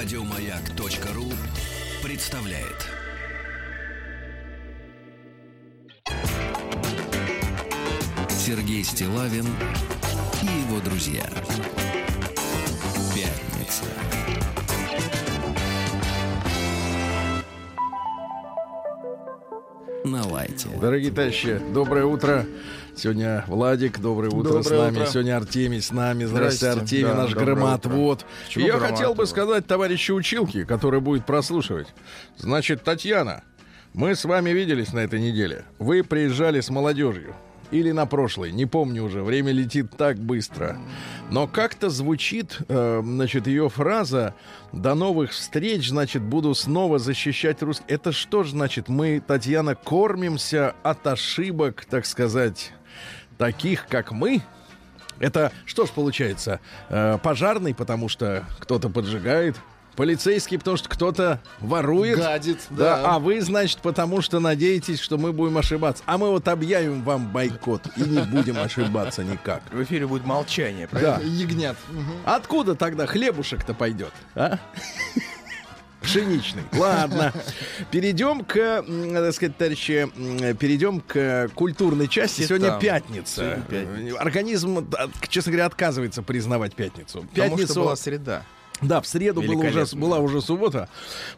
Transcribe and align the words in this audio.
Радиомаяк.ру 0.00 1.24
представляет. 2.04 2.86
Сергей 8.30 8.84
Стилавин 8.84 9.46
и 10.40 10.46
его 10.46 10.78
друзья. 10.84 11.28
Пятница. 13.12 13.86
На 20.04 20.24
лайте. 20.28 20.68
Дорогие 20.80 21.10
товарищи, 21.10 21.60
доброе 21.72 22.04
утро. 22.04 22.46
Сегодня 22.98 23.44
Владик, 23.46 24.00
доброе 24.00 24.28
утро 24.30 24.54
Доброе 24.54 24.62
с 24.62 24.70
нами. 24.70 24.96
утро. 24.96 25.06
Сегодня 25.06 25.36
Артемий 25.36 25.80
с 25.80 25.92
нами. 25.92 26.24
Здравствуйте. 26.24 26.80
Артемий, 26.80 27.04
Да, 27.04 27.14
наш 27.14 27.32
громоотвод. 27.32 28.26
Я 28.56 28.72
хотел 28.72 28.80
бы 28.80 28.88
громоотвод? 28.88 29.28
сказать 29.28 29.66
товарищу 29.68 30.14
училке, 30.16 30.64
который 30.64 31.00
будет 31.00 31.24
прослушивать. 31.24 31.86
Значит, 32.38 32.82
Татьяна, 32.82 33.44
мы 33.94 34.16
с 34.16 34.24
вами 34.24 34.50
виделись 34.50 34.92
на 34.92 34.98
этой 34.98 35.20
неделе. 35.20 35.64
Вы 35.78 36.02
приезжали 36.02 36.60
с 36.60 36.70
молодежью. 36.70 37.36
Или 37.70 37.92
на 37.92 38.06
прошлой, 38.06 38.50
не 38.50 38.64
помню 38.64 39.04
уже, 39.04 39.22
время 39.22 39.52
летит 39.52 39.90
так 39.96 40.18
быстро. 40.18 40.78
Но 41.30 41.46
как-то 41.46 41.90
звучит, 41.90 42.60
э, 42.66 43.02
значит, 43.04 43.46
ее 43.46 43.68
фраза 43.68 44.34
«До 44.72 44.94
новых 44.94 45.32
встреч, 45.32 45.90
значит, 45.90 46.22
буду 46.22 46.54
снова 46.54 46.98
защищать 46.98 47.62
русский». 47.62 47.84
Это 47.86 48.10
что 48.10 48.42
ж, 48.42 48.52
значит, 48.52 48.88
мы, 48.88 49.22
Татьяна, 49.24 49.74
кормимся 49.74 50.74
от 50.82 51.06
ошибок, 51.06 51.84
так 51.90 52.06
сказать, 52.06 52.72
таких, 53.38 53.86
как 53.86 54.12
мы? 54.12 54.42
Это 55.18 55.52
что 55.64 55.86
ж 55.86 55.90
получается? 55.90 56.60
Э, 56.88 57.18
пожарный, 57.22 57.74
потому 57.74 58.08
что 58.08 58.44
кто-то 58.60 58.88
поджигает. 58.88 59.56
Полицейский, 59.96 60.58
потому 60.58 60.76
что 60.76 60.88
кто-то 60.88 61.40
ворует. 61.58 62.18
Гадит, 62.18 62.60
Да, 62.70 63.02
да. 63.02 63.14
а 63.16 63.18
вы, 63.18 63.40
значит, 63.40 63.80
потому 63.80 64.20
что 64.22 64.38
надеетесь, 64.38 65.00
что 65.00 65.18
мы 65.18 65.32
будем 65.32 65.58
ошибаться. 65.58 66.04
А 66.06 66.18
мы 66.18 66.30
вот 66.30 66.46
объявим 66.46 67.02
вам 67.02 67.26
бойкот 67.32 67.82
и 67.96 68.02
не 68.02 68.20
будем 68.20 68.60
ошибаться 68.60 69.24
никак. 69.24 69.60
В 69.72 69.82
эфире 69.82 70.06
будет 70.06 70.24
молчание, 70.24 70.86
правильно? 70.86 71.16
Да. 71.18 71.24
Ягнят. 71.24 71.76
Мгм. 71.88 72.12
Откуда 72.26 72.76
тогда 72.76 73.06
хлебушек-то 73.06 73.74
пойдет, 73.74 74.12
а? 74.36 74.60
Пшеничный. 76.00 76.62
Ладно. 76.72 77.32
Перейдем 77.90 78.44
к, 78.44 78.54
так 78.54 79.34
сказать, 79.34 79.56
товарищи, 79.56 80.08
перейдем 80.54 81.00
к 81.00 81.50
культурной 81.54 82.08
части. 82.08 82.42
Сегодня 82.42 82.78
пятница. 82.78 83.34
Сегодня 83.34 83.62
пятница. 83.64 84.20
Организм, 84.20 84.90
честно 85.28 85.52
говоря, 85.52 85.66
отказывается 85.66 86.22
признавать 86.22 86.74
пятницу. 86.74 87.26
Потому 87.30 87.56
Пятницу, 87.56 87.72
что 87.72 87.82
была 87.82 87.96
среда. 87.96 88.44
Да, 88.80 89.00
в 89.00 89.06
среду 89.06 89.42
была 89.42 89.66
уже, 89.66 89.86
была 89.96 90.18
уже 90.18 90.40
суббота. 90.40 90.88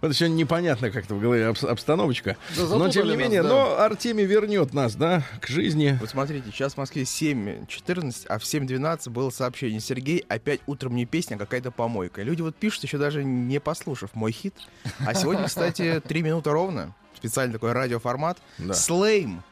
Вот 0.00 0.14
сегодня 0.14 0.34
непонятно 0.36 0.90
как-то 0.90 1.14
в 1.14 1.20
голове 1.20 1.44
обс- 1.44 1.66
обстановочка. 1.66 2.36
Да, 2.56 2.64
но 2.76 2.88
тем 2.88 3.04
не 3.04 3.10
нас, 3.10 3.18
менее, 3.18 3.42
да. 3.42 3.48
но 3.48 3.78
Артемий 3.78 4.24
вернет 4.24 4.74
нас, 4.74 4.94
да, 4.94 5.22
к 5.40 5.48
жизни. 5.48 5.96
Вот 6.00 6.10
смотрите, 6.10 6.50
сейчас 6.50 6.74
в 6.74 6.76
Москве 6.76 7.02
7.14, 7.02 8.26
а 8.28 8.38
в 8.38 8.42
7.12 8.42 9.10
было 9.10 9.30
сообщение. 9.30 9.80
Сергей, 9.80 10.24
опять 10.28 10.60
утром 10.66 10.94
не 10.94 11.06
песня, 11.06 11.36
а 11.36 11.38
какая-то 11.38 11.70
помойка. 11.70 12.22
Люди 12.22 12.42
вот 12.42 12.56
пишут, 12.56 12.84
еще 12.84 12.98
даже 12.98 13.24
не 13.24 13.58
послушав 13.60 14.14
мой 14.14 14.32
хит. 14.32 14.54
А 14.98 15.14
сегодня, 15.14 15.46
кстати, 15.46 16.00
3 16.06 16.22
минуты 16.22 16.50
ровно. 16.50 16.94
Специальный 17.16 17.52
такой 17.52 17.72
радиоформат. 17.72 18.38
Да. 18.58 18.74
Слейм. 18.74 19.42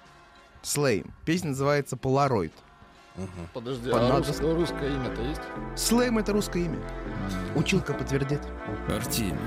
Слейм. 0.62 1.12
Песня 1.24 1.50
называется 1.50 1.96
«Полароид». 1.96 2.52
Подожди, 3.52 3.90
Под 3.90 4.00
а 4.02 4.08
надо- 4.08 4.26
рус- 4.28 4.40
русское 4.40 4.88
имя-то 4.94 5.22
есть? 5.22 5.40
Слейм— 5.76 6.18
это 6.18 6.32
русское 6.32 6.64
имя. 6.64 6.78
Училка 7.54 7.92
подтвердит. 7.94 8.40
Артемий. 8.88 9.38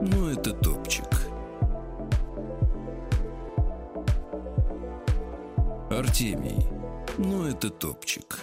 Ну, 0.00 0.28
это 0.28 0.52
топчик. 0.52 1.04
Артемий. 5.90 6.66
Ну, 7.18 7.46
это 7.46 7.70
топчик. 7.70 8.38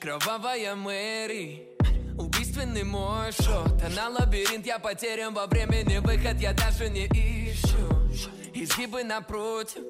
Кровавая 0.00 0.74
Мэри 0.74 1.73
Убийственный 2.18 2.84
мой 2.84 3.32
шот 3.32 3.82
Она 3.84 4.08
лабиринт, 4.08 4.66
я 4.66 4.78
потерян 4.78 5.34
во 5.34 5.46
времени. 5.46 5.98
Выход 5.98 6.40
я 6.40 6.52
даже 6.52 6.88
не 6.88 7.06
ищу. 7.06 8.28
Изгибы 8.52 9.02
напротив 9.02 9.82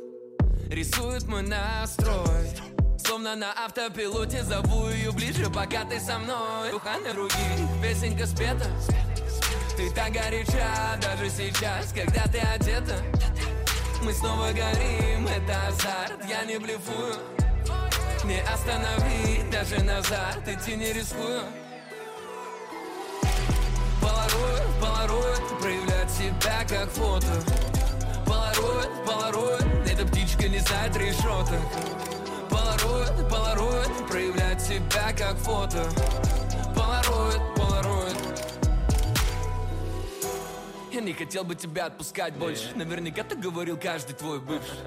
Рисуют 0.70 1.26
мой 1.28 1.42
настрой. 1.42 2.48
Словно 2.98 3.36
на 3.36 3.52
автопилоте 3.52 4.42
Зову 4.42 4.88
ее 4.88 5.12
ближе, 5.12 5.50
пока 5.50 5.84
ты 5.84 6.00
со 6.00 6.18
мной. 6.18 6.70
Духаны 6.70 7.12
руки, 7.12 7.36
песенка 7.82 8.26
спета. 8.26 8.66
Ты 9.76 9.90
так 9.90 10.12
горяча, 10.12 10.98
даже 11.02 11.28
сейчас 11.28 11.92
Когда 11.92 12.24
ты 12.24 12.38
одета. 12.38 13.02
Мы 14.02 14.12
снова 14.12 14.48
горим, 14.52 15.26
это 15.26 15.68
азарт 15.68 16.24
Я 16.28 16.44
не 16.44 16.58
блефую. 16.58 17.14
Не 18.24 18.40
остановить, 18.40 19.50
даже 19.50 19.82
назад 19.82 20.48
идти 20.48 20.76
не 20.76 20.92
рискую 20.94 21.42
Полароид, 24.04 24.68
полароид, 24.82 25.58
проявлять 25.62 26.10
себя 26.10 26.58
как 26.68 26.90
фото. 26.90 27.26
Полароид, 28.26 28.90
полароид, 29.06 29.66
эта 29.90 30.06
птичка 30.06 30.46
не 30.46 30.58
знает 30.58 30.94
решеток 30.94 31.62
Полароид, 32.50 33.28
полароид, 33.30 34.06
проявлять 34.06 34.60
себя 34.60 35.10
как 35.16 35.38
фото. 35.38 35.88
Полароид, 36.74 37.40
полароид 37.56 38.16
я 40.94 41.00
не 41.00 41.12
хотел 41.12 41.42
бы 41.44 41.56
тебя 41.56 41.86
отпускать 41.86 42.34
больше. 42.34 42.70
Наверняка 42.76 43.24
ты 43.24 43.34
говорил 43.36 43.76
каждый 43.76 44.14
твой 44.14 44.40
бывший. 44.40 44.78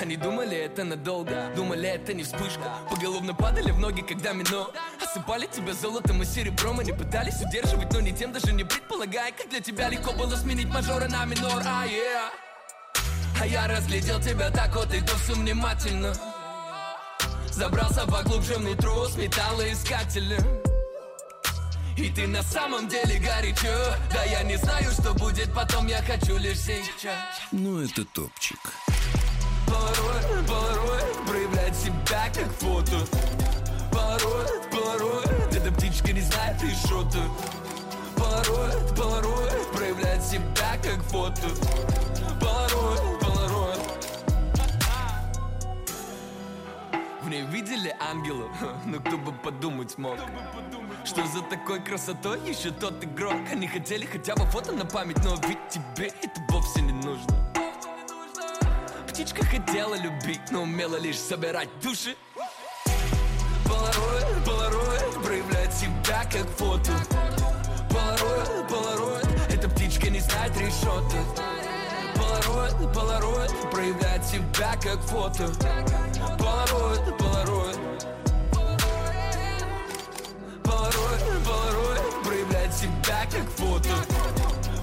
Они 0.00 0.16
думали 0.16 0.56
это 0.56 0.82
надолго. 0.82 1.52
Думали 1.54 1.88
это 1.88 2.12
не 2.14 2.24
вспышка. 2.24 2.78
Поголовно 2.90 3.32
падали 3.32 3.70
в 3.70 3.78
ноги, 3.78 4.02
когда 4.02 4.32
мино. 4.32 4.66
Осыпали 5.00 5.46
тебя 5.46 5.72
золотом 5.72 6.20
и 6.22 6.24
серебром. 6.24 6.80
Они 6.80 6.92
пытались 6.92 7.40
удерживать, 7.40 7.92
но 7.92 8.00
не 8.00 8.12
тем 8.12 8.32
даже 8.32 8.52
не 8.52 8.64
предполагая 8.64 9.32
Как 9.32 9.48
для 9.50 9.60
тебя 9.60 9.88
легко 9.88 10.12
было 10.12 10.34
сменить 10.34 10.68
мажора 10.68 11.06
на 11.08 11.24
минор. 11.24 11.62
А, 11.64 11.86
yeah. 11.86 12.30
а 13.40 13.46
я 13.46 13.68
разглядел 13.68 14.20
тебя 14.20 14.50
так 14.50 14.74
вот 14.74 14.92
и 14.92 15.00
то 15.00 15.14
все 15.16 15.34
внимательно. 15.34 16.12
Забрался 17.50 18.06
поглубже 18.06 18.54
внутрь 18.54 18.88
с 19.08 19.16
металлоискателем 19.16 20.71
и 21.96 22.08
ты 22.10 22.26
на 22.26 22.42
самом 22.42 22.88
деле 22.88 23.18
горячо. 23.18 23.94
Да 24.12 24.24
я 24.24 24.42
не 24.42 24.56
знаю, 24.56 24.90
что 24.92 25.14
будет 25.14 25.52
потом 25.54 25.86
Я 25.86 26.02
хочу 26.02 26.36
лишь 26.36 26.58
сейчас. 26.58 27.18
Ну, 27.50 27.80
это 27.80 28.04
топчик. 28.04 28.58
Полароид, 29.66 30.46
полароид 30.46 31.26
Проявлять 31.26 31.76
себя 31.76 32.30
как 32.34 32.52
фото. 32.58 33.06
Полароид, 33.90 34.70
полароид 34.70 35.54
Эта 35.54 35.72
птичка 35.72 36.12
не 36.12 36.20
знает 36.20 36.62
решеток 36.62 37.30
Полароид, 38.16 38.94
полароид 38.96 39.72
Проявлять 39.72 40.24
себя 40.24 40.78
как 40.82 41.02
фото. 41.04 41.48
Полароид 42.40 43.21
В 47.32 47.34
ней 47.34 47.46
видели 47.46 47.96
ангелов, 47.98 48.50
ну 48.84 49.00
кто 49.00 49.16
бы 49.16 49.32
подумать 49.32 49.96
мог? 49.96 50.18
Что 51.02 51.24
за 51.26 51.40
такой 51.40 51.82
красотой 51.82 52.38
еще 52.46 52.70
тот 52.70 53.02
игрок? 53.02 53.38
Они 53.50 53.66
хотели 53.66 54.04
хотя 54.04 54.36
бы 54.36 54.44
фото 54.44 54.72
на 54.72 54.84
память, 54.84 55.16
но 55.24 55.36
ведь 55.48 55.66
тебе 55.70 56.12
это 56.20 56.42
вовсе 56.50 56.82
не 56.82 56.92
нужно. 56.92 57.34
Птичка 59.08 59.46
хотела 59.46 59.94
любить, 59.94 60.42
но 60.50 60.64
умела 60.64 60.96
лишь 60.96 61.16
собирать 61.16 61.70
души. 61.80 62.16
Полароид, 63.64 64.44
полароид, 64.44 65.24
проявлять 65.24 65.72
себя 65.72 66.24
как 66.30 66.46
фото. 66.58 66.92
Полароид, 67.88 68.68
полароид, 68.68 69.26
эта 69.48 69.70
птичка 69.70 70.10
не 70.10 70.20
знает 70.20 70.54
решеток 70.58 71.61
Полароид, 72.32 72.92
полароид, 72.94 73.50
проявлять 73.70 74.24
себя 74.24 74.74
как 74.82 75.00
фото. 75.02 75.50
Полароид, 76.38 77.18
полароид. 77.18 77.78
Полароид, 80.64 81.22
полароид, 81.44 82.24
проявлять 82.24 82.72
себя 82.72 83.26
как 83.30 83.46
фото. 83.50 83.90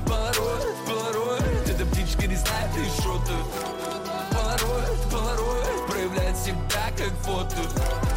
Полароид, 0.06 0.76
полароид, 0.86 1.70
эта 1.70 1.86
птичка 1.88 2.28
не 2.28 2.36
знает 2.36 2.70
решеток 2.76 3.46
Полароид, 4.32 5.00
полароид, 5.12 5.88
проявлять 5.88 6.38
себя 6.38 6.92
как 6.96 7.14
фото 7.24 8.09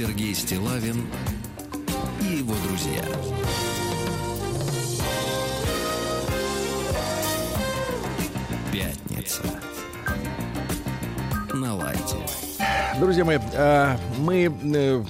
Сергей 0.00 0.34
Стилавин 0.34 1.04
и 2.22 2.36
его 2.38 2.54
друзья. 2.66 3.04
Пятница. 8.72 9.42
На 11.52 11.74
лайте. 11.74 12.16
Друзья 12.98 13.26
мои, 13.26 13.36
а, 13.52 14.00
мы 14.16 14.50
э, 14.74 15.04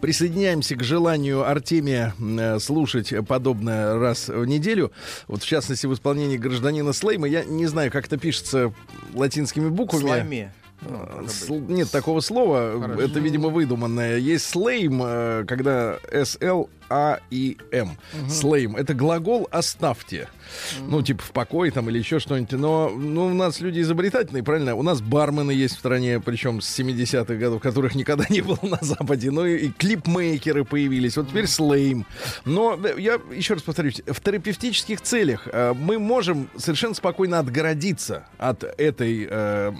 присоединяемся 0.00 0.74
к 0.74 0.82
желанию 0.82 1.48
Артемия 1.48 2.12
э, 2.18 2.58
слушать 2.58 3.14
подобное 3.28 3.96
раз 3.96 4.26
в 4.26 4.44
неделю. 4.44 4.90
Вот 5.28 5.44
в 5.44 5.46
частности 5.46 5.86
в 5.86 5.94
исполнении 5.94 6.36
гражданина 6.36 6.92
Слейма. 6.92 7.28
Я 7.28 7.44
не 7.44 7.66
знаю, 7.66 7.92
как 7.92 8.06
это 8.06 8.16
пишется 8.18 8.74
латинскими 9.14 9.68
буквами. 9.68 10.02
Слайме. 10.02 10.52
Ну, 10.88 10.98
А, 11.00 11.24
сл-. 11.28 11.64
Нет 11.68 11.90
такого 11.90 12.20
слова, 12.20 12.80
Хорошо. 12.80 13.02
это, 13.02 13.20
видимо, 13.20 13.48
выдуманное. 13.48 14.18
Есть 14.18 14.48
слейм, 14.48 15.02
э, 15.04 15.44
когда 15.46 15.98
S-L-A-I-M. 16.10 17.90
Слейм. 18.28 18.76
Это 18.76 18.94
глагол 18.94 19.48
«оставьте». 19.50 20.28
Ну, 20.80 21.02
типа 21.02 21.22
в 21.22 21.30
покое 21.30 21.70
там 21.70 21.88
или 21.88 21.98
еще 21.98 22.18
что-нибудь. 22.18 22.52
Но 22.52 22.88
ну, 22.88 23.26
у 23.26 23.34
нас 23.34 23.60
люди 23.60 23.80
изобретательные, 23.80 24.42
правильно? 24.42 24.74
У 24.74 24.82
нас 24.82 25.00
бармены 25.00 25.52
есть 25.52 25.76
в 25.76 25.78
стране, 25.78 26.20
причем 26.20 26.60
с 26.60 26.78
70-х 26.78 27.34
годов, 27.34 27.62
которых 27.62 27.94
никогда 27.94 28.24
не 28.28 28.40
было 28.40 28.58
на 28.62 28.78
Западе. 28.82 29.30
Ну 29.30 29.46
и, 29.46 29.66
и 29.66 29.70
клипмейкеры 29.70 30.64
появились. 30.64 31.16
Вот 31.16 31.28
теперь 31.28 31.46
слейм. 31.46 32.06
Но 32.44 32.78
э, 32.82 32.94
я 32.98 33.20
еще 33.32 33.54
раз 33.54 33.62
повторюсь, 33.62 34.02
в 34.06 34.20
терапевтических 34.20 35.00
целях 35.00 35.48
э, 35.50 35.74
мы 35.74 35.98
можем 35.98 36.50
совершенно 36.56 36.94
спокойно 36.94 37.38
отгородиться 37.38 38.26
от 38.38 38.64
этой... 38.64 39.28
э, 39.30 39.72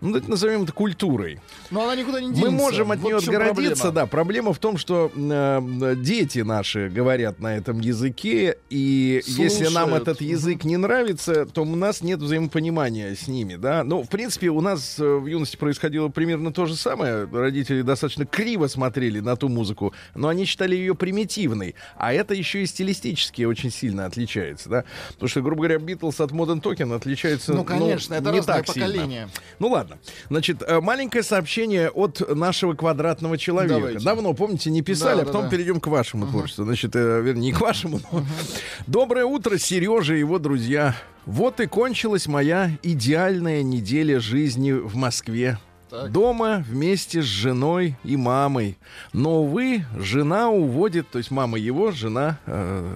ну, 0.00 0.20
назовем 0.26 0.62
это 0.62 0.72
культурой. 0.72 1.40
Но 1.70 1.84
она 1.84 1.96
никуда 1.96 2.20
не 2.20 2.28
денется. 2.28 2.50
Мы 2.50 2.56
можем 2.56 2.90
от 2.92 2.98
Вот 3.00 3.08
нее 3.08 3.16
отгородиться, 3.18 3.82
проблема. 3.84 3.92
да. 3.92 4.06
Проблема 4.06 4.52
в 4.52 4.58
том, 4.58 4.76
что 4.78 5.10
э, 5.14 5.94
дети 5.96 6.40
наши 6.40 6.88
говорят 6.88 7.38
на 7.40 7.56
этом 7.56 7.80
языке, 7.80 8.56
и 8.70 9.22
если 9.26 9.64
нам 9.64 9.88
Слушают. 9.90 10.02
этот 10.08 10.20
язык 10.20 10.64
не 10.64 10.76
нравится, 10.76 11.46
то 11.46 11.62
у 11.62 11.76
нас 11.76 12.02
нет 12.02 12.20
взаимопонимания 12.20 13.14
с 13.14 13.28
ними, 13.28 13.56
да. 13.56 13.84
Ну, 13.84 14.02
в 14.02 14.08
принципе, 14.08 14.48
у 14.48 14.60
нас 14.60 14.98
э, 14.98 15.04
в 15.04 15.26
юности 15.26 15.56
происходило 15.56 16.08
примерно 16.08 16.52
то 16.52 16.66
же 16.66 16.76
самое. 16.76 17.24
Родители 17.30 17.82
достаточно 17.82 18.26
криво 18.26 18.66
смотрели 18.66 19.20
на 19.20 19.36
ту 19.36 19.48
музыку, 19.48 19.92
но 20.14 20.28
они 20.28 20.44
считали 20.44 20.74
ее 20.76 20.94
примитивной. 20.94 21.74
А 21.96 22.12
это 22.12 22.34
еще 22.34 22.62
и 22.62 22.66
стилистически 22.66 23.42
очень 23.42 23.70
сильно 23.70 24.06
отличается, 24.06 24.68
да. 24.68 24.84
Потому 25.12 25.28
что, 25.28 25.40
грубо 25.42 25.62
говоря, 25.62 25.78
Битлз 25.78 26.20
от 26.20 26.32
Modern 26.32 26.62
Token 26.62 26.94
отличается 26.94 27.52
Ну, 27.52 27.64
конечно, 27.64 28.14
это 28.14 28.30
не 28.30 28.38
разное 28.38 28.56
так 28.56 28.68
сильно. 28.68 28.86
поколение. 28.88 29.28
Ну 29.58 29.68
ладно. 29.68 29.89
Значит, 30.28 30.62
э, 30.66 30.80
маленькое 30.80 31.22
сообщение 31.22 31.90
от 31.90 32.34
нашего 32.34 32.74
квадратного 32.74 33.38
человека. 33.38 33.74
Давайте. 33.74 34.04
Давно, 34.04 34.34
помните, 34.34 34.70
не 34.70 34.82
писали, 34.82 35.16
Да, 35.16 35.22
а 35.22 35.24
да, 35.24 35.26
потом 35.26 35.42
да. 35.44 35.48
перейдем 35.50 35.80
к 35.80 35.86
вашему 35.86 36.26
творчеству. 36.26 36.64
Значит, 36.64 36.94
э, 36.96 37.20
вернее, 37.20 37.40
не 37.40 37.52
к 37.52 37.60
вашему, 37.60 38.00
но... 38.12 38.24
Доброе 38.86 39.24
утро, 39.24 39.58
Сережа 39.58 40.14
и 40.14 40.18
его 40.20 40.38
друзья. 40.38 40.94
Вот 41.26 41.60
и 41.60 41.66
кончилась 41.66 42.26
моя 42.26 42.70
идеальная 42.82 43.62
неделя 43.62 44.20
жизни 44.20 44.72
в 44.72 44.96
Москве. 44.96 45.58
Так. 45.90 46.12
Дома 46.12 46.64
вместе 46.68 47.20
с 47.20 47.24
женой 47.24 47.96
и 48.04 48.16
мамой. 48.16 48.78
Но, 49.12 49.42
увы, 49.42 49.84
жена 49.98 50.48
уводит, 50.48 51.10
то 51.10 51.18
есть 51.18 51.30
мама 51.30 51.58
его, 51.58 51.90
жена 51.90 52.38
э, 52.46 52.94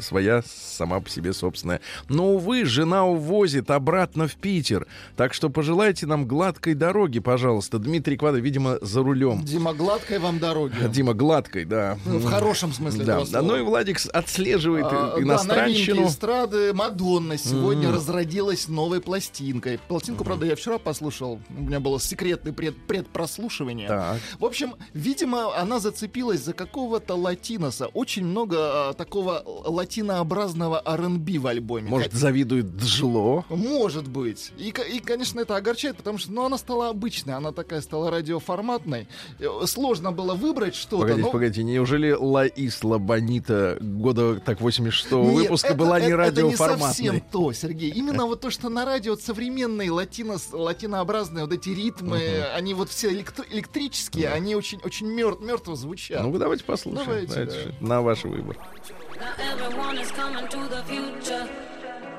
своя 0.00 0.42
сама 0.46 1.00
по 1.00 1.08
себе 1.08 1.32
собственная. 1.32 1.80
Но, 2.08 2.34
увы, 2.34 2.64
жена 2.66 3.06
увозит 3.06 3.70
обратно 3.70 4.28
в 4.28 4.34
Питер. 4.34 4.86
Так 5.16 5.32
что 5.32 5.48
пожелайте 5.48 6.06
нам 6.06 6.26
гладкой 6.26 6.74
дороги, 6.74 7.20
пожалуйста. 7.20 7.78
Дмитрий 7.78 8.16
Квада, 8.18 8.38
видимо, 8.38 8.78
за 8.82 9.02
рулем. 9.02 9.42
Дима, 9.42 9.72
гладкой 9.72 10.18
вам 10.18 10.38
дороги. 10.38 10.74
Дима, 10.90 11.14
гладкой, 11.14 11.64
да. 11.64 11.98
Ну, 12.04 12.18
В 12.18 12.26
хорошем 12.26 12.72
смысле 12.72 13.04
Да, 13.04 13.24
да, 13.30 13.42
ну 13.42 13.56
и 13.56 13.62
Владик 13.62 13.98
отслеживает 14.12 14.86
А, 14.86 15.14
да, 15.16 15.22
иностранщину. 15.22 15.96
новинки 15.96 16.12
эстрады 16.12 16.74
Мадонна 16.74 17.38
сегодня 17.38 17.90
разродилась 17.90 18.68
новой 18.68 19.00
пластинкой. 19.00 19.78
Пластинку, 19.88 20.24
правда, 20.24 20.44
я 20.46 20.54
вчера 20.56 20.78
послушал. 20.78 21.40
У 21.56 21.62
меня 21.62 21.80
было 21.80 21.98
секретное 22.26 22.52
пред, 22.52 22.76
предпрослушивание. 22.86 23.88
Так. 23.88 24.18
В 24.38 24.44
общем, 24.44 24.74
видимо, 24.94 25.56
она 25.56 25.78
зацепилась 25.78 26.40
за 26.40 26.52
какого-то 26.52 27.14
латиноса. 27.14 27.86
Очень 27.88 28.24
много 28.26 28.56
а, 28.58 28.92
такого 28.94 29.42
латинообразного 29.46 30.82
R&B 30.84 31.38
в 31.38 31.46
альбоме. 31.46 31.88
Может, 31.88 32.12
завидует 32.12 32.66
Джло? 32.76 33.44
Может 33.48 34.08
быть. 34.08 34.52
И, 34.58 34.68
и, 34.68 35.00
конечно, 35.00 35.40
это 35.40 35.56
огорчает, 35.56 35.96
потому 35.96 36.18
что 36.18 36.32
ну, 36.32 36.44
она 36.44 36.58
стала 36.58 36.88
обычной, 36.88 37.34
она 37.34 37.52
такая 37.52 37.80
стала 37.80 38.10
радиоформатной. 38.10 39.08
Э, 39.38 39.46
Сложно 39.66 40.12
было 40.12 40.34
выбрать 40.34 40.74
что-то. 40.74 41.02
Погодите, 41.02 41.22
но- 41.26 41.30
погодите, 41.32 41.62
неужели 41.62 42.12
Ла 42.12 42.46
Исла 42.46 42.98
Бонита 42.98 43.78
года 43.80 44.36
так 44.40 44.60
86-го 44.60 45.22
Нет, 45.24 45.34
выпуска 45.34 45.68
это- 45.68 45.76
была 45.76 46.00
не 46.00 46.06
это- 46.06 46.22
Это 46.22 46.42
не 46.42 46.42
радиоформатной? 46.48 46.86
совсем 46.88 47.20
то, 47.20 47.52
Сергей. 47.52 47.90
Именно 47.90 48.26
вот 48.26 48.40
то, 48.40 48.50
что 48.50 48.68
на 48.68 48.84
радио 48.84 49.16
современные 49.16 49.90
латино, 49.90 50.36
латинообразные 50.52 51.44
вот 51.44 51.52
эти 51.52 51.70
ритмы, 51.70 52.15
они 52.54 52.74
вот 52.74 52.88
все 52.90 53.10
электро- 53.12 53.46
электрические, 53.50 54.30
они 54.32 54.54
очень, 54.54 54.80
очень 54.82 55.06
мертв, 55.08 55.40
мертво 55.42 55.74
звучат. 55.76 56.22
Ну, 56.22 56.30
вы 56.30 56.38
давайте 56.38 56.64
послушаем. 56.64 57.06
Давайте, 57.06 57.26
Давайте, 57.34 57.74
да. 57.80 57.86
На 57.86 58.02
ваш 58.02 58.24
выбор. 58.24 58.56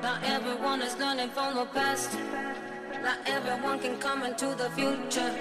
Not 0.00 0.22
everyone 0.22 0.80
is 0.80 0.94
learning 0.98 1.30
from 1.34 1.54
the 1.56 1.66
past. 1.74 2.12
Not 3.02 3.18
everyone 3.26 3.78
can 3.80 3.98
come 3.98 4.22
into 4.22 4.54
the 4.54 4.70
future. 4.70 5.32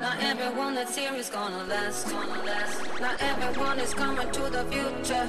Not 0.00 0.16
everyone 0.22 0.74
that's 0.74 0.96
here 0.96 1.14
is 1.14 1.28
gonna 1.30 1.64
last. 1.64 2.06
Not 3.00 3.20
everyone 3.20 3.78
is 3.78 3.92
coming 3.94 4.30
to 4.32 4.50
the 4.50 4.64
future. 4.70 5.26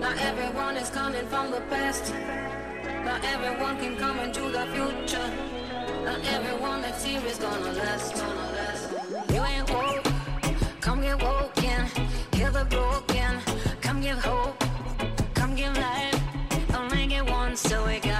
Not 0.00 0.16
everyone 0.18 0.76
is 0.76 0.90
coming 0.90 1.26
from 1.28 1.50
the 1.52 1.60
past. 1.70 2.12
Not 3.04 3.24
everyone 3.24 3.78
can 3.78 3.96
come 3.96 4.18
into 4.20 4.50
the 4.50 4.66
future. 4.74 5.30
Not 6.08 6.24
everyone 6.24 6.80
that's 6.80 7.04
here 7.04 7.20
is 7.26 7.36
gonna 7.36 7.72
last. 7.74 8.16
You 9.30 9.42
ain't 9.44 9.70
woke. 9.70 10.06
Come 10.80 11.02
get 11.02 11.22
woken. 11.22 11.84
Hear 12.32 12.50
the 12.50 12.64
broken. 12.64 13.32
Come 13.82 14.00
give 14.00 14.18
hope. 14.18 14.58
Come 15.34 15.54
give 15.54 15.76
life. 15.76 16.18
Don't 16.72 16.90
make 16.94 17.12
it 17.12 17.30
once, 17.30 17.60
so 17.60 17.84
we 17.86 17.98
gotta 18.00 18.17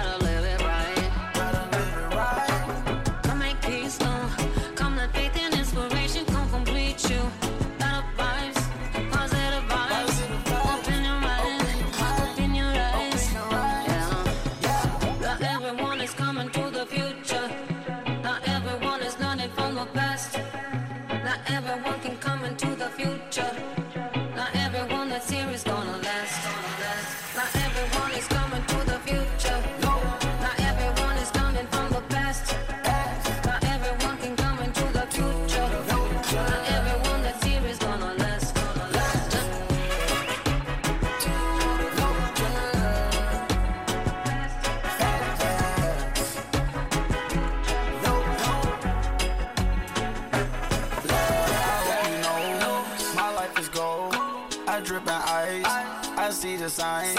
signs. 56.70 57.14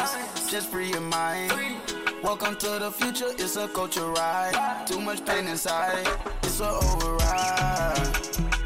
Just 0.49 0.69
free 0.69 0.89
your 0.89 1.01
mind. 1.01 1.51
Welcome 2.23 2.55
to 2.57 2.79
the 2.79 2.91
future. 2.91 3.29
It's 3.37 3.55
a 3.55 3.67
culture 3.67 4.05
ride. 4.05 4.85
Too 4.85 4.99
much 4.99 5.25
pain 5.25 5.47
inside. 5.47 6.07
It's 6.43 6.59
a 6.59 6.69
override. 6.69 8.17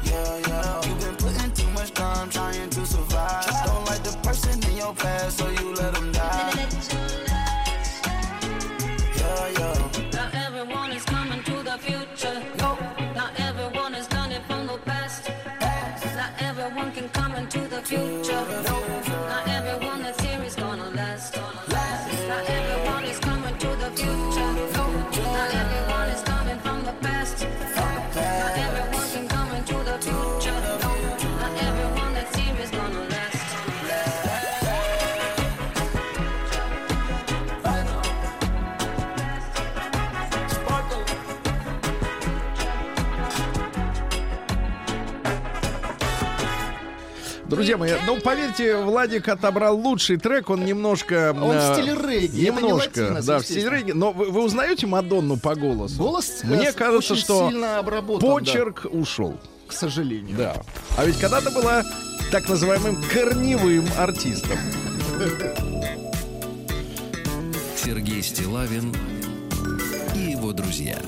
Yeah, 0.02 0.38
yeah. 0.48 0.86
You've 0.86 1.00
been 1.00 1.16
putting 1.16 1.52
too 1.52 1.70
much 1.70 1.92
time 1.92 2.28
trying 2.28 2.68
to 2.70 2.86
survive. 2.86 3.46
Don't 3.64 3.84
like 3.86 4.02
the 4.02 4.16
person 4.22 4.62
in 4.70 4.76
your 4.76 4.94
past, 4.94 5.38
so 5.38 5.48
you 5.48 5.74
let 5.74 5.94
them 5.94 6.12
Друзья 47.54 47.76
мои, 47.76 47.92
ну 48.06 48.20
поверьте, 48.20 48.76
Владик 48.78 49.28
отобрал 49.28 49.78
лучший 49.78 50.16
трек, 50.16 50.50
он 50.50 50.64
немножко... 50.64 51.32
Он 51.40 51.52
в 51.52 51.60
э, 51.60 51.74
стиле 51.74 51.94
регги, 51.94 52.46
Немножко, 52.46 53.00
латинос, 53.00 53.24
да, 53.24 53.38
в 53.38 53.44
стиле 53.44 53.70
регги. 53.70 53.92
Но 53.92 54.12
вы, 54.12 54.30
вы 54.30 54.42
узнаете 54.42 54.86
Мадонну 54.86 55.36
по 55.36 55.54
голосу? 55.54 55.96
Голос 55.96 56.40
э, 56.42 56.46
Мне 56.46 56.72
с- 56.72 56.74
кажется, 56.74 57.12
очень 57.12 57.22
что 57.22 57.48
сильно 57.48 57.78
обработан, 57.78 58.28
почерк 58.28 58.86
ушел. 58.90 59.32
да, 59.32 59.38
к 59.68 59.72
сожалению. 59.72 60.36
Да. 60.36 60.56
А 60.98 61.04
ведь 61.04 61.18
когда-то 61.18 61.50
была 61.50 61.84
так 62.32 62.48
называемым 62.48 63.02
корневым 63.12 63.86
артистом. 63.96 64.58
Сергей 67.76 68.22
Стилавин 68.22 68.94
и 70.16 70.30
его 70.32 70.52
друзья. 70.52 70.98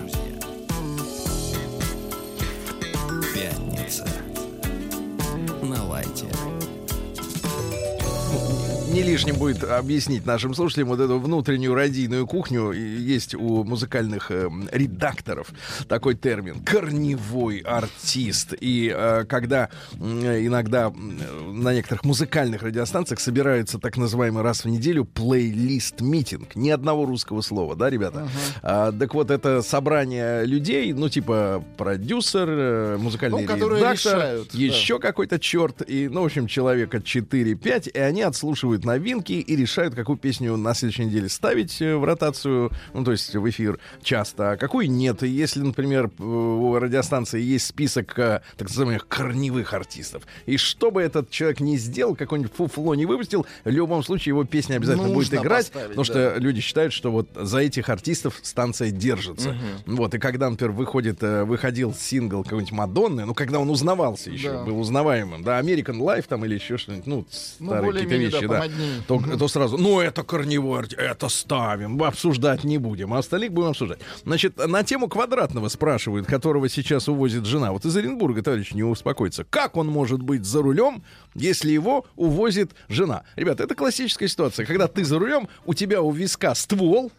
Лишним 9.06 9.36
будет 9.36 9.62
объяснить 9.62 10.26
нашим 10.26 10.52
слушателям 10.54 10.88
вот 10.88 10.98
эту 11.00 11.18
внутреннюю 11.20 11.74
радийную 11.74 12.26
кухню. 12.26 12.72
Есть 12.72 13.34
у 13.34 13.62
музыкальных 13.62 14.30
э, 14.32 14.50
редакторов 14.72 15.48
такой 15.88 16.16
термин 16.16 16.60
«корневой 16.64 17.58
артист». 17.58 18.54
И 18.60 18.92
э, 18.94 19.24
когда 19.28 19.68
м, 20.00 20.20
иногда 20.24 20.86
м, 20.86 21.62
на 21.62 21.72
некоторых 21.72 22.04
музыкальных 22.04 22.62
радиостанциях 22.62 23.20
собирается 23.20 23.78
так 23.78 23.96
называемый 23.96 24.42
раз 24.42 24.64
в 24.64 24.68
неделю 24.68 25.04
плейлист-митинг. 25.04 26.56
Ни 26.56 26.70
одного 26.70 27.06
русского 27.06 27.42
слова, 27.42 27.76
да, 27.76 27.88
ребята? 27.88 28.28
А, 28.62 28.90
так 28.90 29.14
вот, 29.14 29.30
это 29.30 29.62
собрание 29.62 30.44
людей, 30.44 30.92
ну, 30.92 31.08
типа 31.08 31.62
продюсер, 31.76 32.48
э, 32.48 32.96
музыкальный 32.98 33.46
Ну, 33.46 33.76
редактор, 33.76 33.92
решают, 33.92 34.48
да. 34.52 34.58
еще 34.58 34.98
какой-то 34.98 35.38
черт, 35.38 35.88
и, 35.88 36.08
ну, 36.08 36.22
в 36.22 36.24
общем, 36.24 36.48
человека 36.48 36.98
4-5, 36.98 37.88
и 37.90 37.98
они 37.98 38.22
отслушивают 38.22 38.84
новинки 38.96 39.32
и 39.32 39.56
решают, 39.56 39.94
какую 39.94 40.16
песню 40.16 40.56
на 40.56 40.74
следующей 40.74 41.04
неделе 41.04 41.28
ставить 41.28 41.80
э, 41.82 41.96
в 41.96 42.04
ротацию, 42.04 42.70
ну, 42.94 43.04
то 43.04 43.12
есть 43.12 43.34
в 43.34 43.48
эфир 43.48 43.78
часто, 44.02 44.52
а 44.52 44.56
какую 44.56 44.90
нет. 44.90 45.22
И 45.22 45.28
если, 45.28 45.60
например, 45.60 46.10
у 46.18 46.78
радиостанции 46.78 47.40
есть 47.40 47.66
список 47.66 48.18
э, 48.18 48.40
так 48.56 48.68
называемых 48.68 49.06
корневых 49.08 49.72
артистов, 49.74 50.22
и 50.46 50.56
что 50.56 50.90
бы 50.90 51.02
этот 51.02 51.30
человек 51.30 51.60
ни 51.60 51.76
сделал, 51.76 52.16
какое-нибудь 52.16 52.52
фуфло 52.54 52.94
не 52.94 53.06
выпустил, 53.06 53.46
в 53.64 53.68
любом 53.70 54.02
случае 54.02 54.30
его 54.30 54.44
песня 54.44 54.76
обязательно 54.76 55.08
будет 55.08 55.30
Нужно 55.32 55.36
играть, 55.42 55.66
поставить, 55.66 55.88
потому 55.88 56.04
что 56.04 56.34
люди 56.38 56.60
считают, 56.60 56.92
что 56.92 57.10
вот 57.10 57.28
за 57.34 57.58
этих 57.58 57.88
артистов 57.88 58.38
станция 58.42 58.90
держится. 58.90 59.56
Вот, 59.86 60.14
и 60.14 60.18
когда, 60.18 60.48
например, 60.50 60.72
выходит, 60.72 61.22
э, 61.22 61.44
выходил 61.44 61.94
сингл 61.94 62.42
какой-нибудь 62.42 62.72
Мадонны, 62.72 63.24
ну, 63.24 63.34
когда 63.34 63.58
он 63.58 63.70
узнавался 63.70 64.30
еще, 64.30 64.52
Да. 64.52 64.64
был 64.64 64.78
узнаваемым, 64.78 65.42
да, 65.42 65.60
American 65.60 65.98
Life 65.98 66.26
там 66.28 66.44
или 66.44 66.54
еще 66.54 66.78
что-нибудь, 66.78 67.06
ну, 67.06 67.26
Ну, 67.60 67.70
старые 67.70 67.92
какие-то 67.92 68.10
да, 68.10 68.38
вещи, 68.38 68.46
да. 68.46 68.60
То, 69.06 69.22
то 69.38 69.48
сразу, 69.48 69.78
ну, 69.78 70.00
это 70.00 70.22
корневой 70.22 70.76
это 70.96 71.28
ставим, 71.28 72.02
обсуждать 72.02 72.64
не 72.64 72.78
будем, 72.78 73.14
а 73.14 73.18
остальных 73.18 73.52
будем 73.52 73.68
обсуждать. 73.68 73.98
Значит, 74.24 74.56
на 74.58 74.82
тему 74.82 75.08
квадратного 75.08 75.68
спрашивают, 75.68 76.26
которого 76.26 76.68
сейчас 76.68 77.08
увозит 77.08 77.44
жена. 77.46 77.72
Вот 77.72 77.84
из 77.84 77.96
Оренбурга, 77.96 78.42
товарищ, 78.42 78.72
не 78.72 78.82
успокоится. 78.82 79.44
Как 79.44 79.76
он 79.76 79.88
может 79.88 80.22
быть 80.22 80.44
за 80.44 80.62
рулем, 80.62 81.02
если 81.34 81.70
его 81.70 82.04
увозит 82.16 82.72
жена? 82.88 83.22
Ребята, 83.36 83.64
это 83.64 83.74
классическая 83.74 84.28
ситуация. 84.28 84.66
Когда 84.66 84.86
ты 84.88 85.04
за 85.04 85.18
рулем, 85.18 85.48
у 85.64 85.74
тебя 85.74 86.02
у 86.02 86.12
виска 86.12 86.54
ствол, 86.54 87.10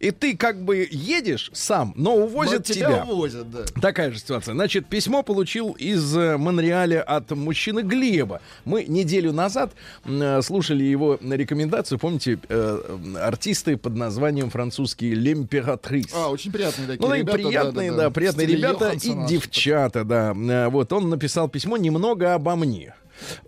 и 0.00 0.10
ты 0.10 0.36
как 0.36 0.62
бы 0.64 0.88
едешь 0.90 1.50
сам, 1.52 1.92
но 1.96 2.16
увозят 2.16 2.68
Но 2.68 2.74
тебя 2.74 2.86
тебя. 2.88 3.04
увозят, 3.04 3.50
да. 3.50 3.64
Такая 3.80 4.10
же 4.12 4.18
ситуация. 4.18 4.54
Значит, 4.54 4.86
письмо 4.86 5.22
получил 5.22 5.72
из 5.72 6.16
э, 6.16 6.36
Монреаля 6.36 7.02
от 7.02 7.30
мужчины 7.32 7.82
Глеба. 7.82 8.40
Мы 8.64 8.84
неделю 8.84 9.32
назад 9.32 9.72
э, 10.04 10.40
слушали 10.42 10.84
его 10.90 11.18
рекомендацию. 11.22 11.98
Помните, 11.98 12.38
э, 12.48 12.98
артисты 13.22 13.76
под 13.76 13.94
названием 13.96 14.50
французские 14.50 15.14
Лемператрис. 15.14 16.06
А, 16.14 16.28
очень 16.28 16.52
приятные 16.52 16.86
такие 16.88 17.00
Ну, 17.02 17.08
да, 17.08 17.16
и 17.16 17.20
ребята. 17.20 17.38
приятные, 17.38 17.92
да, 17.92 18.10
В 18.10 18.12
приятные 18.12 18.46
стиле 18.46 18.58
ребята 18.58 18.90
и 18.90 18.94
Йохансона. 19.08 19.28
девчата, 19.28 20.04
да. 20.04 20.34
Э, 20.36 20.68
Вот, 20.68 20.92
он 20.92 21.08
написал 21.10 21.48
письмо 21.48 21.76
немного 21.76 22.34
обо 22.34 22.56
мне. 22.56 22.94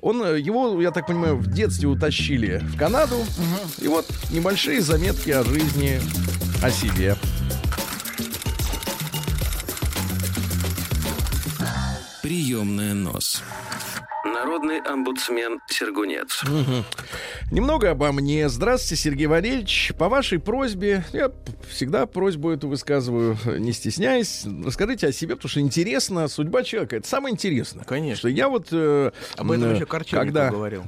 Он, 0.00 0.22
э, 0.24 0.40
его, 0.40 0.80
я 0.82 0.90
так 0.90 1.06
понимаю, 1.06 1.36
в 1.36 1.46
детстве 1.52 1.88
утащили 1.88 2.58
в 2.58 2.76
Канаду. 2.76 3.16
И 3.78 3.86
вот 3.88 4.06
небольшие 4.30 4.80
заметки 4.80 5.30
о 5.30 5.44
жизни, 5.44 6.00
о 6.62 6.70
себе. 6.70 7.16
Приемная 12.22 12.94
нос. 12.94 13.42
Народный 14.24 14.80
омбудсмен 14.80 15.60
Сергунец. 15.68 16.42
Немного 17.50 17.90
обо 17.90 18.12
мне. 18.12 18.48
Здравствуйте, 18.50 19.02
Сергей 19.02 19.26
Валерьевич. 19.26 19.92
По 19.98 20.10
вашей 20.10 20.38
просьбе, 20.38 21.04
я 21.14 21.32
всегда 21.70 22.04
просьбу 22.04 22.50
эту 22.50 22.68
высказываю, 22.68 23.38
э, 23.46 23.56
не 23.58 23.72
стесняясь. 23.72 24.44
Расскажите 24.64 25.06
о 25.06 25.12
себе, 25.12 25.36
потому 25.36 25.48
что 25.48 25.60
интересно, 25.60 26.28
судьба 26.28 26.64
человека. 26.64 26.96
Это 26.96 27.08
самое 27.08 27.32
интересное. 27.32 27.84
Конечно. 27.84 28.18
Что 28.18 28.28
я 28.28 28.48
вот... 28.50 28.68
э, 28.72 29.10
Об 29.38 29.50
этом 29.52 29.68
м, 29.70 29.74
еще 29.76 29.86
Корчевников 29.86 30.26
когда 30.26 30.50
говорил. 30.50 30.84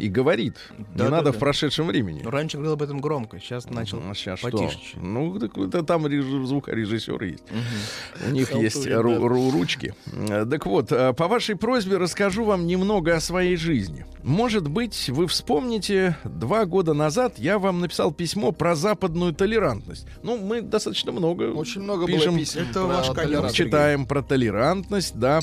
И 0.00 0.08
говорит. 0.08 0.56
не 0.76 0.84
Да, 0.94 1.04
да, 1.04 1.10
надо 1.10 1.24
да. 1.26 1.32
в 1.32 1.38
прошедшем 1.38 1.86
времени. 1.86 2.22
Ну, 2.24 2.30
раньше 2.30 2.56
говорил 2.56 2.72
об 2.74 2.82
этом 2.82 3.00
громко, 3.00 3.38
сейчас 3.38 3.70
начал 3.70 4.02
А 4.10 4.14
сейчас 4.14 4.40
что? 4.40 4.50
потише. 4.50 4.78
чуть. 4.80 4.96
Ну, 5.00 5.38
так 5.38 5.56
это 5.56 5.84
там 5.84 6.06
реж- 6.08 6.44
звукорежиссеры 6.46 7.26
есть. 7.28 7.44
У 8.26 8.30
них 8.32 8.48
Халтурин, 8.48 8.64
есть 8.64 8.84
да. 8.84 8.96
ру- 8.96 9.18
ру- 9.20 9.52
ручки. 9.52 9.94
Э, 10.28 10.44
Так 10.44 10.66
вот, 10.66 10.90
э, 10.90 11.12
по 11.12 11.28
вашей 11.28 11.54
просьбе 11.56 11.98
расскажу 11.98 12.44
вам 12.44 12.63
немного 12.66 13.14
о 13.16 13.20
своей 13.20 13.56
жизни. 13.56 14.04
Может 14.22 14.68
быть, 14.68 15.10
вы 15.10 15.26
вспомните, 15.26 16.16
два 16.24 16.64
года 16.64 16.94
назад 16.94 17.34
я 17.38 17.58
вам 17.58 17.80
написал 17.80 18.10
письмо 18.10 18.52
про 18.52 18.74
западную 18.74 19.34
толерантность. 19.34 20.06
Ну, 20.22 20.38
мы 20.38 20.62
достаточно 20.62 21.12
много 21.12 21.52
Очень 21.52 21.82
много 21.82 22.06
пишем. 22.06 22.30
было 22.30 22.38
писем. 22.38 22.62
Это 22.70 22.72
про 22.86 23.42
ваш. 23.42 23.52
Читаем 23.52 24.06
про 24.06 24.22
толерантность, 24.22 25.14
да. 25.18 25.40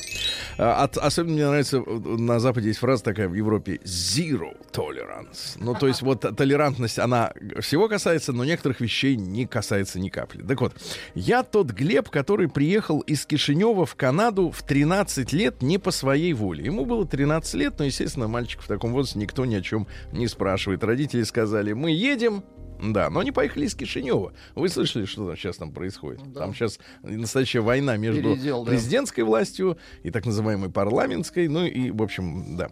А, 0.58 0.84
от- 0.84 0.98
особенно 0.98 1.34
мне 1.34 1.46
нравится, 1.48 1.80
на 1.82 2.40
Западе 2.40 2.70
есть 2.70 2.80
фраза 2.80 3.04
такая 3.04 3.28
в 3.30 3.36
Европе 3.36 3.80
«zero 3.86 4.56
tolerance». 4.74 5.58
Ну, 5.58 5.76
то 5.76 5.88
есть 5.88 6.02
вот 6.02 6.22
толерантность, 6.36 6.98
она 6.98 7.32
всего 7.60 7.88
касается, 7.88 8.34
но 8.34 8.44
некоторых 8.44 8.82
вещей 8.82 9.16
не 9.16 9.46
касается 9.46 10.00
ни 10.00 10.10
капли. 10.10 10.42
Так 10.42 10.60
вот, 10.60 10.74
я 11.14 11.44
тот 11.44 11.68
Глеб, 11.72 12.10
который 12.10 12.50
приехал 12.50 13.00
из 13.02 13.28
Кишинева 13.28 13.86
в 13.86 13.94
Канаду 13.96 14.50
в 14.50 14.64
13 14.64 15.32
лет 15.34 15.62
не 15.62 15.78
по 15.78 15.92
своей 15.92 16.34
воле. 16.34 16.66
Ему 16.66 16.86
было 16.86 17.06
13 17.12 17.54
лет, 17.56 17.76
но, 17.78 17.86
естественно, 17.86 18.28
мальчик 18.28 18.62
в 18.62 18.68
таком 18.68 18.94
возрасте 18.94 19.20
никто 19.20 19.46
ни 19.46 19.56
о 19.56 19.62
чем 19.62 19.88
не 20.12 20.28
спрашивает. 20.28 20.84
Родители 20.84 21.24
сказали, 21.24 21.74
мы 21.74 21.92
едем, 21.92 22.44
да, 22.82 23.10
но 23.12 23.20
они 23.20 23.32
поехали 23.32 23.66
из 23.66 23.76
Кишинева. 23.76 24.34
Вы 24.56 24.70
слышали, 24.70 25.06
что 25.06 25.28
там 25.28 25.38
сейчас 25.38 25.58
там 25.58 25.72
происходит? 25.72 26.22
Там 26.34 26.56
сейчас 26.56 26.80
настоящая 27.04 27.60
война 27.60 27.96
между 27.98 28.34
Передел, 28.34 28.64
да. 28.64 28.72
президентской 28.72 29.22
властью 29.22 29.78
и 30.02 30.10
так 30.10 30.26
называемой 30.26 30.72
парламентской. 30.72 31.48
Ну 31.48 31.66
и, 31.66 31.92
в 31.92 32.02
общем, 32.02 32.58
да. 32.58 32.70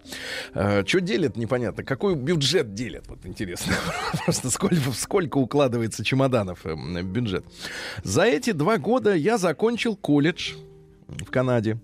что 0.86 1.00
делят, 1.00 1.38
непонятно. 1.38 1.84
Какой 1.84 2.16
бюджет 2.16 2.74
делят, 2.74 3.08
вот 3.08 3.26
интересно. 3.26 3.74
Просто 4.26 4.50
сколько, 4.50 4.92
сколько 4.94 5.38
укладывается 5.38 6.04
чемоданов 6.04 6.66
э, 6.66 6.76
бюджет. 7.04 7.46
За 8.04 8.24
эти 8.24 8.52
два 8.52 8.78
года 8.78 9.14
я 9.14 9.38
закончил 9.38 9.96
колледж 9.96 10.54
в 11.08 11.26
Канаде. 11.26 11.78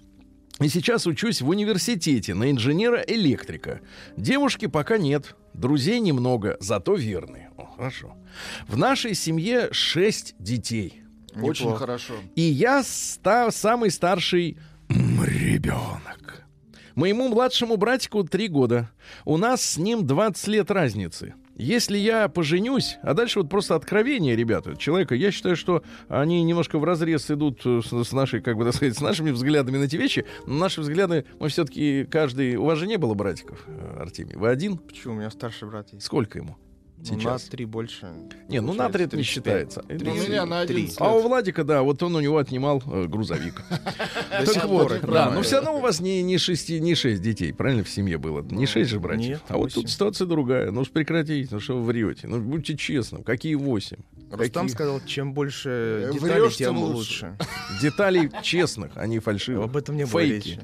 И 0.61 0.69
сейчас 0.69 1.05
учусь 1.05 1.41
в 1.41 1.49
университете 1.49 2.33
на 2.33 2.49
инженера-электрика. 2.49 3.81
Девушки 4.15 4.67
пока 4.67 4.97
нет, 4.97 5.35
друзей 5.53 5.99
немного, 5.99 6.55
зато 6.61 6.95
верные. 6.95 7.51
О, 7.57 7.65
хорошо. 7.65 8.15
В 8.67 8.77
нашей 8.77 9.15
семье 9.15 9.67
шесть 9.71 10.33
детей. 10.39 11.01
Очень 11.35 11.65
Неплохо. 11.65 11.79
хорошо. 11.79 12.13
И 12.35 12.41
я 12.41 12.83
ста- 12.83 13.51
самый 13.51 13.91
старший 13.91 14.57
ребенок. 14.89 16.45
Моему 16.95 17.27
младшему 17.27 17.75
братику 17.75 18.23
три 18.23 18.47
года. 18.47 18.89
У 19.25 19.35
нас 19.37 19.61
с 19.61 19.77
ним 19.77 20.07
20 20.07 20.47
лет 20.47 20.71
разницы. 20.71 21.33
Если 21.55 21.97
я 21.97 22.27
поженюсь, 22.27 22.97
а 23.01 23.13
дальше 23.13 23.39
вот 23.39 23.49
просто 23.49 23.75
откровение, 23.75 24.35
ребята, 24.35 24.75
человека, 24.75 25.15
я 25.15 25.31
считаю, 25.31 25.55
что 25.55 25.83
они 26.09 26.43
немножко 26.43 26.77
в 26.77 26.83
разрез 26.83 27.31
идут 27.31 27.61
э, 27.65 27.81
с, 27.81 28.03
с 28.03 28.11
нашей, 28.11 28.41
как 28.41 28.57
бы 28.57 28.65
так 28.65 28.75
сказать, 28.75 28.97
с 28.97 29.01
нашими 29.01 29.31
взглядами 29.31 29.77
на 29.77 29.85
эти 29.85 29.95
вещи. 29.95 30.25
Но 30.45 30.55
наши 30.55 30.81
взгляды, 30.81 31.25
мы 31.39 31.47
все-таки 31.47 32.05
каждый... 32.11 32.57
У 32.57 32.65
вас 32.65 32.77
же 32.77 32.87
не 32.87 32.97
было 32.97 33.13
братиков, 33.13 33.63
э, 33.67 33.97
Артемий? 34.01 34.35
Вы 34.35 34.49
один? 34.49 34.77
Почему? 34.77 35.13
У 35.13 35.17
меня 35.17 35.29
старший 35.29 35.69
брат 35.69 35.93
есть. 35.93 36.05
Сколько 36.05 36.39
ему? 36.39 36.57
Ну, 37.11 37.17
на 37.17 37.21
Сейчас. 37.21 37.43
три 37.43 37.65
больше. 37.65 38.07
Не, 38.49 38.61
ну 38.61 38.73
на 38.73 38.89
три 38.89 39.05
это 39.05 39.17
не 39.17 39.23
считается. 39.23 39.83
У 39.89 39.93
меня 39.93 40.45
на 40.45 40.65
Три. 40.65 40.75
11 40.83 41.01
А 41.01 41.11
у. 41.15 41.21
Владика, 41.21 41.63
да, 41.63 41.81
вот 41.83 42.01
он 42.03 42.15
у 42.15 42.19
него 42.19 42.37
отнимал 42.37 42.81
э, 42.85 43.05
грузовик. 43.07 43.63
Так 44.29 44.65
вот, 44.65 45.01
да, 45.01 45.31
но 45.31 45.41
все 45.41 45.55
равно 45.57 45.77
у 45.77 45.81
вас 45.81 45.99
не, 45.99 46.21
не, 46.23 46.37
шести, 46.37 46.79
не 46.79 46.95
шесть 46.95 47.21
детей, 47.21 47.53
правильно, 47.53 47.83
в 47.83 47.89
семье 47.89 48.17
было? 48.17 48.41
Не 48.41 48.65
шесть 48.65 48.89
же 48.89 48.99
братьев. 48.99 49.41
а 49.47 49.57
вот 49.57 49.73
тут 49.73 49.89
ситуация 49.89 50.27
другая. 50.27 50.71
Ну 50.71 50.81
уж 50.81 50.89
прекратите, 50.89 51.49
ну 51.51 51.59
что 51.59 51.77
вы 51.77 51.83
врете. 51.83 52.27
Ну 52.27 52.39
будьте 52.41 52.75
честны, 52.75 53.23
какие 53.23 53.55
восемь? 53.55 53.97
Рустам 54.31 54.63
Какие? 54.63 54.75
сказал, 54.75 55.01
чем 55.05 55.33
больше 55.33 56.09
деталей, 56.13 56.41
Врешь, 56.41 56.55
тем 56.57 56.75
тем 56.75 56.83
лучше. 56.83 57.37
Деталей 57.81 58.31
честных, 58.41 58.91
а 58.95 59.05
не 59.07 59.19
фальшивых. 59.19 59.65
Об 59.65 59.77
этом 59.77 59.95
не 59.95 60.05
было 60.05 60.21
Фейки. 60.21 60.59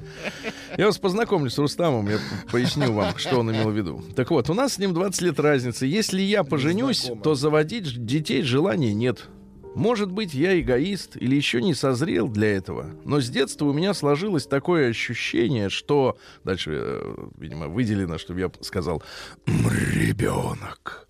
Я 0.77 0.87
вас 0.87 0.97
познакомлю 0.97 1.49
с 1.49 1.57
Рустамом, 1.57 2.09
я 2.09 2.19
поясню 2.51 2.91
вам, 2.91 3.17
что 3.17 3.39
он 3.39 3.51
имел 3.51 3.69
в 3.69 3.77
виду. 3.77 4.03
Так 4.15 4.31
вот, 4.31 4.49
у 4.49 4.53
нас 4.53 4.73
с 4.73 4.77
ним 4.79 4.93
20 4.93 5.21
лет 5.21 5.39
разницы. 5.39 5.85
Если 5.85 6.21
я 6.21 6.43
поженюсь, 6.43 7.11
то 7.23 7.35
заводить 7.35 8.05
детей 8.05 8.41
желания 8.41 8.93
нет. 8.93 9.29
Может 9.75 10.11
быть, 10.11 10.33
я 10.33 10.59
эгоист 10.59 11.15
или 11.15 11.35
еще 11.35 11.61
не 11.61 11.73
созрел 11.73 12.27
для 12.27 12.57
этого, 12.57 12.87
но 13.05 13.21
с 13.21 13.29
детства 13.29 13.65
у 13.65 13.73
меня 13.73 13.93
сложилось 13.93 14.45
такое 14.45 14.89
ощущение, 14.89 15.69
что... 15.69 16.17
Дальше, 16.43 16.71
э, 16.73 17.27
видимо, 17.37 17.69
выделено, 17.69 18.17
чтобы 18.17 18.41
я 18.41 18.51
сказал 18.59 19.01
«ребенок». 19.45 21.07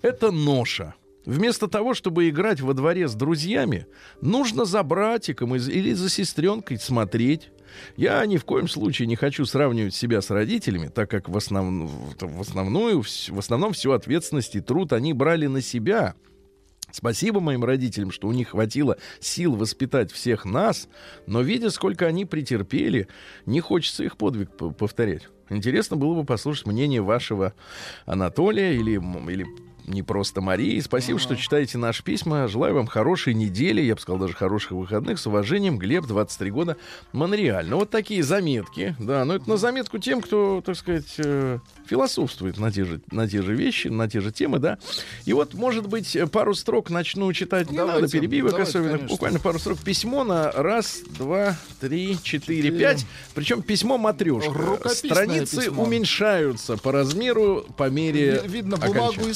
Это 0.00 0.30
ноша. 0.30 0.94
Вместо 1.28 1.68
того, 1.68 1.92
чтобы 1.92 2.30
играть 2.30 2.62
во 2.62 2.72
дворе 2.72 3.06
с 3.06 3.14
друзьями, 3.14 3.86
нужно 4.22 4.64
за 4.64 4.82
братиком 4.82 5.54
или 5.54 5.92
за 5.92 6.08
сестренкой 6.08 6.78
смотреть. 6.78 7.50
Я 7.98 8.24
ни 8.24 8.38
в 8.38 8.46
коем 8.46 8.66
случае 8.66 9.08
не 9.08 9.14
хочу 9.14 9.44
сравнивать 9.44 9.94
себя 9.94 10.22
с 10.22 10.30
родителями, 10.30 10.88
так 10.88 11.10
как 11.10 11.28
в, 11.28 11.36
основ- 11.36 12.16
в 12.18 12.40
основную, 12.40 13.02
в 13.02 13.38
основном 13.38 13.74
всю 13.74 13.92
ответственность 13.92 14.56
и 14.56 14.60
труд 14.60 14.94
они 14.94 15.12
брали 15.12 15.48
на 15.48 15.60
себя. 15.60 16.14
Спасибо 16.90 17.40
моим 17.40 17.62
родителям, 17.62 18.10
что 18.10 18.26
у 18.26 18.32
них 18.32 18.48
хватило 18.48 18.96
сил 19.20 19.54
воспитать 19.54 20.10
всех 20.10 20.46
нас, 20.46 20.88
но 21.26 21.42
видя, 21.42 21.68
сколько 21.68 22.06
они 22.06 22.24
претерпели, 22.24 23.06
не 23.44 23.60
хочется 23.60 24.02
их 24.02 24.16
подвиг 24.16 24.48
повторять. 24.56 25.28
Интересно 25.50 25.98
было 25.98 26.14
бы 26.14 26.24
послушать 26.24 26.64
мнение 26.64 27.02
вашего 27.02 27.52
Анатолия 28.06 28.74
или, 28.74 28.92
или 29.30 29.46
не 29.88 30.02
просто 30.02 30.40
Марии. 30.40 30.78
Спасибо, 30.80 31.18
что 31.18 31.34
читаете 31.36 31.78
наши 31.78 32.02
письма. 32.02 32.46
Желаю 32.48 32.74
вам 32.74 32.86
хорошей 32.86 33.34
недели, 33.34 33.80
я 33.80 33.94
бы 33.94 34.00
сказал, 34.00 34.20
даже 34.20 34.34
хороших 34.34 34.72
выходных. 34.72 35.18
С 35.18 35.26
уважением, 35.26 35.78
Глеб, 35.78 36.06
23 36.06 36.50
года, 36.50 36.76
Монреаль. 37.12 37.66
Ну, 37.68 37.78
вот 37.78 37.90
такие 37.90 38.22
заметки. 38.22 38.94
Да, 38.98 39.24
но 39.24 39.34
это 39.36 39.48
на 39.48 39.56
заметку 39.56 39.98
тем, 39.98 40.20
кто, 40.20 40.62
так 40.64 40.76
сказать, 40.76 41.14
э, 41.18 41.58
философствует 41.86 42.58
на 42.58 42.70
те, 42.70 42.84
же, 42.84 43.00
на 43.10 43.28
те 43.28 43.42
же 43.42 43.54
вещи, 43.54 43.88
на 43.88 44.08
те 44.08 44.20
же 44.20 44.30
темы, 44.30 44.58
да. 44.58 44.78
И 45.24 45.32
вот, 45.32 45.54
может 45.54 45.86
быть, 45.88 46.16
пару 46.32 46.54
строк 46.54 46.90
начну 46.90 47.32
читать. 47.32 47.70
Не 47.70 47.76
Давайте, 47.78 48.00
надо 48.02 48.12
перебивок 48.12 48.50
давайте, 48.52 48.70
особенно. 48.70 48.90
конечно. 48.90 49.08
Буквально 49.08 49.38
пару 49.40 49.58
строк. 49.58 49.78
Письмо 49.78 50.24
на 50.24 50.52
раз, 50.52 51.00
два, 51.18 51.56
три, 51.80 52.16
четыре, 52.22 52.70
пять. 52.70 53.06
Причем 53.34 53.62
письмо 53.62 53.98
матрешка. 53.98 54.78
Страницы 54.94 55.56
письмо. 55.62 55.82
уменьшаются 55.84 56.76
по 56.76 56.92
размеру, 56.92 57.64
по 57.76 57.88
мере 57.88 58.42
Ви- 58.44 58.48
Видно, 58.58 58.76
окончания. 58.76 59.12
бумагу 59.16 59.30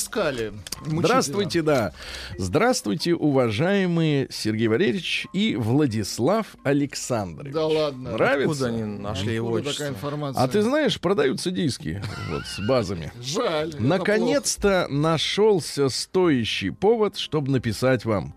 искали. 0.49 0.63
Мучительно. 0.81 1.03
Здравствуйте, 1.03 1.63
да. 1.63 1.93
Здравствуйте, 2.39 3.15
уважаемые 3.15 4.29
Сергей 4.31 4.69
Валерьевич 4.69 5.27
и 5.33 5.57
Владислав 5.57 6.47
Александрович. 6.65 7.53
Да 7.53 7.67
ладно. 7.67 8.13
Нравится? 8.13 8.51
Откуда 8.51 8.67
они 8.67 8.83
нашли 8.85 9.35
его 9.35 9.61
такая 9.61 9.91
информация? 9.91 10.43
А 10.43 10.49
ты 10.49 10.63
знаешь, 10.63 11.01
продаются 11.01 11.51
диски 11.51 12.03
вот, 12.31 12.45
с 12.47 12.67
базами. 12.67 13.13
Жаль. 13.21 13.75
Наконец-то 13.79 14.87
нашелся 14.89 15.89
стоящий 15.89 16.71
повод, 16.71 17.17
чтобы 17.17 17.51
написать 17.51 18.05
вам. 18.05 18.35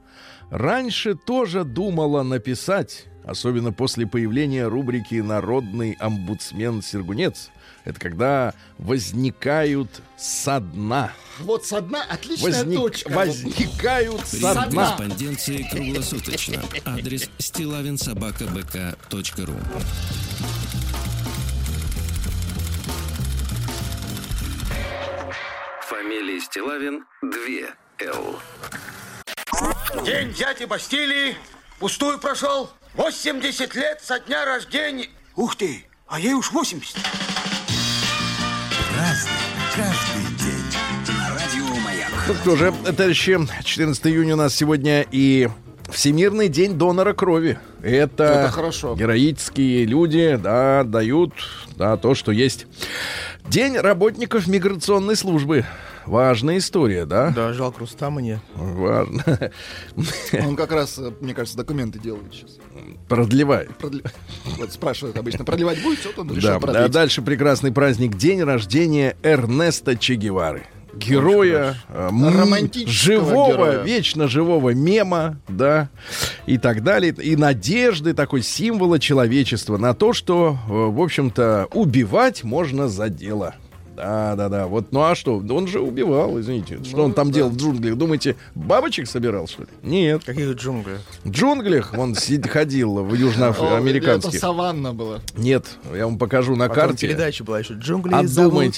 Раньше 0.51 1.15
тоже 1.15 1.63
думала 1.63 2.21
написать, 2.21 3.05
особенно 3.23 3.73
после 3.73 4.05
появления 4.05 4.67
рубрики 4.67 5.15
«Народный 5.15 5.93
омбудсмен 5.99 6.83
Сергунец». 6.83 7.49
Это 7.85 7.99
когда 7.99 8.53
возникают 8.79 9.89
со 10.17 10.59
дна. 10.59 11.13
Вот 11.39 11.65
со 11.65 11.79
дна 11.81 12.03
отличная 12.09 12.51
Возник- 12.63 12.77
точка. 12.79 13.09
возникают 13.11 14.25
со 14.27 14.39
дна. 14.69 14.95
корреспонденции 14.97 15.67
круглосуточно. 15.71 16.61
Адрес 16.85 17.29
стилавинсобакабк.ру 17.37 19.55
Фамилия 25.81 26.39
Стилавин 26.39 27.05
2 27.21 27.75
Л. 27.99 28.39
День 30.03 30.33
дяди 30.33 30.65
Бастилии 30.65 31.35
пустую 31.79 32.19
прошел. 32.19 32.69
80 32.95 33.75
лет 33.75 34.01
со 34.01 34.19
дня 34.19 34.45
рождения. 34.45 35.09
Ух 35.35 35.55
ты, 35.55 35.85
а 36.07 36.19
ей 36.19 36.33
уж 36.33 36.51
80. 36.51 36.95
Ну 42.27 42.33
что 42.33 42.55
же, 42.55 42.73
товарищи, 42.95 43.37
14 43.63 44.07
июня 44.07 44.33
у 44.35 44.37
нас 44.37 44.55
сегодня 44.55 45.05
и 45.11 45.49
Всемирный 45.89 46.47
день 46.49 46.73
донора 46.77 47.13
крови. 47.13 47.57
Это, 47.81 48.23
Это 48.23 48.49
хорошо. 48.51 48.95
героические 48.95 49.85
люди, 49.85 50.37
да, 50.41 50.83
дают 50.83 51.33
да, 51.77 51.95
то, 51.97 52.15
что 52.15 52.31
есть. 52.31 52.67
День 53.47 53.77
работников 53.77 54.47
миграционной 54.47 55.15
службы. 55.15 55.65
Важная 56.05 56.57
история, 56.59 57.05
да? 57.05 57.31
Да, 57.35 57.51
жалко 57.53 57.79
Рустама 57.79 58.21
нет. 58.21 58.39
Важно. 58.55 59.51
Он 60.45 60.55
как 60.55 60.71
раз, 60.71 60.99
э, 60.99 61.11
мне 61.19 61.33
кажется, 61.33 61.57
документы 61.57 61.97
делает 61.97 62.31
сейчас. 62.31 62.57
Продлевает. 63.07 63.71
Продле- 63.79 64.03
Вот 64.57 64.71
спрашивают 64.71 65.17
обычно, 65.17 65.45
продлевать 65.45 65.81
будете? 65.81 66.07
Вот 66.09 66.19
он 66.19 66.27
Да, 66.27 66.35
решил 66.35 66.51
а 66.53 66.59
продлить. 66.59 66.91
дальше 66.91 67.21
прекрасный 67.23 67.71
праздник. 67.71 68.17
День 68.17 68.43
рождения 68.43 69.15
Эрнеста 69.23 69.95
Че 69.95 70.13
Гевары. 70.15 70.67
Героя, 70.95 71.75
э, 71.89 72.09
м, 72.09 72.71
живого, 72.87 73.51
героя. 73.51 73.83
вечно 73.83 74.27
живого 74.27 74.71
мема, 74.71 75.37
да, 75.47 75.89
и 76.45 76.57
так 76.57 76.83
далее. 76.83 77.13
И 77.21 77.35
надежды, 77.35 78.13
такой 78.13 78.41
символа 78.41 78.99
человечества 78.99 79.77
на 79.77 79.93
то, 79.93 80.13
что, 80.13 80.57
э, 80.67 80.71
в 80.71 81.01
общем-то, 81.01 81.67
убивать 81.73 82.43
можно 82.43 82.87
за 82.87 83.09
дело. 83.09 83.55
Да, 83.95 84.35
да, 84.35 84.49
да. 84.49 84.67
Вот, 84.67 84.91
ну 84.91 85.03
а 85.03 85.15
что? 85.15 85.37
Он 85.37 85.67
же 85.67 85.79
убивал, 85.79 86.37
извините. 86.37 86.83
Что 86.83 87.05
он 87.05 87.13
там 87.13 87.31
делал 87.31 87.49
в 87.49 87.55
джунглях? 87.55 87.95
Думаете, 87.95 88.35
бабочек 88.53 89.07
собирал, 89.07 89.47
что 89.47 89.61
ли? 89.61 89.69
Нет. 89.83 90.25
Каких 90.25 90.51
джунглях? 90.55 90.99
В 91.23 91.29
джунглях 91.31 91.93
он 91.97 92.13
ходил 92.13 92.95
в 92.95 92.97
О, 93.09 93.15
Это 93.15 93.15
южноамериканских. 93.15 94.37
саванна 94.37 94.93
была. 94.93 95.21
Нет, 95.37 95.65
я 95.95 96.07
вам 96.07 96.17
покажу 96.17 96.57
на 96.57 96.67
карте. 96.67 97.07
передача 97.07 97.45
была 97.45 97.59
еще 97.59 97.75
«Джунгли 97.75 98.25
зовут». 98.25 98.73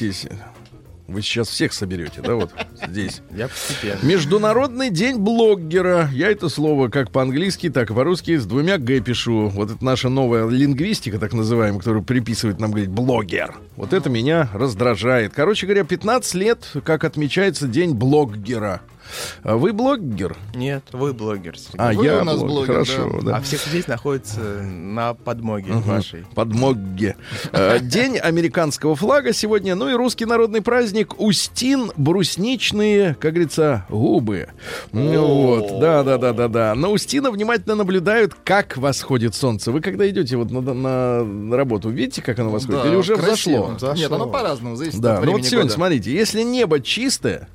Вы 1.08 1.22
сейчас 1.22 1.48
всех 1.48 1.72
соберете, 1.72 2.22
да, 2.22 2.36
вот 2.36 2.52
здесь. 2.86 3.22
Я 3.32 3.48
постепенно. 3.48 4.00
Международный 4.04 4.90
день 4.90 5.18
блогера. 5.18 6.10
Я 6.12 6.30
это 6.30 6.50
слово 6.50 6.90
как 6.90 7.12
по-английски, 7.12 7.70
так 7.70 7.90
и 7.90 7.94
по-русски 7.94 8.36
с 8.36 8.46
двумя 8.46 8.78
«г» 8.78 9.00
пишу. 9.00 9.48
Вот 9.48 9.72
это 9.72 9.84
наша 9.84 10.10
новая 10.10 10.48
лингвистика, 10.50 11.18
так 11.18 11.32
называемая, 11.32 11.80
которую 11.80 12.04
приписывает 12.04 12.60
нам, 12.60 12.72
говорить, 12.72 12.90
блогер. 12.90 13.56
Вот 13.78 13.94
это 13.94 14.10
меня 14.10 14.50
раздражает. 14.54 15.32
Короче 15.34 15.66
говоря, 15.66 15.86
15 15.86 16.34
лет, 16.34 16.72
как 16.84 17.06
отмечается 17.06 17.68
день 17.68 17.94
блогера. 17.94 18.82
А 19.44 19.56
Вы 19.58 19.74
блогер? 19.74 20.36
Нет, 20.56 20.84
вы 20.92 21.14
блогер. 21.14 21.58
Сергей. 21.58 21.78
А 21.78 21.94
Вы 21.94 22.06
я 22.06 22.22
у 22.22 22.24
нас 22.24 22.40
блогер, 22.40 22.74
Хорошо, 22.74 23.20
да. 23.22 23.38
А 23.38 23.42
все 23.42 23.58
здесь 23.58 23.88
находятся 23.88 24.40
на 24.40 25.14
подмоге 25.14 25.74
вашей. 25.74 26.26
Подмоге. 26.36 27.16
Э, 27.52 27.80
День 27.80 28.18
американского 28.18 28.96
флага 28.96 29.34
сегодня. 29.34 29.76
Ну 29.76 29.90
и 29.90 29.94
русский 29.94 30.26
народный 30.26 30.62
праздник 30.62 31.20
Устин 31.20 31.92
брусничные, 31.96 33.16
как 33.20 33.34
говорится, 33.34 33.86
губы. 33.90 34.50
Ну 34.92 35.28
Вот, 35.28 35.80
да, 35.80 36.04
да, 36.04 36.18
да, 36.18 36.34
да, 36.34 36.48
да. 36.48 36.76
На 36.76 36.90
Устина 36.90 37.32
внимательно 37.32 37.76
наблюдают, 37.76 38.34
как 38.44 38.78
восходит 38.78 39.36
солнце. 39.36 39.72
Вы 39.72 39.82
когда 39.82 40.10
идете 40.10 40.38
вот 40.38 40.52
на, 40.52 41.56
работу, 41.56 41.90
видите, 41.90 42.22
как 42.22 42.40
оно 42.40 42.50
восходит? 42.50 42.84
Да, 42.84 42.90
Или 42.90 42.96
уже 42.96 43.16
взошло? 43.16 43.78
Нет, 43.96 44.12
оно 44.12 44.28
по-разному, 44.28 44.76
зависит 44.76 45.00
Да, 45.00 45.20
от 45.20 45.26
ну 45.26 45.34
вот 45.34 45.46
сегодня, 45.46 45.70
смотрите, 45.70 46.12
если 46.12 46.44
небо 46.44 46.80
чистое, 46.80 47.48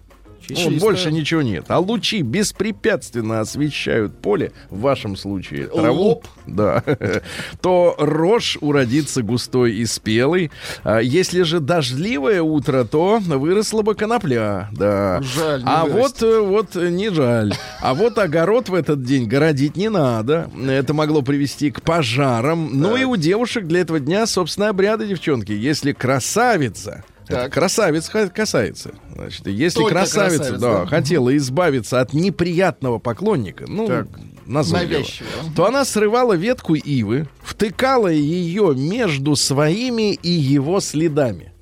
Чистое. 0.55 0.81
больше 0.81 1.13
ничего 1.13 1.43
нет. 1.43 1.65
А 1.69 1.79
лучи 1.79 2.23
беспрепятственно 2.23 3.41
освещают 3.41 4.15
поле, 4.21 4.53
в 4.71 4.81
вашем 4.81 5.17
случае 5.17 5.67
траву, 5.67 6.03
Лоб. 6.03 6.27
да, 6.47 6.83
то 7.61 7.95
рожь 7.99 8.59
уродится 8.61 9.23
густой 9.23 9.75
и 9.75 9.87
спелый. 9.87 10.51
А 10.85 10.99
если 11.01 11.43
же 11.43 11.61
дождливое 11.61 12.43
утро, 12.43 12.85
то 12.85 13.19
выросла 13.21 13.83
бы 13.83 13.95
конопля, 13.95 14.69
да. 14.73 15.21
Жаль, 15.23 15.63
а 15.65 15.85
вырастет. 15.85 16.21
вот, 16.21 16.23
э, 16.23 16.41
вот 16.41 16.77
э, 16.77 16.89
не 16.91 17.11
жаль. 17.11 17.55
А 17.81 17.95
вот 17.95 18.19
огород 18.19 18.69
в 18.69 18.75
этот 18.75 19.03
день 19.03 19.27
городить 19.27 19.77
не 19.77 19.89
надо. 19.89 20.51
Это 20.67 20.95
могло 20.95 21.23
привести 21.23 21.71
к 21.71 21.83
пожарам. 21.83 22.71
Ну 22.73 22.97
и 22.97 23.05
у 23.05 23.17
девушек 23.17 23.67
для 23.67 23.81
этого 23.81 24.01
дня, 24.01 24.27
собственно, 24.27 24.69
обряды, 24.69 25.07
девчонки. 25.07 25.53
Если 25.53 25.93
красавица 25.93 27.05
Так. 27.27 27.53
красавец 27.53 28.09
касается. 28.09 28.93
Значит, 29.15 29.47
если 29.47 29.81
Только 29.81 29.95
красавица, 29.95 30.39
красавец, 30.39 30.61
да, 30.61 30.81
да? 30.81 30.87
хотела 30.87 31.37
избавиться 31.37 32.01
от 32.01 32.13
неприятного 32.13 32.99
поклонника, 32.99 33.65
ну, 33.69 33.87
Так. 33.87 34.07
Навязчиво. 34.45 35.29
то 35.55 35.67
она 35.67 35.85
срывала 35.85 36.33
ветку 36.33 36.75
ивы, 36.75 37.29
втыкала 37.43 38.09
ее 38.09 38.75
между 38.77 39.37
своими 39.37 40.15
и 40.15 40.31
его 40.31 40.81
следами. 40.81 41.53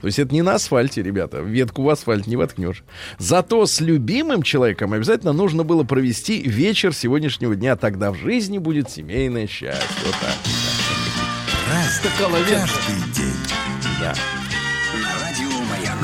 То 0.00 0.06
есть 0.08 0.18
это 0.18 0.34
не 0.34 0.42
на 0.42 0.54
асфальте, 0.56 1.02
ребята. 1.02 1.38
Ветку 1.38 1.82
в 1.82 1.88
асфальт 1.88 2.26
не 2.26 2.36
воткнешь. 2.36 2.84
Зато 3.18 3.64
с 3.64 3.80
любимым 3.80 4.42
человеком 4.42 4.92
обязательно 4.92 5.32
нужно 5.32 5.64
было 5.64 5.82
провести 5.84 6.42
вечер 6.42 6.92
сегодняшнего 6.94 7.56
дня. 7.56 7.74
Тогда 7.76 8.10
в 8.12 8.16
жизни 8.16 8.58
будет 8.58 8.90
семейное 8.90 9.46
счастье. 9.46 9.86
Вот 10.04 10.14
так. 10.20 10.34
Каждый 12.60 13.12
день. 13.14 13.32
Да. 13.98 14.14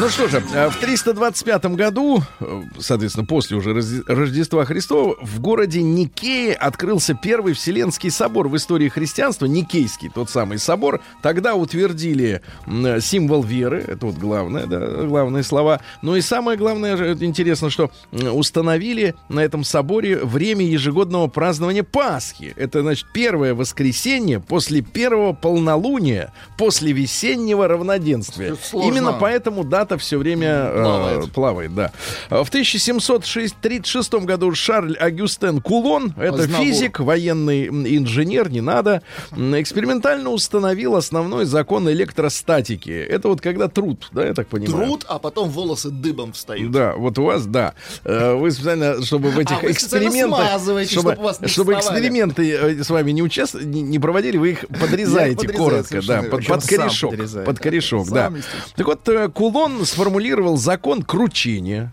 Ну 0.01 0.09
что 0.09 0.29
же, 0.29 0.43
э, 0.55 0.71
в 0.71 0.77
325 0.79 1.77
году, 1.77 2.23
э, 2.41 2.63
соответственно, 2.79 3.27
после 3.27 3.59
уже 3.59 3.75
Рождества 4.07 4.65
Христова, 4.65 5.15
в 5.21 5.41
городе 5.41 5.83
Никее 5.83 6.55
открылся 6.55 7.13
первый 7.13 7.53
Вселенский 7.53 8.11
собор 8.11 8.49
в 8.49 8.57
истории 8.57 8.89
христианства, 8.89 9.45
Никейский, 9.45 10.09
тот 10.09 10.31
самый 10.31 10.59
собор. 10.59 11.03
Тогда 11.21 11.55
утвердили 11.55 12.41
м, 12.67 12.99
символ 13.03 13.43
веры, 13.43 13.85
это 13.87 14.07
вот 14.07 14.15
главное, 14.15 14.65
да, 14.65 14.79
главные 15.05 15.43
слова. 15.43 15.83
Ну 16.01 16.17
и 16.17 16.23
самое 16.23 16.57
главное, 16.57 17.15
интересно, 17.17 17.69
что 17.69 17.91
установили 18.11 19.15
на 19.29 19.41
этом 19.41 19.65
соборе 19.65 20.17
время 20.17 20.65
ежегодного 20.65 21.27
празднования 21.27 21.83
Пасхи. 21.83 22.55
Это, 22.57 22.81
значит, 22.81 23.07
первое 23.13 23.55
воскресенье 23.55 24.41
после 24.41 24.81
первого 24.81 25.35
полнолуния, 25.35 26.33
после 26.57 26.93
весеннего 26.93 27.69
равноденствия. 27.69 28.57
Именно 28.73 29.13
поэтому 29.13 29.63
дата 29.63 29.90
все 29.99 30.19
время 30.19 30.49
э, 30.49 30.83
Плавает. 30.83 31.33
плавает, 31.33 31.75
да. 31.75 31.93
А 32.29 32.45
В 32.45 32.49
1736 32.49 34.15
году 34.15 34.55
Шарль 34.55 34.97
Агюстен 34.97 35.61
Кулон, 35.61 36.15
это 36.17 36.43
Азнавур. 36.43 36.67
физик, 36.67 37.01
военный 37.01 37.67
инженер, 37.69 38.51
не 38.51 38.61
надо, 38.61 39.03
экспериментально 39.33 40.31
установил 40.31 40.97
основной 40.97 41.45
закон 41.45 41.89
электростатики. 41.91 42.91
Это 42.91 43.29
вот 43.29 43.41
когда 43.41 43.69
труд, 43.69 44.09
да, 44.13 44.27
я 44.27 44.35
так 44.35 44.49
понимаю? 44.49 44.85
Труд, 44.87 45.05
а 45.09 45.19
потом 45.19 45.49
волосы 45.51 45.91
дыбом 45.91 46.33
встают. 46.33 46.71
Да, 46.71 46.95
вот 46.97 47.19
у 47.19 47.25
вас, 47.25 47.47
да. 47.47 47.75
Э, 48.05 48.35
Вы 48.35 48.51
специально, 48.51 49.03
чтобы 49.03 49.31
в 49.31 49.39
этих 49.39 49.57
А 49.57 49.61
вы 49.61 49.73
специально 49.73 50.09
экспериментах, 50.09 50.61
чтобы, 50.89 51.15
чтобы 51.49 51.49
чтобы 51.49 51.75
эксперименты 51.75 52.53
э, 52.53 52.85
с 52.85 52.91
вами 52.91 53.11
не 53.13 53.23
участ... 53.23 53.55
не, 53.55 53.83
не 53.83 53.99
проводили, 53.99 54.37
вы 54.37 54.51
их 54.53 54.67
подрезаете 54.69 55.49
коротко, 55.49 56.01
да, 56.07 56.23
под, 56.23 56.47
под 56.47 56.67
корешок, 56.67 57.15
под 57.45 57.59
корешок, 57.59 58.09
да. 58.11 58.33
Так 58.77 58.87
вот, 58.87 59.09
э, 59.09 59.29
Кулон 59.71 59.87
сформулировал 59.87 60.57
закон 60.57 61.03
кручения. 61.03 61.93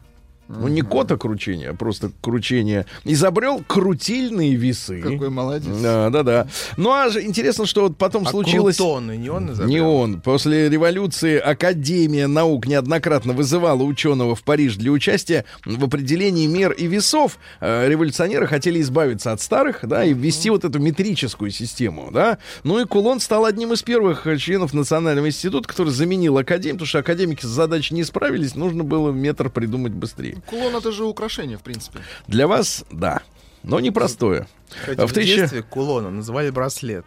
Ну, 0.49 0.67
не 0.67 0.81
кота 0.81 1.17
кручения, 1.17 1.71
а 1.71 1.73
просто 1.73 2.11
кручение. 2.21 2.85
Изобрел 3.03 3.63
крутильные 3.67 4.55
весы. 4.55 5.01
Какой 5.01 5.29
молодец. 5.29 5.75
Да, 5.81 6.09
да, 6.09 6.23
да. 6.23 6.47
Ну, 6.77 6.91
а 6.91 7.09
же 7.09 7.23
интересно, 7.23 7.65
что 7.65 7.81
вот 7.81 7.97
потом 7.97 8.25
А 8.25 8.29
случилось... 8.29 8.77
крутоны 8.77 9.17
не 9.17 9.29
он 9.29 9.51
изобрел? 9.51 9.67
Не 9.67 9.81
он. 9.81 10.21
После 10.21 10.69
революции 10.69 11.37
Академия 11.37 12.27
наук 12.27 12.65
неоднократно 12.65 13.33
вызывала 13.33 13.83
ученого 13.83 14.35
в 14.35 14.43
Париж 14.43 14.75
для 14.77 14.91
участия 14.91 15.45
в 15.65 15.83
определении 15.83 16.47
мер 16.47 16.71
и 16.71 16.87
весов. 16.87 17.37
Э, 17.59 17.87
Революционеры 17.87 18.47
хотели 18.47 18.81
избавиться 18.81 19.31
от 19.31 19.41
старых, 19.41 19.79
да, 19.83 20.05
и 20.05 20.13
ввести 20.13 20.49
вот 20.49 20.63
эту 20.63 20.79
метрическую 20.79 21.51
систему, 21.51 22.09
да. 22.13 22.37
Ну 22.63 22.79
и 22.79 22.85
Кулон 22.85 23.19
стал 23.19 23.45
одним 23.45 23.73
из 23.73 23.83
первых 23.83 24.25
членов 24.39 24.73
Национального 24.73 25.27
института, 25.27 25.67
который 25.67 25.89
заменил 25.89 26.37
Академию, 26.37 26.75
потому 26.75 26.87
что 26.87 26.99
академики 26.99 27.41
с 27.45 27.49
задачей 27.49 27.95
не 27.95 28.03
справились, 28.03 28.55
нужно 28.55 28.83
было 28.83 29.11
метр 29.11 29.49
придумать 29.49 29.93
быстрее. 29.93 30.36
Кулон 30.45 30.75
это 30.75 30.91
же 30.91 31.05
украшение, 31.05 31.57
в 31.57 31.61
принципе. 31.61 31.99
Для 32.27 32.47
вас, 32.47 32.83
да, 32.91 33.21
но 33.63 33.79
непростое. 33.79 34.47
Кстати, 34.69 34.99
в 34.99 35.05
в 35.07 35.13
тысяча- 35.13 35.35
детстве 35.37 35.63
кулона 35.63 36.09
называли 36.09 36.49
браслет. 36.49 37.05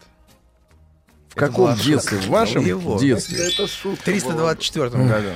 В 1.29 1.37
Это 1.37 1.47
каком 1.47 1.75
детстве? 1.77 2.19
В 2.19 2.27
вашем 2.29 2.65
его. 2.65 2.99
детстве? 2.99 3.47
Это 3.47 3.67
шутка. 3.67 4.01
В 4.01 4.05
324 4.05 4.89
году. 4.91 5.29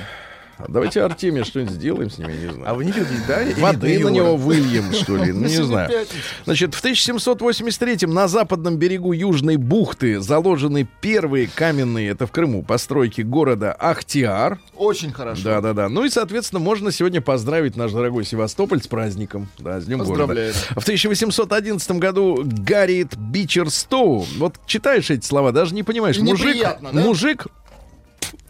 Давайте 0.67 1.01
Артемия 1.01 1.43
что-нибудь 1.43 1.73
сделаем 1.73 2.09
с 2.09 2.17
ними, 2.17 2.33
не 2.33 2.47
знаю. 2.51 2.63
А 2.65 2.73
вы 2.73 2.85
не 2.85 2.91
любите, 2.91 3.21
да? 3.27 3.41
Воды 3.57 3.99
на 3.99 4.09
него 4.09 4.37
выльем, 4.37 4.91
что 4.93 5.17
ли? 5.17 5.31
Ну, 5.31 5.47
не 5.47 5.63
знаю. 5.63 5.91
Значит, 6.45 6.73
в 6.73 6.79
1783 6.79 8.07
на 8.07 8.27
западном 8.27 8.77
берегу 8.77 9.11
Южной 9.11 9.57
бухты 9.57 10.19
заложены 10.19 10.87
первые 11.01 11.49
каменные, 11.53 12.09
это 12.09 12.27
в 12.27 12.31
Крыму, 12.31 12.63
постройки 12.63 13.21
города 13.21 13.73
Ахтиар. 13.73 14.59
Очень 14.75 15.11
хорошо. 15.11 15.43
Да-да-да. 15.43 15.89
Ну 15.89 16.05
и, 16.05 16.09
соответственно, 16.09 16.59
можно 16.59 16.91
сегодня 16.91 17.21
поздравить 17.21 17.75
наш 17.75 17.91
дорогой 17.91 18.25
Севастополь 18.25 18.81
с 18.81 18.87
праздником. 18.87 19.47
Да, 19.59 19.79
с 19.79 19.85
Днем 19.85 19.99
города. 19.99 20.27
Поздравляем. 20.27 20.53
В 20.53 20.81
1811 20.81 21.91
году 21.91 22.43
Гарриет 22.45 23.17
Бичерстоу. 23.17 24.25
Вот 24.37 24.55
читаешь 24.65 25.09
эти 25.09 25.25
слова, 25.25 25.51
даже 25.51 25.73
не 25.75 25.83
понимаешь, 25.83 26.17
мужик, 26.19 26.57
да? 26.61 26.77
мужик 26.91 27.47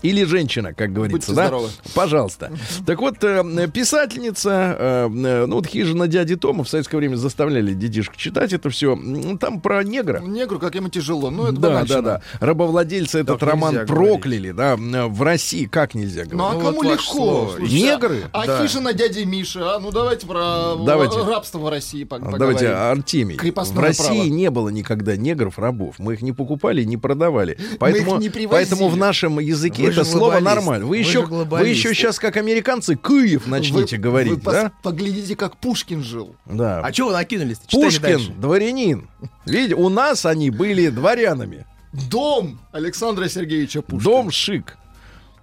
или 0.01 0.23
женщина, 0.23 0.73
как 0.73 0.93
говорится, 0.93 1.17
Будьте 1.31 1.33
да? 1.35 1.47
здоровы. 1.47 1.69
Пожалуйста. 1.93 2.51
Так 2.85 2.99
вот, 2.99 3.23
э, 3.23 3.67
писательница, 3.73 4.75
э, 4.77 5.09
э, 5.09 5.45
ну 5.45 5.55
вот 5.55 5.67
хижина 5.67 6.07
дяди 6.07 6.35
Тома 6.35 6.63
в 6.63 6.69
советское 6.69 6.97
время 6.97 7.15
заставляли 7.15 7.73
детишек 7.73 8.15
читать 8.15 8.53
это 8.53 8.69
все. 8.69 8.97
Там 9.39 9.61
про 9.61 9.83
негра. 9.83 10.19
Негру 10.19 10.59
как 10.59 10.75
ему 10.75 10.89
тяжело. 10.89 11.29
Ну, 11.31 11.45
это 11.45 11.53
Да, 11.59 11.83
да, 11.85 12.01
да. 12.01 12.21
Рабовладельцы 12.39 13.19
этот 13.19 13.39
Так 13.39 13.49
роман 13.49 13.85
прокляли, 13.87 14.51
да, 14.51 14.73
э, 14.75 15.05
в 15.07 15.21
России. 15.21 15.65
Как 15.65 15.95
нельзя 15.95 16.23
Ну 16.31 16.45
а 16.45 16.53
говорить? 16.53 16.59
Ну, 16.59 16.65
кому 16.65 16.77
вот 16.83 16.91
легко? 16.91 17.03
слово. 17.13 17.51
Слушайте, 17.57 17.75
Негры? 17.81 18.23
А, 18.31 18.45
Да. 18.45 18.59
а 18.59 18.61
хижина 18.67 18.93
дяди 18.93 19.23
Миши, 19.23 19.59
а? 19.61 19.79
Ну 19.79 19.91
давайте 19.91 20.27
про 20.27 20.75
Давайте. 20.85 21.17
рабство 21.23 21.59
в 21.59 21.69
России 21.69 22.03
пог- 22.03 22.19
поговорим. 22.19 22.39
Давайте, 22.39 22.67
Артемий. 22.69 23.35
Крепостное 23.37 23.77
в 23.77 23.83
России 23.83 24.05
право. 24.05 24.23
не 24.23 24.49
было 24.51 24.69
никогда 24.69 25.15
негров, 25.17 25.57
рабов. 25.57 25.95
Мы 25.97 26.13
их 26.13 26.21
не 26.21 26.31
покупали, 26.31 26.83
не 26.83 26.97
продавали. 26.97 27.57
Поэтому, 27.79 28.17
не 28.17 28.29
привозили. 28.29 28.47
поэтому 28.51 28.89
в 28.89 28.97
нашем 28.97 29.39
языке 29.39 29.83
Вы 29.87 29.91
это 30.01 30.09
слово 30.11 30.39
нормально. 30.39 30.85
Вы, 30.85 30.89
Вы 30.91 30.97
еще, 30.97 31.25
вы 31.25 31.67
еще 31.67 31.93
сейчас, 31.93 32.19
как 32.19 32.37
американцы, 32.37 32.95
Киев 32.95 33.47
начните 33.47 33.97
Вы- 33.97 34.01
говорить, 34.01 34.33
вы 34.43 34.51
да? 34.51 34.71
Поглядите, 34.83 35.35
как 35.35 35.57
Пушкин 35.57 36.03
жил. 36.03 36.35
Да. 36.45 36.81
А 36.81 36.91
чего 36.91 37.07
вы 37.09 37.13
накинулись? 37.13 37.57
Пушкин, 37.69 38.01
дальше. 38.01 38.31
дворянин. 38.37 39.09
Видите, 39.45 39.75
у 39.75 39.89
нас 39.89 40.25
они 40.25 40.49
были 40.49 40.89
дворянами. 40.89 41.65
Дом 42.09 42.59
Александра 42.71 43.27
Сергеевича 43.29 43.81
Пушкина. 43.81 44.03
Дом 44.03 44.31
шик. 44.31 44.77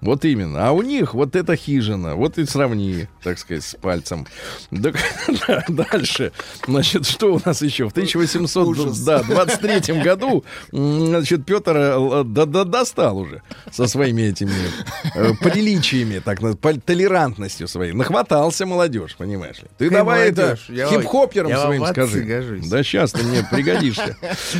Вот 0.02 0.24
именно. 0.24 0.68
А 0.68 0.72
у 0.72 0.82
них 0.82 1.14
вот 1.14 1.36
эта 1.36 1.54
хижина. 1.56 2.16
Вот 2.16 2.36
и 2.36 2.44
сравни, 2.44 3.06
так 3.22 3.38
сказать, 3.38 3.62
с 3.64 3.74
пальцем. 3.76 4.26
Да, 4.72 4.92
дальше. 5.68 6.32
Значит, 6.66 7.06
что 7.06 7.34
у 7.34 7.40
нас 7.44 7.62
еще? 7.62 7.88
В 7.88 7.92
1823 7.92 10.02
году, 10.02 10.44
м, 10.72 11.06
значит, 11.06 11.46
Петр 11.46 11.76
э, 11.76 12.24
да, 12.26 12.46
да, 12.46 12.64
достал 12.64 13.18
уже 13.18 13.42
со 13.70 13.86
своими 13.86 14.22
этими 14.22 14.52
э, 15.14 15.32
приличиями, 15.40 16.18
так, 16.18 16.40
толерантностью 16.84 17.68
своей. 17.68 17.92
Нахватался 17.92 18.66
молодежь, 18.66 19.14
понимаешь 19.16 19.58
ли. 19.58 19.68
Ты 19.78 19.84
Какая 19.84 19.98
давай 20.00 20.28
это 20.30 20.42
молодежь? 20.42 20.68
Вам- 20.90 21.00
хип-хопером 21.02 21.56
своим 21.56 21.86
скажи. 21.86 22.20
гожусь. 22.22 22.68
Да 22.68 22.82
сейчас 22.82 23.12
ты 23.12 23.22
мне 23.22 23.46
пригодишься. 23.50 24.16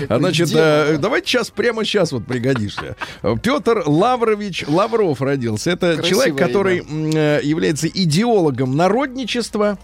А 0.09 0.19
значит, 0.19 0.51
э, 0.55 0.99
давайте 0.99 1.27
сейчас, 1.27 1.51
прямо 1.51 1.85
сейчас 1.85 2.13
вот 2.13 2.27
пригодишься. 2.27 2.97
Петр 3.43 3.83
Лаврович 3.87 4.65
Лавров 4.69 5.21
родился. 5.33 5.71
Это 5.71 5.97
Красивое 5.97 6.11
человек, 6.11 6.39
который 6.39 6.79
имя. 6.79 7.39
э, 7.39 7.41
является 7.43 7.89
идеологом 7.89 8.77
народничества. 8.77 9.79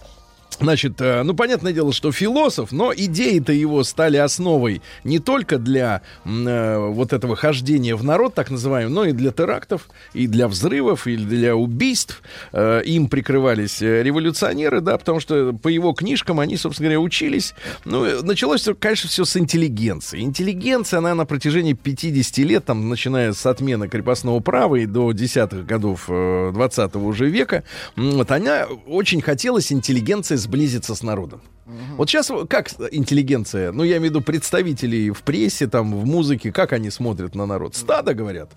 Значит, 0.61 1.01
э, 1.01 1.23
ну, 1.23 1.35
понятное 1.35 1.73
дело, 1.73 1.93
что 1.93 2.11
философ, 2.11 2.73
но 2.73 2.93
идеи-то 2.93 3.53
его 3.53 3.85
стали 3.85 4.17
основой 4.17 4.83
не 5.05 5.21
только 5.21 5.59
для 5.59 6.03
э, 6.25 6.77
вот 6.79 7.13
этого 7.13 7.37
хождения 7.37 7.95
в 7.95 8.03
народ, 8.03 8.35
так 8.35 8.51
называемого, 8.51 8.93
но 8.93 9.05
и 9.05 9.13
для 9.13 9.31
терактов, 9.31 9.89
и 10.15 10.27
для 10.27 10.49
взрывов, 10.49 11.07
и 11.07 11.17
для 11.17 11.55
убийств. 11.55 12.23
Э, 12.53 12.83
им 12.85 13.09
прикрывались 13.09 13.81
э, 13.83 14.03
революционеры, 14.03 14.81
да, 14.81 14.99
потому 14.99 15.21
что 15.21 15.53
по 15.53 15.69
его 15.69 15.93
книжкам 15.93 16.41
они, 16.41 16.57
собственно 16.57 16.89
говоря, 16.89 17.01
учились. 17.01 17.55
Ну, 17.85 18.05
э, 18.05 18.23
началось, 18.23 18.67
конечно, 18.81 19.09
все 19.09 19.25
с 19.25 19.37
интеллигенции. 19.37 20.21
Интеллигенция, 20.21 20.99
она 20.99 21.15
на 21.15 21.25
протяжении 21.25 21.75
50 21.75 22.39
лет, 22.39 22.65
там, 22.65 22.89
начиная 22.89 23.33
с 23.33 23.47
отмены 23.47 23.89
крепостного 23.89 24.41
права 24.41 24.77
и 24.77 24.87
до 24.87 25.13
десятых 25.13 25.67
годов 25.67 26.07
э, 26.09 26.51
20 26.53 26.97
уже 26.97 27.29
века, 27.29 27.63
вот 27.95 28.31
она 28.33 28.67
очень 28.87 29.21
хотелось 29.21 29.71
интеллигенция 29.71 30.37
сблизиться 30.49 30.95
с 30.95 31.03
народом. 31.03 31.43
Вот 31.99 32.09
сейчас 32.09 32.33
как 32.49 32.71
интеллигенция, 32.91 33.73
ну 33.73 33.85
я 33.85 33.99
имею 33.99 34.13
в 34.13 34.15
виду 34.15 34.21
представителей 34.23 35.11
в 35.11 35.23
прессе, 35.23 35.67
там, 35.67 35.95
в 35.95 36.07
музыке, 36.07 36.51
как 36.51 36.73
они 36.73 36.89
смотрят 36.91 37.35
на 37.35 37.45
народ? 37.45 37.77
Стадо, 37.77 38.15
говорят. 38.15 38.51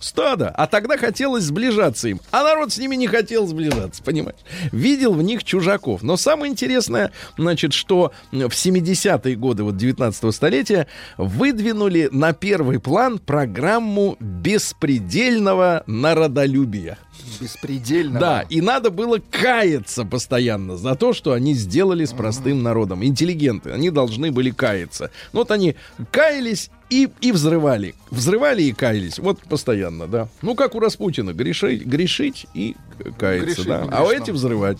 Стадо. 0.00 0.48
А 0.48 0.66
тогда 0.66 0.96
хотелось 0.96 1.44
сближаться 1.44 2.08
им. 2.08 2.20
А 2.30 2.42
народ 2.42 2.72
с 2.72 2.78
ними 2.78 2.96
не 2.96 3.06
хотел 3.06 3.46
сближаться, 3.46 4.02
понимаешь? 4.02 4.38
Видел 4.72 5.12
в 5.12 5.22
них 5.22 5.44
чужаков. 5.44 6.02
Но 6.02 6.16
самое 6.16 6.50
интересное, 6.50 7.12
значит, 7.36 7.74
что 7.74 8.12
в 8.32 8.36
70-е 8.36 9.36
годы 9.36 9.64
вот 9.64 9.76
19 9.76 10.34
столетия 10.34 10.86
выдвинули 11.18 12.08
на 12.10 12.32
первый 12.32 12.80
план 12.80 13.18
программу 13.18 14.16
беспредельного 14.20 15.84
народолюбия. 15.86 16.96
Беспредельно. 17.40 18.20
Да, 18.20 18.46
и 18.48 18.60
надо 18.60 18.90
было 18.90 19.20
каяться 19.30 20.04
постоянно 20.04 20.76
за 20.76 20.94
то, 20.94 21.12
что 21.12 21.32
они 21.32 21.54
сделали 21.54 22.04
с 22.04 22.12
простым 22.12 22.62
народом. 22.62 23.04
Интеллигенты, 23.04 23.70
они 23.70 23.90
должны 23.90 24.32
были 24.32 24.50
каяться. 24.50 25.10
Ну 25.32 25.40
вот 25.40 25.50
они 25.50 25.76
каялись 26.10 26.70
и, 26.90 27.08
и 27.20 27.32
взрывали. 27.32 27.94
Взрывали 28.10 28.62
и 28.62 28.72
каялись. 28.72 29.18
Вот 29.18 29.40
постоянно, 29.40 30.06
да. 30.06 30.28
Ну, 30.42 30.54
как 30.54 30.74
у 30.74 30.80
Распутина. 30.80 31.32
Грешить, 31.32 31.84
грешить 31.84 32.46
и 32.54 32.76
каяться, 33.18 33.46
Грешить 33.46 33.66
да. 33.66 33.86
А 33.90 34.04
у 34.04 34.10
эти 34.10 34.30
взрывать. 34.30 34.78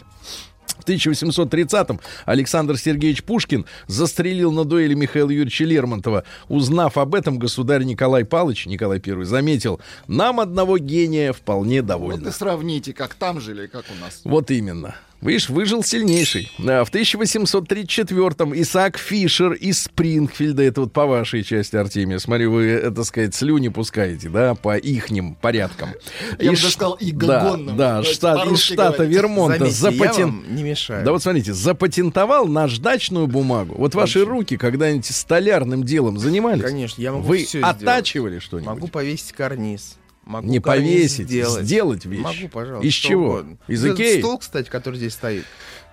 В 0.78 0.84
1830-м 0.88 2.00
Александр 2.24 2.78
Сергеевич 2.78 3.24
Пушкин 3.24 3.66
застрелил 3.86 4.52
на 4.52 4.64
дуэли 4.64 4.94
Михаила 4.94 5.30
Юрьевича 5.30 5.64
Лермонтова. 5.64 6.24
Узнав 6.48 6.96
об 6.98 7.14
этом, 7.14 7.38
государь 7.38 7.84
Николай 7.84 8.24
Палыч, 8.24 8.66
Николай 8.66 9.00
I, 9.04 9.24
заметил, 9.24 9.80
нам 10.06 10.40
одного 10.40 10.78
гения 10.78 11.32
вполне 11.32 11.80
Вот 11.80 11.86
довольно. 11.88 12.28
и 12.28 12.32
сравните, 12.32 12.92
как 12.92 13.14
там 13.14 13.40
жили, 13.40 13.66
как 13.66 13.84
у 13.90 14.04
нас. 14.04 14.20
Вот 14.24 14.50
именно. 14.50 14.94
Видишь, 15.20 15.48
выжил 15.48 15.82
сильнейший. 15.82 16.50
Да, 16.58 16.84
в 16.84 16.92
1834-м 16.92 18.54
Исаак 18.60 18.98
Фишер 18.98 19.52
из 19.52 19.82
Спрингфильда, 19.82 20.62
это 20.62 20.82
вот 20.82 20.92
по 20.92 21.06
вашей 21.06 21.42
части, 21.42 21.74
Артемия, 21.76 22.18
смотрю, 22.18 22.52
вы, 22.52 22.66
это 22.66 23.02
сказать, 23.04 23.34
слюни 23.34 23.68
пускаете, 23.68 24.28
да, 24.28 24.54
по 24.54 24.76
ихним 24.76 25.34
порядкам. 25.34 25.90
Я 26.38 26.50
бы 26.50 26.54
Из 26.54 26.60
даже 26.60 26.62
ш- 26.62 26.70
сказал, 26.70 26.92
и 26.94 27.10
Да, 27.12 27.56
да, 27.56 28.02
штат, 28.04 28.46
из 28.52 28.60
штата 28.60 28.92
говорить. 28.98 29.16
Вермонта 29.16 29.66
Заметьте, 29.70 30.04
я 30.04 30.10
запатен- 30.12 30.24
вам 30.26 30.44
не 30.54 30.62
мешаю. 30.62 31.04
Да 31.04 31.12
вот 31.12 31.22
смотрите, 31.22 31.52
запатентовал 31.52 32.46
наждачную 32.46 33.26
бумагу. 33.26 33.74
Вот 33.76 33.94
ваши 33.96 34.24
руки 34.24 34.56
когда-нибудь 34.56 35.06
столярным 35.06 35.82
делом 35.84 36.18
занимались? 36.18 36.62
Конечно, 36.62 37.02
я 37.02 37.12
могу 37.12 37.24
Вы 37.26 37.38
всё 37.38 37.58
сделать. 37.58 37.76
оттачивали 37.82 38.38
что-нибудь? 38.38 38.68
Могу 38.68 38.86
повесить 38.88 39.32
карниз. 39.32 39.96
Могу 40.28 40.46
Не 40.46 40.60
повесить, 40.60 41.26
сделать. 41.26 41.64
сделать 41.64 42.04
вещь. 42.04 42.20
Могу, 42.20 42.48
пожалуйста. 42.52 42.86
Из 42.86 42.92
чего? 42.92 43.28
угодно. 43.28 43.56
Из 43.66 43.82
Икеи? 43.82 44.18
стол, 44.18 44.36
кстати, 44.36 44.68
который 44.68 44.96
здесь 44.96 45.14
стоит. 45.14 45.44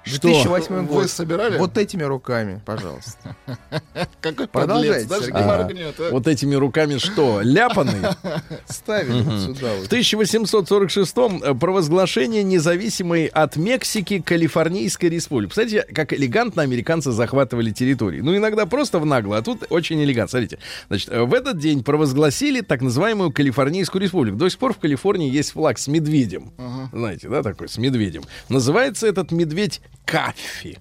Что? 0.06 0.28
2008 0.28 0.76
Вы 0.76 0.84
год. 0.84 1.10
собирали? 1.10 1.58
Вот 1.58 1.78
этими 1.78 2.04
руками, 2.04 2.62
пожалуйста. 2.66 3.36
Какой 4.22 4.48
Продолжайте, 4.48 5.08
подлец, 5.08 5.08
даже 5.10 5.24
Сергей. 5.26 5.42
не 5.42 5.50
А, 5.50 5.58
моргнет. 5.58 5.96
а. 6.00 6.10
Вот 6.12 6.28
этими 6.28 6.56
руками 6.56 6.98
что? 6.98 7.42
Ляпаный? 7.42 8.02
Ставили 8.68 9.22
вот 9.24 9.42
сюда 9.58 9.74
В 9.76 9.80
вот. 9.82 9.92
1846-м 9.92 11.44
э, 11.44 11.54
провозглашение 11.56 12.44
независимой 12.44 13.26
от 13.26 13.56
Мексики 13.56 14.20
Калифорнийской 14.22 15.10
республики. 15.10 15.50
Кстати, 15.50 15.84
как 15.94 16.14
элегантно 16.14 16.62
американцы 16.62 17.12
захватывали 17.12 17.72
территории. 17.72 18.22
Ну, 18.22 18.36
иногда 18.38 18.66
просто 18.66 19.00
в 19.00 19.06
нагло, 19.06 19.38
а 19.38 19.42
тут 19.42 19.64
очень 19.70 20.02
элегантно. 20.04 20.30
Смотрите, 20.40 20.60
значит, 20.88 21.10
э, 21.12 21.24
в 21.24 21.34
этот 21.34 21.58
день 21.58 21.84
провозгласили 21.84 22.62
так 22.62 22.82
называемую 22.82 23.32
Калифорнийскую 23.32 24.02
республику. 24.02 24.38
До 24.38 24.50
сих 24.50 24.60
пор 24.60 24.74
в 24.74 24.78
Калифорнии 24.78 25.32
есть 25.32 25.52
флаг 25.54 25.80
с 25.80 25.88
медведем. 25.88 26.52
Знаете, 26.94 27.28
да, 27.30 27.42
такой, 27.44 27.70
с 27.70 27.78
медведем. 27.78 28.24
Называется 28.50 29.08
этот 29.08 29.32
медведь 29.32 29.82
Кафи. 30.06 30.78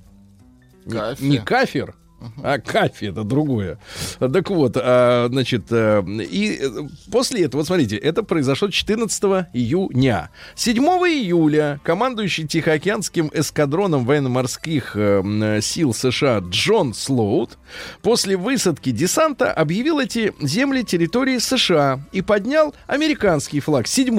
Не-. 0.86 1.16
Не 1.20 1.38
кафир, 1.38 1.94
а 2.42 2.58
кафе 2.58 3.08
это 3.08 3.24
другое. 3.24 3.78
Так 4.18 4.50
вот, 4.50 4.76
а, 4.76 5.28
значит, 5.30 5.66
э, 5.70 6.02
и 6.06 6.58
э, 6.60 6.68
после 7.10 7.44
этого, 7.44 7.60
вот 7.60 7.66
смотрите, 7.66 7.96
это 7.96 8.22
произошло 8.22 8.68
14 8.70 9.22
июня. 9.52 10.30
7 10.54 10.82
июля 10.84 11.80
командующий 11.82 12.46
Тихоокеанским 12.46 13.30
эскадроном 13.32 14.04
военно-морских 14.04 14.92
э, 14.94 15.60
сил 15.62 15.94
США 15.94 16.38
Джон 16.38 16.94
Слоут 16.94 17.58
после 18.02 18.36
высадки 18.36 18.90
десанта 18.90 19.52
объявил 19.52 20.00
эти 20.00 20.32
земли 20.40 20.82
территории 20.82 21.38
США 21.38 22.00
и 22.12 22.22
поднял 22.22 22.74
американский 22.86 23.60
флаг 23.60 23.86
7 23.86 24.14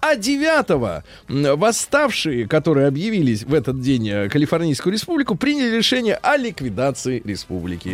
а 0.00 0.16
9 0.16 1.02
м, 1.28 1.58
восставшие, 1.58 2.46
которые 2.46 2.86
объявились 2.86 3.42
в 3.44 3.52
этот 3.52 3.80
день 3.80 4.28
Калифорнийскую 4.28 4.92
республику, 4.92 5.34
приняли 5.34 5.76
решение 5.76 6.14
о 6.14 6.36
ликвидации 6.36 7.22
республики. 7.24 7.35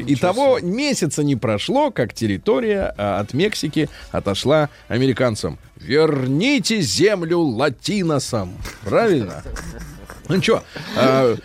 И 0.07 0.17
того 0.17 0.59
месяца 0.61 1.23
не 1.23 1.37
прошло, 1.37 1.91
как 1.91 2.15
территория 2.15 2.95
а, 2.97 3.21
от 3.21 3.35
Мексики 3.35 3.89
отошла 4.11 4.69
американцам. 4.89 5.59
Верните 5.77 6.81
землю 6.81 7.41
латиносам. 7.41 8.55
Правильно? 8.85 9.43
Ну 10.29 10.41
что, 10.43 10.63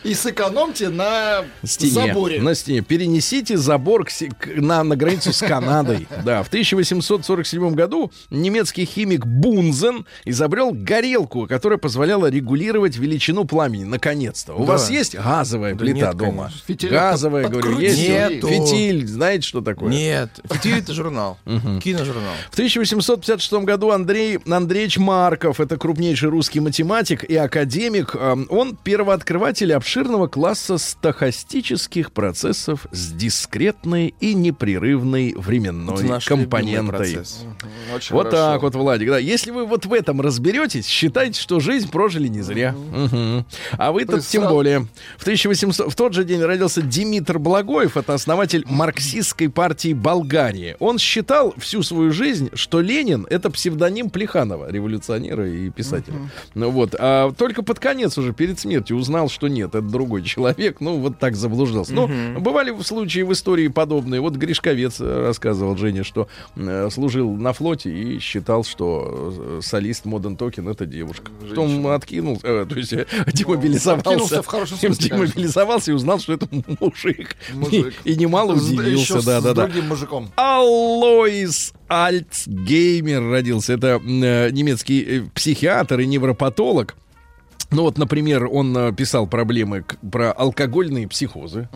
И 0.04 0.14
сэкономьте 0.14 0.90
на 0.90 1.44
стене, 1.64 1.92
заборе. 1.92 2.42
на 2.42 2.54
стене. 2.56 2.82
Перенесите 2.82 3.58
забор 3.58 4.06
к 4.06 4.10
к- 4.10 4.48
на, 4.56 4.84
на 4.84 4.96
границу 4.96 5.34
с 5.34 5.40
Канадой. 5.40 6.08
Да, 6.24 6.44
в 6.44 6.48
1847 6.48 7.74
году 7.74 8.12
немецкий 8.30 8.86
химик 8.86 9.26
Бунзен 9.26 10.06
изобрел 10.26 10.72
горелку, 10.72 11.48
которая 11.48 11.78
позволяла 11.80 12.28
регулировать 12.30 12.98
величину 12.98 13.46
пламени. 13.46 13.84
Наконец-то. 13.84 14.54
У 14.54 14.60
Да. 14.66 14.74
вас 14.74 14.90
есть 14.90 15.16
газовая 15.16 15.74
Да 15.74 15.80
плита 15.80 16.08
нет, 16.08 16.18
дома? 16.18 16.52
Фитилек 16.68 16.94
Газовая, 16.94 17.44
под- 17.44 17.52
говорю, 17.54 17.80
есть? 17.80 17.98
Нету. 18.08 18.48
Фитиль, 18.48 19.08
знаете, 19.08 19.48
что 19.48 19.62
такое? 19.62 19.90
Нет, 19.90 20.30
фитиль 20.52 20.80
это 20.80 20.94
журнал. 20.94 21.38
Киножурнал. 21.84 22.34
В 22.50 22.54
1856 22.54 23.54
году 23.64 23.92
Андрей 23.92 24.38
Андреевич 24.50 24.98
Марков, 24.98 25.60
это 25.60 25.78
крупнейший 25.78 26.30
русский 26.30 26.60
математик 26.60 27.24
и 27.24 27.36
академик, 27.36 28.16
эм, 28.16 28.48
он 28.50 28.77
первооткрыватель 28.84 29.74
обширного 29.74 30.28
класса 30.28 30.78
стохастических 30.78 32.12
процессов 32.12 32.88
с 32.92 33.12
дискретной 33.12 34.14
и 34.20 34.34
непрерывной 34.34 35.34
временной 35.36 36.22
компонентой. 36.26 37.20
Очень 37.96 38.16
Вот 38.16 38.28
хорошо. 38.28 38.32
так 38.32 38.62
вот, 38.62 38.76
Владик. 38.76 39.10
Да. 39.10 39.18
Если 39.18 39.52
вы 39.52 39.66
вот 39.66 39.86
в 39.86 39.94
этом 39.94 40.22
разберетесь, 40.22 40.86
считайте, 40.88 41.40
что 41.40 41.60
жизнь 41.60 41.90
прожили 41.90 42.28
не 42.28 42.42
зря. 42.42 42.74
Мгм. 42.74 43.46
А 43.72 43.92
вы 43.92 44.06
тут 44.06 44.26
тем 44.26 44.48
более. 44.48 44.88
В 45.18 45.24
1800 45.24 45.92
в 45.92 45.96
тот 45.96 46.14
же 46.14 46.24
день 46.24 46.42
родился 46.42 46.82
Димитр 46.82 47.40
Благоев, 47.40 47.98
это 47.98 48.14
основатель 48.14 48.64
марксистской 48.68 49.50
партии 49.50 49.94
Болгарии. 49.94 50.76
Он 50.80 50.98
считал 50.98 51.54
всю 51.58 51.84
свою 51.84 52.12
жизнь, 52.12 52.50
что 52.54 52.82
Ленин 52.82 53.26
это 53.30 53.50
псевдоним 53.50 54.10
Плеханова, 54.10 54.72
революционера 54.72 55.50
и 55.50 55.70
писателя. 55.70 56.18
Ну 56.54 56.72
вот, 56.72 56.96
а 56.98 57.32
только 57.34 57.64
под 57.64 57.80
конец 57.80 58.18
уже 58.18 58.34
перед 58.34 58.57
смертью 58.60 58.98
узнал, 58.98 59.30
что 59.30 59.48
нет, 59.48 59.70
это 59.70 59.82
другой 59.82 60.24
человек. 60.24 60.82
Ну 60.82 60.98
вот 60.98 61.20
так 61.20 61.36
заблуждался. 61.36 61.94
Ну 61.94 62.40
бывали 62.40 62.72
в 62.72 62.84
случаи 62.84 63.22
в 63.22 63.34
истории 63.34 63.68
подобные. 63.68 64.22
Вот 64.22 64.36
Гришковец 64.36 65.00
э, 65.00 65.26
рассказывал 65.28 65.78
Жене, 65.78 66.04
что 66.04 66.28
э, 66.56 66.90
служил 66.92 67.34
на 67.36 67.54
флоте 67.54 67.92
и 67.92 68.20
считал, 68.20 68.64
что 68.64 69.34
э, 69.38 69.60
солист 69.62 70.06
Моден 70.06 70.38
Токен 70.38 70.68
это 70.68 70.86
девушка. 70.86 71.32
Потом 71.48 71.88
откинул, 71.88 72.40
э, 72.44 72.66
то 72.68 72.76
есть 72.76 72.94
э, 72.94 73.06
демобилизовался. 73.34 74.42
В 74.42 74.48
хорошем 74.48 74.78
смысле, 74.78 75.10
демобилизовался 75.10 75.92
и 75.92 75.94
узнал, 75.94 76.20
что 76.20 76.34
это 76.34 76.48
мужик. 76.80 77.36
Мужик. 77.54 77.94
И, 78.04 78.14
и 78.14 78.16
немало 78.16 78.54
удивился, 78.54 79.22
с 79.22 79.26
да, 79.26 79.42
да, 79.42 79.54
да. 79.54 79.66
другим 79.68 79.88
мужиком. 79.88 80.30
Аллоис 80.36 81.74
Альцгеймер 81.88 83.30
родился. 83.30 83.74
Это 83.74 84.02
э, 84.04 84.50
немецкий 84.52 85.24
психиатр 85.34 86.00
и 86.02 86.06
невропатолог. 86.06 86.96
Ну 87.70 87.82
вот, 87.82 87.98
например, 87.98 88.48
он 88.50 88.76
э, 88.78 88.94
писал 88.94 89.28
проблемы 89.28 89.84
про 90.10 90.32
алкогольные 90.32 91.06
психозы, 91.08 91.68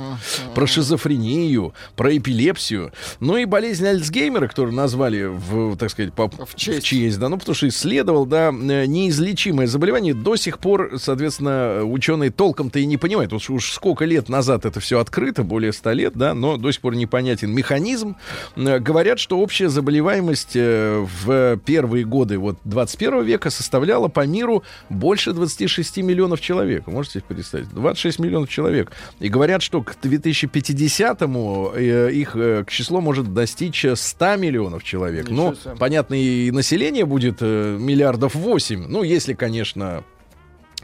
про 0.55 0.65
шизофрению, 0.65 1.73
про 1.97 2.15
эпилепсию, 2.17 2.93
ну 3.19 3.35
и 3.35 3.43
болезнь 3.43 3.85
Альцгеймера, 3.85 4.47
которую 4.47 4.73
назвали 4.73 5.25
в, 5.25 5.75
так 5.75 5.89
сказать, 5.89 6.13
по, 6.13 6.29
В 6.29 6.55
честь. 6.55 7.19
да, 7.19 7.27
ну 7.27 7.37
потому 7.37 7.55
что 7.55 7.67
исследовал, 7.67 8.25
да, 8.25 8.49
э, 8.51 8.85
неизлечимое 8.85 9.67
заболевание. 9.67 10.13
До 10.13 10.37
сих 10.37 10.59
пор, 10.59 10.93
соответственно, 10.97 11.83
ученые 11.83 12.31
толком-то 12.31 12.79
и 12.79 12.85
не 12.85 12.95
понимают. 12.95 13.33
Вот 13.33 13.49
уж 13.49 13.71
сколько 13.73 14.05
лет 14.05 14.29
назад 14.29 14.65
это 14.65 14.79
все 14.79 14.97
открыто, 14.99 15.43
более 15.43 15.73
100 15.73 15.91
лет, 15.91 16.13
да, 16.15 16.33
но 16.33 16.55
до 16.55 16.71
сих 16.71 16.79
пор 16.81 16.95
непонятен 16.95 17.51
механизм. 17.51 18.15
Э, 18.55 18.79
Говорят, 18.79 19.19
что 19.19 19.39
общая 19.39 19.67
заболеваемость 19.67 20.55
в 20.55 21.57
первые 21.65 22.05
годы 22.05 22.37
вот 22.37 22.57
21 22.63 23.23
века 23.23 23.49
составляла 23.49 24.07
по 24.07 24.25
миру 24.25 24.63
больше 24.89 25.33
26 25.33 25.80
миллионов 26.03 26.41
человек. 26.41 26.83
Вы 26.87 26.93
можете 26.93 27.19
себе 27.19 27.23
представить? 27.35 27.69
26 27.69 28.19
миллионов 28.19 28.49
человек. 28.49 28.91
И 29.19 29.29
говорят, 29.29 29.61
что 29.61 29.81
к 29.81 29.95
2050-му 30.01 31.71
э, 31.75 32.11
их 32.11 32.35
э, 32.35 32.63
к 32.65 32.69
числу 32.71 33.01
может 33.01 33.33
достичь 33.33 33.83
э, 33.85 33.95
100 33.95 34.35
миллионов 34.37 34.83
человек. 34.83 35.25
Ничего 35.29 35.49
Ну, 35.51 35.55
себе. 35.55 35.75
понятно, 35.77 36.15
и 36.15 36.51
население 36.51 37.05
будет 37.05 37.37
э, 37.41 37.77
миллиардов 37.79 38.35
8. 38.35 38.85
Ну, 38.87 39.03
если, 39.03 39.33
конечно, 39.33 40.03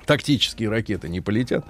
тактические 0.07 0.69
ракеты 0.69 1.09
не 1.09 1.21
полетят, 1.21 1.63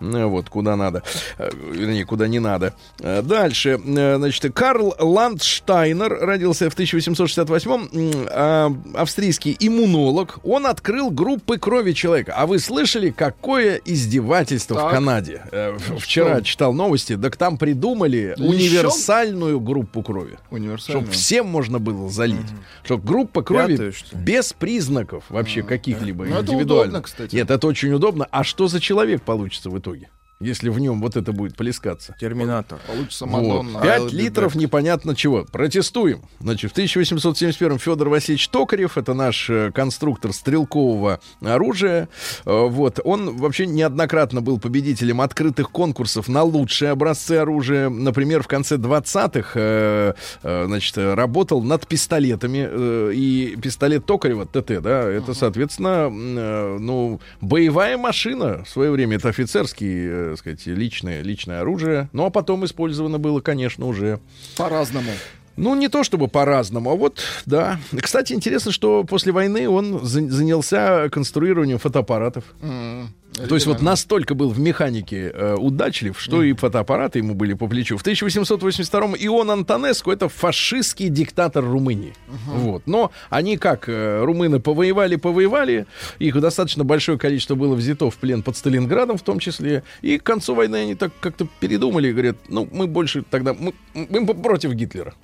э, 0.00 0.24
вот, 0.24 0.48
куда 0.48 0.76
надо, 0.76 1.02
э, 1.38 1.50
вернее, 1.72 2.06
куда 2.06 2.28
не 2.28 2.38
надо. 2.38 2.74
Э, 3.00 3.20
Дальше, 3.22 3.78
значит, 3.84 4.52
Карл 4.54 4.94
Ландштайнер 4.98 6.18
родился 6.20 6.70
в 6.70 6.74
1868-м, 6.74 7.88
м, 7.92 8.12
а, 8.30 8.72
австрийский 8.94 9.56
иммунолог, 9.58 10.38
он 10.44 10.66
открыл 10.66 11.10
группы 11.10 11.58
крови 11.58 11.92
человека. 11.92 12.34
А 12.36 12.46
вы 12.46 12.58
слышали, 12.58 13.10
какое 13.10 13.80
издевательство 13.84 14.74
в 14.74 14.78
Так. 14.78 14.90
Канаде? 14.92 15.42
В- 15.52 15.98
Вчера 15.98 16.40
читал 16.42 16.72
новости, 16.72 17.16
так 17.16 17.36
там 17.36 17.58
придумали 17.58 18.34
Лещом? 18.36 18.46
универсальную 18.46 19.60
группу 19.60 20.02
крови. 20.02 20.38
Универсальную. 20.50 21.04
Чтобы 21.06 21.12
всем 21.16 21.46
можно 21.46 21.78
было 21.78 22.08
залить. 22.08 22.46
Чтобы 22.84 23.04
группа 23.06 23.42
крови 23.42 23.72
Пятую, 23.72 23.92
что 23.92 24.16
без 24.16 24.52
признаков 24.52 25.24
вообще 25.28 25.62
каких-либо 25.62 26.24
Ну, 26.24 26.36
это 26.36 26.52
индивидуально. 26.52 26.82
удобно, 26.98 27.02
кстати. 27.02 27.34
Нет, 27.34 27.50
это 27.50 27.66
очень 27.72 27.92
удобно. 27.92 28.28
А 28.30 28.44
что 28.44 28.68
за 28.68 28.80
человек 28.80 29.22
получится 29.22 29.70
в 29.70 29.78
итоге? 29.78 30.10
Если 30.42 30.68
в 30.68 30.78
нем 30.78 31.00
вот 31.00 31.16
это 31.16 31.32
будет 31.32 31.56
плескаться. 31.56 32.14
Терминатор. 32.20 32.78
Получится 32.86 33.26
Вот. 33.26 33.42
Мадонна. 33.42 33.78
I'll 33.78 34.08
be 34.08 34.14
литров 34.14 34.54
back. 34.54 34.58
непонятно 34.58 35.14
чего. 35.14 35.44
Протестуем. 35.44 36.22
Значит, 36.40 36.70
в 36.70 36.72
1871 36.72 37.78
Федор 37.78 38.08
Васильевич 38.08 38.48
Токарев, 38.48 38.98
это 38.98 39.14
наш 39.14 39.48
э, 39.48 39.70
конструктор 39.72 40.32
стрелкового 40.32 41.20
оружия, 41.40 42.08
э, 42.44 42.66
вот, 42.68 43.00
он 43.04 43.36
вообще 43.36 43.66
неоднократно 43.66 44.40
был 44.40 44.58
победителем 44.58 45.20
открытых 45.20 45.70
конкурсов 45.70 46.28
на 46.28 46.42
лучшие 46.42 46.90
образцы 46.90 47.32
оружия. 47.32 47.88
Например, 47.88 48.42
в 48.42 48.48
конце 48.48 48.76
20-х, 48.76 49.52
э, 49.54 50.14
значит, 50.42 50.96
работал 50.96 51.62
над 51.62 51.86
пистолетами, 51.86 53.12
и 53.12 53.56
пистолет 53.60 54.06
Токарева, 54.06 54.46
ТТ, 54.46 54.82
да, 54.82 55.02
это, 55.08 55.34
соответственно, 55.34 56.08
ну, 56.10 57.20
боевая 57.40 57.96
машина 57.96 58.64
в 58.64 58.68
свое 58.68 58.90
время, 58.90 59.16
это 59.16 59.28
офицерский, 59.28 60.31
так 60.32 60.38
сказать, 60.38 60.66
личное, 60.66 61.22
личное 61.22 61.60
оружие, 61.60 62.08
ну, 62.12 62.24
а 62.26 62.30
потом 62.30 62.64
использовано 62.64 63.18
было, 63.18 63.40
конечно, 63.40 63.86
уже 63.86 64.18
По-разному. 64.56 65.10
ну, 65.56 65.74
не 65.74 65.88
то 65.88 66.02
чтобы 66.04 66.28
по-разному, 66.28 66.90
а 66.90 66.94
вот, 66.94 67.20
да. 67.46 67.78
Кстати, 68.00 68.32
интересно, 68.32 68.72
что 68.72 69.04
после 69.04 69.32
войны 69.32 69.68
он 69.68 70.00
за- 70.04 70.28
занялся 70.30 71.08
конструированием 71.10 71.78
фотоаппаратов. 71.78 72.44
М, 72.62 73.08
То 73.34 73.54
есть 73.54 73.66
вот 73.66 73.80
настолько 73.80 74.34
был 74.34 74.50
в 74.50 74.58
механике 74.58 75.30
э, 75.32 75.54
удачлив, 75.54 76.20
что 76.20 76.42
и 76.42 76.52
фотоаппараты 76.52 77.18
ему 77.18 77.34
были 77.34 77.54
по 77.54 77.66
плечу. 77.66 77.96
В 77.96 78.04
1882-м 78.04 79.16
Ион 79.18 79.50
Антонеску 79.50 80.10
это 80.10 80.28
фашистский 80.28 81.08
диктатор 81.08 81.64
Румынии. 81.64 82.14
Вот. 82.46 82.82
Но 82.86 83.10
они 83.30 83.56
как, 83.56 83.88
э, 83.88 84.22
румыны 84.22 84.60
повоевали, 84.60 85.16
повоевали, 85.16 85.86
их 86.18 86.38
достаточно 86.40 86.84
большое 86.84 87.18
количество 87.18 87.54
было 87.54 87.74
взято 87.74 88.10
в 88.10 88.16
плен 88.16 88.42
под 88.42 88.56
Сталинградом 88.56 89.16
в 89.16 89.22
том 89.22 89.38
числе, 89.38 89.82
и 90.02 90.18
к 90.18 90.22
концу 90.22 90.54
войны 90.54 90.76
они 90.76 90.94
так 90.94 91.12
как-то 91.20 91.46
передумали 91.60 92.08
и 92.08 92.12
говорят, 92.12 92.36
ну, 92.48 92.68
мы 92.70 92.86
больше 92.86 93.22
тогда, 93.22 93.54
мы, 93.54 93.72
мы 93.94 94.26
против 94.26 94.72
Гитлера. 94.72 95.14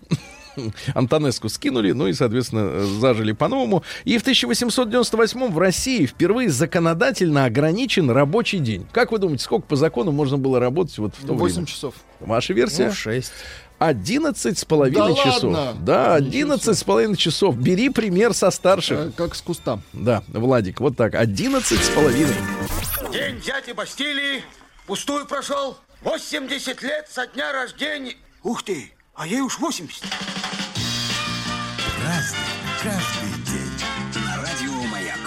Антонеску 0.94 1.48
скинули, 1.48 1.92
ну 1.92 2.06
и, 2.06 2.12
соответственно, 2.12 2.84
зажили 2.84 3.32
по-новому. 3.32 3.82
И 4.04 4.18
в 4.18 4.22
1898 4.22 5.52
в 5.52 5.58
России 5.58 6.06
впервые 6.06 6.50
законодательно 6.50 7.44
ограничен 7.44 8.10
рабочий 8.10 8.58
день. 8.58 8.86
Как 8.92 9.12
вы 9.12 9.18
думаете, 9.18 9.44
сколько 9.44 9.66
по 9.66 9.76
закону 9.76 10.12
можно 10.12 10.38
было 10.38 10.60
работать 10.60 10.96
вот 10.98 11.14
в 11.18 11.26
то 11.26 11.34
8 11.34 11.54
время? 11.54 11.66
часов. 11.66 11.94
Ваша 12.20 12.52
версия? 12.52 12.86
Ну, 12.88 12.92
шесть. 12.92 13.32
11 13.78 14.58
с 14.58 14.64
половиной 14.64 15.14
Да 15.14 15.22
часов. 15.22 15.44
ладно? 15.54 15.76
Да, 15.80 16.18
Ничего 16.18 16.28
11 16.54 16.76
с 16.78 16.82
половиной 16.82 17.16
часов. 17.16 17.56
Бери 17.56 17.90
пример 17.90 18.34
со 18.34 18.50
старших. 18.50 18.98
Э, 18.98 19.10
Как 19.16 19.36
с 19.36 19.40
куста. 19.42 19.78
Да, 19.92 20.24
Владик, 20.28 20.80
вот 20.80 20.96
так. 20.96 21.14
11 21.14 21.78
с 21.84 21.88
половиной. 21.90 22.34
День 23.12 23.40
дяди 23.40 23.72
Бастилии 23.72 24.42
пустую 24.86 25.26
прошел. 25.26 25.76
80 26.02 26.82
лет 26.82 27.06
со 27.08 27.26
дня 27.28 27.52
рождения. 27.52 28.14
Ух 28.42 28.62
ты, 28.64 28.92
а 29.14 29.26
ей 29.28 29.40
уж 29.42 29.58
80. 29.60 30.02
Разный, 32.04 32.38
каждый 32.82 33.44
день. 33.44 33.72
Радио 34.36 34.88
Маяк. 34.88 35.18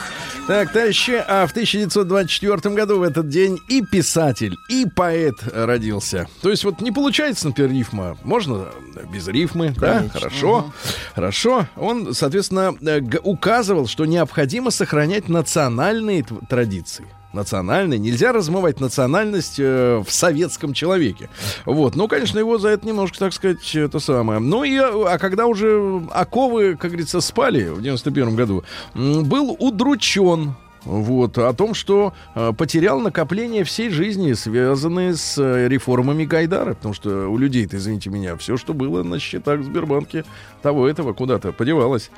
Так, 0.48 0.72
товарищи, 0.72 1.24
а 1.28 1.46
в 1.46 1.52
1924 1.52 2.76
году 2.76 3.00
в 3.00 3.04
этот 3.04 3.28
день 3.30 3.60
и 3.68 3.82
писатель, 3.82 4.56
и 4.70 4.86
поэт 4.86 5.36
родился. 5.54 6.28
То 6.42 6.50
есть 6.50 6.64
вот 6.64 6.82
не 6.82 6.92
получается, 6.92 7.48
например, 7.48 7.72
рифма. 7.72 8.18
Можно 8.24 8.68
без 9.12 9.28
рифмы, 9.28 9.74
да? 9.78 10.08
Хорошо. 10.14 10.72
Хорошо. 11.14 11.68
Он, 11.76 12.14
соответственно, 12.14 12.74
э, 12.82 13.02
указывал, 13.24 13.88
что 13.88 14.06
необходимо 14.06 14.72
сохранять 14.72 15.30
национальные 15.30 16.26
традиции. 16.50 17.06
Национальные. 17.34 18.00
Нельзя 18.00 18.34
размывать 18.34 18.80
национальность 18.80 19.60
э, 19.60 20.04
в 20.06 20.12
советском 20.12 20.74
человеке. 20.74 21.30
Вот. 21.66 21.96
Ну, 21.96 22.08
конечно, 22.08 22.40
его 22.40 22.58
за 22.58 22.70
это 22.70 22.86
немножко, 22.86 23.18
так 23.20 23.34
сказать, 23.34 23.76
это 23.76 24.00
самое. 24.00 24.40
Ну 24.40 24.64
и, 24.64 24.76
э, 24.76 25.06
а 25.08 25.18
когда 25.18 25.46
уже 25.46 26.02
оковы, 26.12 26.76
как 26.76 26.92
говорится, 26.92 27.22
спали 27.22 27.70
в 27.70 27.82
91 27.82 28.36
году, 28.36 28.64
был 28.94 29.56
удручен 29.60 30.56
вот, 30.84 31.38
о 31.38 31.54
том, 31.54 31.74
что 31.74 32.14
э, 32.36 32.54
потерял 32.58 33.00
накопление 33.00 33.64
всей 33.64 33.90
жизни, 33.90 34.34
связанные 34.34 35.16
с 35.16 35.38
э, 35.38 35.68
реформами 35.68 36.26
Гайдара. 36.26 36.74
Потому 36.74 36.94
что 36.94 37.28
у 37.28 37.38
людей-то, 37.38 37.78
извините 37.78 38.10
меня, 38.10 38.36
все, 38.38 38.58
что 38.58 38.74
было 38.74 39.04
на 39.04 39.20
счетах 39.20 39.60
в 39.60 39.64
Сбербанке, 39.64 40.26
того 40.62 40.88
этого 40.88 41.14
куда-то 41.14 41.52
подевалось. 41.52 42.10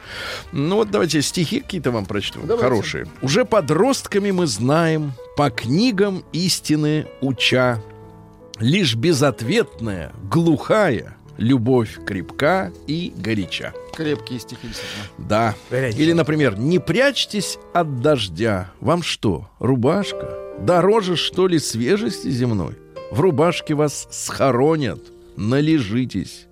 Ну 0.51 0.77
вот 0.77 0.91
давайте 0.91 1.21
стихи 1.21 1.59
какие-то 1.59 1.91
вам 1.91 2.05
прочту. 2.05 2.39
Давайте. 2.41 2.63
Хорошие. 2.63 3.07
Уже 3.21 3.45
подростками 3.45 4.31
мы 4.31 4.47
знаем, 4.47 5.11
по 5.35 5.49
книгам 5.49 6.23
истины 6.31 7.07
уча, 7.21 7.81
лишь 8.59 8.95
безответная, 8.95 10.13
глухая 10.29 11.17
любовь 11.37 11.99
крепка 12.05 12.71
и 12.87 13.13
горяча. 13.15 13.73
Крепкие 13.95 14.39
стихи. 14.39 14.69
Да. 15.17 15.55
Горячая. 15.69 16.01
Или, 16.01 16.13
например, 16.13 16.57
не 16.57 16.79
прячьтесь 16.79 17.57
от 17.73 18.01
дождя. 18.01 18.71
Вам 18.79 19.03
что, 19.03 19.49
рубашка? 19.59 20.37
Дороже, 20.59 21.15
что 21.15 21.47
ли, 21.47 21.59
свежести 21.59 22.29
земной? 22.29 22.75
В 23.11 23.19
рубашке 23.19 23.73
вас 23.75 24.07
схоронят, 24.11 24.99
належитесь. 25.35 26.47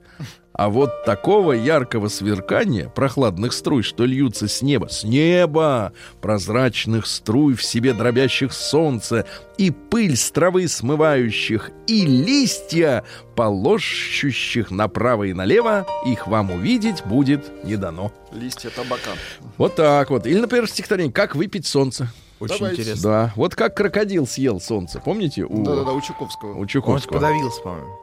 А 0.62 0.70
вот 0.70 1.06
такого 1.06 1.54
яркого 1.54 2.08
сверкания, 2.08 2.88
прохладных 2.88 3.52
струй, 3.52 3.82
что 3.82 4.06
льются 4.06 4.48
с 4.48 4.62
неба, 4.62 4.90
с 4.90 5.04
неба, 5.04 5.92
прозрачных 6.22 7.08
струй 7.08 7.56
в 7.56 7.64
себе 7.64 7.94
дробящих 7.94 8.54
солнце, 8.54 9.26
и 9.58 9.72
пыль 9.72 10.16
с 10.16 10.30
травы 10.30 10.68
смывающих, 10.68 11.72
и 11.88 12.06
листья, 12.06 13.04
полощущих 13.36 14.70
направо 14.70 15.24
и 15.24 15.34
налево, 15.34 15.88
их 16.06 16.28
вам 16.28 16.52
увидеть 16.52 17.04
будет 17.06 17.66
не 17.66 17.76
дано. 17.76 18.12
Листья 18.32 18.70
табака. 18.70 19.14
Вот 19.58 19.76
так 19.76 20.12
вот. 20.12 20.28
Или, 20.28 20.42
например, 20.42 20.70
стихотворение 20.70 21.12
«Как 21.12 21.36
выпить 21.36 21.66
солнце». 21.66 22.08
Очень 22.40 22.60
Давайте. 22.60 22.82
интересно. 22.84 23.10
Да. 23.10 23.34
Вот 23.36 23.56
как 23.56 23.76
крокодил 23.76 24.28
съел 24.28 24.62
солнце. 24.62 25.02
Помните? 25.04 25.44
У, 25.44 25.64
Да-да-да, 25.64 25.92
у 25.92 26.02
Чуковского. 26.02 26.54
у 26.54 26.62
Он 26.62 26.68
Чуковского. 26.68 27.16
подавился, 27.16 27.62
по-моему. 27.62 28.01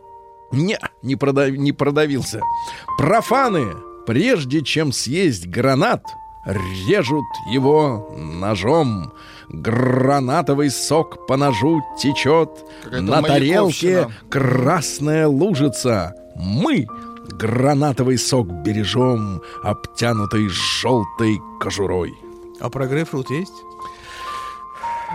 Не, 0.52 0.78
не, 1.02 1.14
продав- 1.16 1.56
не 1.56 1.72
продавился. 1.72 2.40
Профаны, 2.96 3.74
прежде 4.06 4.62
чем 4.62 4.92
съесть 4.92 5.46
гранат, 5.46 6.02
режут 6.46 7.24
его 7.50 8.14
ножом. 8.16 9.12
Гранатовый 9.50 10.70
сок 10.70 11.26
по 11.26 11.36
ножу 11.36 11.82
течет. 11.98 12.50
Какая-то 12.84 13.02
На 13.02 13.22
тарелке 13.22 14.08
красная 14.30 15.26
лужица. 15.26 16.14
Мы 16.36 16.86
гранатовый 17.30 18.18
сок 18.18 18.46
бережем, 18.64 19.42
обтянутый 19.62 20.48
желтой 20.48 21.38
кожурой. 21.60 22.14
А 22.60 22.70
про 22.70 22.86
грейпфрут 22.86 23.30
есть? 23.30 23.52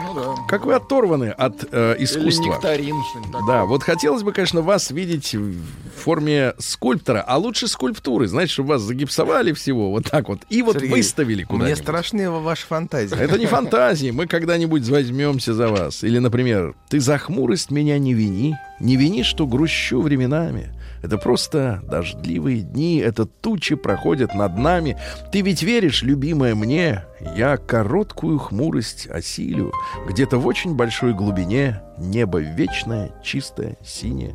Ну 0.01 0.13
да. 0.13 0.35
Как 0.47 0.65
вы 0.65 0.73
оторваны 0.73 1.25
от 1.29 1.65
э, 1.71 1.95
Или 1.97 2.05
искусства. 2.05 2.55
нектарин, 2.55 2.95
такое. 3.31 3.47
Да, 3.47 3.65
вот 3.65 3.83
хотелось 3.83 4.23
бы, 4.23 4.31
конечно, 4.33 4.61
вас 4.61 4.89
видеть 4.91 5.35
в 5.35 5.61
форме 5.95 6.53
скульптора, 6.57 7.23
а 7.25 7.37
лучше 7.37 7.67
скульптуры, 7.67 8.27
знаете, 8.27 8.53
чтобы 8.53 8.69
вас 8.69 8.81
загипсовали 8.81 9.53
всего, 9.53 9.91
вот 9.91 10.05
так 10.09 10.29
вот, 10.29 10.39
и 10.49 10.61
вот 10.63 10.77
Сергей, 10.77 10.89
выставили 10.89 11.35
Мне 11.37 11.45
куда-нибудь. 11.45 11.77
страшны 11.77 12.29
ваши 12.29 12.65
фантазии. 12.65 13.15
Это 13.17 13.37
не 13.37 13.45
фантазии, 13.57 14.09
мы 14.11 14.25
когда-нибудь 14.27 14.87
возьмемся 14.89 15.53
за 15.53 15.67
вас. 15.69 16.03
Или, 16.03 16.17
например, 16.19 16.73
ты 16.89 16.99
за 16.99 17.17
хмурость 17.17 17.69
меня 17.69 17.97
не 17.99 18.13
вини, 18.13 18.55
не 18.79 18.95
вини, 18.95 19.23
что 19.23 19.45
грущу 19.45 20.01
временами. 20.01 20.71
Это 21.03 21.17
просто 21.17 21.81
дождливые 21.83 22.61
дни, 22.61 22.97
это 22.97 23.25
тучи 23.25 23.75
проходят 23.75 24.33
над 24.33 24.57
нами. 24.57 24.97
Ты 25.33 25.41
ведь 25.41 25.61
веришь, 25.61 26.01
любимая, 26.01 26.55
мне, 26.55 27.03
я 27.35 27.57
короткую 27.57 28.39
хмурость 28.39 29.07
осилю. 29.07 29.73
Где-то 30.07 30.37
в 30.37 30.47
очень 30.47 30.75
большой 30.75 31.13
глубине 31.13 31.81
небо 31.97 32.39
вечное, 32.39 33.11
чистое, 33.21 33.75
синее. 33.85 34.33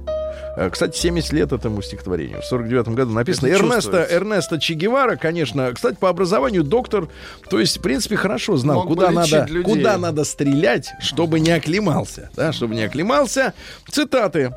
Э, 0.58 0.68
Кстати, 0.70 0.98
70 0.98 1.32
лет 1.32 1.52
этому 1.52 1.80
стихотворению. 1.80 2.42
В 2.42 2.44
49 2.44 2.88
году 2.88 3.12
написано. 3.12 3.46
Это 3.46 3.56
Эрнесто, 3.56 3.74
чувствуется. 3.76 4.14
Эрнесто 4.14 4.60
Че 4.60 4.74
Гевара, 4.74 5.16
конечно, 5.16 5.72
кстати, 5.72 5.96
по 5.96 6.10
образованию 6.10 6.64
доктор, 6.64 7.08
то 7.48 7.58
есть, 7.58 7.78
в 7.78 7.80
принципе, 7.80 8.16
хорошо 8.16 8.58
знал, 8.58 8.76
Мог 8.80 8.88
куда 8.88 9.10
надо, 9.10 9.46
людей. 9.48 9.62
куда 9.62 9.96
надо 9.96 10.24
стрелять, 10.24 10.90
чтобы 11.00 11.40
не 11.40 11.50
оклемался. 11.50 12.28
Да, 12.36 12.52
чтобы 12.52 12.74
не 12.74 12.82
оклемался. 12.82 13.54
Цитаты. 13.90 14.52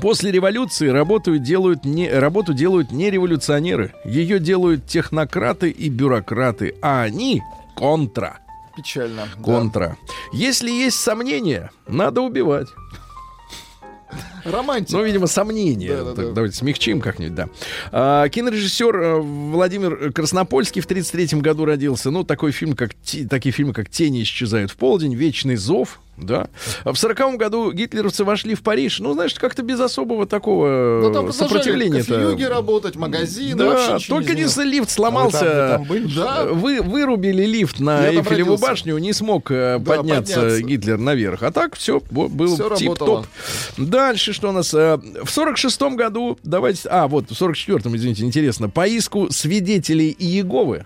После 0.00 0.30
революции 0.30 0.88
работу 0.88 1.38
делают, 1.38 1.84
не, 1.84 2.08
работу 2.08 2.52
делают 2.54 2.92
не 2.92 3.10
революционеры. 3.10 3.94
Ее 4.04 4.38
делают 4.38 4.86
технократы 4.86 5.70
и 5.70 5.88
бюрократы. 5.88 6.74
А 6.82 7.02
они 7.02 7.42
контра. 7.74 8.38
Печально. 8.76 9.26
да. 9.36 9.42
Контра. 9.42 9.96
Если 10.32 10.70
есть 10.70 10.98
сомнения, 10.98 11.70
надо 11.88 12.20
убивать. 12.20 12.68
Романтика. 14.44 14.98
Ну, 14.98 15.04
видимо, 15.04 15.26
сомнения. 15.26 15.88
Да, 15.88 16.04
да, 16.04 16.14
Так, 16.14 16.26
да. 16.26 16.32
Давайте 16.32 16.56
смягчим 16.56 17.00
как-нибудь, 17.00 17.34
да. 17.34 17.48
А, 17.90 18.28
кинорежиссер 18.28 18.96
э, 18.96 19.20
Владимир 19.20 20.12
Краснопольский 20.12 20.80
в 20.80 20.86
33 20.86 21.40
году 21.40 21.64
родился. 21.64 22.10
Ну, 22.10 22.22
такой 22.22 22.52
фильм, 22.52 22.74
как, 22.76 22.94
«Те- 23.02 23.26
такие 23.26 23.52
фильмы, 23.52 23.72
как 23.72 23.88
«Тени 23.90 24.22
исчезают 24.22 24.70
в 24.70 24.76
полдень», 24.76 25.14
«Вечный 25.14 25.56
зов», 25.56 26.00
да. 26.16 26.48
А 26.84 26.92
в 26.92 26.98
40 26.98 27.36
году 27.36 27.72
гитлеровцы 27.72 28.24
вошли 28.24 28.54
в 28.54 28.62
Париж. 28.62 29.00
Ну, 29.00 29.12
знаешь, 29.14 29.34
как-то 29.34 29.62
без 29.62 29.78
особого 29.80 30.26
такого 30.26 31.00
Ну, 31.02 31.12
там 31.12 31.26
э, 31.26 31.28
продолжали 31.28 31.32
сопротивления. 31.32 31.98
кофеюги 31.98 32.42
работать, 32.44 32.96
магазины. 32.96 33.56
Да, 33.56 33.98
только 34.08 34.34
не 34.34 34.42
изменилось. 34.44 34.56
лифт 34.78 34.90
сломался. 34.90 35.74
А 35.74 35.78
вы 35.78 35.78
там- 35.78 35.84
вы 35.84 36.00
там? 36.00 36.10
Да. 36.14 36.44
Вы 36.52 36.82
вырубили 36.82 37.44
лифт 37.44 37.80
на 37.80 38.06
Я 38.06 38.12
там 38.22 38.24
Эйфелеву 38.32 38.56
башню, 38.56 38.96
не 38.98 39.12
смог 39.12 39.50
э, 39.50 39.78
Да, 39.78 39.96
подняться, 39.96 40.34
подняться. 40.36 40.62
Гитлер 40.62 40.98
наверх. 40.98 41.42
А 41.42 41.50
так 41.52 41.74
все 41.76 42.00
был 42.10 42.54
Всё 42.54 42.74
тип-топ. 42.74 42.98
работало. 42.98 43.26
Дальше 43.76 44.32
что 44.32 44.48
у 44.48 44.52
нас? 44.52 44.72
э, 44.74 44.98
В 45.22 45.30
сорок 45.30 45.56
шестом 45.58 45.96
году, 45.96 46.38
давайте, 46.42 46.88
а 46.88 47.08
вот 47.08 47.30
в 47.30 47.34
сорок 47.34 47.56
четвертом, 47.56 47.94
извините, 47.96 48.24
интересно, 48.24 48.68
по 48.68 48.86
иску 48.86 49.28
свидетелей 49.30 50.14
Иеговы. 50.18 50.84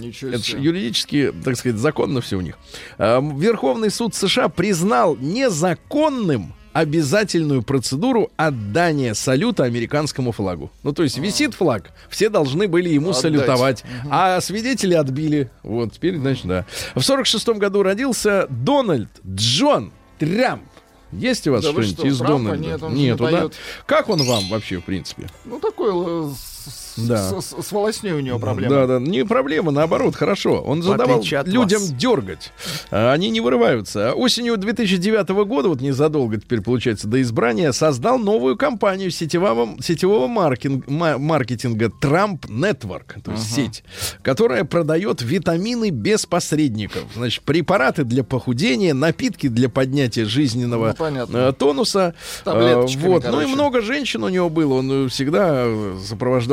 Ничего 0.00 0.30
Это 0.30 0.38
ж 0.42 0.46
себе. 0.46 0.62
юридически, 0.62 1.32
так 1.44 1.56
сказать, 1.56 1.78
законно 1.78 2.20
все 2.20 2.36
у 2.36 2.40
них. 2.40 2.58
А, 2.98 3.20
Верховный 3.20 3.90
суд 3.90 4.14
США 4.14 4.48
признал 4.48 5.16
незаконным 5.16 6.54
обязательную 6.72 7.62
процедуру 7.62 8.30
отдания 8.36 9.14
салюта 9.14 9.64
американскому 9.64 10.30
флагу. 10.32 10.70
Ну, 10.84 10.92
то 10.92 11.02
есть 11.02 11.18
висит 11.18 11.54
флаг, 11.54 11.90
все 12.08 12.28
должны 12.28 12.68
были 12.68 12.88
ему 12.90 13.10
Отдать. 13.10 13.22
салютовать, 13.22 13.84
а 14.10 14.40
свидетели 14.40 14.94
отбили. 14.94 15.50
Вот, 15.64 15.92
теперь, 15.94 16.16
значит, 16.18 16.46
да. 16.46 16.66
В 16.94 17.00
46 17.02 17.48
году 17.50 17.82
родился 17.82 18.46
Дональд 18.50 19.08
Джон 19.26 19.92
Трямп. 20.18 20.62
Есть 21.10 21.48
у 21.48 21.52
вас 21.52 21.64
Да 21.64 21.70
что-нибудь 21.72 21.98
что, 21.98 22.06
из 22.06 22.18
Трампа 22.18 22.36
Дональда? 22.38 22.64
нет, 22.66 22.82
он 22.82 22.90
же 22.92 22.96
Нету, 22.98 23.24
не 23.24 23.30
да? 23.32 23.48
Как 23.86 24.08
он 24.10 24.22
вам 24.22 24.46
вообще, 24.48 24.78
в 24.78 24.84
принципе? 24.84 25.26
Ну, 25.46 25.58
такой 25.58 25.90
э, 25.90 26.30
с, 26.68 26.94
Да. 26.98 27.40
с- 27.40 27.54
с- 27.66 27.72
волосней 27.72 28.12
у 28.12 28.20
него 28.20 28.38
проблема. 28.38 28.74
Да, 28.74 28.86
да, 28.86 28.98
не 29.00 29.24
проблема, 29.24 29.70
наоборот, 29.70 30.14
хорошо. 30.16 30.60
Он 30.62 30.82
задавал 30.82 31.22
людям 31.46 31.80
вас. 31.80 31.90
дергать. 31.92 32.52
А 32.90 33.12
Они 33.12 33.30
не 33.30 33.40
вырываются. 33.40 34.10
А 34.10 34.14
Осенью 34.14 34.56
2009 34.56 35.44
года, 35.44 35.68
вот 35.68 35.80
незадолго 35.80 36.38
теперь 36.38 36.60
получается 36.60 37.06
до 37.08 37.20
избрания, 37.22 37.72
создал 37.72 38.18
новую 38.18 38.56
компанию 38.56 39.10
сетевого, 39.10 39.76
сетевого 39.80 40.26
маркетинг- 40.28 40.86
ма- 40.88 41.18
маркетинга 41.18 41.86
Trump 42.00 42.40
Network, 42.48 43.20
то 43.22 43.32
есть 43.32 43.54
сеть, 43.54 43.84
которая 44.22 44.64
продает 44.64 45.22
витамины 45.22 45.90
без 45.90 46.26
посредников. 46.26 47.04
Значит, 47.14 47.42
препараты 47.44 48.04
для 48.04 48.24
похудения, 48.24 48.94
напитки 48.94 49.48
для 49.48 49.68
поднятия 49.68 50.24
жизненного 50.24 50.88
Ну, 50.88 50.94
понятно. 50.94 51.36
э, 51.36 51.52
тонуса. 51.52 52.14
Таблеточками, 52.44 53.04
Э, 53.04 53.08
вот. 53.08 53.22
Ну 53.24 53.28
и 53.30 53.32
короче. 53.32 53.54
много 53.54 53.80
женщин 53.80 54.22
у 54.24 54.28
него 54.28 54.48
было. 54.50 54.74
Он 54.74 55.06
э, 55.06 55.08
всегда 55.08 55.62
э, 55.64 55.96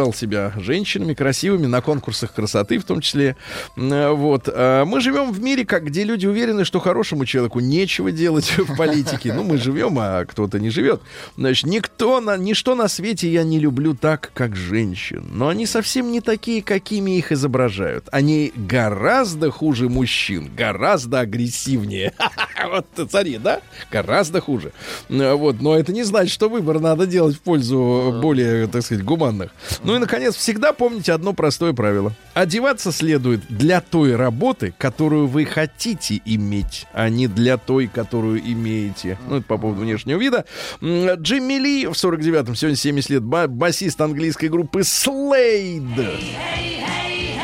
сопровождал 0.06 0.14
себя 0.14 0.53
женщинами 0.58 1.14
красивыми 1.14 1.66
на 1.66 1.82
конкурсах 1.82 2.34
красоты 2.34 2.78
в 2.78 2.84
том 2.84 3.01
числе. 3.01 3.36
Э, 3.78 4.12
Вот. 4.12 4.49
А 4.51 4.86
Мы 4.86 5.01
живем 5.01 5.32
в 5.32 5.41
мире, 5.41 5.66
как, 5.66 5.86
где 5.86 6.03
люди 6.03 6.28
уверены, 6.28 6.66
что 6.66 6.80
хорошему 6.80 7.26
человеку 7.26 7.60
нечего 7.60 8.12
делать 8.12 8.58
в 8.58 8.76
политике. 8.78 9.34
Ну, 9.34 9.43
мы 9.43 9.58
живем, 9.58 9.97
а 9.99 10.26
кто-то 10.26 10.60
не 10.60 10.70
живет. 10.70 11.01
Значит, 11.38 11.66
никто, 11.66 12.22
на, 12.22 12.38
ничто 12.38 12.76
на 12.76 12.88
свете 12.88 13.32
я 13.32 13.43
не 13.43 13.60
люблю 13.60 13.95
так, 13.95 14.32
как 14.34 14.56
женщин. 14.56 15.26
Но 15.32 15.47
они 15.47 15.66
совсем 15.66 16.12
не 16.12 16.22
такие, 16.22 16.62
какими 16.62 17.18
их 17.18 17.32
изображают. 17.32 18.06
Они 18.12 18.51
гораздо 18.56 19.51
хуже 19.51 19.89
мужчин, 19.89 20.49
гораздо 20.56 21.20
агрессивнее. 21.20 22.14
Вот, 22.66 22.88
смотри, 23.10 23.38
да? 23.38 23.62
Гораздо 23.91 24.41
хуже. 24.41 24.72
Вот, 25.10 25.62
но 25.62 25.78
это 25.78 25.93
не 25.93 26.03
значит, 26.03 26.34
что 26.34 26.49
выбор 26.49 26.80
надо 26.80 27.06
делать 27.06 27.36
в 27.36 27.41
пользу 27.41 28.20
более, 28.22 28.68
так 28.68 28.82
сказать, 28.82 29.03
гуманных. 29.03 29.51
Ну 29.84 29.95
и, 29.96 30.00
наконец, 30.00 30.36
всегда 30.36 30.74
помните 30.74 31.14
одно 31.14 31.34
простое 31.34 31.74
правило. 31.74 32.14
Одеваться 32.34 32.91
следует 32.91 33.41
для 33.50 33.82
той 33.82 34.16
работы, 34.16 34.74
которую 34.78 35.28
вы 35.28 35.46
хотите 35.46 36.22
иметь, 36.26 36.86
а 36.93 37.10
не 37.10 37.28
для 37.28 37.58
той, 37.58 37.88
которую 37.88 38.39
имеете. 38.39 39.18
Ну, 39.28 39.38
это 39.38 39.46
по 39.46 39.58
поводу 39.58 39.82
внешнего 39.82 40.20
вида. 40.20 40.46
Джимми 40.82 41.54
Ли 41.60 41.88
в 41.88 41.91
49-м, 41.91 42.56
сегодня 42.56 42.76
70 42.78 43.10
лет, 43.10 43.24
ба- 43.24 43.48
басист 43.48 44.00
английской 44.02 44.48
группы 44.48 44.82
Slade. 44.82 46.18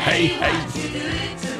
Хей, 0.04 0.36
хей. 0.38 1.01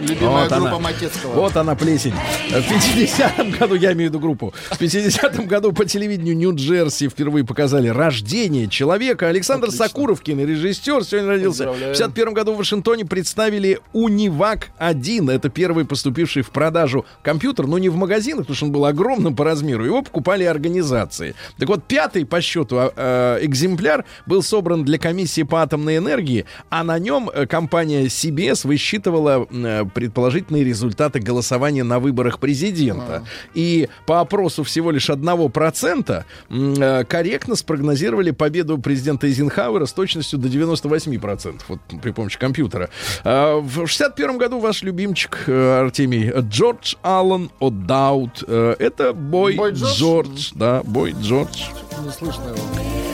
Любимая 0.03 0.49
Вот 0.49 0.53
группа 0.53 0.69
она. 0.69 0.79
Макетского. 0.79 1.33
Вот 1.33 1.57
она 1.57 1.75
плесень. 1.75 2.15
В 2.49 2.55
50-м 2.55 3.51
году, 3.53 3.75
я 3.77 3.93
имею 3.93 4.11
в 4.11 4.15
виду 4.15 4.21
группу, 4.21 4.53
в 4.71 4.81
50-м 4.81 5.47
году 5.47 5.73
по 5.73 5.85
телевидению 5.85 6.37
Нью-Джерси 6.37 7.09
впервые 7.09 7.45
показали 7.45 7.89
«Рождение 7.89 8.69
человека». 8.69 9.29
Александр 9.29 9.67
Отлично. 9.67 9.87
Сакуров, 9.87 10.21
кинорежиссер, 10.21 11.05
сегодня 11.05 11.29
родился. 11.29 11.65
В 11.65 11.67
Поздравляем. 11.69 11.95
51 11.95 12.35
году 12.35 12.55
в 12.55 12.59
Вашингтоне 12.59 13.05
представили 13.05 13.81
Унивак-1. 13.93 15.31
Это 15.31 15.49
первый 15.49 15.85
поступивший 15.85 16.43
в 16.43 16.51
продажу 16.51 17.05
компьютер, 17.23 17.67
но 17.67 17.79
не 17.79 17.89
в 17.89 17.97
магазинах, 17.97 18.41
потому 18.41 18.57
что 18.57 18.67
он 18.67 18.73
был 18.73 18.85
огромным 18.87 19.37
по 19.37 19.45
размеру. 19.45 19.85
Его 19.85 20.03
покупали 20.03 20.45
организации. 20.45 21.35
Так 21.59 21.69
вот, 21.69 21.85
пятый 21.85 22.27
по 22.27 22.41
счету 22.41 22.77
а, 22.79 23.39
экземпляр 23.41 24.05
был 24.27 24.43
собран 24.43 24.85
для 24.85 24.99
комиссии 24.99 25.43
по 25.43 25.63
атомной 25.63 25.99
энергии, 25.99 26.47
а 26.71 26.83
на 26.85 26.99
нем 26.99 27.31
э, 27.33 27.47
компания 27.47 28.07
CBS 28.07 28.67
высчитывала 28.67 29.47
э, 29.51 29.85
предположительные 29.93 30.65
результаты 30.65 31.21
голосования 31.21 31.85
на 31.85 31.99
выборах 31.99 32.39
президента. 32.39 33.25
И 33.55 33.89
по 34.07 34.21
опросу 34.21 34.63
всего 34.65 34.91
лишь 34.91 35.09
1% 35.11 36.25
м, 36.51 36.75
э, 36.75 37.05
корректно 37.05 37.57
спрогнозировали 37.57 38.31
победу 38.31 38.79
президента 38.79 39.27
Эйзенхауэра 39.27 39.87
с 39.87 39.93
точностью 39.93 40.39
до 40.39 40.49
98%. 40.49 41.61
Вот 41.69 41.81
при 42.03 42.11
помощи 42.11 42.39
компьютера. 42.39 42.91
А, 43.25 43.59
В 43.61 43.87
61 43.87 44.39
году 44.39 44.59
ваш 44.61 44.83
любимчик 44.83 45.45
э, 45.47 45.81
Артемий 45.81 46.33
Джордж 46.41 46.95
Аллен 47.03 47.51
О'Даут. 47.61 48.45
Э, 48.47 48.75
Это 48.79 49.13
бой, 49.13 49.57
Бой 49.57 49.73
Джордж? 49.73 49.99
Джордж. 49.99 50.51
Да, 50.55 50.83
бой 50.85 51.15
Джордж. 51.21 51.65
Не 52.05 52.11
слышно 52.11 52.49
его. 52.49 53.12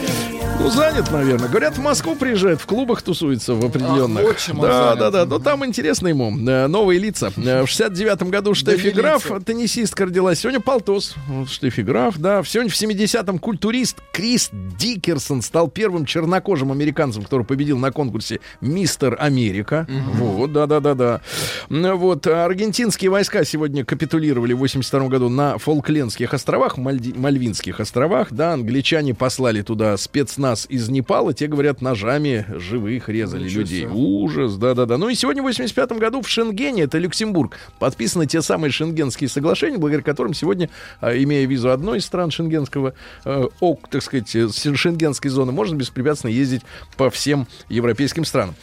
Ну, 0.60 0.70
занят, 0.70 1.10
наверное. 1.12 1.48
Говорят, 1.48 1.78
в 1.78 1.80
Москву 1.80 2.16
приезжает, 2.16 2.60
в 2.60 2.66
клубах 2.66 3.00
тусуется 3.02 3.54
в 3.54 3.64
определенных. 3.64 4.24
Ах, 4.24 4.30
отчим 4.32 4.60
да, 4.60 4.88
занят. 4.88 4.98
да, 4.98 5.10
да. 5.10 5.24
Но 5.24 5.38
там 5.38 5.64
интересно 5.64 6.08
ему. 6.08 6.36
Э, 6.48 6.66
Новые 6.66 6.98
лица. 6.98 7.32
Э, 7.36 7.62
В 7.62 7.66
69-м 7.66 8.28
году 8.28 8.54
Штефи. 8.54 8.90
Граф, 8.90 9.30
теннисистка 9.46 10.06
родилась. 10.06 10.40
Сегодня 10.40 10.58
Полтос. 10.60 11.14
Штефи 11.48 11.82
Граф, 11.82 12.18
да. 12.18 12.42
Сегодня 12.44 12.72
в 12.72 12.74
70-м 12.74 13.38
культурист 13.38 13.98
Крис 14.12 14.50
Дикерсон 14.52 15.42
стал 15.42 15.68
первым 15.68 16.04
чернокожим 16.04 16.72
американцем, 16.72 17.22
который 17.22 17.46
победил 17.46 17.78
на 17.78 17.92
конкурсе 17.92 18.40
Мистер 18.60 19.16
Америка. 19.20 19.86
Вот, 20.14 20.52
да, 20.52 20.66
да, 20.66 20.80
да, 20.80 20.94
да. 20.94 21.20
Ну, 21.68 21.96
Вот, 21.96 22.26
аргентинские 22.26 23.12
войска 23.12 23.44
сегодня 23.44 23.84
капитулировали 23.84 24.54
в 24.54 24.58
82 24.58 25.06
году 25.08 25.28
на 25.28 25.56
Фолклендских 25.58 26.34
островах, 26.34 26.78
Мальди- 26.78 27.16
Мальвинских 27.16 27.78
островах, 27.78 28.32
да, 28.32 28.54
англичане 28.54 29.14
послали 29.14 29.62
туда 29.62 29.96
спецназ 29.96 30.47
из 30.68 30.88
Непала, 30.88 31.32
те, 31.34 31.46
говорят, 31.46 31.80
ножами 31.80 32.46
живых 32.48 33.08
резали 33.08 33.44
Ничего 33.44 33.60
людей. 33.60 33.80
себе. 33.82 33.90
Ужас, 33.92 34.56
да-да-да. 34.56 34.96
Ну 34.98 35.08
и 35.08 35.14
сегодня 35.14 35.42
в 35.42 35.46
85 35.46 35.92
году 35.92 36.22
в 36.22 36.28
Шенгене, 36.28 36.82
это 36.82 36.98
Люксембург, 36.98 37.56
подписаны 37.78 38.26
те 38.26 38.42
самые 38.42 38.70
шенгенские 38.70 39.28
соглашения, 39.28 39.78
благодаря 39.78 40.02
которым 40.04 40.34
сегодня, 40.34 40.70
а, 41.00 41.12
имея 41.16 41.46
визу 41.46 41.70
одной 41.70 41.98
из 41.98 42.04
стран 42.06 42.30
шенгенского, 42.30 42.94
э, 43.24 43.46
ок, 43.60 43.88
так 43.88 44.02
сказать, 44.02 44.34
э, 44.36 44.48
шенгенской 44.48 45.30
зоны, 45.30 45.52
можно 45.52 45.74
беспрепятственно 45.76 46.30
ездить 46.30 46.62
по 46.96 47.10
всем 47.10 47.46
европейским 47.68 48.24
странам. 48.24 48.54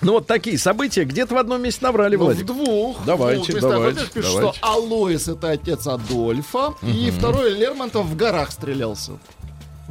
Ну 0.00 0.12
вот 0.12 0.26
такие 0.26 0.58
события 0.58 1.04
где-то 1.04 1.34
в 1.34 1.38
одном 1.38 1.62
месте 1.62 1.80
наврали, 1.84 2.14
Ну, 2.16 2.22
в 2.22 2.24
Владик. 2.26 2.46
двух. 2.46 3.04
Давайте, 3.04 3.42
В 3.42 3.46
двух 3.46 3.54
местах. 3.56 3.72
давайте, 3.72 4.00
пишут, 4.12 4.32
давайте. 4.34 4.58
что 4.58 4.66
Алоис 4.68 5.28
это 5.28 5.50
отец 5.50 5.86
Адольфа, 5.86 6.74
и 6.82 7.10
второй 7.10 7.52
Лермонтов 7.56 8.06
в 8.06 8.16
горах 8.16 8.50
стрелялся. 8.52 9.12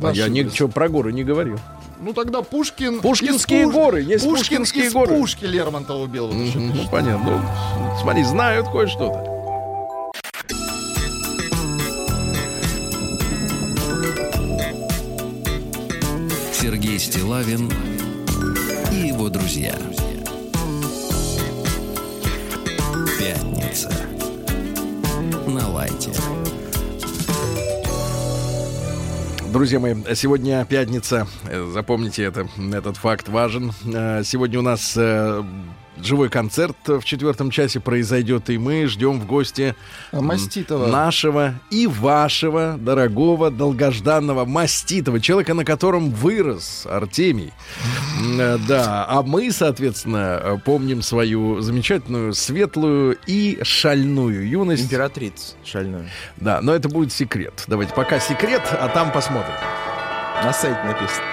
А 0.02 0.12
я 0.12 0.28
ничего 0.30 0.68
про 0.68 0.90
горы 0.90 1.12
не 1.12 1.24
говорил. 1.24 1.60
Ну 2.00 2.14
тогда 2.14 2.44
Пушкин... 2.44 3.00
Пушкинские 3.02 3.62
из 3.64 3.68
Пуш- 3.70 3.74
горы, 3.74 4.02
есть 4.02 4.24
Пушкин 4.24 4.60
Пушкинские 4.60 4.86
из 4.86 4.94
горы. 4.94 5.16
Пушки 5.18 5.46
Лермонтова 5.46 6.04
убил. 6.04 6.28
Ну, 6.32 6.88
понятно. 6.92 7.42
Ну, 7.42 8.00
смотри, 8.02 8.24
знают 8.24 8.70
кое-что-то. 8.70 9.36
Сергей 16.54 17.00
Стилавин 17.00 17.72
и 18.92 19.08
его 19.08 19.30
друзья. 19.30 19.76
Пятница. 23.20 23.92
Друзья 29.58 29.80
мои, 29.80 29.96
сегодня 30.14 30.64
пятница. 30.66 31.26
Э, 31.50 31.68
Запомните 31.74 32.24
это, 32.26 32.48
этот 32.72 32.96
факт 32.98 33.28
важен. 33.28 33.72
Э, 33.92 34.22
Сегодня 34.24 34.60
у 34.60 34.62
нас 34.62 34.94
э, 34.96 35.44
живой 36.04 36.30
концерт 36.30 36.76
в 36.86 37.04
четвертом 37.04 37.52
часе 37.52 37.80
произойдет, 37.80 38.50
и 38.50 38.58
мы 38.58 38.86
ждем 38.88 39.20
в 39.20 39.26
гости 39.26 39.76
м, 40.12 40.26
Маститова. 40.26 40.88
нашего 40.88 41.54
и 41.70 41.88
вашего 41.88 42.78
дорогого, 42.80 43.50
долгожданного 43.52 44.46
Маститова, 44.46 45.20
человека, 45.20 45.54
на 45.54 45.66
котором 45.66 46.12
вырос 46.12 46.86
Артемий. 46.90 47.54
Э, 48.40 48.58
Да, 48.68 49.06
а 49.08 49.22
мы, 49.24 49.52
соответственно, 49.52 50.62
помним 50.66 51.02
свою 51.02 51.62
замечательную, 51.62 52.34
светлую 52.34 53.18
и 53.26 53.60
шальную 53.64 54.48
юность. 54.48 54.84
Императрица 54.86 55.56
шальную. 55.64 56.10
Да, 56.38 56.62
но 56.62 56.74
это 56.74 56.90
будет 56.90 57.12
секрет. 57.14 57.64
Давайте 57.68 57.94
пока 57.94 58.20
секрет, 58.20 58.62
а 58.72 58.88
там 58.90 59.12
посмотрим. 59.12 59.54
На 60.44 60.54
сайте 60.54 60.80
написано. 60.84 61.24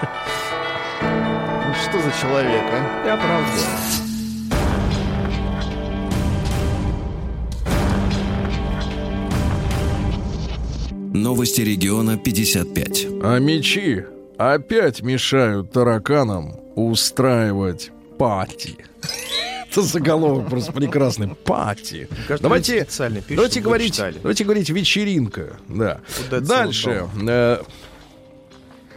За 2.08 2.14
человек, 2.22 2.62
а? 2.72 3.06
Я 3.06 3.16
правда. 3.16 3.52
Новости 11.12 11.60
региона 11.60 12.16
55. 12.16 13.06
А 13.22 13.38
мечи 13.38 14.06
опять 14.38 15.02
мешают 15.02 15.72
тараканам 15.72 16.54
устраивать 16.76 17.90
пати. 18.18 18.76
Это 19.70 19.82
заголовок 19.82 20.48
просто 20.48 20.72
прекрасный. 20.72 21.28
Пати. 21.28 22.08
Кажется, 22.26 22.42
Давайте, 22.42 22.84
пишут, 22.86 23.28
давайте 23.28 23.60
говорить, 23.60 23.94
читали. 23.94 24.16
давайте 24.22 24.44
говорить 24.44 24.70
вечеринка. 24.70 25.58
Да. 25.68 26.00
Дальше. 26.30 27.06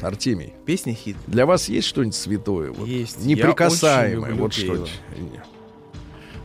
Артемий, 0.04 0.54
Песня 0.66 0.94
хит. 0.94 1.16
для 1.28 1.46
вас 1.46 1.70
есть 1.70 1.88
что-нибудь 1.88 2.16
святое? 2.16 2.72
Вот, 2.72 2.88
Есть. 2.88 3.24
Неприкасаемое. 3.24 4.34
Вот 4.36 4.54
что-нибудь. 4.54 4.92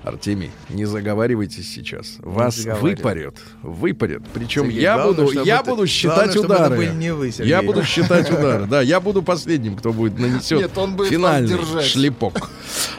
Артемий, 0.07 0.53
не 0.69 0.85
заговаривайтесь 0.85 1.69
сейчас. 1.75 2.15
Вас 2.21 2.65
выпарят. 2.81 3.39
Выпарят. 3.63 4.23
Причем 4.33 4.67
Сергей, 4.67 4.81
я 4.83 4.95
главное, 4.95 5.25
буду, 5.27 5.43
я 5.45 5.57
это- 5.61 5.71
буду 5.71 5.87
считать 5.89 6.33
главное, 6.37 6.57
удары. 6.69 6.87
не 6.95 7.13
вы, 7.13 7.33
Сергей. 7.33 7.51
я 7.51 7.61
буду 7.61 7.83
считать 7.83 8.31
удары. 8.31 8.67
Да, 8.67 8.83
я 8.83 9.01
буду 9.01 9.23
последним, 9.25 9.75
кто 9.75 9.93
будет 9.93 10.17
нанесет 10.21 10.61
Нет, 10.61 10.79
он 10.79 10.95
будет 10.95 11.09
финальный 11.11 11.59
шлепок. 11.83 12.51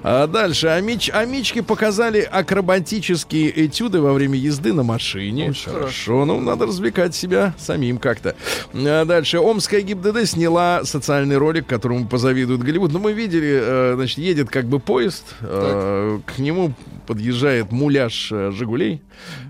А 0.03 0.27
дальше. 0.27 0.67
Амич, 0.67 1.09
амички 1.09 1.61
показали 1.61 2.19
акробатические 2.29 3.67
этюды 3.67 4.01
во 4.01 4.11
время 4.11 4.37
езды 4.37 4.73
на 4.73 4.83
машине. 4.83 5.53
хорошо. 5.63 6.25
Ну, 6.25 6.41
надо 6.41 6.65
развлекать 6.65 7.15
себя 7.15 7.53
самим 7.57 7.99
как-то. 7.99 8.35
А 8.73 9.05
дальше. 9.05 9.39
Омская 9.39 9.79
ГИБДД 9.81 10.25
сняла 10.27 10.83
социальный 10.83 11.37
ролик, 11.37 11.67
которому 11.67 12.05
позавидует 12.05 12.61
Голливуд. 12.63 12.91
Ну, 12.91 12.99
мы 12.99 13.13
видели, 13.13 13.59
э, 13.63 13.93
значит, 13.95 14.17
едет 14.17 14.49
как 14.49 14.65
бы 14.65 14.79
поезд. 14.79 15.23
э, 15.39 16.19
К 16.25 16.39
нему 16.39 16.73
подъезжает 17.07 17.71
муляж 17.71 18.29
э, 18.31 18.51
«Жигулей». 18.51 19.01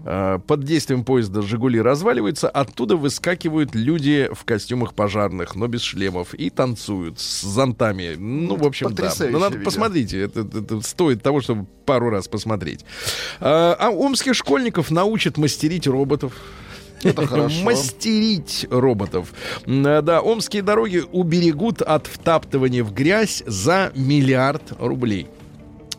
Э, 0.05 0.39
Под 0.47 0.63
действием 0.63 1.03
поезда 1.03 1.41
«Жигули» 1.41 1.81
разваливаются. 1.81 2.47
Оттуда 2.47 2.95
выскакивают 2.95 3.75
люди 3.75 4.29
в 4.33 4.45
костюмах 4.45 4.93
пожарных, 4.93 5.55
но 5.55 5.67
без 5.67 5.81
шлемов. 5.81 6.33
И 6.35 6.49
танцуют 6.49 7.19
с 7.19 7.41
зонтами. 7.41 8.15
Ну, 8.17 8.55
в 8.55 8.65
общем, 8.65 8.93
да. 8.93 9.11
Ну, 9.19 9.39
надо 9.39 9.55
видео. 9.57 9.65
посмотрите. 9.65 10.21
Это, 10.21 10.41
это- 10.41 10.59
это 10.59 10.81
стоит 10.81 11.21
того, 11.23 11.41
чтобы 11.41 11.65
пару 11.85 12.09
раз 12.09 12.27
посмотреть. 12.27 12.85
А, 13.39 13.75
а 13.79 13.89
омских 13.89 14.33
школьников 14.35 14.91
научат 14.91 15.37
мастерить 15.37 15.87
роботов. 15.87 16.33
Это 17.03 17.25
хорошо. 17.27 17.63
Мастерить 17.63 18.67
роботов. 18.69 19.33
А, 19.65 20.01
Да, 20.01 20.21
омские 20.21 20.61
дороги 20.61 21.03
уберегут 21.11 21.81
от 21.81 22.07
втаптывания 22.07 22.83
в 22.83 22.93
грязь 22.93 23.43
за 23.45 23.91
миллиард 23.95 24.63
рублей. 24.79 25.27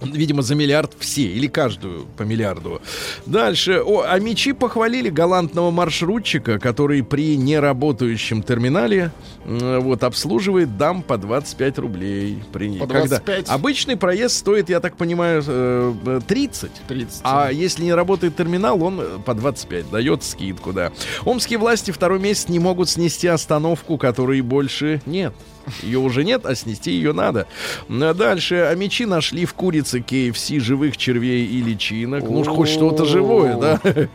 Видимо, 0.02 0.42
за 0.42 0.54
миллиард 0.54 0.92
все, 0.98 1.22
или 1.22 1.46
каждую 1.46 2.06
по 2.16 2.22
миллиарду. 2.22 2.80
Дальше. 3.26 3.80
О, 3.84 4.04
а 4.06 4.18
мечи 4.18 4.52
похвалили 4.52 5.10
галантного 5.10 5.70
маршрутчика, 5.70 6.58
который 6.58 7.02
при 7.02 7.36
неработающем 7.36 8.42
терминале 8.42 9.12
вот, 9.44 10.04
обслуживает 10.04 10.76
дам 10.76 11.02
по 11.02 11.16
25 11.18 11.78
рублей. 11.78 12.42
При... 12.52 12.78
По 12.78 12.86
Когда 12.86 13.06
25? 13.06 13.48
Обычный 13.48 13.96
проезд 13.96 14.36
стоит, 14.36 14.68
я 14.68 14.80
так 14.80 14.96
понимаю, 14.96 15.42
э, 15.46 15.94
э, 16.06 16.20
30. 16.26 16.70
30. 16.86 17.20
А 17.24 17.50
если 17.50 17.84
не 17.84 17.94
работает 17.94 18.36
терминал, 18.36 18.82
он 18.82 19.00
э, 19.00 19.18
по 19.24 19.34
25 19.34 19.90
дает 19.90 20.22
скидку, 20.22 20.72
да. 20.72 20.92
Омские 21.24 21.58
власти 21.58 21.90
второй 21.90 22.20
месяц 22.20 22.48
не 22.48 22.58
могут 22.58 22.88
снести 22.88 23.26
остановку, 23.26 23.98
которой 23.98 24.40
больше 24.40 25.00
нет. 25.06 25.34
Ее 25.82 25.98
уже 25.98 26.24
нет, 26.24 26.46
а 26.46 26.54
снести 26.54 26.90
ее 26.90 27.12
надо. 27.12 27.46
А 27.88 28.14
Дальше. 28.14 28.66
А 28.70 28.74
мечи 28.74 29.06
нашли 29.06 29.44
в 29.44 29.54
курице 29.54 29.98
KFC 30.00 30.60
живых 30.60 30.96
червей 30.96 31.46
и 31.46 31.62
личинок. 31.62 32.28
Ну, 32.28 32.44
хоть 32.44 32.68
что-то 32.68 33.04
живое, 33.04 33.56
да? 33.56 33.80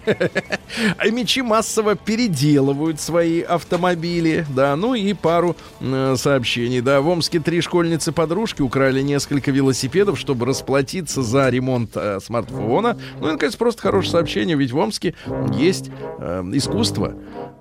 А 0.97 1.07
мечи 1.09 1.41
массово 1.41 1.95
переделывают 1.95 2.99
свои 2.99 3.41
автомобили, 3.41 4.45
да, 4.49 4.75
ну 4.75 4.95
и 4.95 5.13
пару 5.13 5.55
сообщений, 6.15 6.81
да. 6.81 7.01
В 7.01 7.07
Омске 7.07 7.39
три 7.39 7.61
школьницы-подружки 7.61 8.61
украли 8.61 9.01
несколько 9.01 9.51
велосипедов, 9.51 10.19
чтобы 10.19 10.45
расплатиться 10.45 11.21
за 11.21 11.49
ремонт 11.49 11.91
э, 11.95 12.19
смартфона. 12.19 12.97
Ну 13.19 13.29
и, 13.29 13.31
наконец, 13.33 13.55
просто 13.55 13.81
хорошее 13.81 14.11
сообщение, 14.11 14.57
ведь 14.57 14.71
в 14.71 14.77
Омске 14.77 15.15
есть 15.53 15.89
э, 16.19 16.43
искусство. 16.53 17.15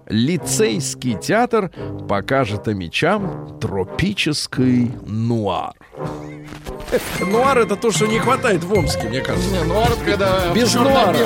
Лицейский 0.09 1.14
театр 1.18 1.70
покажет 2.09 2.68
о 2.68 2.74
мечам 2.74 3.59
тропический 3.61 4.90
нуар. 5.07 5.74
Нуар 7.20 7.59
это 7.59 7.76
то, 7.76 7.90
что 7.90 8.07
не 8.07 8.18
хватает 8.18 8.64
в 8.64 8.72
Омске, 8.72 9.09
мне 9.09 9.20
кажется. 9.20 9.50
Не, 9.50 9.64
ну 9.64 9.80
арт, 9.80 9.98
когда 10.05 10.53
Без 10.53 10.74
нуара. 10.74 11.16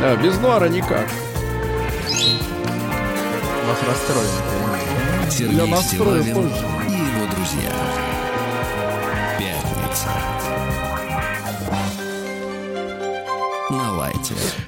Да, 0.00 0.16
без 0.16 0.38
нуара 0.38 0.68
никак. 0.68 1.06
Вас 3.66 3.78
расстроен. 3.86 5.30
Сергей 5.30 5.70
настрою 5.70 6.22
Стилавин 6.22 6.34
позже. 6.34 6.66
и 6.88 6.92
его 6.92 7.26
друзья. 7.34 7.70
Пятница. 9.38 10.08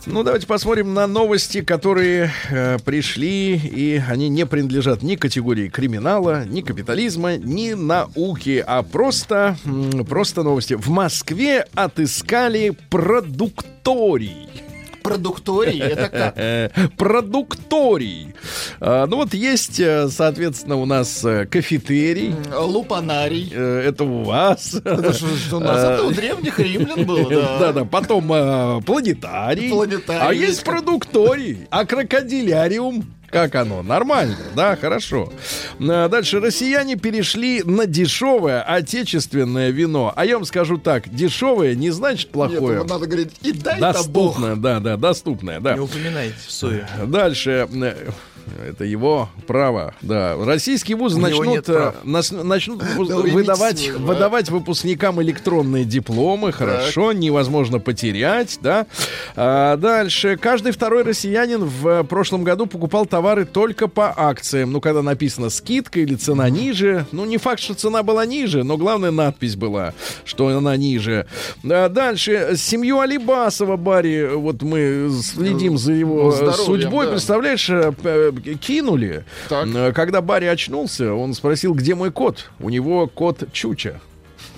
Ну, 0.06 0.22
давайте 0.22 0.46
посмотрим 0.46 0.94
на 0.94 1.06
новости, 1.06 1.62
которые 1.62 2.30
э, 2.50 2.78
пришли, 2.84 3.56
и 3.56 4.02
они 4.08 4.28
не 4.28 4.46
принадлежат 4.46 5.02
ни 5.02 5.16
категории 5.16 5.68
криминала, 5.68 6.44
ни 6.44 6.60
капитализма, 6.60 7.36
ни 7.36 7.72
науки, 7.72 8.62
а 8.66 8.82
просто, 8.82 9.56
просто 10.08 10.42
новости. 10.42 10.74
В 10.74 10.88
Москве 10.88 11.66
отыскали 11.74 12.76
продукторий. 12.90 14.48
Продукторий, 15.02 15.80
это 15.80 16.08
как? 16.08 16.92
Продукторий. 16.96 18.34
А, 18.80 19.06
Ну 19.06 19.16
вот 19.16 19.34
есть, 19.34 19.80
э, 19.80 20.08
соответственно, 20.08 20.76
у 20.76 20.84
нас 20.86 21.24
э, 21.24 21.46
кафетерий. 21.46 22.34
Лупанарий. 22.56 23.52
Э, 23.54 23.82
Это 23.88 24.04
у 24.04 24.22
вас. 24.22 24.74
Это 24.74 25.12
что, 25.12 25.56
у 25.56 25.60
нас? 25.60 25.78
Это 25.78 26.04
у 26.04 26.10
древних 26.10 26.58
римлян 26.58 27.04
было, 27.04 27.28
да. 27.28 27.58
Да-да, 27.58 27.84
потом 27.84 28.28
планетарий. 28.84 29.70
Планетарий 29.70 30.20
А 30.22 30.32
есть 30.32 30.52
есть 30.52 30.64
продукторий. 30.64 31.66
А 31.70 31.84
крокодиляриум. 31.84 33.04
Как 33.32 33.54
оно? 33.54 33.82
Нормально, 33.82 34.36
да, 34.54 34.76
хорошо. 34.76 35.32
А, 35.80 36.08
Дальше. 36.08 36.38
Россияне 36.38 36.96
перешли 36.96 37.62
на 37.62 37.86
дешевое 37.86 38.60
отечественное 38.62 39.70
вино. 39.70 40.12
А 40.14 40.26
я 40.26 40.34
вам 40.36 40.44
скажу 40.44 40.76
так, 40.76 41.08
дешевое 41.08 41.74
не 41.74 41.90
значит 41.90 42.26
Нет, 42.26 42.32
плохое. 42.32 42.74
ему 42.80 42.84
надо 42.84 43.06
говорить, 43.06 43.30
и 43.40 43.52
дай-то 43.52 44.02
бог. 44.08 44.34
Доступное, 44.36 44.56
да, 44.56 44.80
да, 44.80 44.96
доступное, 44.98 45.60
да. 45.60 45.72
Не 45.72 45.80
упоминайте 45.80 46.34
в 46.46 46.52
суе. 46.52 46.86
Дальше. 47.06 47.66
Это 48.68 48.84
его 48.84 49.28
право, 49.46 49.94
да. 50.02 50.36
Российские 50.38 50.96
вузы 50.96 51.18
начнут, 51.20 51.68
э, 51.68 51.92
нас- 52.04 52.30
начнут 52.30 52.82
выдавать, 52.82 53.88
вы, 53.88 53.98
да. 53.98 54.04
выдавать 54.04 54.50
выпускникам 54.50 55.20
электронные 55.22 55.84
дипломы. 55.84 56.52
Хорошо, 56.52 57.12
невозможно 57.12 57.78
потерять, 57.78 58.58
да. 58.62 58.86
А, 59.36 59.76
дальше. 59.76 60.36
Каждый 60.36 60.72
второй 60.72 61.02
россиянин 61.02 61.64
в 61.64 61.86
э, 61.88 62.04
прошлом 62.04 62.44
году 62.44 62.66
покупал 62.66 63.06
товары 63.06 63.44
только 63.44 63.88
по 63.88 64.12
акциям. 64.16 64.72
Ну, 64.72 64.80
когда 64.80 65.02
написано 65.02 65.50
скидка 65.50 66.00
или 66.00 66.14
цена 66.14 66.48
ниже. 66.50 67.06
Ну, 67.12 67.24
не 67.24 67.38
факт, 67.38 67.60
что 67.60 67.74
цена 67.74 68.02
была 68.02 68.26
ниже, 68.26 68.62
но 68.64 68.76
главная 68.76 69.10
надпись 69.10 69.56
была, 69.56 69.94
что 70.24 70.48
она 70.48 70.76
ниже. 70.76 71.26
А, 71.64 71.88
дальше. 71.88 72.54
Семью 72.56 73.00
Алибасова, 73.00 73.76
Барри, 73.76 74.30
вот 74.34 74.62
мы 74.62 75.10
следим 75.22 75.78
за 75.78 75.92
его 75.92 76.22
Ну, 76.24 76.28
э, 76.30 76.32
здоровьем, 76.32 76.64
судьбой. 76.64 77.06
да. 77.06 77.12
Представляешь, 77.12 77.70
кинули. 78.40 79.24
Так. 79.48 79.66
Э, 79.74 79.92
Когда 79.92 80.20
Барри 80.20 80.46
очнулся, 80.46 81.12
он 81.14 81.34
спросил, 81.34 81.74
где 81.74 81.94
мой 81.94 82.10
кот. 82.10 82.50
У 82.60 82.68
него 82.70 83.06
кот 83.06 83.44
Чуча. 83.52 84.00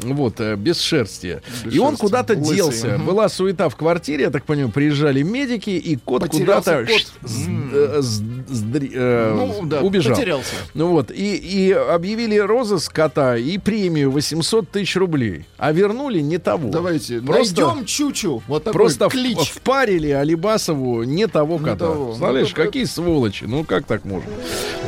Вот, 0.01 0.41
э, 0.41 0.57
без 0.57 0.81
шерсти. 0.81 1.41
и 1.71 1.79
он 1.79 1.91
шерсти. 1.91 2.01
куда-то 2.01 2.35
Лысый, 2.35 2.57
делся. 2.57 2.87
мгм. 2.99 3.07
Была 3.07 3.29
суета 3.29 3.69
в 3.69 3.77
квартире, 3.77 4.25
я 4.25 4.31
так 4.31 4.45
понимаю, 4.45 4.71
приезжали 4.73 5.23
медики, 5.23 5.71
и 5.71 5.97
кот 5.97 6.23
Потерялся 6.23 6.79
куда-то 6.79 6.93
кот. 6.93 7.31
с- 7.31 7.47
э, 7.73 8.03
с- 8.03 8.21
сдри- 8.51 8.91
э, 8.95 9.35
Ну, 9.37 9.67
да, 9.67 9.81
убежал. 9.81 10.15
потерялся. 10.15 10.55
Ну 10.75 10.89
вот, 10.89 11.11
и, 11.11 11.35
и 11.37 11.73
объявили 11.73 12.37
розыск 12.37 12.93
кота 12.93 13.37
и 13.37 13.57
премию 13.59 14.11
800 14.11 14.69
тысяч 14.69 14.97
рублей. 14.97 15.45
А 15.59 15.73
вернули 15.73 16.21
не 16.21 16.39
того. 16.39 16.69
Давайте 16.71 17.21
Просто- 17.21 17.67
найдем 17.67 17.85
Чучу. 17.87 18.43
Вот 18.49 18.65
такой 18.65 18.79
Просто 18.81 19.09
в- 19.09 19.13
клич. 19.13 19.39
впарили 19.51 20.11
Алибасову 20.11 21.03
не 21.05 21.27
того 21.27 21.59
Не 21.59 21.65
кота. 21.65 21.77
того. 21.87 22.13
Знаешь, 22.15 22.53
Ну, 22.57 22.65
какие 22.65 22.85
сволочи. 22.85 23.45
Ну, 23.45 23.65
как 23.65 23.87
так 23.87 24.05
можно? 24.05 24.29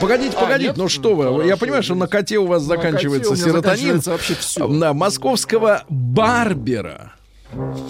Погодите, 0.00 0.34
А, 0.36 0.40
погодите, 0.42 0.68
нет? 0.68 0.76
ну 0.76 0.88
что 0.88 1.14
вы. 1.14 1.24
Хорошо, 1.24 1.42
Я 1.42 1.56
понимаю, 1.56 1.82
что 1.82 1.94
на 1.94 2.06
коте 2.06 2.38
у 2.38 2.46
вас 2.46 2.62
На 2.62 2.68
заканчивается 2.76 3.36
серотонин. 3.36 3.62
заканчивается 3.62 4.10
вообще 4.10 4.34
всё. 4.34 4.68
Да, 4.68 4.92
московского 4.96 5.84
Барбера. 5.88 7.12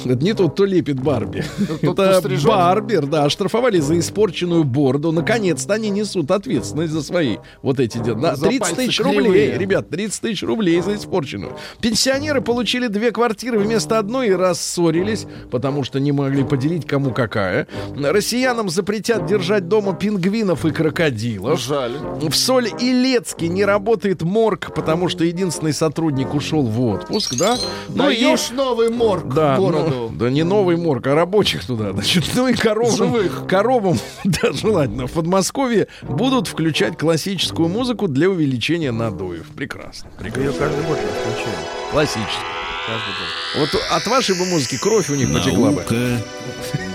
Это 0.04 0.22
не 0.22 0.34
тот, 0.34 0.52
кто 0.52 0.64
лепит 0.64 1.00
Барби. 1.00 1.42
тот, 1.82 1.98
Это. 1.98 2.30
Барбер, 2.44 3.06
да, 3.06 3.24
оштрафовали 3.24 3.80
за 3.80 3.98
испорченную 3.98 4.64
бороду. 4.64 5.12
Наконец-то 5.12 5.74
они 5.74 5.90
несут 5.90 6.30
ответственность 6.30 6.92
за 6.92 7.02
свои 7.02 7.38
вот 7.62 7.80
эти 7.80 7.98
дела. 7.98 8.36
За 8.36 8.46
30 8.46 8.60
пальцы 8.60 8.76
тысяч 8.76 9.00
рублей, 9.00 9.56
ребят, 9.56 9.88
30 9.88 10.20
тысяч 10.20 10.42
рублей 10.42 10.80
за 10.80 10.94
испорченную. 10.94 11.56
Пенсионеры 11.80 12.40
получили 12.40 12.86
две 12.88 13.12
квартиры 13.12 13.58
вместо 13.58 13.98
одной 13.98 14.28
и 14.28 14.32
рассорились, 14.32 15.26
потому 15.50 15.84
что 15.84 16.00
не 16.00 16.12
могли 16.12 16.44
поделить 16.44 16.86
кому 16.86 17.12
какая. 17.12 17.66
Россиянам 17.96 18.68
запретят 18.68 19.26
держать 19.26 19.68
дома 19.68 19.94
пингвинов 19.94 20.64
и 20.64 20.70
крокодилов. 20.70 21.60
Жаль. 21.60 21.92
В 22.20 22.34
Соль 22.34 22.68
Илецке 22.80 23.48
не 23.48 23.64
работает 23.64 24.22
морг, 24.22 24.74
потому 24.74 25.08
что 25.08 25.24
единственный 25.24 25.72
сотрудник 25.72 26.34
ушел 26.34 26.62
в 26.62 26.80
отпуск, 26.84 27.34
да? 27.36 27.56
Ну 27.88 28.10
и 28.10 28.16
Даешь 28.16 28.50
новый 28.50 28.90
морг 28.90 29.34
да, 29.34 29.45
в 29.54 29.60
бороду. 29.60 29.90
ну, 29.90 30.08
да 30.10 30.30
не 30.30 30.42
новый 30.42 30.76
морг, 30.76 31.06
а 31.06 31.14
рабочих 31.14 31.64
туда. 31.64 31.92
Значит, 31.92 32.24
ну 32.34 32.48
и 32.48 32.54
коровам, 32.54 32.96
Живых. 32.96 33.44
коровам, 33.46 33.98
да, 34.24 34.52
желательно, 34.52 35.06
в 35.06 35.12
Подмосковье 35.12 35.86
будут 36.02 36.48
включать 36.48 36.98
классическую 36.98 37.68
музыку 37.68 38.08
для 38.08 38.28
увеличения 38.28 38.90
надоев. 38.90 39.46
Прекрасно. 39.54 40.10
прекрасно. 40.18 40.40
Ее 40.40 40.52
каждый 40.58 40.84
год 40.84 40.98
я 41.00 41.32
включаю. 41.32 41.56
Классическую. 41.92 42.55
Каждый 42.86 43.64
год. 43.64 43.70
Вот 43.72 43.82
от 43.90 44.06
вашей 44.06 44.38
бы 44.38 44.44
музыки 44.46 44.78
кровь 44.78 45.10
у 45.10 45.14
них 45.14 45.32
потекла 45.32 45.70
бы. 45.70 45.76
Наука 45.82 46.22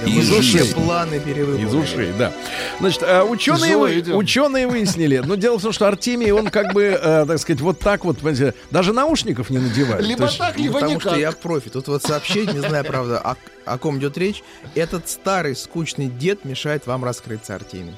Из 0.06 0.32
ушей. 0.32 0.74
планы 0.74 1.20
перевыполнили. 1.20 1.68
Из 1.68 1.74
ушей, 1.74 2.14
да. 2.18 2.32
Значит, 2.80 3.04
а, 3.04 3.24
ученые, 3.24 3.78
вы- 3.78 4.02
ученые 4.16 4.68
выяснили. 4.68 5.18
Но 5.18 5.36
дело 5.36 5.60
в 5.60 5.62
том, 5.62 5.72
что 5.74 5.88
Артемий, 5.88 6.32
он 6.32 6.48
как 6.50 6.74
бы, 6.74 6.84
э, 6.84 7.26
так 7.28 7.38
сказать, 7.40 7.62
вот 7.62 7.80
так 7.80 8.06
вот, 8.06 8.18
понимаете, 8.20 8.54
даже 8.72 8.94
наушников 8.94 9.50
не 9.50 9.60
надевает. 9.60 10.04
Либо 10.06 10.28
так, 10.28 10.58
Ну, 10.58 10.64
либо 10.64 10.74
потому 10.76 10.94
никак. 10.96 11.12
что 11.12 11.20
я 11.20 11.32
профи. 11.34 11.70
Тут 11.70 11.88
вот 11.88 12.04
сообщение, 12.04 12.54
не 12.54 12.60
знаю, 12.68 12.86
правда, 12.86 13.20
о, 13.20 13.36
о 13.66 13.78
ком 13.78 13.98
идет 14.00 14.18
речь. 14.18 14.44
Этот 14.76 15.10
старый 15.10 15.56
скучный 15.56 16.08
дед 16.08 16.46
мешает 16.46 16.88
вам 16.88 17.04
раскрыться, 17.04 17.54
Артемий. 17.56 17.96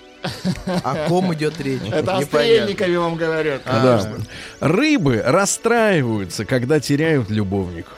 О 0.66 1.08
ком 1.08 1.34
идет 1.34 1.60
речь? 1.62 1.82
Это 1.92 2.18
о. 2.18 2.22
Стрельникове 2.24 3.00
вам 3.00 3.16
говорят. 3.16 3.62
Да. 3.66 4.14
Рыбы 4.60 5.22
расстраиваются, 5.26 6.46
когда 6.46 6.80
теряют 6.80 7.30
любовников. 7.30 7.94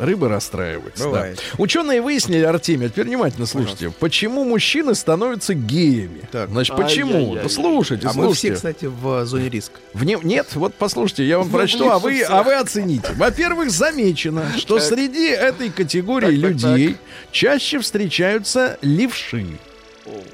Рыбы 0.00 0.28
расстраиваются. 0.28 1.10
да. 1.12 1.28
Ученые 1.56 2.02
выяснили, 2.02 2.42
Артемий, 2.42 2.86
а 2.86 2.88
теперь 2.88 3.06
внимательно 3.06 3.46
слушайте, 3.46 3.90
почему 4.00 4.44
мужчины 4.44 4.96
становятся 4.96 5.54
геями. 5.54 6.22
Так. 6.32 6.50
Значит, 6.50 6.74
почему? 6.74 7.36
Ну, 7.40 7.48
слушайте, 7.48 8.08
А 8.08 8.12
мы 8.12 8.14
все, 8.14 8.22
слушайте. 8.24 8.54
кстати, 8.56 8.84
в 8.86 9.24
зоне 9.26 9.48
риска. 9.48 9.78
Вне- 9.94 10.18
Нет, 10.24 10.48
вот 10.54 10.74
послушайте, 10.74 11.24
я 11.24 11.38
вам 11.38 11.46
Вы 11.48 11.58
прочту, 11.58 11.88
а 11.88 12.00
вы, 12.00 12.20
а 12.22 12.42
вы 12.42 12.54
оцените. 12.54 13.12
Во-первых, 13.14 13.70
замечено, 13.70 14.42
что 14.58 14.80
среди 14.80 15.28
этой 15.28 15.70
категории 15.70 16.40
Так, 16.40 16.52
так, 16.60 16.70
людей 16.72 16.96
чаще 17.30 17.78
встречаются 17.78 18.76
левши. 18.82 19.46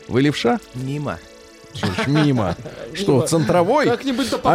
Вы 0.08 0.22
левша? 0.22 0.60
Мимо. 0.74 1.18
Что 2.02 2.10
мимо. 2.10 2.56
Что, 2.94 3.22
центровой? 3.22 3.86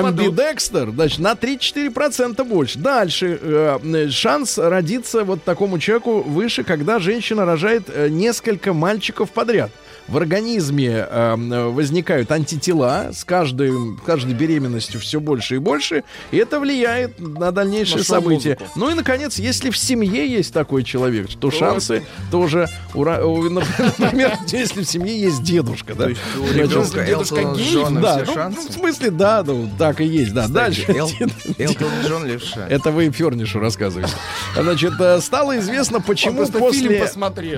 Амбидекстер, 0.08 0.90
значит, 0.92 1.20
на 1.20 1.34
3-4% 1.34 2.44
больше. 2.44 2.80
Дальше. 2.80 3.40
э, 3.42 4.10
шанс 4.10 4.58
родиться 4.58 5.24
вот 5.24 5.44
такому 5.44 5.80
человеку 5.80 6.22
выше, 6.22 6.64
когда 6.64 7.00
женщина 7.00 7.46
рожает 7.46 7.84
э, 7.88 8.10
несколько 8.10 8.74
мальчиков 8.74 9.30
подряд. 9.32 9.72
В 10.08 10.18
организме 10.18 11.08
э, 11.10 11.36
возникают 11.70 12.32
антитела 12.32 13.12
с 13.14 13.24
каждой, 13.24 13.72
каждой 14.06 14.34
беременностью 14.34 15.00
все 15.00 15.20
больше 15.20 15.56
и 15.56 15.58
больше, 15.60 16.04
и 16.32 16.38
это 16.38 16.60
влияет 16.60 17.20
на 17.20 17.52
дальнейшие 17.52 18.00
Нашел 18.00 18.16
события. 18.16 18.58
музыку. 18.60 18.72
Ну 18.76 18.90
и, 18.90 18.94
наконец, 18.96 19.38
если 19.40 19.70
в 19.70 19.78
семье 19.78 20.28
есть 20.28 20.54
такой 20.54 20.84
человек, 20.84 21.30
то 21.40 21.52
шансы 21.52 22.04
тоже, 22.32 22.68
ура- 22.94 23.22
например, 23.98 24.38
если 24.48 24.82
в 24.84 24.90
семье 24.90 25.18
есть 25.18 25.44
дедушка, 25.44 25.94
да, 25.94 26.06
То 26.08 26.14
ребенка 26.54 27.04
дедушка 27.12 27.36
Элтона 27.42 27.58
гей? 27.58 27.74
Джона 27.74 28.02
да, 28.02 28.24
ну, 28.26 28.34
шансы. 28.34 28.70
в 28.70 28.74
смысле, 28.74 29.12
да, 29.12 29.44
ну, 29.46 29.70
так 29.78 30.02
и 30.02 30.06
есть, 30.06 30.34
да. 30.34 30.48
Дальше. 30.48 30.86
Эл- 30.88 31.10
Элтон 31.58 31.88
Джон 32.06 32.26
левша. 32.26 32.68
Это 32.70 32.92
вы 32.92 33.10
Фернишу 33.12 33.60
рассказываете. 33.60 34.14
Значит, 34.56 34.94
э, 35.00 35.20
стало 35.22 35.58
известно, 35.60 36.02
почему 36.02 36.46
после, 36.48 37.08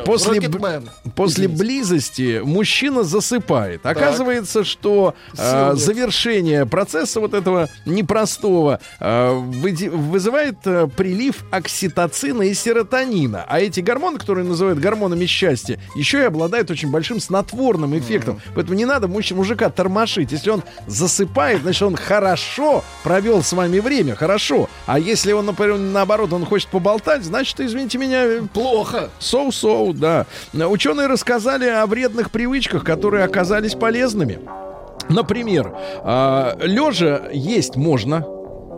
после, 0.05 0.41
после 1.15 1.47
близости 1.47 2.41
мужчина 2.43 3.03
засыпает. 3.03 3.85
Оказывается, 3.85 4.63
что 4.63 5.15
э, 5.37 5.73
завершение 5.75 6.65
процесса 6.65 7.19
вот 7.19 7.33
этого 7.33 7.69
непростого 7.85 8.79
э, 8.99 9.31
вызывает 9.33 10.59
прилив 10.61 11.43
окситоцина 11.51 12.43
и 12.43 12.53
серотонина. 12.53 13.45
А 13.47 13.59
эти 13.59 13.79
гормоны, 13.79 14.17
которые 14.17 14.45
называют 14.45 14.79
гормонами 14.79 15.25
счастья, 15.25 15.79
еще 15.95 16.19
и 16.19 16.23
обладают 16.23 16.69
очень 16.71 16.89
большим 16.91 17.19
снотворным 17.19 17.97
эффектом. 17.97 18.41
Поэтому 18.55 18.75
не 18.77 18.85
надо 18.85 19.07
муж- 19.07 19.31
мужика 19.43 19.69
тормошить. 19.69 20.31
Если 20.31 20.49
он 20.49 20.63
засыпает, 20.87 21.63
значит, 21.63 21.81
он 21.81 21.97
хорошо 21.97 22.81
провел 23.03 23.43
с 23.43 23.51
вами 23.51 23.79
время, 23.79 24.15
хорошо. 24.15 24.69
А 24.85 24.97
если 24.97 25.33
он, 25.33 25.45
например, 25.45 25.77
наоборот, 25.77 26.31
он 26.31 26.45
хочет 26.45 26.69
поболтать, 26.69 27.25
значит, 27.25 27.59
извините 27.59 27.97
меня, 27.97 28.23
э, 28.23 28.41
Плохо. 28.53 29.09
Соу-соу, 29.19 29.93
да. 29.93 30.25
Ученые 30.53 31.07
рассказали 31.07 31.67
о 31.67 31.85
вредных 31.87 32.31
привычках, 32.31 32.85
которые 32.85 33.25
оказались 33.25 33.75
полезными. 33.75 34.39
Например, 35.09 35.75
лежа 36.61 37.27
есть 37.33 37.75
можно. 37.75 38.25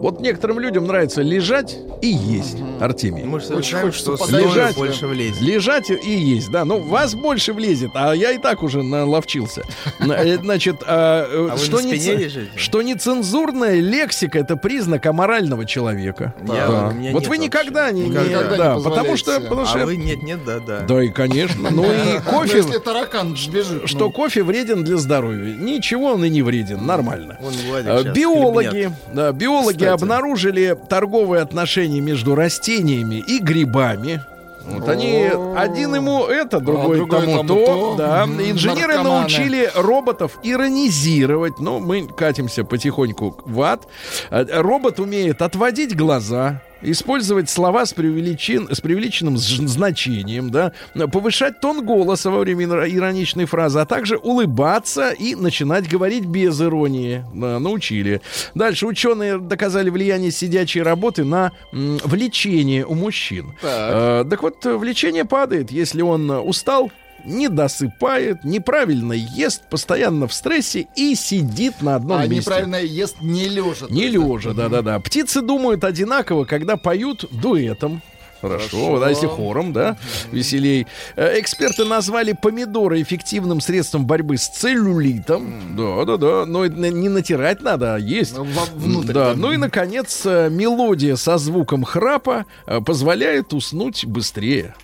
Вот 0.05 0.21
некоторым 0.21 0.59
людям 0.59 0.85
нравится 0.85 1.23
лежать 1.23 1.79
и 2.03 2.09
есть, 2.09 2.57
Артемий. 2.79 3.23
Мы 3.23 3.39
же 3.39 3.47
Очень 3.55 3.71
знаем, 3.71 3.87
хочется 3.87 4.15
что 4.15 4.17
с 4.17 4.19
подождать, 4.19 4.55
лежа 4.55 4.67
да. 4.67 4.73
больше 4.75 5.07
влезет. 5.07 5.41
Лежать 5.41 5.89
и 5.89 6.11
есть, 6.15 6.51
да. 6.51 6.63
Ну, 6.63 6.79
вас 6.79 7.15
больше 7.15 7.53
влезет, 7.53 7.89
а 7.95 8.13
я 8.13 8.31
и 8.31 8.37
так 8.37 8.61
уже 8.61 8.83
наловчился. 8.83 9.63
Э, 9.99 10.37
Значит, 10.37 10.75
а, 10.85 11.25
э, 11.27 11.49
А 11.53 11.57
что 11.57 11.79
нece- 11.81 12.15
лежите? 12.17 12.51
что 12.55 12.83
нецензурная 12.83 13.79
лексика 13.79 14.37
это 14.37 14.55
признак 14.55 15.03
аморального 15.07 15.65
человека. 15.65 16.35
Я- 16.47 16.67
Да. 16.67 16.81
Вот 16.85 16.93
нет 16.93 17.27
вы 17.27 17.37
никогда 17.39 17.89
не, 17.91 18.03
не- 18.03 18.09
Никогда 18.09 18.43
не 18.51 18.57
да, 18.57 18.73
позволяете 18.75 18.89
потому 18.89 19.17
что, 19.17 19.39
потому 19.41 19.65
что 19.65 19.81
А 19.81 19.85
вы 19.87 19.97
нет, 19.97 20.21
нет, 20.21 20.45
да, 20.45 20.59
да. 20.59 20.79
да 20.81 21.03
и 21.03 21.09
конечно. 21.09 21.71
Ну 21.71 21.83
и 21.83 21.97
Ну, 22.25 22.31
кофе, 22.31 22.57
если 22.57 22.77
таракан 22.77 23.35
бежит. 23.51 23.89
что 23.89 24.05
ну. 24.05 24.11
кофе 24.11 24.43
вреден 24.43 24.83
для 24.83 24.97
здоровья. 24.97 25.55
Ничего 25.55 26.13
он 26.13 26.23
и 26.23 26.29
не 26.29 26.43
вреден, 26.43 26.85
нормально. 26.85 27.39
А, 27.41 28.03
щас 28.03 28.13
Биологи, 28.15 28.91
биологи. 29.33 29.94
Обнаружили 29.95 30.77
торговые 30.89 31.41
отношения 31.41 32.01
между 32.01 32.35
растениями 32.35 33.23
и 33.27 33.39
грибами. 33.39 34.21
Вот 34.67 34.89
они, 34.89 35.29
один 35.55 35.95
ему 35.95 36.25
это, 36.25 36.59
другой, 36.59 36.97
другой 36.97 37.21
тому, 37.21 37.37
тому 37.37 37.47
то, 37.47 37.65
то. 37.65 37.95
да. 37.97 38.23
Инженеры 38.23 38.95
наркоманы. 38.95 39.19
научили 39.21 39.71
роботов 39.75 40.39
иронизировать. 40.41 41.59
Ну, 41.59 41.79
мы 41.79 42.07
катимся 42.07 42.63
потихоньку 42.63 43.37
в 43.45 43.61
ад. 43.61 43.87
Э, 44.31 44.43
Робот 44.61 44.99
умеет 44.99 45.43
отводить 45.43 45.95
глаза, 45.95 46.63
использовать 46.82 47.49
слова 47.49 47.86
с, 47.86 47.93
преувеличен- 47.93 48.73
с 48.73 48.82
преувеличенным 48.82 49.38
значением, 49.38 50.49
да, 50.51 50.71
повышать 51.11 51.59
тон 51.59 51.86
голоса 51.86 52.30
во 52.32 52.39
время 52.39 52.65
иро- 52.65 52.89
ироничной 52.89 53.45
фразы, 53.45 53.80
а 53.80 53.86
также 53.86 54.17
улыбаться 54.17 55.09
и 55.11 55.36
начинать 55.36 55.88
говорить 55.89 56.26
без 56.26 56.61
иронии. 56.61 57.23
Да, 57.34 57.59
научили. 57.59 58.21
Дальше 58.53 58.86
ученые 58.88 59.38
доказали 59.39 59.89
влияние 59.89 60.32
сидячей 60.32 60.82
работы 60.82 61.23
на 61.23 61.51
м, 61.71 61.97
влечение 62.03 62.86
у 62.86 62.93
мужчин. 62.95 63.53
Так. 63.61 64.26
Э, 64.26 64.26
так 64.30 64.43
вот, 64.43 64.65
э, 64.65 64.76
влечение 64.76 65.26
падает, 65.26 65.71
если 65.71 66.01
он 66.01 66.30
э, 66.32 66.39
устал, 66.39 66.91
не 67.26 67.49
досыпает, 67.49 68.43
неправильно 68.43 69.13
ест, 69.13 69.63
постоянно 69.69 70.28
в 70.28 70.34
стрессе 70.34 70.88
и 70.95 71.15
сидит 71.15 71.82
на 71.82 71.95
одном 71.95 72.19
А 72.19 72.28
месте. 72.28 72.38
неправильно 72.38 72.76
ест 72.82 73.17
не 73.21 73.47
лежа. 73.49 73.88
Не 73.89 74.07
лежа, 74.07 74.53
да-да-да. 74.53 74.99
Птицы 74.99 75.41
думают 75.41 75.84
одинаково, 75.84 76.45
когда 76.45 76.78
поют 76.78 77.26
дуэтом. 77.32 78.01
Хорошо, 78.41 78.78
вот, 78.91 79.01
а 79.03 79.09
если 79.09 79.26
хором, 79.26 79.73
да, 79.73 79.97
веселей. 80.32 80.86
Э, 81.15 81.39
Эксперты 81.39 81.84
назвали 81.86 82.34
помидоры 82.39 83.01
эффективным 83.01 83.59
средством 83.59 84.05
борьбы 84.05 84.38
с 84.38 84.47
целлюлитом. 84.47 85.76
Да, 85.76 86.05
да, 86.05 86.17
да. 86.17 86.45
Но 86.45 86.67
не 86.67 87.09
натирать 87.09 87.61
надо, 87.61 87.95
а 87.95 87.97
есть. 87.97 88.38
Ну, 88.38 88.45
внутрь 88.76 89.13
Да. 89.13 89.34
Ну 89.36 89.51
и, 89.51 89.57
наконец, 89.57 90.21
э, 90.26 90.49
мелодия 90.51 91.15
со 91.15 91.38
звуком 91.39 91.84
храпа 91.84 92.45
э, 92.67 92.82
позволяет 92.82 93.51
уснуть 93.53 94.05
быстрее. 94.05 94.76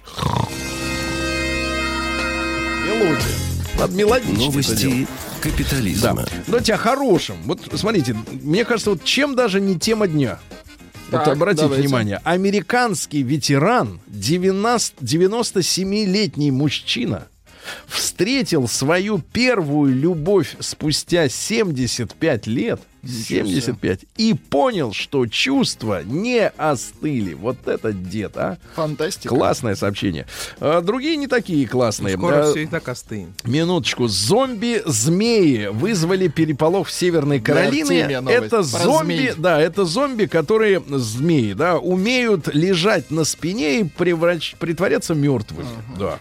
Мелодия. 3.02 3.26
Надо 3.80 3.94
делать. 3.96 4.38
Новости 4.38 5.08
капитализма. 5.42 6.14
Да. 6.14 6.26
Давайте 6.46 6.74
о 6.76 6.78
хорошем. 6.78 7.38
Вот 7.46 7.60
смотрите, 7.74 8.16
мне 8.32 8.64
кажется, 8.64 8.92
вот 8.92 9.04
чем 9.04 9.36
даже 9.36 9.60
не 9.60 9.78
тема 9.80 10.08
дня. 10.08 10.40
Вот 11.10 11.24
Так, 11.24 11.34
обратите 11.34 11.64
давайте. 11.64 11.84
внимание, 11.84 12.22
американский 12.24 13.24
ветеран, 13.24 14.00
90 14.08 15.04
97-летний 15.04 16.52
мужчина, 16.52 17.28
встретил 17.88 18.68
свою 18.68 19.18
первую 19.20 19.94
любовь 19.96 20.56
спустя 20.60 21.28
75 21.28 22.48
лет. 22.48 22.80
75. 23.04 24.02
И 24.18 24.34
понял, 24.34 24.94
что 24.94 25.26
чувства 25.28 26.04
не 26.04 26.48
остыли. 26.48 27.34
Вот 27.34 27.68
этот 27.68 28.10
дед, 28.10 28.38
а. 28.38 28.58
Фантастика. 28.76 29.30
Классное 29.30 29.76
сообщение. 29.76 30.28
А, 30.60 30.82
другие 30.82 31.18
не 31.18 31.28
такие 31.28 31.68
классные. 31.68 32.16
Скоро 32.18 32.48
А, 32.48 32.52
все 32.52 32.64
и 32.64 32.66
так 32.68 32.88
остынет. 32.88 33.30
Минуточку. 33.44 34.08
Зомби-змеи 34.08 35.68
вызвали 35.68 36.28
переполох 36.28 36.88
в 36.88 36.92
Северной 36.92 37.40
Каролине. 37.40 38.02
Это 38.30 38.64
зомби, 38.64 39.14
змей. 39.14 39.32
да, 39.38 39.60
это 39.60 39.86
зомби, 39.86 40.26
которые 40.26 40.82
змеи, 40.88 41.54
да, 41.54 41.78
умеют 41.78 42.54
лежать 42.54 43.12
на 43.12 43.24
спине 43.24 43.80
и 43.80 43.84
преврач- 43.84 44.56
притворяться 44.60 45.14
мертвыми. 45.14 45.68
Да. 45.98 46.20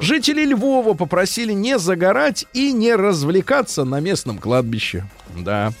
Жители 0.00 0.44
Львова 0.44 0.94
попросили 0.94 1.52
не 1.52 1.78
загорать 1.78 2.46
и 2.52 2.72
не 2.72 2.94
развлекаться 2.94 3.84
на 3.84 4.00
местном 4.00 4.38
кладбище. 4.38 5.04
Да. 5.44 5.72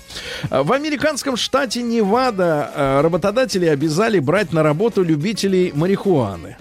А 0.50 0.62
В 0.62 0.72
американском 0.72 1.36
штате 1.36 1.82
Невада 1.82 2.70
а, 2.74 3.02
работодатели 3.02 3.66
обязали 3.66 4.18
брать 4.18 4.52
на 4.52 4.62
работу 4.62 5.02
любителей 5.02 5.72
марихуаны. 5.74 6.56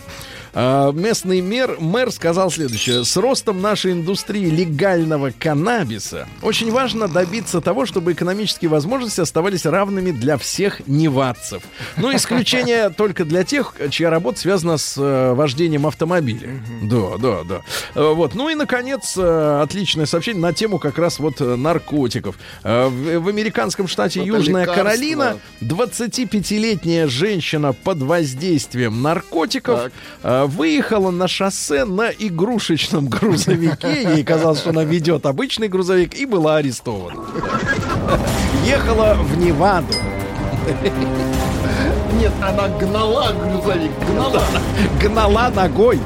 А, 0.59 0.91
Местный 0.91 1.39
мэр, 1.41 1.77
мэр 1.79 2.11
сказал 2.11 2.49
следующее. 2.49 3.05
С 3.05 3.15
ростом 3.15 3.61
нашей 3.61 3.91
индустрии 3.91 4.47
легального 4.49 5.29
каннабиса 5.29 6.27
очень 6.41 6.71
важно 6.71 7.07
добиться 7.07 7.61
того, 7.61 7.85
чтобы 7.85 8.13
экономические 8.13 8.69
возможности 8.69 9.21
оставались 9.21 9.67
равными 9.67 10.09
для 10.09 10.35
всех 10.39 10.81
невадцев. 10.87 11.61
Но 11.97 12.11
исключение 12.15 12.89
только 12.97 13.23
для 13.23 13.43
тех, 13.43 13.75
чья 13.91 14.09
работа 14.09 14.39
связана 14.39 14.77
с 14.77 14.97
э, 14.97 15.33
вождением 15.35 15.85
автомобиля. 15.85 16.59
Да, 16.81 17.17
да, 17.19 17.43
да. 17.43 17.61
Э, 17.93 18.13
Вот. 18.13 18.33
Ну 18.33 18.49
и, 18.49 18.55
наконец, 18.55 19.13
э, 19.15 19.61
отличное 19.61 20.07
сообщение 20.07 20.41
на 20.41 20.53
тему 20.53 20.79
как 20.79 20.97
раз 20.97 21.19
вот 21.19 21.39
наркотиков. 21.39 22.35
Э, 22.63 22.87
В, 22.87 23.19
в 23.19 23.27
американском 23.27 23.87
штате 23.87 24.21
Это 24.21 24.27
Южная 24.27 24.61
лекарство. 24.63 24.83
Каролина 24.83 25.37
25-летняя 25.61 27.07
женщина 27.07 27.73
под 27.73 27.99
воздействием 28.01 29.03
наркотиков 29.03 29.91
Так. 30.23 30.46
Выехала 30.47 31.11
на 31.11 31.27
шоссе 31.27 31.85
на 31.85 32.09
игрушечном 32.09 33.07
грузовике. 33.09 34.03
Ей 34.15 34.23
казалось, 34.23 34.59
что 34.59 34.71
она 34.71 34.83
ведет 34.83 35.25
обычный 35.25 35.67
грузовик 35.67 36.15
и 36.15 36.25
была 36.25 36.57
арестована. 36.57 37.23
Ехала 38.65 39.13
в 39.13 39.37
Неваду. 39.37 39.93
Нет, 42.19 42.31
она 42.41 42.67
гнала 42.67 43.31
грузовик. 43.33 43.91
Гнала. 44.09 44.43
Гнала 45.01 45.49
ногой. 45.49 45.99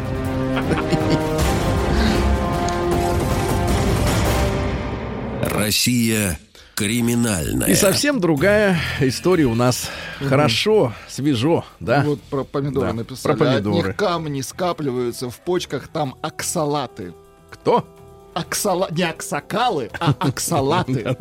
Россия 5.43 6.37
криминальная. 6.85 7.67
И 7.67 7.75
совсем 7.75 8.19
другая 8.19 8.79
история 8.99 9.45
у 9.45 9.55
нас. 9.55 9.89
Хорошо, 10.19 10.93
свежо, 11.07 11.63
да? 11.79 12.03
Вот 12.05 12.21
про 12.23 12.43
помидоры 12.43 12.87
Да, 12.87 12.93
написали. 12.93 13.35
про 13.35 13.45
помидоры. 13.45 13.79
От 13.79 13.85
них 13.87 13.95
камни 13.95 14.41
скапливаются 14.41 15.29
в 15.29 15.39
почках, 15.41 15.87
там 15.89 16.15
оксалаты. 16.21 17.13
Кто? 17.51 17.85
Оксала... 18.33 18.87
Не 18.91 19.03
оксакалы, 19.03 19.91
а 19.99 20.11
оксалаты. 20.19 21.17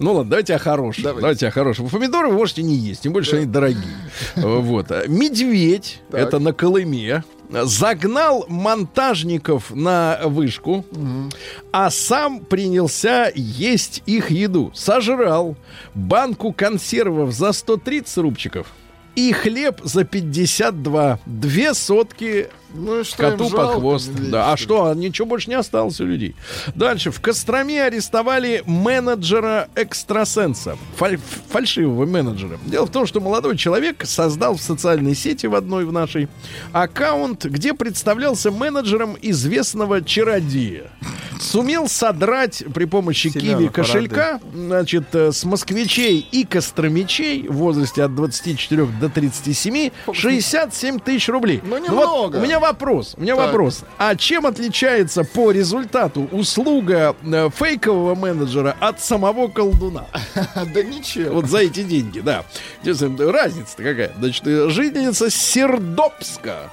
Ну 0.00 0.12
ладно, 0.12 0.30
давайте 0.30 0.56
о 0.56 0.58
хорошем. 0.58 1.04
Давайте. 1.04 1.20
Давайте 1.22 1.46
о 1.46 1.50
хорошем. 1.52 1.88
Помидоры 1.88 2.28
вы 2.28 2.34
можете 2.34 2.62
не 2.62 2.74
есть, 2.74 3.02
тем 3.02 3.12
более, 3.12 3.26
что 3.26 3.36
они 3.36 3.46
дорогие. 3.46 3.84
Вот. 4.36 4.90
Медведь, 5.06 6.00
Так. 6.10 6.20
это 6.20 6.38
на 6.40 6.52
Колыме, 6.52 7.22
загнал 7.50 8.46
монтажников 8.48 9.70
на 9.74 10.20
вышку, 10.24 10.84
а 11.72 11.90
сам 11.90 12.40
принялся 12.40 13.30
есть 13.34 14.02
их 14.06 14.30
еду. 14.30 14.70
Сожрал 14.74 15.56
банку 15.94 16.52
консервов 16.52 17.32
за 17.32 17.52
130 17.52 18.18
рубчиков 18.18 18.66
и 19.14 19.32
хлеб 19.32 19.80
за 19.82 20.04
52. 20.04 21.18
Две 21.26 21.74
сотки 21.74 22.48
Ну 22.74 23.00
и 23.00 23.04
что 23.04 23.16
Коту 23.16 23.50
под 23.50 23.74
хвост. 23.76 24.08
медведь, 24.08 24.30
Да. 24.30 24.52
А 24.52 24.56
что 24.56 24.68
что, 24.68 24.94
ничего 24.94 25.26
больше 25.26 25.48
не 25.48 25.56
осталось 25.56 25.98
у 26.00 26.04
людей. 26.04 26.36
Дальше. 26.74 27.10
В 27.10 27.20
Костроме 27.20 27.82
арестовали 27.82 28.62
менеджера 28.66 29.68
экстрасенса. 29.74 30.76
Фаль- 30.98 31.18
фальшивого 31.50 32.04
менеджера. 32.04 32.58
Дело 32.66 32.86
в 32.86 32.90
том, 32.90 33.06
что 33.06 33.20
молодой 33.20 33.56
человек 33.56 34.04
создал 34.04 34.56
в 34.56 34.60
социальной 34.60 35.14
сети 35.14 35.46
в 35.46 35.54
одной 35.54 35.86
в 35.86 35.92
нашей 35.92 36.28
аккаунт, 36.72 37.46
где 37.46 37.72
представлялся 37.72 38.50
менеджером 38.50 39.16
известного 39.22 40.02
чародея. 40.02 40.90
Сумел 41.40 41.88
содрать 41.88 42.64
при 42.74 42.84
помощи 42.84 43.28
Семена 43.28 43.58
киви 43.58 43.68
кошелька 43.68 44.40
значит, 44.52 45.14
э, 45.14 45.30
с 45.32 45.44
москвичей 45.44 46.26
и 46.32 46.44
костромичей 46.44 47.46
в 47.48 47.54
возрасте 47.54 48.02
от 48.02 48.14
24 48.14 48.86
до 49.00 49.08
37 49.08 49.90
67 50.12 50.98
тысяч 50.98 51.28
рублей. 51.28 51.60
Ну, 51.62 51.70
вот 51.70 51.82
немного. 51.82 52.36
у 52.36 52.40
меня 52.40 52.57
вопрос, 52.58 53.14
у 53.16 53.20
меня 53.20 53.36
Так. 53.36 53.46
вопрос. 53.46 53.84
А 53.98 54.14
чем 54.16 54.46
отличается 54.46 55.24
по 55.24 55.50
результату 55.50 56.28
услуга 56.32 57.14
э, 57.24 57.50
фейкового 57.54 58.14
менеджера 58.14 58.76
от 58.80 59.00
самого 59.00 59.48
колдуна? 59.48 60.06
Да 60.54 60.82
ничего. 60.82 61.34
Вот 61.34 61.46
за 61.46 61.58
эти 61.58 61.82
деньги, 61.82 62.20
да. 62.20 62.44
Разница-то 62.84 63.82
какая? 63.82 64.12
Значит, 64.18 64.44
жительница 64.70 65.30
Сердобска. 65.30 66.70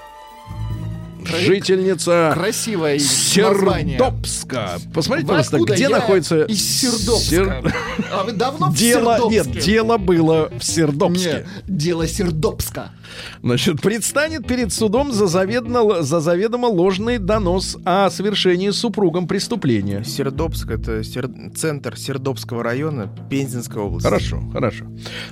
Жительница 1.26 2.36
название. 2.38 3.00
Сердобска. 3.00 4.78
Посмотрите, 4.94 5.28
пожалуйста, 5.28 5.56
откуда? 5.58 5.74
где 5.74 5.90
находится... 5.90 6.44
Из 6.44 6.82
Сердобска. 6.82 7.30
Сер- 7.30 7.74
А 8.12 8.24
вы 8.24 8.32
давно 8.34 8.68
в 8.70 8.76
Дело, 8.76 9.16
Сердобске? 9.18 9.52
нет, 9.54 9.64
дело 9.64 9.98
было 9.98 10.50
в 10.60 10.64
Сердобске. 10.64 11.48
Не, 11.68 11.78
дело 11.78 12.08
Сердобска. 12.08 12.92
Значит, 13.42 13.82
предстанет 13.82 14.48
перед 14.48 14.74
судом 14.74 15.12
за, 15.12 15.28
заведомо, 15.28 16.02
за 16.02 16.20
заведомо 16.20 16.68
ложный 16.68 17.18
донос 17.18 17.78
о 17.86 18.10
совершении 18.10 18.70
супругом 18.72 19.28
преступления. 19.28 20.04
Сердобск 20.04 20.70
это 20.72 21.04
сер- 21.04 21.30
центр 21.56 21.98
Сердобского 21.98 22.64
района 22.64 23.10
Пензенской 23.30 23.82
области. 23.82 24.08
Хорошо, 24.08 24.42
хорошо. 24.52 24.86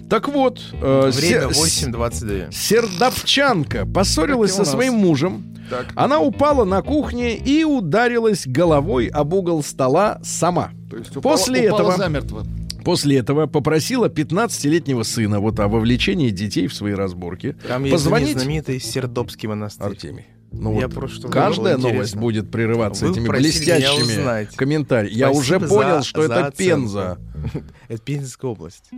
Так 0.10 0.28
вот, 0.30 0.60
э, 0.74 1.12
Время 1.14 1.54
се- 1.54 1.88
8.22. 1.90 2.52
Сердобчанка 2.52 3.86
поссорилась 3.86 4.54
со 4.54 4.66
своим 4.66 4.94
мужем. 4.96 5.44
Так. 5.70 5.88
Она 5.96 6.20
упала 6.20 6.66
на 6.66 6.82
кухне 6.82 7.36
и 7.38 7.64
ударилась 7.64 8.46
головой 8.46 9.08
об 9.08 9.34
угол 9.34 9.64
стола 9.64 10.20
сама. 10.24 10.72
То 10.90 10.98
есть 10.98 11.16
упала- 11.16 11.34
После 11.38 11.68
упала 11.70 11.82
этого- 11.82 11.98
замертво. 11.98 12.46
После 12.84 13.18
этого 13.18 13.48
попросила 13.48 14.08
15-летнего 14.10 15.04
сына 15.04 15.40
вот 15.40 15.60
о 15.60 15.68
вовлечении 15.68 16.30
детей 16.30 16.68
в 16.68 16.74
свои 16.74 16.94
разборки. 16.94 17.56
Там 17.68 17.84
есть 17.84 17.94
позвонить 17.94 18.38
знаменитый 18.38 18.80
Сердобский 18.80 19.48
монастырь. 19.48 19.88
Артемий. 19.88 20.26
Ну 20.52 20.80
Я 20.80 20.88
вот 20.88 20.94
просто 20.96 21.28
каждая 21.30 21.78
новость 21.78 21.96
интересно. 21.96 22.22
будет 22.22 22.52
прерываться 22.52 23.08
Вы 23.08 23.12
этими 23.14 23.28
блестящими 23.28 24.56
комментариями. 24.56 25.18
Я 25.18 25.32
уже 25.32 25.60
понял, 25.60 26.00
за- 26.00 26.04
что 26.04 26.28
за 26.28 26.34
это 26.34 26.48
оценку. 26.48 26.58
Пенза. 26.58 27.18
Это 27.88 28.02
Пензенская 28.04 28.52
область. 28.52 28.90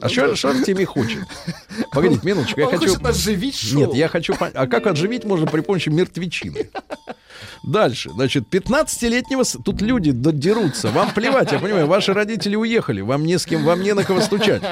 А 0.00 0.08
что 0.08 0.48
Артемий 0.48 0.84
хочет? 0.86 1.20
Погодите, 1.92 2.26
минуточку, 2.26 2.60
я 2.60 2.66
хочу... 2.66 2.94
оживить 3.04 3.56
шоу. 3.56 3.80
Нет, 3.80 3.94
я 3.94 4.08
хочу... 4.08 4.34
А 4.38 4.66
как 4.66 4.86
отживить 4.86 5.24
можно 5.24 5.46
при 5.46 5.60
помощи 5.60 5.90
мертвечины? 5.90 6.70
Дальше. 7.64 8.10
Значит, 8.10 8.44
15-летнего... 8.50 9.42
с- 9.44 9.58
Тут 9.64 9.82
люди 9.82 10.12
дерутся. 10.12 10.88
Вам 10.90 11.10
плевать, 11.12 11.52
я 11.52 11.58
понимаю. 11.58 11.86
Ваши 11.86 12.12
родители 12.12 12.56
уехали. 12.56 13.00
Вам 13.00 13.24
не 13.24 13.38
с 13.38 13.46
кем, 13.46 13.64
вам 13.64 13.82
не 13.82 13.92
на 13.94 14.04
кого 14.04 14.20
стучать. 14.20 14.62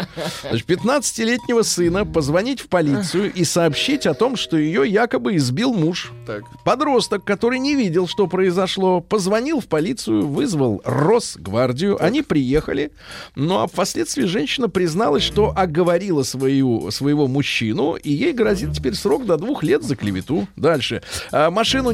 Значит, 0.49 0.69
15-летнего 0.69 1.63
сына 1.63 2.05
позвонить 2.07 2.61
в 2.61 2.69
полицию 2.69 3.33
и 3.33 3.45
сообщить 3.45 4.07
о 4.07 4.15
том, 4.15 4.37
что 4.37 4.57
ее 4.57 4.85
якобы 4.89 5.37
избил 5.37 5.73
муж. 5.75 6.13
Так. 6.27 6.43
Подросток, 6.65 7.25
который 7.25 7.59
не 7.59 7.75
видел, 7.75 8.07
что 8.07 8.27
произошло, 8.27 9.01
позвонил 9.01 9.61
в 9.61 9.67
полицию, 9.67 10.27
вызвал 10.27 10.81
Росгвардию. 10.85 12.03
Они 12.03 12.23
приехали. 12.23 12.93
Ну 13.35 13.59
а 13.61 13.67
впоследствии 13.67 14.25
женщина 14.25 14.69
призналась, 14.69 15.23
что 15.23 15.53
оговорила 15.57 16.23
свою, 16.23 16.91
своего 16.91 17.27
мужчину, 17.27 17.95
и 17.95 18.13
ей 18.13 18.33
грозит 18.33 18.73
теперь 18.73 18.95
срок 18.95 19.27
до 19.27 19.37
двух 19.37 19.63
лет 19.63 19.83
за 19.83 19.97
клевету. 19.97 20.47
Дальше. 20.57 21.03
А, 21.33 21.51
машину 21.51 21.91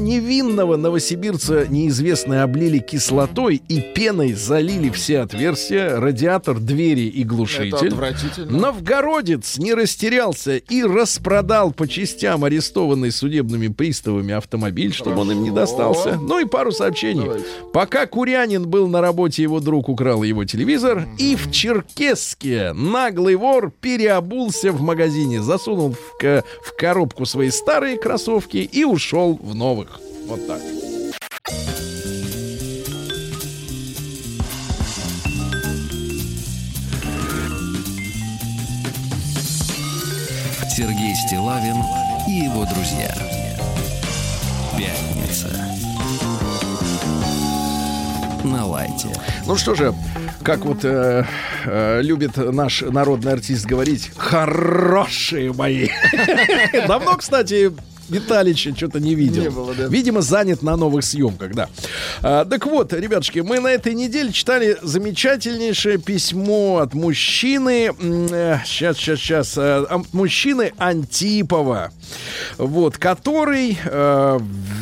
невинного 0.63 0.77
новосибирца 0.77 1.67
неизвестные 1.69 2.43
облили 2.43 2.79
кислотой 2.79 3.63
и 3.69 3.81
пеной 3.81 4.33
залили 4.33 4.91
все 4.91 5.21
отверстия, 5.21 5.99
радиатор, 5.99 6.59
двери 6.59 7.09
и 7.09 7.25
глушитель. 7.25 7.89
отвратительно. 7.89 8.59
Новгородец 8.59 9.59
не 9.59 9.75
растерялся 9.75 10.57
и 10.57 10.83
распродал 10.85 11.73
по 11.73 11.89
частям 11.89 12.45
арестованный 12.45 13.11
судебными 13.11 13.69
приставами 13.69 14.35
автомобиль, 14.35 14.93
чтобы 14.93 15.23
он 15.23 15.33
им 15.33 15.43
не 15.43 15.51
достался. 15.51 16.17
Ну 16.17 16.39
и 16.39 16.45
пару 16.45 16.71
сообщений. 16.71 17.25
Давайте. 17.25 17.47
Пока 17.73 18.07
Курянин 18.07 18.69
был 18.69 18.89
на 18.89 19.01
работе, 19.01 19.43
его 19.43 19.61
друг 19.61 19.89
украл 19.89 20.23
его 20.23 20.45
телевизор. 20.45 21.09
И 21.19 21.35
в 21.35 21.51
Черкесске 21.51 22.73
наглый 22.73 23.35
вор 23.35 23.73
переобулся 23.81 24.71
в 24.71 24.81
магазине, 24.81 25.43
засунул 25.43 25.91
в, 25.93 26.23
в 26.23 26.77
коробку 26.79 27.27
свои 27.27 27.51
старые 27.51 27.97
кроссовки 27.97 28.59
и 28.59 28.85
ушел 28.85 29.39
в 29.43 29.55
новых. 29.55 30.01
Вот 30.33 30.47
так. 30.47 30.61
Сергей 40.75 41.15
Стилавин 41.27 41.77
и 42.27 42.47
его 42.47 42.65
друзья. 42.65 43.15
Пятница. 44.79 45.49
На 48.43 48.65
лайте. 48.65 49.09
Ну 49.47 49.57
что 49.57 49.75
же, 49.75 49.95
как 50.43 50.61
вот 50.61 50.83
э, 50.83 51.27
э, 51.67 52.01
любит 52.01 52.39
наш 52.39 52.81
народный 52.81 53.35
артист 53.35 53.67
говорить, 53.67 54.11
хорошие 54.17 55.53
мои. 55.53 55.91
Давно, 56.89 57.17
кстати, 57.19 57.71
Виталича 58.13 58.75
что-то 58.77 59.01
не 59.01 59.15
видел. 59.15 59.43
Не 59.43 59.51
было, 59.51 59.75
да. 59.75 59.87
Видимо, 59.87 60.21
занят 60.21 60.63
на 60.63 60.77
новых 60.77 61.05
съемках, 61.05 61.55
да. 61.55 61.69
А, 62.23 62.45
так 62.45 62.67
вот, 62.67 62.93
ребятушки, 62.93 63.41
мы 63.41 63.61
на 63.61 63.69
этой 63.69 63.95
неделе 63.95 64.33
читали 64.33 64.77
замечательнейшее 64.83 65.99
письмо 65.99 66.79
от 66.79 66.95
мужчины. 66.95 67.91
Сейчас, 68.65 68.97
сейчас, 68.99 69.19
сейчас. 69.19 69.59
От 69.59 70.13
мужчины 70.13 70.73
Антипова. 70.79 71.91
Вот, 72.59 72.99
который 72.99 73.79
э, 73.83 74.39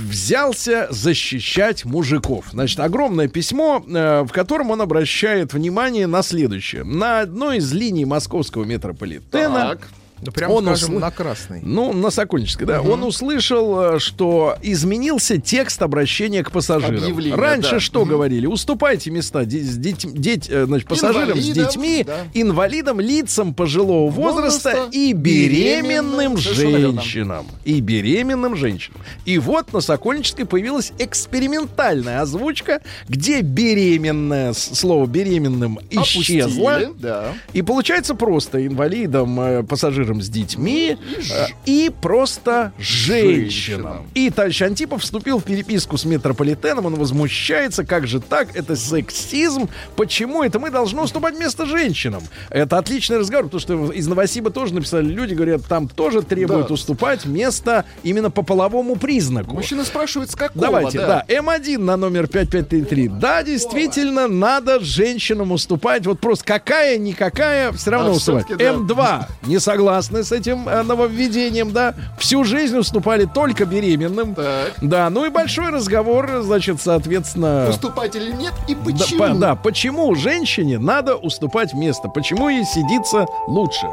взялся 0.09 0.89
защищать 0.91 1.85
мужиков. 1.85 2.47
Значит, 2.51 2.81
огромное 2.81 3.29
письмо, 3.29 3.85
э, 3.87 4.23
в 4.23 4.33
котором 4.33 4.71
он 4.71 4.81
обращает 4.81 5.53
внимание 5.53 6.07
на 6.07 6.23
следующее. 6.23 6.85
На 6.85 7.21
одной 7.21 7.59
из 7.59 7.73
линий 7.73 8.05
московского 8.05 8.65
метрополитена 8.65 9.77
Так. 9.79 9.89
Да 10.23 10.31
прямо 10.33 10.53
Он 10.55 10.65
скажем, 10.65 10.97
усл- 10.97 11.01
на 11.01 11.11
красный. 11.11 11.61
ну, 11.63 11.93
на 11.93 12.11
Сокольнической, 12.11 12.67
да. 12.67 12.83
Он 12.83 13.03
услышал, 13.05 13.95
э, 13.97 13.99
что 13.99 14.57
изменился 14.63 15.39
текст 15.39 15.81
обращения 15.83 16.43
к 16.45 16.51
пассажирам. 16.51 16.97
Объявление, 17.03 17.37
Раньше 17.39 17.71
да. 17.73 17.81
что 17.81 18.05
говорили? 18.05 18.47
Уступайте 18.47 19.11
места 19.11 19.45
де- 19.45 19.61
с 19.63 19.77
деть- 19.77 20.13
деть- 20.13 20.49
э, 20.51 20.67
значит, 20.67 20.89
пассажирам 20.89 21.39
с 21.39 21.43
Инвалидам, 21.49 21.65
детьми, 21.67 22.05
да. 22.07 22.19
инвалидам, 22.35 23.01
лицам 23.01 23.55
пожилого 23.55 24.11
возраста, 24.11 24.71
Возраста, 24.71 24.89
и 24.93 25.13
беременным 25.13 26.35
беременным, 26.35 26.37
женщинам. 26.37 27.47
И 27.65 27.81
беременным 27.81 28.57
женщинам. 28.57 29.01
И 29.25 29.39
вот 29.39 29.73
на 29.73 29.81
Сокольнической 29.81 30.45
появилась 30.45 30.93
экспериментальная 30.99 32.21
озвучка, 32.23 32.81
где 33.09 33.41
беременное, 33.41 34.53
с- 34.53 34.79
слово 34.79 35.07
беременным 35.07 35.79
исчезло. 35.91 36.73
Опустили, 36.75 36.93
Да. 37.01 37.33
И 37.53 37.63
получается 37.63 38.15
просто 38.15 38.67
инвалидам, 38.67 39.41
э, 39.41 39.63
пассажирам 40.11 40.23
с 40.23 40.29
детьми 40.29 40.97
э, 41.31 41.47
и 41.67 41.91
просто 42.01 42.73
женщинам. 42.79 44.07
И 44.15 44.31
товарищ 44.31 44.63
Антипов 44.63 45.03
вступил 45.03 45.39
в 45.39 45.45
переписку 45.45 45.97
с 45.97 46.05
метрополитеном, 46.05 46.87
он 46.87 46.95
возмущается, 46.97 47.85
как 47.85 48.07
же 48.07 48.21
так, 48.21 48.55
это 48.57 48.77
сексизм, 48.77 49.69
почему 49.97 50.43
это 50.43 50.59
мы 50.59 50.71
должны 50.71 51.03
уступать 51.03 51.39
место 51.39 51.67
женщинам? 51.67 52.23
Это 52.51 52.79
отличный 52.79 53.19
разговор, 53.19 53.47
потому 53.47 53.61
что 53.61 53.93
из 53.93 54.07
Новосиба 54.07 54.51
тоже 54.51 54.75
написали 54.75 55.07
люди, 55.07 55.35
говорят, 55.35 55.65
там 55.67 55.89
тоже 55.89 56.23
требуют 56.23 56.69
Да. 56.69 56.75
уступать 56.75 57.25
место 57.27 57.85
именно 58.03 58.31
по 58.31 58.43
половому 58.43 58.97
признаку. 58.97 59.55
Мужчина 59.55 59.85
спрашивает, 59.85 60.31
с 60.31 60.35
какого, 60.37 60.61
Давайте, 60.61 60.99
да. 60.99 61.25
да. 61.29 61.35
М1 61.35 61.79
на 61.79 61.97
номер 61.97 62.27
5533. 62.27 63.09
Да, 63.09 63.43
действительно, 63.43 64.27
надо 64.29 64.81
женщинам 64.81 65.53
уступать. 65.53 66.07
Вот 66.07 66.21
просто 66.21 66.45
какая, 66.45 66.99
никакая, 66.99 67.73
все 67.73 67.91
равно 67.91 68.11
А, 68.11 68.13
уступать. 68.13 68.47
всё-таки 68.47 68.65
да. 68.65 68.73
М2 68.73 69.27
не 69.47 69.59
согласны 70.03 70.25
с 70.25 70.33
этим 70.33 70.69
э, 70.69 70.83
нововведением, 70.83 71.73
да. 71.73 71.95
Всю 72.19 72.45
жизнь 72.45 72.77
уступали 72.77 73.27
только 73.27 73.65
беременным. 73.67 74.35
Так. 74.35 74.73
Да, 74.81 75.11
ну 75.11 75.27
и 75.27 75.29
большой 75.29 75.71
разговор, 75.71 76.41
значит, 76.43 76.81
соответственно... 76.81 77.69
Уступать 77.69 78.17
или 78.17 78.33
нет 78.33 78.55
и 78.69 78.75
Да, 78.75 78.81
почему? 78.85 79.19
по- 79.19 79.35
да, 79.35 79.55
почему 79.55 80.15
женщине 80.15 80.79
надо 80.79 81.17
уступать 81.17 81.75
место? 81.75 82.09
Почему 82.09 82.49
ей 82.49 82.65
сидится 82.65 83.27
лучше? 83.47 83.87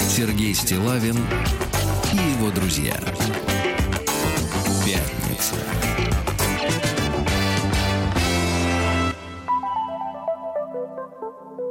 Сергей 0.00 0.54
Стилавин 0.54 1.16
и 2.12 2.16
его 2.16 2.50
друзья. 2.50 2.94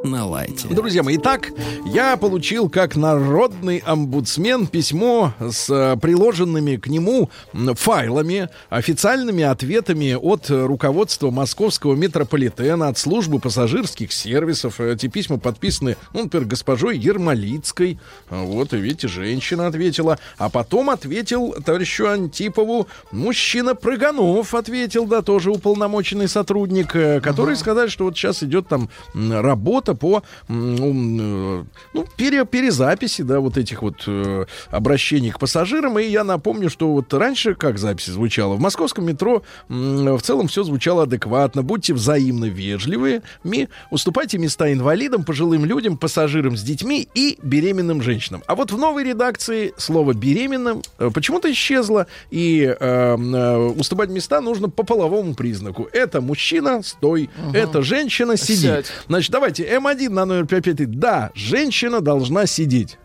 На 0.06 0.24
лайте. 0.24 0.68
Друзья 0.68 1.02
мои, 1.02 1.18
итак, 1.18 1.50
я 1.88 2.16
получил 2.16 2.70
как 2.70 2.96
народный 2.96 3.80
омбудсмен 3.80 4.68
письмо 4.68 5.34
с 5.40 5.68
э, 5.68 5.98
приложенными 6.00 6.76
к 6.76 6.86
нему 6.86 7.32
файлами, 7.54 8.50
официальными 8.70 9.44
ответами 9.44 10.14
от 10.14 10.52
э, 10.52 10.64
руководства 10.64 11.32
московского 11.32 11.96
метрополитена, 11.96 12.90
от 12.90 13.00
службы 13.00 13.40
пассажирских 13.40 14.14
сервисов. 14.14 14.80
Эти 14.80 15.08
письма 15.08 15.40
подписаны, 15.40 15.98
ну, 16.14 16.26
например, 16.26 16.48
госпожой 16.48 17.00
Ермолицкой. 17.00 17.98
А 18.30 18.44
Вот, 18.44 18.74
и 18.74 18.78
видите, 18.78 19.08
женщина 19.08 19.66
ответила. 19.66 20.20
А 20.38 20.50
потом 20.50 20.92
ответил 20.92 21.56
товарищу 21.66 22.08
Антипову 22.08 22.88
мужчина 23.12 23.74
Прыганов 23.74 24.54
ответил, 24.54 25.08
да, 25.08 25.24
тоже 25.24 25.50
уполномоченный 25.50 26.28
сотрудник, 26.28 26.96
э, 26.96 27.22
который 27.22 27.56
сказали, 27.56 27.88
что 27.88 28.04
вот 28.04 28.16
сейчас 28.16 28.44
идет 28.44 28.68
там 28.68 28.90
работа 29.16 29.95
по 29.96 30.24
м, 30.48 30.76
м, 30.76 31.60
э, 31.62 31.64
ну, 31.94 32.06
пере- 32.18 32.46
перезаписи, 32.46 33.22
да, 33.24 33.40
вот 33.40 33.58
этих 33.58 33.82
вот 33.82 34.04
э, 34.08 34.46
обращений 34.70 35.32
к 35.32 35.40
пассажирам. 35.40 35.98
И 36.00 36.04
я 36.06 36.24
напомню, 36.24 36.70
что 36.70 36.92
вот 36.92 37.14
раньше 37.14 37.56
как 37.56 37.78
запись 37.78 38.06
звучала? 38.08 38.56
В 38.56 38.60
московском 38.60 39.06
метро 39.06 39.44
м, 39.70 40.18
в 40.18 40.22
целом 40.22 40.48
все 40.48 40.64
звучало 40.64 41.04
адекватно. 41.04 41.64
Будьте 41.64 41.94
взаимно 41.94 42.46
вежливы, 42.46 43.22
ми, 43.44 43.68
уступайте 43.92 44.38
места 44.38 44.72
инвалидам, 44.72 45.24
пожилым 45.24 45.66
людям, 45.66 45.98
пассажирам 45.98 46.58
с 46.58 46.62
детьми 46.62 47.08
и 47.14 47.38
беременным 47.42 48.02
женщинам. 48.02 48.44
А 48.48 48.56
вот 48.56 48.72
в 48.72 48.78
новой 48.78 49.04
редакции 49.04 49.74
слово 49.78 50.14
беременным 50.14 50.82
э, 51.00 51.10
почему-то 51.14 51.52
исчезло, 51.52 52.08
и 52.32 52.64
э, 52.64 52.76
э, 52.80 53.58
уступать 53.80 54.10
места 54.10 54.42
нужно 54.42 54.70
по 54.70 54.84
половому 54.84 55.34
признаку. 55.36 55.88
Это 55.94 56.22
мужчина, 56.22 56.82
стой, 56.84 57.30
это 57.54 57.82
женщина, 57.82 58.38
сиди. 58.38 58.68
Сядь. 58.68 58.86
Значит, 59.08 59.32
давайте 59.32 59.64
М1 59.86 60.10
на 60.10 60.26
номер 60.26 60.46
553. 60.46 60.86
Да, 60.86 61.32
женщина 61.36 62.02
должна 62.02 62.46
сидеть. 62.48 62.98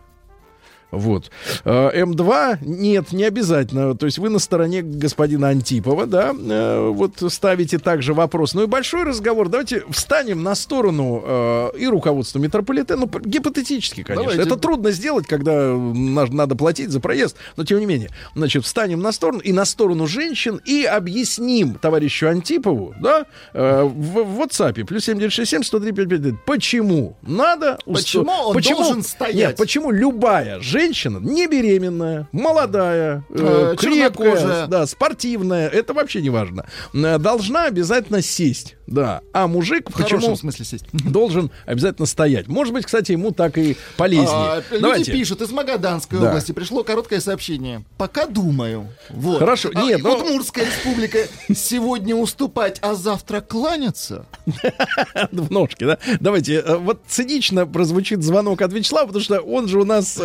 Вот. 0.90 1.30
Э, 1.64 2.02
М2 2.02 2.58
нет, 2.62 3.12
не 3.12 3.24
обязательно. 3.24 3.94
То 3.96 4.06
есть 4.06 4.18
вы 4.18 4.28
на 4.28 4.38
стороне 4.38 4.82
господина 4.82 5.48
Антипова, 5.48 6.06
да, 6.06 6.32
э, 6.34 6.88
вот 6.88 7.12
ставите 7.32 7.78
также 7.78 8.12
вопрос. 8.14 8.54
Ну 8.54 8.64
и 8.64 8.66
большой 8.66 9.04
разговор. 9.04 9.48
Давайте 9.48 9.84
встанем 9.90 10.42
на 10.42 10.54
сторону 10.54 11.22
э, 11.24 11.70
и 11.78 11.86
руководства 11.86 12.38
метрополитена. 12.38 12.98
Ну, 12.98 13.20
гипотетически, 13.20 14.02
конечно. 14.02 14.30
Давайте. 14.32 14.42
Это 14.50 14.60
трудно 14.60 14.90
сделать, 14.90 15.26
когда 15.26 15.74
на- 15.74 16.26
надо 16.26 16.56
платить 16.56 16.90
за 16.90 17.00
проезд, 17.00 17.36
но 17.56 17.64
тем 17.64 17.78
не 17.78 17.86
менее. 17.86 18.10
Значит, 18.34 18.64
встанем 18.64 19.00
на 19.00 19.12
сторону 19.12 19.40
и 19.40 19.52
на 19.52 19.64
сторону 19.64 20.06
женщин 20.06 20.60
и 20.64 20.84
объясним 20.84 21.74
товарищу 21.74 22.28
Антипову, 22.28 22.94
да, 23.00 23.26
в, 23.52 23.88
в 23.88 24.40
WhatsApp, 24.40 24.84
плюс 24.84 25.04
7967 25.04 25.62
103 25.62 25.92
555, 25.92 26.44
почему 26.44 27.16
надо... 27.22 27.78
Почему 27.84 28.24
он 28.48 28.52
должен 28.84 29.02
стоять? 29.02 29.34
Нет, 29.34 29.56
почему 29.56 29.90
любая 29.90 30.60
женщина 30.60 30.79
женщина 30.80 31.18
не 31.18 31.46
беременная, 31.46 32.26
молодая, 32.32 33.22
э, 33.28 33.72
Э, 33.72 33.76
крепкая, 33.76 34.66
да, 34.66 34.86
спортивная, 34.86 35.68
это 35.68 35.92
вообще 35.92 36.22
не 36.22 36.30
важно, 36.30 36.66
э, 36.94 37.18
должна 37.18 37.66
обязательно 37.66 38.22
сесть, 38.22 38.76
да. 38.86 39.20
А 39.34 39.46
мужик 39.46 39.90
В 39.90 39.92
почему 39.92 40.34
смысле 40.36 40.64
сесть. 40.64 40.86
должен 40.92 41.50
обязательно 41.66 42.06
стоять? 42.06 42.48
Может 42.48 42.72
быть, 42.72 42.86
кстати, 42.86 43.12
ему 43.12 43.30
так 43.32 43.58
и 43.58 43.76
полезнее. 43.98 44.28
А, 44.30 44.62
люди 44.70 44.82
Давайте. 44.82 45.12
пишут, 45.12 45.42
из 45.42 45.50
Магаданской 45.52 46.18
Да. 46.18 46.30
области 46.30 46.52
пришло 46.52 46.82
короткое 46.82 47.20
сообщение. 47.20 47.84
Пока 47.98 48.26
думаю. 48.26 48.88
Вот. 49.10 49.38
Хорошо, 49.38 49.70
А, 49.74 49.82
нет, 49.82 50.02
но- 50.02 50.16
Вот 50.16 50.30
Мурская 50.30 50.64
республика 50.64 51.18
сегодня 51.54 52.16
уступать, 52.16 52.78
а 52.80 52.94
завтра 52.94 53.40
кланяться. 53.42 54.24
в 55.32 55.50
ножке, 55.50 55.86
да? 55.86 55.98
Давайте, 56.20 56.54
э, 56.54 56.76
вот 56.76 57.00
цинично 57.06 57.66
прозвучит 57.66 58.22
звонок 58.22 58.62
от 58.62 58.72
Вячеслава, 58.72 59.06
потому 59.08 59.22
что 59.22 59.40
он 59.40 59.68
же 59.68 59.78
у 59.80 59.84
нас... 59.84 60.18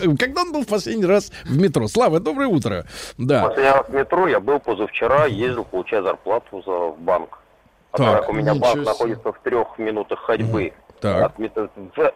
Когда 0.18 0.42
он 0.42 0.52
был 0.52 0.62
в 0.62 0.66
последний 0.66 1.06
раз 1.06 1.30
в 1.44 1.58
метро? 1.58 1.88
Слава, 1.88 2.20
доброе 2.20 2.48
утро. 2.48 2.84
Да. 3.18 3.44
Последний 3.48 3.70
раз 3.72 3.86
в 3.88 3.92
метро 3.94 4.28
я 4.28 4.40
был 4.40 4.58
позавчера, 4.60 5.26
ездил, 5.26 5.64
получая 5.64 6.02
зарплату 6.02 6.62
за, 6.64 6.70
в 6.72 6.98
банк. 7.00 7.38
А 7.92 7.98
Так, 7.98 8.20
так 8.20 8.28
у 8.30 8.32
меня 8.32 8.54
банк 8.54 8.74
себе. 8.76 8.84
находится 8.84 9.32
в 9.32 9.38
трех 9.42 9.78
минутах 9.78 10.20
ходьбы. 10.20 10.72
Так. 11.00 11.22
От 11.24 11.38
мет- 11.38 11.56
в 11.56 12.12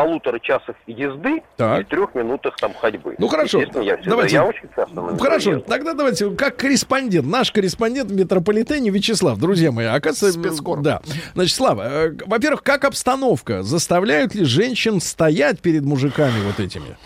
полутора 0.00 0.38
часах 0.38 0.76
езды 0.86 1.42
Так. 1.56 1.80
и 1.80 1.84
трех 1.84 2.14
минутах 2.14 2.54
там 2.56 2.72
ходьбы. 2.72 3.16
Ну, 3.18 3.26
хорошо. 3.26 3.58
Я, 3.60 3.66
всегда- 3.96 3.96
Давайте. 4.10 4.34
я 4.36 4.44
очень 4.44 4.68
часто 4.76 4.94
на 4.94 5.00
метро 5.10 5.18
Хорошо, 5.18 5.50
езжу. 5.50 5.60
тогда 5.62 5.94
давайте, 5.94 6.30
как 6.30 6.56
корреспондент, 6.56 7.26
наш 7.26 7.50
корреспондент 7.50 8.08
в 8.10 8.14
метрополитене 8.14 8.90
Вячеслав, 8.90 9.38
друзья 9.38 9.72
мои, 9.72 9.86
оказывается, 9.86 10.40
Спецкор. 10.40 10.80
да. 10.82 11.00
Значит, 11.34 11.56
Слава, 11.56 11.82
э, 11.82 12.12
во-первых, 12.26 12.62
как 12.62 12.84
обстановка? 12.84 13.64
Заставляют 13.64 14.36
ли 14.36 14.44
женщин 14.44 15.00
стоять 15.00 15.60
перед 15.60 15.82
мужиками 15.82 16.44
вот 16.46 16.60
этими? 16.60 16.96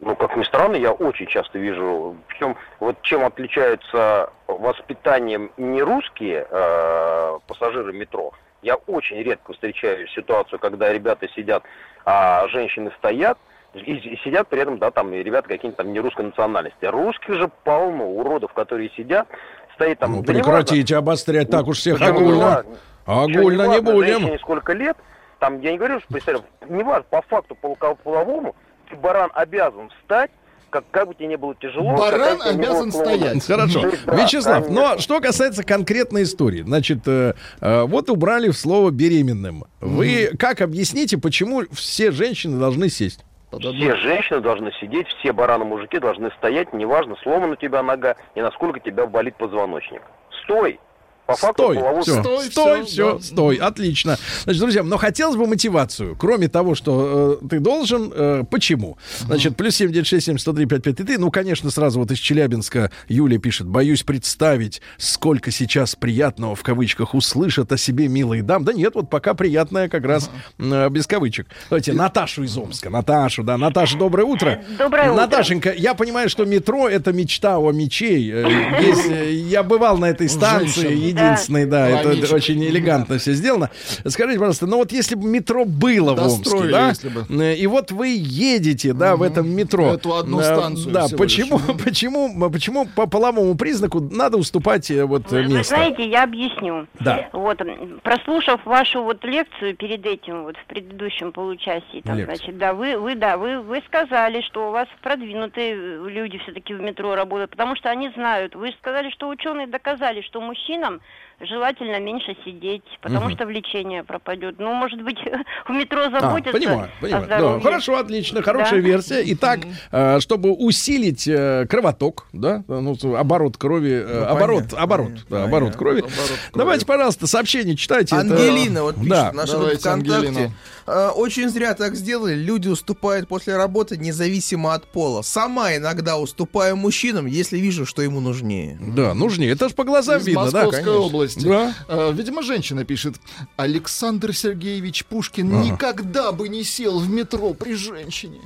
Ну, 0.00 0.14
как 0.14 0.36
ни 0.36 0.44
странно, 0.44 0.76
я 0.76 0.92
очень 0.92 1.26
часто 1.26 1.58
вижу, 1.58 2.16
причем 2.28 2.56
вот 2.80 3.00
чем 3.02 3.24
отличаются 3.24 4.30
воспитанием 4.46 5.50
не 5.56 5.82
русские 5.82 6.46
э, 6.48 7.38
пассажиры 7.46 7.92
метро. 7.94 8.32
Я 8.60 8.74
очень 8.74 9.22
редко 9.22 9.54
встречаю 9.54 10.06
ситуацию, 10.08 10.58
когда 10.58 10.92
ребята 10.92 11.28
сидят, 11.28 11.62
а 12.04 12.46
женщины 12.48 12.92
стоят, 12.98 13.38
и, 13.72 14.18
сидят 14.22 14.48
при 14.48 14.60
этом, 14.60 14.78
да, 14.78 14.90
там, 14.90 15.12
и 15.14 15.22
ребята 15.22 15.48
какие-нибудь 15.48 15.76
там 15.76 15.92
не 15.92 16.00
русской 16.00 16.26
национальности. 16.26 16.84
Русских 16.84 17.34
же 17.34 17.50
полно 17.64 18.06
уродов, 18.06 18.52
которые 18.52 18.90
сидят, 18.96 19.28
стоит 19.74 19.98
там... 19.98 20.12
Ну, 20.12 20.22
да 20.22 20.32
прекратите 20.32 20.96
обострять 20.96 21.50
так 21.50 21.66
уж 21.66 21.78
всех 21.78 21.98
да, 21.98 22.08
огульно. 22.08 22.34
неважно. 22.34 22.76
Огульно 23.06 23.62
не 23.62 23.68
неважно, 23.68 23.92
будем. 23.92 24.18
Женщине 24.18 24.38
сколько 24.40 24.72
лет, 24.72 24.96
там, 25.38 25.60
я 25.60 25.72
не 25.72 25.78
говорю, 25.78 26.00
что 26.00 26.08
представляю, 26.08 26.44
неважно, 26.68 27.06
по 27.08 27.22
факту, 27.22 27.54
по 27.54 27.74
половому, 27.74 28.54
ты, 28.88 28.96
баран, 28.96 29.30
обязан 29.34 29.90
встать, 30.00 30.30
как, 30.70 30.84
как 30.90 31.08
бы 31.08 31.14
тебе 31.14 31.28
не 31.28 31.36
было 31.36 31.54
тяжело. 31.54 31.96
Баран 31.96 32.42
обязан 32.42 32.92
стоять. 32.92 33.44
Хорошо. 33.46 33.82
Да, 34.04 34.14
Вячеслав, 34.14 34.64
конечно. 34.64 34.92
но 34.92 34.98
что 34.98 35.20
касается 35.20 35.64
конкретной 35.64 36.24
истории, 36.24 36.62
значит, 36.62 37.06
э, 37.06 37.34
э, 37.60 37.82
вот 37.82 38.10
убрали 38.10 38.48
в 38.48 38.56
слово 38.56 38.90
беременным. 38.90 39.64
Вы 39.80 40.30
как 40.38 40.60
объясните, 40.60 41.18
почему 41.18 41.62
все 41.72 42.10
женщины 42.10 42.58
должны 42.58 42.88
сесть? 42.88 43.24
Все 43.52 43.96
женщины 43.96 44.40
должны 44.40 44.72
сидеть, 44.80 45.06
все 45.20 45.32
бараны-мужики 45.32 45.98
должны 45.98 46.30
стоять, 46.32 46.72
неважно, 46.74 47.16
сломана 47.22 47.52
у 47.52 47.56
тебя 47.56 47.82
нога 47.82 48.16
и 48.34 48.40
насколько 48.40 48.80
тебя 48.80 49.06
болит 49.06 49.36
позвоночник. 49.36 50.02
Стой! 50.42 50.78
По 51.26 51.34
факту 51.34 51.64
Стой, 51.64 51.76
полового- 51.76 52.02
все, 52.02 52.20
Стой, 52.22 52.44
стой, 52.50 52.84
все, 52.84 53.14
да. 53.14 53.22
стой, 53.22 53.56
отлично. 53.56 54.16
Значит, 54.44 54.60
друзья, 54.60 54.82
но 54.84 54.96
хотелось 54.96 55.36
бы 55.36 55.46
мотивацию. 55.46 56.14
Кроме 56.16 56.48
того, 56.48 56.74
что 56.76 57.38
э, 57.42 57.46
ты 57.48 57.58
должен, 57.58 58.12
э, 58.14 58.44
почему? 58.48 58.96
Значит, 59.20 59.56
плюс 59.56 59.74
7967 59.76 60.38
103 60.38 60.66
5533. 60.66 61.16
Ну, 61.18 61.30
конечно, 61.32 61.70
сразу 61.70 61.98
вот 61.98 62.10
из 62.12 62.18
Челябинска 62.18 62.92
Юля 63.08 63.38
пишет. 63.38 63.66
Боюсь 63.66 64.04
представить, 64.04 64.80
сколько 64.98 65.50
сейчас 65.50 65.96
приятного, 65.96 66.54
в 66.54 66.62
кавычках, 66.62 67.14
услышат 67.14 67.72
о 67.72 67.76
себе 67.76 68.06
милые 68.06 68.42
дам. 68.44 68.64
Да 68.64 68.72
нет, 68.72 68.94
вот 68.94 69.10
пока 69.10 69.34
приятное 69.34 69.88
как 69.88 70.04
раз 70.04 70.30
э, 70.58 70.88
без 70.90 71.06
кавычек. 71.08 71.48
Давайте 71.70 71.92
Наташу 71.92 72.44
из 72.44 72.56
Омска. 72.56 72.88
Наташу, 72.88 73.42
да. 73.42 73.58
Наташа, 73.58 73.98
доброе 73.98 74.24
утро. 74.24 74.62
Доброе 74.78 75.10
утро. 75.10 75.22
Наташенька, 75.22 75.72
я 75.72 75.94
понимаю, 75.94 76.28
что 76.28 76.44
метро— 76.44 76.88
это 76.90 77.12
мечта 77.12 77.58
о 77.58 77.72
мечей. 77.72 78.30
Э, 78.32 78.46
Здесь, 78.80 79.06
э, 79.08 79.32
я 79.32 79.64
бывал 79.64 79.98
на 79.98 80.06
этой 80.06 80.28
станции, 80.28 81.15
Женщин. 81.16 81.26
единственной, 81.26 81.66
да, 81.66 81.88
это 81.88 82.34
очень 82.34 82.62
элегантно 82.64 83.18
все 83.18 83.32
сделано. 83.32 83.70
Скажите, 84.06 84.38
пожалуйста, 84.38 84.66
ну 84.66 84.78
вот 84.78 84.92
если 84.92 85.14
бы 85.14 85.26
метро 85.26 85.64
было 85.64 86.14
в 86.14 86.22
Омске, 86.22 86.36
Достроили, 86.36 86.72
да, 86.72 87.44
э, 87.44 87.54
и 87.54 87.66
вот 87.66 87.90
вы 87.90 88.08
едете, 88.08 88.92
да, 88.92 89.16
в 89.16 89.22
этом 89.22 89.48
метро. 89.48 89.94
Эту 89.94 90.14
одну 90.14 90.40
станцию 90.40 90.92
Да, 90.92 91.06
почему, 91.16 91.58
лишь. 91.58 91.76
почему, 91.84 92.50
почему 92.50 92.86
по 92.86 93.06
половому 93.06 93.54
признаку 93.56 94.00
надо 94.00 94.36
уступать 94.36 94.90
э, 94.90 95.04
вот 95.04 95.30
Вы, 95.30 95.42
вы 95.42 95.54
место? 95.54 95.74
знаете, 95.74 96.08
я 96.08 96.24
объясню. 96.24 96.86
Да. 97.00 97.28
Вот, 97.32 97.60
прослушав 98.02 98.64
вашу 98.64 99.02
вот 99.02 99.24
лекцию 99.24 99.76
перед 99.76 100.04
этим, 100.06 100.44
вот 100.44 100.56
в 100.56 100.66
предыдущем 100.66 101.32
получасе, 101.32 102.02
там, 102.04 102.20
значит, 102.22 102.58
да, 102.58 102.74
вы, 102.74 102.98
вы, 102.98 103.14
да, 103.14 103.36
вы, 103.36 103.60
вы 103.60 103.82
сказали, 103.86 104.42
что 104.42 104.68
у 104.68 104.72
вас 104.72 104.88
продвинутые 105.02 105.74
э, 105.74 106.08
люди 106.08 106.38
все-таки 106.38 106.74
в 106.74 106.80
метро 106.80 107.14
работают, 107.14 107.50
потому 107.50 107.76
что 107.76 107.90
они 107.90 108.10
знают. 108.10 108.54
Вы 108.54 108.74
сказали, 108.78 109.10
что 109.10 109.28
ученые 109.28 109.66
доказали, 109.66 110.20
что 110.22 110.40
мужчинам 110.40 111.00
желательно 111.40 111.98
меньше 112.00 112.36
сидеть, 112.44 112.82
потому 113.02 113.26
Мгм. 113.26 113.34
что 113.36 113.46
влечение 113.46 114.02
пропадет. 114.02 114.56
Ну, 114.58 114.72
может 114.74 115.02
быть, 115.02 115.18
в 115.68 115.70
метро 115.70 116.02
А, 116.06 116.10
заботятся 116.10 116.52
понимаю, 116.52 116.90
о 116.98 117.00
понимаю. 117.02 117.26
Да, 117.28 117.60
хорошо, 117.60 117.96
отлично, 117.98 118.42
хорошая 118.42 118.80
Да. 118.82 118.88
версия. 118.88 119.22
Итак, 119.34 119.60
э, 119.92 120.20
чтобы 120.20 120.52
усилить 120.52 121.28
э, 121.28 121.66
кровоток, 121.68 122.26
да, 122.32 122.64
ну, 122.68 122.96
оборот 123.16 123.56
крови, 123.56 123.92
э, 123.92 124.20
Ну, 124.20 124.24
оборот, 124.26 124.56
понятно, 124.64 124.78
оборот, 124.80 125.06
понятно, 125.08 125.26
да, 125.30 125.44
оборот 125.44 125.52
понятно. 125.60 125.78
крови. 125.78 125.98
Оборот 126.00 126.12
крови. 126.16 126.38
Давайте, 126.54 126.86
пожалуйста, 126.86 127.26
сообщение 127.26 127.76
читайте. 127.76 128.16
Это- 128.16 128.24
Ангелина 128.24 128.82
вот 128.82 128.94
пишет, 128.96 129.08
Да. 129.10 129.32
наша 129.32 129.52
Давайте, 129.52 129.74
вот 129.74 129.80
ВКонтакте. 129.80 130.16
Ангелина. 130.28 130.52
«Э, 130.86 131.08
Очень 131.14 131.48
зря 131.48 131.74
так 131.74 131.94
сделали. 131.96 132.34
Люди 132.34 132.68
уступают 132.68 133.28
после 133.28 133.56
работы 133.56 133.96
независимо 133.96 134.74
от 134.74 134.86
пола. 134.86 135.22
Сама 135.22 135.74
иногда 135.76 136.18
уступаю 136.18 136.76
мужчинам, 136.76 137.26
если 137.26 137.58
вижу, 137.58 137.86
что 137.86 138.02
ему 138.02 138.20
нужнее. 138.20 138.78
Да, 138.80 139.14
нужнее. 139.14 139.50
Это 139.52 139.68
же 139.68 139.74
по 139.74 139.84
глазам 139.84 140.18
Из 140.18 140.26
видно, 140.26 140.50
да? 140.50 140.64
Московской 140.64 140.84
конечно. 140.84 141.00
области. 141.00 141.44
Да. 141.46 141.74
Э, 141.88 142.12
Видимо, 142.14 142.42
женщина 142.42 142.84
пишет. 142.84 143.14
Александр 143.56 144.34
Сергеевич 144.34 145.04
Пушкин 145.06 145.52
Ага. 145.54 145.64
никогда 145.64 146.32
бы 146.32 146.48
не 146.48 146.62
сел 146.62 146.98
в 147.00 147.08
метро 147.10 147.52
при 147.54 147.74
женщине. 147.74 148.40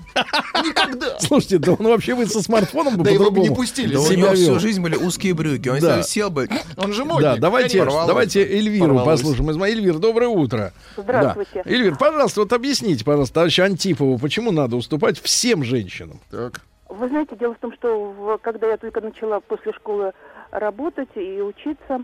Никогда. 0.65 1.19
Слушайте, 1.21 1.59
да 1.59 1.73
он 1.73 1.87
вообще 1.87 2.15
вы 2.15 2.27
со 2.27 2.43
смартфоном 2.43 2.97
бы 2.97 3.05
Да 3.05 3.11
его 3.11 3.31
бы 3.31 3.41
не 3.41 3.51
пустили. 3.51 3.95
Да 3.95 4.01
у 4.01 4.11
него 4.13 4.33
всю 4.35 4.59
жизнь 4.59 4.81
были 4.81 4.97
узкие 4.97 5.35
брюки. 5.35 5.69
Он 5.69 6.03
сел 6.05 6.31
бы... 6.31 6.49
Он 6.77 6.93
же 6.93 7.05
модник. 7.05 7.23
Да, 7.23 7.37
давайте, 7.37 8.41
Эльвиру 8.41 9.05
послушаем. 9.05 9.63
Эльвир, 9.63 9.99
доброе 9.99 10.29
утро. 10.29 10.73
Здравствуйте. 10.97 11.63
Эльвир, 11.65 11.97
пожалуйста, 11.97 12.30
вот 12.37 12.53
объясните, 12.53 13.05
пожалуйста, 13.05 13.35
товарищу 13.35 13.63
Антипову, 13.65 14.19
почему 14.19 14.51
надо 14.53 14.77
уступать 14.77 15.19
всем 15.21 15.63
женщинам? 15.65 16.21
Так. 16.31 16.61
Вы 16.89 17.09
знаете, 17.09 17.37
дело 17.37 17.55
в 17.55 17.59
том, 17.59 17.73
что 17.73 18.11
в- 18.13 18.39
когда 18.39 18.67
я 18.69 18.77
только 18.77 19.01
начала 19.01 19.41
после 19.41 19.73
школы 19.73 20.13
работать 20.51 21.09
и 21.15 21.41
учиться, 21.41 22.03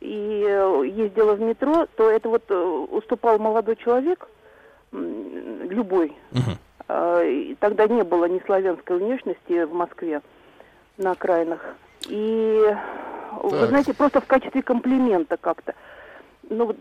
и 0.00 0.44
э, 0.46 0.82
ездила 0.86 1.34
в 1.34 1.40
метро, 1.40 1.86
то 1.96 2.10
это 2.10 2.28
вот 2.28 2.44
э, 2.48 2.54
уступал 2.90 3.38
молодой 3.38 3.76
человек, 3.76 4.28
любой. 4.92 6.12
А, 6.86 7.22
и 7.22 7.54
тогда 7.56 7.86
не 7.88 8.02
было 8.04 8.26
ни 8.26 8.40
славянской 8.44 8.98
внешности 8.98 9.64
в 9.64 9.72
Москве 9.72 10.20
на 10.98 11.12
окраинах. 11.12 11.60
И 12.08 12.62
вы 13.42 13.50
Так. 13.50 13.68
знаете, 13.70 13.94
просто 13.94 14.20
в 14.20 14.26
качестве 14.26 14.62
комплимента 14.62 15.36
как-то. 15.36 15.74
Ну, 16.50 16.66
вот, 16.66 16.76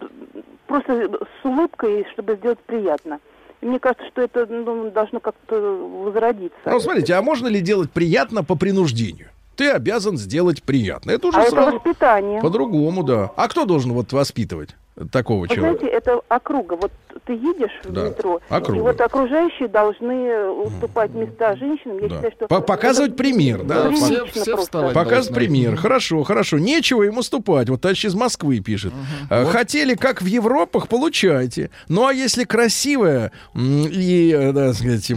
просто 0.67 1.09
с 1.41 1.45
улыбкой, 1.45 2.05
чтобы 2.13 2.35
сделать 2.35 2.59
приятно. 2.59 3.19
И 3.61 3.65
мне 3.65 3.79
кажется, 3.79 4.05
что 4.07 4.21
это 4.21 4.45
ну, 4.45 4.91
должно 4.91 5.19
как-то 5.19 5.55
возродиться. 5.57 6.57
Ну, 6.65 6.79
смотрите, 6.79 7.13
а 7.13 7.21
можно 7.21 7.47
ли 7.47 7.61
делать 7.61 7.91
приятно 7.91 8.43
по 8.43 8.55
принуждению? 8.55 9.29
Ты 9.55 9.69
обязан 9.69 10.17
сделать 10.17 10.63
приятно. 10.63 11.11
Это 11.11 11.27
уже 11.27 11.37
а 11.37 11.41
это 11.43 11.51
сразу 11.51 11.77
воспитание. 11.77 12.41
по-другому, 12.41 13.03
да. 13.03 13.31
А 13.35 13.47
кто 13.47 13.65
должен 13.65 13.93
вот 13.93 14.11
воспитывать 14.11 14.75
такого 15.11 15.41
Вы 15.41 15.47
человека? 15.49 15.79
знаете, 15.79 15.97
это 15.97 16.21
округа. 16.27 16.75
Вот 16.79 16.91
ты 17.25 17.33
едешь 17.33 17.71
в 17.83 17.91
Да, 17.91 18.09
метро, 18.09 18.39
округа. 18.49 18.77
и 18.77 18.81
вот 18.81 19.01
окружающие 19.01 19.67
должны 19.67 20.49
уступать 20.49 21.13
места 21.13 21.55
женщинам. 21.55 21.97
Я 21.99 22.09
Да. 22.09 22.15
считаю, 22.15 22.31
что 22.33 22.47
По- 22.47 22.61
показывать 22.61 23.15
пример, 23.15 23.63
да? 23.63 23.83
Да, 23.83 23.91
все, 23.91 24.25
все 24.25 24.57
вставать 24.57 24.93
Показывать 24.93 25.35
пример. 25.35 25.75
Хорошо, 25.77 26.23
хорошо. 26.23 26.57
Нечего 26.59 27.03
им 27.03 27.17
уступать. 27.17 27.69
Вот 27.69 27.81
товарищ 27.81 28.05
из 28.05 28.15
Москвы 28.15 28.59
пишет. 28.59 28.93
А, 29.29 29.45
Хотели, 29.45 29.95
как 29.95 30.21
в 30.21 30.25
Европах, 30.25 30.87
получайте. 30.87 31.69
Ну, 31.87 32.05
а 32.05 32.13
если 32.13 32.43
красивая 32.43 33.31
и, 33.55 34.35
э, 34.37 34.51
да, 34.51 34.73
сказать, 34.73 35.11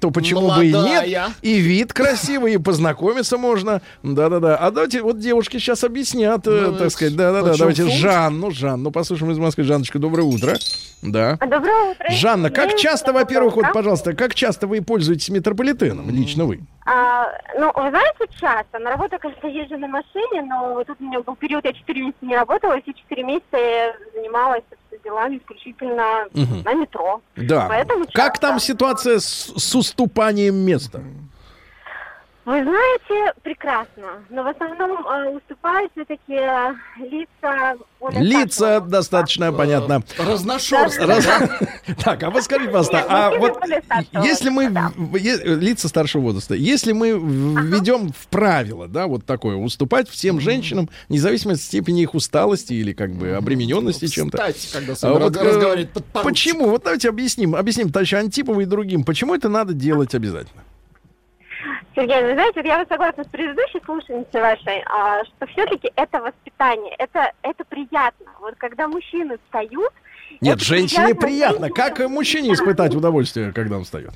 то 0.00 0.10
почему 0.10 0.48
бы 0.54 0.66
и 0.66 0.72
Молодая. 0.72 1.06
нет? 1.06 1.30
И 1.42 1.58
вид 1.58 1.92
красивый, 1.92 2.54
и 2.54 2.58
познакомиться 2.58 3.38
можно. 3.38 3.80
Да-да-да. 4.02 4.56
А 4.56 4.70
давайте 4.70 5.02
вот 5.02 5.18
девушки 5.18 5.58
сейчас 5.58 5.84
объяснят, 5.84 6.46
э, 6.46 6.50
Давайте. 6.50 6.78
так 6.78 6.90
сказать. 6.90 7.16
Да-да-да. 7.16 7.54
Давайте? 7.56 7.88
Жанну, 7.88 8.50
Жанну 8.50 8.90
Вы 8.90 9.05
послушаем 9.06 9.30
из 9.30 9.38
Москвы. 9.38 9.62
Жанночка, 9.62 10.00
доброе 10.00 10.22
утро. 10.24 10.56
Да. 11.00 11.36
Доброе 11.36 11.92
утро. 11.92 12.10
Жанна, 12.10 12.50
как 12.50 12.74
часто, 12.76 13.12
во-первых, 13.12 13.54
вот, 13.54 13.66
пожалуйста, 13.72 14.14
как 14.14 14.34
часто 14.34 14.66
вы 14.66 14.82
пользуетесь 14.82 15.28
метрополитеном, 15.28 16.10
лично 16.10 16.44
вы? 16.44 16.60
А, 16.84 17.28
ну, 17.56 17.70
вы 17.72 17.90
знаете, 17.90 18.26
часто. 18.40 18.80
На 18.80 18.90
работу, 18.90 19.16
конечно, 19.20 19.46
езжу 19.46 19.78
на 19.78 19.86
машине, 19.86 20.42
но 20.42 20.82
тут 20.82 20.96
у 21.00 21.04
меня 21.04 21.20
был 21.20 21.36
период, 21.36 21.64
я 21.64 21.72
4 21.72 22.00
месяца 22.02 22.18
не 22.22 22.36
работала, 22.36 22.80
все 22.82 22.92
4 22.94 23.22
месяца 23.22 23.56
я 23.56 23.94
занималась 24.12 24.62
делами 25.04 25.36
исключительно 25.36 26.26
Мгм. 26.32 26.62
на 26.64 26.74
метро. 26.74 27.20
Да. 27.36 27.66
Поэтому 27.68 28.06
Как 28.12 28.32
часто. 28.32 28.40
там 28.40 28.58
ситуация 28.58 29.20
с, 29.20 29.52
с 29.56 29.74
уступанием 29.76 30.56
места? 30.56 31.00
Вы 32.46 32.62
знаете, 32.62 33.32
прекрасно. 33.42 34.22
Но 34.30 34.44
в 34.44 34.46
основном 34.46 35.04
э, 35.04 35.30
уступают 35.30 35.90
все-таки 35.96 36.34
э, 36.34 36.74
лица... 36.98 37.74
Лица 38.12 38.78
достаточно 38.78 39.52
понятно. 39.52 40.04
Разношерстные. 40.16 41.08
Раз-? 41.08 41.26
Так, 42.04 42.22
а 42.22 42.30
вы 42.30 42.40
скажите, 42.42 42.70
пожалуйста, 42.70 43.04
а 43.08 43.36
вот 43.36 43.58
если 44.22 44.50
мы 44.50 44.72
лица 45.56 45.88
старшего 45.88 46.22
возраста, 46.22 46.54
если 46.54 46.92
мы 46.92 47.10
введем 47.18 48.12
в 48.12 48.28
правило, 48.28 48.86
да, 48.86 49.08
вот 49.08 49.26
такое, 49.26 49.56
уступать 49.56 50.08
всем 50.08 50.38
женщинам, 50.38 50.88
независимо 51.08 51.54
от 51.54 51.60
степени 51.60 52.02
их 52.02 52.14
усталости 52.14 52.74
или 52.74 52.92
как 52.92 53.10
бы 53.12 53.32
обремененности 53.32 54.06
чем-то. 54.06 54.36
Встать, 54.38 54.68
когда 54.72 54.94
А 55.02 55.12
вами 55.12 55.22
вот, 55.24 55.36
раз- 55.36 55.44
э, 55.44 55.48
разговаривает 55.48 55.90
подпоручик. 55.90 56.30
Почему? 56.30 56.68
Вот 56.68 56.84
давайте 56.84 57.08
объясним, 57.08 57.56
объясним 57.56 57.90
товарищу 57.90 58.18
Антипову 58.18 58.60
и 58.60 58.66
другим, 58.66 59.02
почему 59.02 59.34
это 59.34 59.48
надо 59.48 59.74
делать 59.74 60.14
обязательно. 60.14 60.62
Сергей, 61.96 62.22
вы 62.22 62.34
знаете, 62.34 62.60
вот 62.60 62.66
я 62.66 62.78
вот 62.78 62.88
согласна 62.88 63.24
с 63.24 63.28
предыдущей 63.28 63.80
слушательницей 63.82 64.40
вашей, 64.42 64.82
а, 64.84 65.24
что 65.24 65.46
все-таки 65.46 65.90
это 65.96 66.20
воспитание, 66.20 66.94
это, 66.98 67.32
это 67.40 67.64
приятно. 67.64 68.26
Вот 68.40 68.54
когда 68.58 68.86
мужчины 68.86 69.38
встают... 69.44 69.92
Нет, 70.42 70.60
женщине 70.60 71.14
приятно. 71.14 71.68
женщине. 71.68 71.74
Как 71.74 71.98
мужчине 72.10 72.52
испытать 72.52 72.94
удовольствие, 72.94 73.50
когда 73.52 73.78
он 73.78 73.84
встает? 73.84 74.12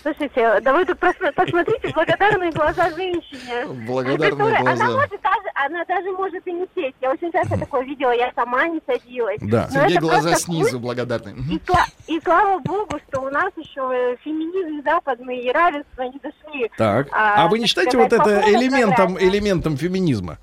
Слушайте, 0.00 0.60
да 0.60 0.72
вы 0.72 0.84
тут 0.86 0.98
посмотрите 0.98 1.88
благодарные 1.94 2.50
глаза 2.52 2.88
женщине. 2.90 3.66
Благодарные 3.86 4.30
которая- 4.30 4.60
Она 4.60 4.74
глаза. 4.74 4.84
может 4.96 5.20
даже, 5.20 5.48
она 5.54 5.84
даже 5.84 6.10
может 6.12 6.46
и 6.46 6.52
не 6.52 6.66
сесть. 6.74 6.96
Я 7.00 7.10
очень 7.10 7.30
часто 7.30 7.58
такое 7.58 7.82
видела, 7.84 8.12
я 8.12 8.32
сама 8.34 8.66
не 8.68 8.80
садилась. 8.86 9.38
Да. 9.42 9.66
Но 9.70 9.80
Сергей 9.80 9.96
это 9.98 10.06
глаза 10.06 10.34
снизу 10.36 10.80
благодарны. 10.80 11.34
И, 11.50 11.60
и 12.14 12.20
слава 12.20 12.58
богу, 12.60 12.98
что 13.08 13.20
у 13.20 13.28
нас 13.30 13.52
еще 13.56 13.80
э, 13.92 14.16
феминизм 14.24 14.82
западный 14.82 15.38
и 15.38 15.52
равенство 15.52 16.02
не 16.02 16.18
дошли. 16.18 16.70
Так. 16.78 17.08
А 17.12 17.46
вы 17.48 17.58
не 17.58 17.66
считаете 17.66 17.98
вот 17.98 18.06
сказать, 18.06 18.26
это 18.26 18.36
по 18.40 18.42
полной 18.42 18.58
элементом, 18.66 19.18
элементом 19.18 19.76
феминизма? 19.76 20.38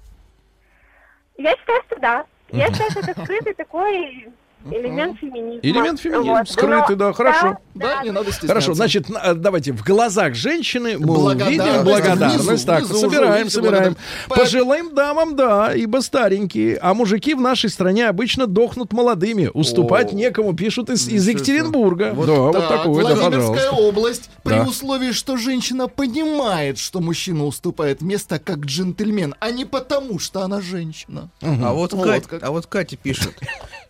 Я 1.37 1.55
считаю, 1.55 1.81
что 1.87 1.99
да. 1.99 2.25
Я 2.51 2.67
считаю, 2.67 2.91
что 2.91 2.99
это 3.01 3.23
скрытый 3.23 3.53
такой 3.53 4.29
элемент 4.69 5.17
феминизма. 5.19 5.59
Элемент 5.63 5.99
феминизма. 5.99 6.37
Вот. 6.39 6.49
Скрытый, 6.49 6.95
да, 6.95 7.13
хорошо. 7.13 7.57
Да, 7.75 8.03
не 8.03 8.11
надо 8.11 8.25
стесняться. 8.31 8.47
Хорошо, 8.47 8.73
значит, 8.73 9.07
на- 9.09 9.33
давайте 9.33 9.71
в 9.71 9.83
глазах 9.83 10.35
женщины 10.35 10.97
мы 10.97 11.05
Благодарность. 11.07 11.59
увидим 11.61 11.83
благодарность. 11.83 12.45
Внизу, 12.45 12.65
так, 12.65 12.79
внизу 12.79 12.93
уже 12.93 13.01
собираем, 13.01 13.33
увидите 13.35 13.49
собираем. 13.55 13.95
благодарность. 14.27 14.29
Пожилым 14.29 14.95
дамам, 14.95 15.35
да, 15.35 15.73
ибо 15.73 15.99
старенькие. 16.01 16.77
А 16.81 16.93
мужики 16.93 17.33
в 17.33 17.41
нашей 17.41 17.69
стране 17.69 18.07
обычно 18.07 18.47
дохнут 18.47 18.91
молодыми. 18.91 19.49
Уступать 19.53 20.11
О. 20.11 20.15
некому, 20.15 20.53
пишут 20.53 20.89
из, 20.89 21.07
из. 21.07 21.25
Екатеринбурга. 21.27 22.11
Вот 22.13 22.27
да, 22.27 22.33
вот 22.33 22.51
так, 22.53 22.67
такое, 22.69 23.05
да, 23.05 23.15
Владимирская 23.15 23.55
пожалуйста. 23.55 23.71
область, 23.75 24.29
при 24.43 24.55
Да. 24.55 24.63
условии, 24.63 25.11
что 25.13 25.37
женщина 25.37 25.87
понимает, 25.87 26.77
что 26.79 26.99
мужчина 26.99 27.45
уступает 27.45 28.01
место 28.01 28.39
как 28.39 28.59
джентльмен, 28.59 29.35
а 29.39 29.51
не 29.51 29.63
потому, 29.65 30.19
что 30.19 30.41
она 30.41 30.59
женщина. 30.59 31.29
А 31.41 31.71
вот, 31.73 31.93
Вот 31.93 32.05
Кать- 32.07 32.27
как. 32.27 32.43
а 32.43 32.51
вот 32.51 32.65
Катя 32.65 32.97
пишет. 32.97 33.33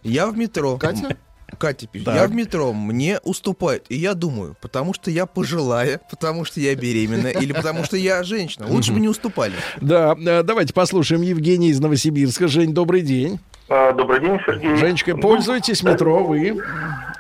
Я 0.04 0.28
в 0.28 0.38
метро. 0.38 0.78
Катя? 0.78 1.18
Катя 1.58 1.88
пишет. 1.88 2.06
Так. 2.06 2.16
Я 2.16 2.28
в 2.28 2.32
метро, 2.34 2.74
мне 2.74 3.20
уступает. 3.24 3.86
И 3.90 3.96
я 3.96 4.14
думаю, 4.14 4.56
потому 4.62 4.94
что 4.94 5.10
я 5.12 5.26
пожилая, 5.26 6.00
потому 6.10 6.46
что 6.46 6.60
я 6.60 6.76
беременна 6.76 7.28
или 7.28 7.52
потому 7.54 7.84
что 7.84 7.98
я 7.98 8.22
женщина. 8.24 8.68
Лучше 8.68 8.94
бы 8.94 9.00
не 9.00 9.08
уступали. 9.10 9.54
Да, 9.82 10.16
э, 10.16 10.44
давайте 10.44 10.74
послушаем 10.74 11.22
Евгений 11.24 11.70
из 11.70 11.80
Новосибирска. 11.80 12.48
Жень, 12.48 12.74
добрый 12.74 13.02
день. 13.02 13.40
А, 13.68 13.92
Добрый 13.94 14.20
день, 14.20 14.40
Сергей. 14.46 14.76
Женечка, 14.78 15.16
пользуйтесь 15.18 15.84
метро, 15.84 16.24
вы. 16.24 16.48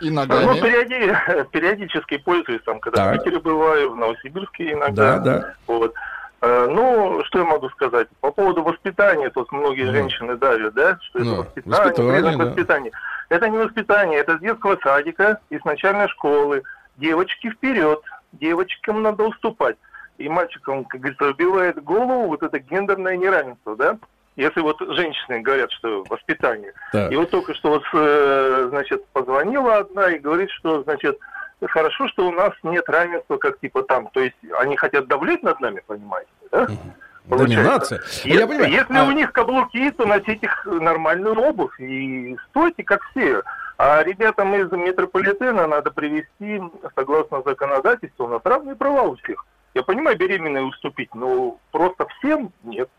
И 0.01 0.09
Ну, 0.09 0.13
ногами. 0.15 0.59
периоди- 0.59 1.45
периодически 1.51 2.17
пользуюсь, 2.17 2.61
там, 2.65 2.79
когда 2.79 3.05
Так. 3.11 3.15
в 3.21 3.23
Питере 3.23 3.39
бываю, 3.39 3.91
в 3.91 3.95
Новосибирске 3.95 4.73
иногда. 4.73 5.17
Да, 5.17 5.19
да. 5.19 5.53
Вот. 5.67 5.93
Э, 6.41 6.67
Ну, 6.69 7.21
что 7.25 7.39
я 7.39 7.45
могу 7.45 7.69
сказать? 7.69 8.07
По 8.21 8.31
поводу 8.31 8.63
воспитания, 8.63 9.29
тут 9.29 9.51
многие 9.51 9.83
Мгм. 9.83 9.91
женщины 9.93 10.35
давят, 10.37 10.73
да, 10.73 10.97
что 11.01 11.19
Ну, 11.19 11.31
это 11.31 11.37
воспитание, 11.65 11.81
воспитание, 11.91 12.37
да. 12.37 12.45
воспитания. 12.45 12.91
Это 13.29 13.49
не 13.49 13.57
воспитание, 13.57 14.19
это 14.19 14.37
с 14.37 14.39
детского 14.39 14.77
садика 14.81 15.39
и 15.49 15.59
с 15.59 15.65
начальной 15.65 16.07
школы. 16.07 16.63
Девочки 16.97 17.49
вперед, 17.49 17.99
девочкам 18.33 19.01
надо 19.03 19.23
уступать. 19.23 19.75
И 20.17 20.27
мальчикам, 20.29 20.85
как 20.85 20.99
говорится, 21.01 21.27
убивает 21.29 21.81
голову 21.83 22.27
вот 22.27 22.43
это 22.43 22.59
гендерное 22.59 23.15
неравенство, 23.17 23.75
да? 23.75 23.97
Если 24.35 24.61
вот 24.61 24.77
женщины 24.79 25.41
говорят, 25.41 25.71
что 25.71 26.03
воспитание. 26.09 26.73
Так. 26.93 27.11
И 27.11 27.15
вот 27.15 27.29
только 27.29 27.53
что 27.53 27.69
вот, 27.71 27.83
э, 27.93 28.67
значит, 28.69 29.05
позвонила 29.07 29.77
одна 29.77 30.09
и 30.11 30.19
говорит, 30.19 30.49
что, 30.51 30.83
значит, 30.83 31.17
хорошо, 31.67 32.07
что 32.07 32.27
у 32.27 32.31
нас 32.31 32.51
нет 32.63 32.87
равенства, 32.87 33.37
как 33.37 33.59
типа 33.59 33.83
там. 33.83 34.07
То 34.13 34.21
есть 34.21 34.35
они 34.59 34.75
хотят 34.77 35.07
давлять 35.07 35.43
над 35.43 35.59
нами, 35.59 35.81
понимаете, 35.85 36.29
да? 36.51 36.67
Получается. 37.27 37.55
Доминация. 37.57 38.01
Е- 38.23 38.39
Я 38.39 38.47
понимаю. 38.47 38.71
Если 38.71 38.97
А- 38.97 39.03
у 39.05 39.11
них 39.11 39.31
каблуки, 39.31 39.91
то 39.91 40.05
носите 40.05 40.39
их 40.47 40.65
нормальную 40.65 41.37
обувь 41.39 41.79
и 41.79 42.35
стойте, 42.49 42.83
как 42.83 43.01
все. 43.11 43.43
А 43.77 44.03
ребятам 44.03 44.55
из 44.55 44.71
метрополитена 44.71 45.67
надо 45.67 45.91
привести, 45.91 46.61
согласно 46.95 47.41
законодательству, 47.45 48.25
у 48.25 48.29
нас 48.29 48.41
равные 48.43 48.75
права 48.75 49.03
у 49.03 49.15
всех. 49.17 49.45
Я 49.75 49.83
понимаю, 49.83 50.17
беременной 50.17 50.67
уступить, 50.67 51.13
но 51.13 51.59
просто 51.71 52.07
всем 52.17 52.51
нет. 52.63 52.89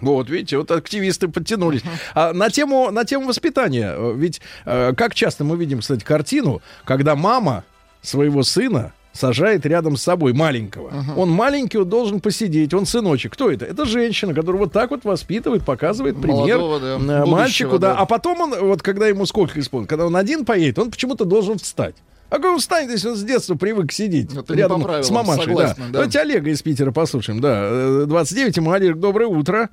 Вот, 0.00 0.30
видите, 0.30 0.56
вот 0.56 0.70
активисты 0.70 1.28
подтянулись. 1.28 1.84
А 2.14 2.32
на 2.32 2.48
тему, 2.48 2.90
на 2.90 3.04
тему 3.04 3.26
воспитания, 3.28 3.94
ведь 4.14 4.40
э, 4.64 4.94
как 4.94 5.14
часто 5.14 5.44
мы 5.44 5.56
видим, 5.58 5.80
кстати, 5.80 6.02
картину, 6.02 6.62
когда 6.86 7.14
мама 7.14 7.64
своего 8.06 8.42
сына 8.42 8.92
сажает 9.12 9.64
рядом 9.64 9.96
с 9.96 10.02
собой 10.02 10.32
маленького. 10.32 10.92
Он 11.16 11.30
маленький, 11.30 11.78
он 11.78 11.88
должен 11.88 12.20
посидеть, 12.20 12.74
он 12.74 12.84
сыночек. 12.84 13.32
Кто 13.32 13.50
это? 13.50 13.64
Это 13.64 13.86
женщина, 13.86 14.34
которая 14.34 14.62
вот 14.62 14.72
так 14.72 14.90
вот 14.90 15.04
воспитывает, 15.04 15.64
показывает 15.64 16.20
пример 16.20 16.58
Молодого, 16.58 16.80
да, 16.80 16.86
э, 16.86 16.98
будущего, 16.98 17.26
мальчику, 17.26 17.78
да. 17.78 17.94
да. 17.94 18.00
А 18.00 18.06
потом 18.06 18.40
он, 18.40 18.54
вот 18.60 18.82
когда 18.82 19.06
ему 19.06 19.24
сколько 19.24 19.60
исполнится, 19.60 19.90
когда 19.90 20.06
он 20.06 20.16
один 20.16 20.44
поедет, 20.44 20.78
он 20.80 20.90
почему-то 20.90 21.24
должен 21.24 21.58
встать. 21.58 21.94
А 22.30 22.36
как 22.38 22.46
он 22.46 22.58
встанет, 22.58 22.90
если 22.90 23.08
он 23.10 23.14
с 23.14 23.22
детства 23.22 23.54
привык 23.54 23.92
сидеть 23.92 24.34
Это 24.34 24.54
не 24.54 24.58
рядом 24.58 24.82
правилам, 24.82 25.04
с 25.04 25.10
мамашей? 25.10 25.44
согласна, 25.44 25.84
да. 25.84 25.86
да. 25.86 25.92
Давайте 25.92 26.20
Олега 26.20 26.50
из 26.50 26.62
Питера 26.62 26.90
послушаем. 26.90 27.40
Да, 27.40 27.68
э, 27.70 28.04
29 28.08 28.56
ему. 28.56 28.72
Олег, 28.72 28.96
доброе 28.96 29.28
утро. 29.28 29.70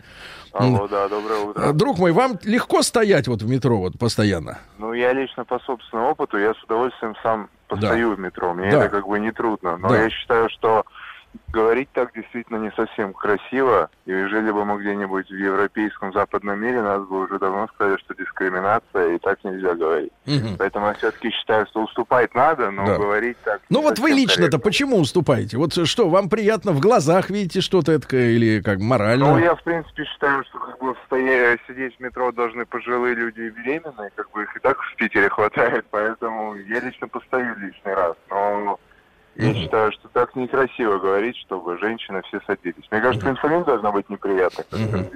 Алло, 0.54 0.88
да, 0.88 1.08
доброе 1.08 1.40
утро. 1.40 1.62
Э, 1.70 1.74
Друг 1.74 1.98
мой, 1.98 2.12
вам 2.12 2.38
легко 2.44 2.84
стоять 2.84 3.28
вот 3.28 3.42
в 3.42 3.50
метро 3.50 3.80
вот 3.80 3.98
постоянно? 3.98 4.60
Ну, 4.78 4.94
я 4.94 5.14
лично 5.14 5.44
по 5.46 5.60
собственному 5.60 6.12
опыту, 6.12 6.38
я 6.38 6.54
с 6.54 6.64
удовольствием 6.64 7.16
сам 7.24 7.50
постою 7.72 8.16
в 8.16 8.20
метро. 8.20 8.54
Мне 8.54 8.72
Да. 8.72 8.78
это 8.80 8.90
как 8.90 9.08
бы 9.08 9.20
не 9.20 9.32
трудно. 9.32 9.78
Но 9.78 9.90
Да. 9.90 10.04
я 10.04 10.10
считаю, 10.10 10.50
что 10.50 10.86
говорить 11.50 11.90
так 11.94 12.14
действительно 12.14 12.58
не 12.58 12.72
совсем 12.72 13.14
красиво. 13.14 13.90
И 14.06 14.12
жили 14.12 14.52
бы 14.52 14.66
мы 14.66 14.80
где-нибудь 14.82 15.30
в 15.30 15.36
европейском 15.36 16.14
западном 16.14 16.60
мире, 16.60 16.82
нас 16.82 17.02
бы 17.04 17.24
уже 17.26 17.40
давно 17.40 17.68
сказали, 17.74 17.98
что 17.98 18.14
дискриминация, 18.16 19.16
и 19.16 19.20
так 19.20 19.44
нельзя 19.44 19.74
говорить. 19.76 20.12
Мгм. 20.26 20.58
Поэтому 20.58 20.88
я 20.88 20.94
все-таки 20.96 21.30
считаю, 21.32 21.66
что 21.68 21.84
уступать 21.84 22.34
надо, 22.36 22.72
но 22.72 22.86
Да. 22.86 22.98
говорить 22.98 23.38
так 23.44 23.62
Ну 23.70 23.82
вот 23.82 24.00
вы 24.00 24.12
лично-то 24.12 24.60
почему 24.60 24.98
уступаете? 24.98 25.58
Вот 25.58 25.74
что, 25.88 26.10
вам 26.10 26.30
приятно 26.30 26.72
в 26.72 26.80
глазах 26.80 27.30
видите 27.30 27.62
что-то 27.62 27.92
это 27.92 28.16
или 28.16 28.62
как 28.62 28.80
морально? 28.80 29.32
Ну, 29.32 29.38
я, 29.38 29.56
в 29.56 29.64
принципе, 29.64 30.06
считаю, 30.06 30.44
что 30.46 30.60
как 30.60 30.80
бы 30.80 30.96
стоя- 31.08 31.58
сидеть 31.68 31.96
в 31.98 32.00
метро 32.00 32.32
должны 32.32 32.66
пожилые 32.66 33.16
люди 33.16 33.42
и 33.42 33.50
беременные, 33.50 34.10
как 34.16 34.32
бы 34.32 34.44
их 34.44 34.56
и 34.56 34.60
так 34.60 34.78
в 34.82 34.96
Питере 34.96 35.30
хватает, 35.30 35.86
поэтому 35.92 36.56
я 36.56 36.80
лично 36.80 37.08
постою 37.08 37.56
лишний 37.60 37.94
раз. 37.94 38.16
Но 38.30 38.80
я 39.36 39.54
считаю, 39.54 39.92
что 39.92 40.08
так 40.10 40.36
некрасиво 40.36 40.98
говорить, 41.00 41.38
чтобы 41.38 41.78
женщины 41.80 42.22
все 42.28 42.40
садились. 42.46 42.84
Мне 42.92 43.02
кажется, 43.02 43.30
им 43.30 43.38
самим 43.38 43.64
должно 43.64 43.92
быть 43.92 44.10
неприятно. 44.10 44.64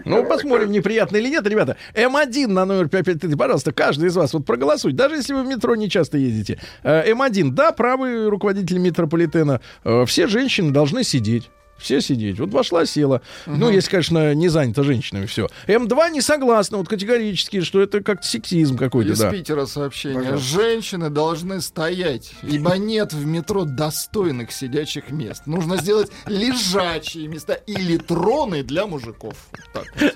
Ну, 0.06 0.26
посмотрим, 0.26 0.72
неприятно 0.72 1.18
или 1.18 1.30
нет, 1.30 1.46
ребята. 1.48 1.78
М1 1.94 2.48
на 2.48 2.66
номер 2.66 2.88
5533, 2.88 3.36
пожалуйста, 3.36 3.74
каждый 3.74 4.08
из 4.08 4.16
вас 4.16 4.34
вот 4.34 4.46
проголосуйте, 4.46 4.98
даже 4.98 5.16
если 5.16 5.34
вы 5.34 5.44
в 5.44 5.48
метро 5.48 5.76
не 5.76 5.90
часто 5.90 6.18
ездите. 6.18 6.60
Э, 6.84 7.12
М1, 7.12 7.52
да, 7.52 7.72
правый 7.72 8.30
руководитель 8.30 8.78
метрополитена, 8.80 9.62
э, 9.84 10.06
все 10.06 10.28
женщины 10.28 10.72
должны 10.72 11.04
сидеть. 11.04 11.50
Все 11.78 12.00
сидеть. 12.02 12.40
Вот 12.40 12.52
вошла, 12.52 12.86
села. 12.86 13.22
Ну, 13.46 13.70
если, 13.70 13.90
конечно, 13.92 14.34
не 14.34 14.48
занята 14.48 14.82
женщинами, 14.84 15.26
все. 15.26 15.50
М2 15.68 16.10
не 16.12 16.22
согласна 16.22 16.78
вот 16.78 16.88
категорически, 16.88 17.62
что 17.62 17.82
это 17.82 18.02
как 18.02 18.24
сексизм 18.24 18.78
какой-то, 18.78 19.12
Из 19.12 19.20
да. 19.20 19.30
Питера 19.30 19.66
сообщение. 19.66 20.20
Пожалуйста. 20.22 20.48
Женщины 20.48 21.10
должны 21.10 21.62
стоять, 21.62 22.32
ибо 22.44 22.78
нет 22.78 23.12
в 23.14 23.26
метро 23.26 23.66
достойных 23.66 24.52
сидячих 24.52 25.12
мест. 25.12 25.44
Нужно 25.48 25.78
сделать 25.78 26.10
лежачие 26.28 27.28
места 27.28 27.54
или 27.54 27.98
троны 27.98 28.64
для 28.64 28.88
мужиков. 28.88 29.36
Так 29.74 29.86
вот. 30.00 30.14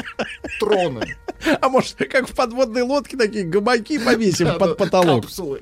Троны. 0.60 1.06
А 1.62 1.70
может, 1.70 1.96
как 1.96 2.28
в 2.30 2.34
подводной 2.34 2.82
лодке 2.84 3.18
такие 3.18 3.44
гамаки 3.44 3.98
повесим 4.00 4.46
Да, 4.48 4.54
под 4.56 4.78
потолок? 4.78 5.24
капсулы. 5.24 5.60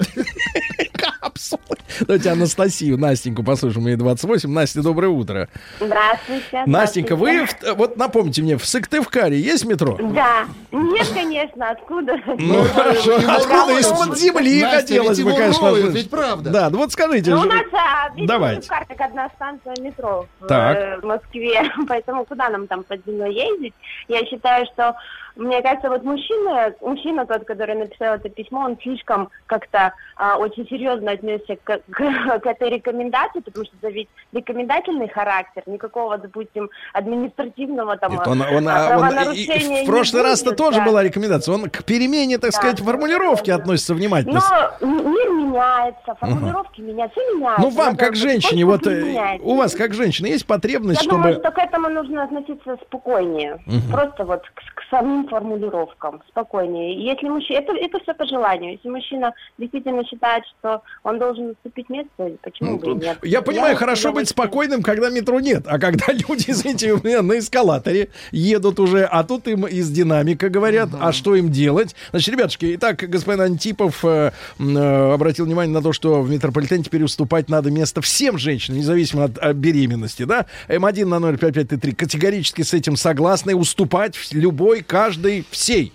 Давайте 2.02 2.30
Анастасию, 2.30 2.98
Настеньку 2.98 3.44
послушаем, 3.44 3.88
ей 3.88 3.96
28. 3.96 4.50
Настя, 4.50 4.82
доброе 4.82 5.10
утро. 5.10 5.48
Здравствуйте. 5.80 6.64
Настенька, 6.66 7.16
вы, 7.16 7.48
вот 7.76 7.98
напомните 7.98 8.42
мне, 8.42 8.58
в 8.58 8.66
Сыктывкаре 8.66 9.40
есть 9.40 9.66
метро? 9.66 9.98
Да. 10.00 10.46
Нет, 10.72 11.08
конечно, 11.14 11.72
откуда? 11.72 12.18
Ну, 12.38 12.64
хорошо. 12.64 13.16
Откуда? 13.16 13.80
Из-под 13.80 14.18
земли 14.18 14.62
хотелось 14.62 15.22
бы, 15.22 15.34
конечно. 15.34 15.74
ведь 15.74 16.10
правда. 16.10 16.50
Да, 16.50 16.70
ну 16.70 16.78
вот 16.78 16.92
скажите. 16.92 17.32
Ну, 17.32 17.42
у 17.42 17.46
нас, 17.46 17.64
а, 17.74 18.10
Давайте. 18.18 18.68
Карте 18.68 18.94
одна 19.08 19.30
станция 19.36 19.76
метро 19.82 20.28
в, 20.40 20.52
э, 20.52 21.00
в 21.00 21.06
Москве, 21.06 21.72
поэтому 21.88 22.26
куда 22.26 22.50
нам 22.50 22.68
там 22.68 22.84
под 22.84 23.06
землей 23.06 23.34
ездить? 23.34 23.74
Я 24.08 24.26
считаю, 24.26 24.66
что, 24.74 24.96
мне 25.38 25.62
кажется, 25.62 25.90
вот 25.90 26.04
мужчина, 26.04 26.74
мужчина 26.82 27.26
тот, 27.26 27.46
который 27.46 27.76
написал 27.76 28.16
это 28.16 28.30
письмо, 28.30 28.62
он 28.62 28.78
слишком 28.82 29.30
как-то 29.46 29.94
а, 30.16 30.38
очень 30.38 30.68
серьезно 30.68 31.12
отнесся 31.12 31.56
к, 31.64 31.80
к- 31.92 32.40
к 32.42 32.46
этой 32.46 32.70
рекомендации, 32.70 33.40
потому 33.40 33.66
что 33.66 33.76
это 33.82 33.90
ведь 33.90 34.10
рекомендательный 34.34 35.08
характер, 35.08 35.64
никакого, 35.66 36.18
допустим, 36.18 36.70
административного 36.94 37.98
там 37.98 38.14
Нет, 38.14 38.28
он, 38.28 38.42
он, 38.42 38.68
а, 38.68 38.96
а, 38.96 38.98
он 39.00 39.34
и- 39.34 39.84
в 39.84 39.86
прошлый 39.86 40.24
раз-то 40.24 40.50
будет, 40.50 40.58
тоже 40.58 40.80
да. 40.80 40.86
была 40.86 41.04
рекомендация. 41.04 41.54
Он 41.56 41.70
к 41.70 41.84
перемене, 41.84 42.38
так 42.38 42.52
Да. 42.52 42.58
сказать, 42.58 42.80
формулировки 42.80 43.52
относится 43.52 43.94
внимательно. 43.94 44.42
Но 44.82 44.88
мир 44.88 45.30
меняется, 45.30 46.16
формулировки 46.20 46.82
меняются, 46.82 47.20
все 47.20 47.36
меняется. 47.36 47.62
Ну, 47.62 47.70
вам, 47.70 47.96
как 47.98 48.16
женщине, 48.16 48.66
вот 48.66 48.86
э, 48.88 49.38
у 49.42 49.56
вас, 49.56 49.76
как 49.76 49.94
женщины, 49.94 50.28
есть 50.28 50.46
потребность, 50.46 51.04
Я 51.04 51.10
думаю, 51.10 51.34
чтобы... 51.34 51.48
что 51.50 51.52
к 51.56 51.64
этому 51.64 51.90
нужно 51.90 52.24
относиться 52.24 52.78
спокойнее. 52.88 53.60
Мгм. 53.66 53.92
Просто 53.92 54.24
вот 54.26 54.42
к, 54.54 54.74
к 54.76 54.84
самим 54.90 55.27
формулировкам 55.28 56.22
спокойнее. 56.30 56.96
И 56.96 57.04
Если 57.04 57.28
мужчина, 57.30 57.58
это, 57.60 57.74
это 57.74 58.00
все 58.00 58.14
по 58.14 58.26
желанию. 58.26 58.74
Если 58.74 58.90
мужчина 58.90 59.34
действительно 59.58 60.04
считает, 60.06 60.44
что 60.60 60.82
он 61.04 61.20
должен 61.20 61.52
уступить 61.52 61.90
место, 61.90 62.32
почему 62.42 62.72
Ну, 62.72 62.78
бы 62.78 62.86
и 62.86 62.90
тут- 62.94 63.04
нет? 63.04 63.18
Я 63.24 63.42
понимаю, 63.42 63.76
с 63.76 63.80
хорошо 63.80 64.12
быть 64.12 64.30
спокойным, 64.30 64.82
когда 64.84 65.10
метро 65.10 65.40
нет. 65.40 65.64
А 65.68 65.80
когда 65.80 66.06
люди, 66.14 66.46
извините, 66.50 66.94
у 66.94 67.04
меня 67.04 67.22
на 67.22 67.40
эскалаторе 67.40 68.10
едут 68.32 68.80
уже, 68.80 69.04
а 69.06 69.24
тут 69.24 69.48
им 69.48 69.66
из 69.68 69.90
динамика 69.92 70.50
говорят, 70.50 70.90
а 71.00 71.12
что 71.12 71.36
им 71.36 71.50
делать? 71.52 71.96
Значит, 72.12 72.34
ребятушки, 72.34 72.76
итак, 72.76 72.98
господин 72.98 73.42
Антипов 73.42 74.04
э, 74.06 74.32
э, 74.60 75.14
обратил 75.14 75.46
внимание 75.46 75.74
на 75.74 75.82
то, 75.82 75.94
что 75.94 76.22
в 76.22 76.30
метрополитене 76.30 76.84
теперь 76.84 77.04
уступать 77.04 77.50
надо 77.50 77.72
место 77.72 78.02
всем 78.02 78.38
женщинам, 78.38 78.80
независимо 78.80 79.26
от 79.26 79.38
э, 79.42 79.54
беременности, 79.54 80.24
да? 80.24 80.46
М1 80.68 81.06
на 81.06 81.20
05533 81.38 81.92
категорически 81.94 82.62
с 82.62 82.74
этим 82.74 82.96
согласны, 82.96 83.56
уступать 83.56 84.16
в- 84.16 84.34
любой, 84.34 84.82
каждой, 85.18 85.46
всей. 85.52 85.94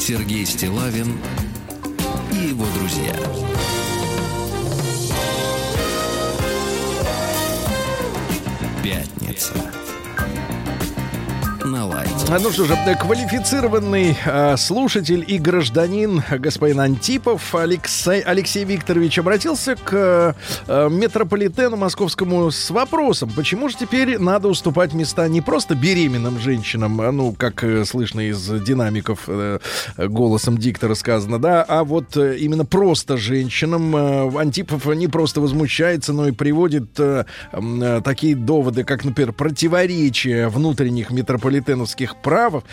Сергей 0.00 0.44
Стилавин 0.46 1.18
и 2.32 2.48
его 2.48 2.66
друзья. 2.76 3.14
Пятница. 8.82 9.54
На 11.64 11.86
лайте. 11.86 12.11
А, 12.32 12.38
Ну 12.38 12.50
что 12.50 12.64
же, 12.64 12.74
квалифицированный 12.98 14.16
э, 14.24 14.56
слушатель 14.56 15.22
и 15.28 15.36
гражданин 15.36 16.22
господин 16.38 16.80
Антипов 16.80 17.54
Алексей, 17.54 18.22
Алексей 18.22 18.64
Викторович 18.64 19.18
обратился 19.18 19.76
к 19.76 20.34
э, 20.66 20.88
метрополитену 20.88 21.76
московскому 21.76 22.50
с 22.50 22.70
вопросом, 22.70 23.30
почему 23.36 23.68
же 23.68 23.76
теперь 23.76 24.18
надо 24.18 24.48
уступать 24.48 24.94
места 24.94 25.28
не 25.28 25.42
просто 25.42 25.74
беременным 25.74 26.38
женщинам, 26.38 26.96
ну, 26.96 27.34
как 27.36 27.64
э, 27.64 27.84
слышно 27.84 28.20
из 28.20 28.48
динамиков 28.62 29.24
э, 29.26 29.58
голосом 29.98 30.56
диктора 30.56 30.94
сказано, 30.94 31.38
да, 31.38 31.62
а 31.62 31.84
вот 31.84 32.16
э, 32.16 32.38
именно 32.38 32.64
просто 32.64 33.18
женщинам. 33.18 33.94
Э, 33.94 34.38
Антипов 34.38 34.86
не 34.86 35.06
просто 35.06 35.42
возмущается, 35.42 36.14
но 36.14 36.28
и 36.28 36.32
приводит 36.32 36.98
э, 36.98 37.26
э, 37.52 38.00
такие 38.02 38.34
доводы, 38.34 38.84
как, 38.84 39.04
например, 39.04 39.34
противоречие 39.34 40.48
внутренних 40.48 41.10
метрополитеновских 41.10 42.21
прав, 42.22 42.64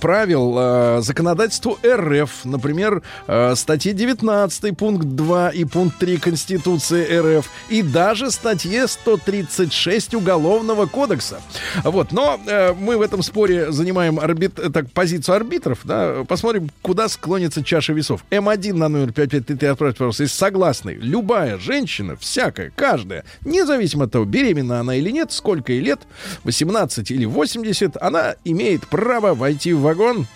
правил 0.00 0.54
э, 0.58 1.00
законодательству 1.02 1.78
РФ. 1.86 2.44
Например, 2.44 3.02
э, 3.26 3.54
статье 3.56 3.92
19 3.92 4.76
пункт 4.76 5.04
2 5.04 5.50
и 5.50 5.64
пункт 5.64 5.98
3 5.98 6.16
Конституции 6.18 7.38
РФ 7.38 7.50
и 7.68 7.82
даже 7.82 8.30
статье 8.30 8.86
136 8.88 10.14
Уголовного 10.14 10.86
кодекса. 10.86 11.40
Вот, 11.82 12.12
но 12.12 12.40
э, 12.46 12.72
мы 12.74 12.96
в 12.96 13.02
этом 13.02 13.22
споре 13.22 13.72
занимаем 13.72 14.18
арбит... 14.18 14.58
э, 14.58 14.70
так, 14.70 14.90
позицию 14.90 15.36
арбитров, 15.36 15.80
да, 15.84 16.24
посмотрим, 16.26 16.70
куда 16.82 17.08
склонится 17.08 17.62
чаша 17.62 17.92
весов. 17.92 18.24
М1 18.30 18.74
на 18.74 18.88
номер 18.88 19.12
5533 19.12 19.68
отправьте, 19.68 19.98
пожалуйста, 19.98 20.22
если 20.24 20.36
согласны. 20.36 20.90
Любая 21.00 21.58
женщина, 21.58 22.16
всякая, 22.16 22.72
каждая, 22.74 23.24
независимо 23.44 24.04
от 24.04 24.12
того, 24.12 24.24
беременна 24.24 24.80
она 24.80 24.94
или 24.96 25.10
нет, 25.10 25.32
сколько 25.32 25.72
ей 25.72 25.80
лет, 25.80 26.00
18 26.44 27.10
или 27.10 27.24
80, 27.24 27.96
она 28.00 28.36
имеет 28.44 28.86
право 28.94 29.34
войти 29.34 29.72
в 29.72 29.80
вагон, 29.80 30.26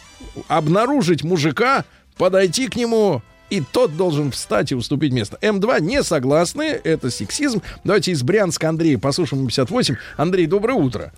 обнаружить 0.48 1.22
мужика, 1.22 1.85
подойти 2.16 2.66
к 2.66 2.74
нему, 2.74 3.22
и 3.51 3.60
тот 3.60 3.97
должен 3.97 4.32
встать 4.32 4.72
и 4.72 4.74
уступить 4.74 5.12
место. 5.12 5.39
М2 5.40 5.80
не 5.80 6.02
согласны, 6.02 6.64
это 6.82 7.09
сексизм. 7.10 7.62
Давайте 7.85 8.10
из 8.10 8.24
Брянска 8.24 8.68
Андрея 8.68 8.98
послушаем 8.98 9.47
58. 9.47 9.94
Андрей, 10.16 10.47
доброе 10.48 10.74
утро. 10.74 11.12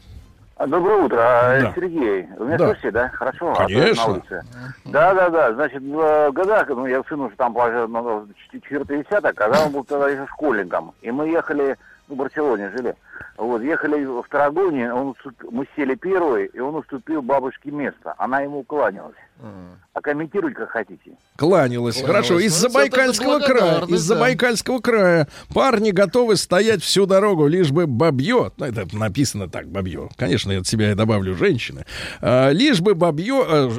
А, 0.57 0.67
Доброе 0.67 1.03
утро, 1.03 1.17
А, 1.19 1.61
Да. 1.63 1.73
Сергей. 1.75 2.27
Вы 2.39 2.47
меня 2.49 2.59
Да. 2.59 2.67
слышите, 2.67 2.91
да? 2.91 3.09
Хорошо? 3.09 3.53
А 3.53 3.65
Конечно. 3.65 4.05
на 4.07 4.13
улице. 4.13 4.43
Да, 4.85 5.15
да, 5.15 5.31
да. 5.31 5.55
Значит, 5.55 5.81
в 5.83 5.99
э, 5.99 6.33
годах, 6.33 6.69
ну, 6.69 6.85
я 6.85 7.03
сын 7.09 7.19
уже 7.21 7.35
там, 7.37 7.55
положил, 7.55 7.89
ну, 7.89 8.29
четвертый 8.53 9.03
десяток, 9.03 9.35
когда 9.35 9.65
он 9.65 9.73
был 9.73 9.85
тогда 9.85 10.11
еще 10.11 10.27
школьником. 10.27 10.93
И 11.01 11.11
мы 11.11 11.29
ехали, 11.31 11.79
в 12.07 12.15
Барселоне 12.15 12.71
жили. 12.77 12.95
Вот, 13.37 13.63
ехали 13.63 14.05
в 14.05 14.25
Тарагоне, 14.29 14.93
он 14.93 15.15
мы 15.51 15.67
сели 15.77 15.95
первый, 15.95 16.47
и 16.47 16.61
он 16.61 16.75
уступил 16.75 17.23
бабушке 17.23 17.71
место. 17.71 18.15
Она 18.19 18.41
ему 18.41 18.63
кланялась. 18.65 19.17
А 19.93 20.03
комментируйте, 20.03 20.55
как 20.57 20.71
хотите. 20.71 21.13
Кланялась. 21.37 21.97
Кланялась. 21.97 22.03
Хорошо. 22.03 22.39
Из 22.39 22.53
Ну, 22.53 22.69
это 22.69 22.73
Забайкальского 22.73 23.39
края. 23.39 23.49
благодарность, 23.49 23.93
Из 23.93 24.09
да. 24.09 24.15
Забайкальского 24.15 24.79
края. 24.81 25.29
Парни 25.53 25.91
готовы 25.91 26.37
стоять 26.37 26.83
всю 26.83 27.07
дорогу, 27.07 27.47
лишь 27.47 27.71
бы 27.71 27.87
бабье. 27.87 28.53
Ну, 28.57 28.65
это 28.67 28.87
написано 28.95 29.49
так, 29.49 29.67
бабье. 29.69 30.11
Конечно, 30.17 30.53
я 30.53 30.61
от 30.61 30.67
себя 30.67 30.91
я 30.91 30.95
добавлю 30.95 31.35
женщины. 31.35 31.87
А, 32.21 32.51
лишь 32.51 32.81
бы 32.81 32.95
бабье... 32.95 33.43
а, 33.45 33.71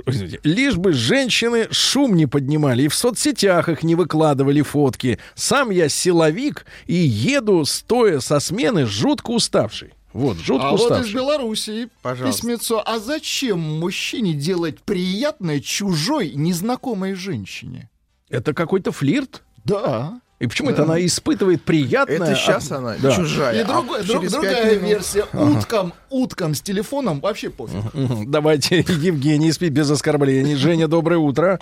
лишь 0.43 0.75
бы 0.77 0.93
женщины 0.93 1.67
шум 1.71 2.15
не 2.15 2.25
поднимали 2.25 2.83
и 2.83 2.87
в 2.87 2.95
соцсетях 2.95 3.69
их 3.69 3.83
не 3.83 3.95
выкладывали 3.95 4.61
фотки. 4.63 5.19
Сам 5.35 5.69
я 5.69 5.87
силовик 5.89 6.65
и 6.87 6.95
еду, 6.95 7.63
стоя 7.65 8.19
со 8.19 8.39
смены, 8.39 8.85
жутко 8.85 9.30
уставший. 9.31 9.93
Вот, 10.13 10.37
жутко 10.37 10.67
А 10.67 10.71
вот 10.71 10.79
из 10.79 10.83
уставший. 10.83 11.13
Белоруссии 11.13 11.87
Пожалуйста. 12.01 12.41
письмецо. 12.41 12.83
А 12.85 12.99
зачем 12.99 13.59
мужчине 13.59 14.33
делать 14.33 14.81
приятное 14.81 15.59
чужой 15.61 16.31
незнакомой 16.35 17.13
женщине? 17.13 17.89
Это 18.29 18.53
какой-то 18.53 18.91
флирт? 18.91 19.43
Да. 19.63 20.19
И 20.39 20.47
почему 20.47 20.69
это 20.71 20.83
она 20.83 21.05
испытывает 21.05 21.63
приятное? 21.63 22.15
Это 22.31 22.35
щас 22.35 22.65
от- 22.71 22.77
она 22.79 22.95
Да. 23.01 23.15
чужая. 23.15 23.61
И 23.61 23.63
друг- 23.63 24.05
через 24.05 24.31
другая 24.31 24.63
пять 24.63 24.77
минут- 24.77 24.89
версия. 24.89 25.25
Ага. 25.31 25.43
Уткам, 25.59 25.93
уткам 26.09 26.55
с 26.55 26.61
телефоном 26.61 27.19
вообще 27.21 27.49
пофиг. 27.49 27.83
Давайте, 28.27 28.77
Евгений, 28.87 29.51
спи 29.51 29.69
без 29.69 29.89
оскорблений. 29.91 30.55
Женя, 30.55 30.87
доброе 30.87 31.17
утро. 31.19 31.59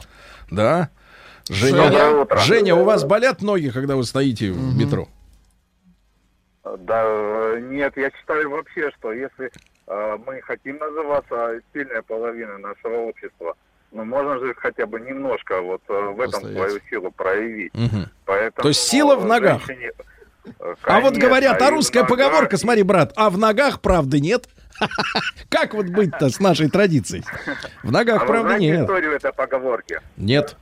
Да. 0.50 0.90
Женя, 1.50 1.84
Доброе 1.90 2.22
утро. 2.22 2.38
Женя, 2.38 2.76
у 2.76 2.84
вас 2.84 3.04
болят 3.04 3.42
ноги, 3.42 3.70
когда 3.70 3.96
вы 3.96 4.04
стоите 4.06 4.52
в 4.52 4.76
метро? 4.78 5.08
Да, 6.64 7.56
нет, 7.60 7.94
я 7.98 8.12
считаю 8.12 8.50
вообще, 8.50 8.92
что 9.00 9.12
если 9.14 9.50
э, 9.88 10.18
мы 10.26 10.42
хотим 10.42 10.78
называться 10.78 11.62
сильной 11.74 12.02
половиной 12.04 12.60
нашего 12.60 12.96
общества, 13.08 13.56
ну, 13.92 14.04
можно 14.06 14.38
же 14.40 14.54
хотя 14.56 14.86
бы 14.86 15.00
немножко 15.00 15.62
вот 15.62 15.82
э, 15.88 15.94
в 15.94 16.20
этом 16.20 16.42
Постоять. 16.42 16.58
свою 16.58 16.80
силу 16.90 17.12
проявить. 17.12 17.74
Мгм. 17.74 18.08
Поэтому, 18.26 18.62
То 18.64 18.68
есть 18.68 18.82
сила 18.82 19.16
в 19.16 19.26
э, 19.26 19.28
ногах. 19.28 19.66
женщине, 19.66 19.92
э, 20.46 20.52
А 20.84 21.00
вот 21.00 21.14
конечно, 21.14 21.20
говорят, 21.28 21.62
а 21.62 21.70
русская 21.72 22.02
ногах, 22.04 22.10
поговорка, 22.18 22.58
смотри, 22.58 22.84
брат, 22.84 23.14
а 23.16 23.30
в 23.30 23.38
ногах 23.38 23.82
правды 23.82 24.20
нет. 24.20 24.48
Как 25.50 25.74
вот 25.74 25.88
быть-то 25.88 26.30
с 26.30 26.40
нашей 26.40 26.70
традицией? 26.70 27.24
В 27.84 27.90
А 27.90 27.92
ногах 27.92 28.22
вы 28.22 28.28
правды 28.28 28.60
нет. 28.60 28.82
историю 28.82 29.14
этой 29.14 29.34
поговорки? 29.34 30.00
Нет. 30.18 30.56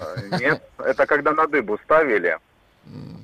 Э, 0.00 0.38
Нет, 0.40 0.62
это 0.78 1.04
когда 1.04 1.32
на 1.32 1.46
дыбу 1.46 1.78
ставили 1.84 2.38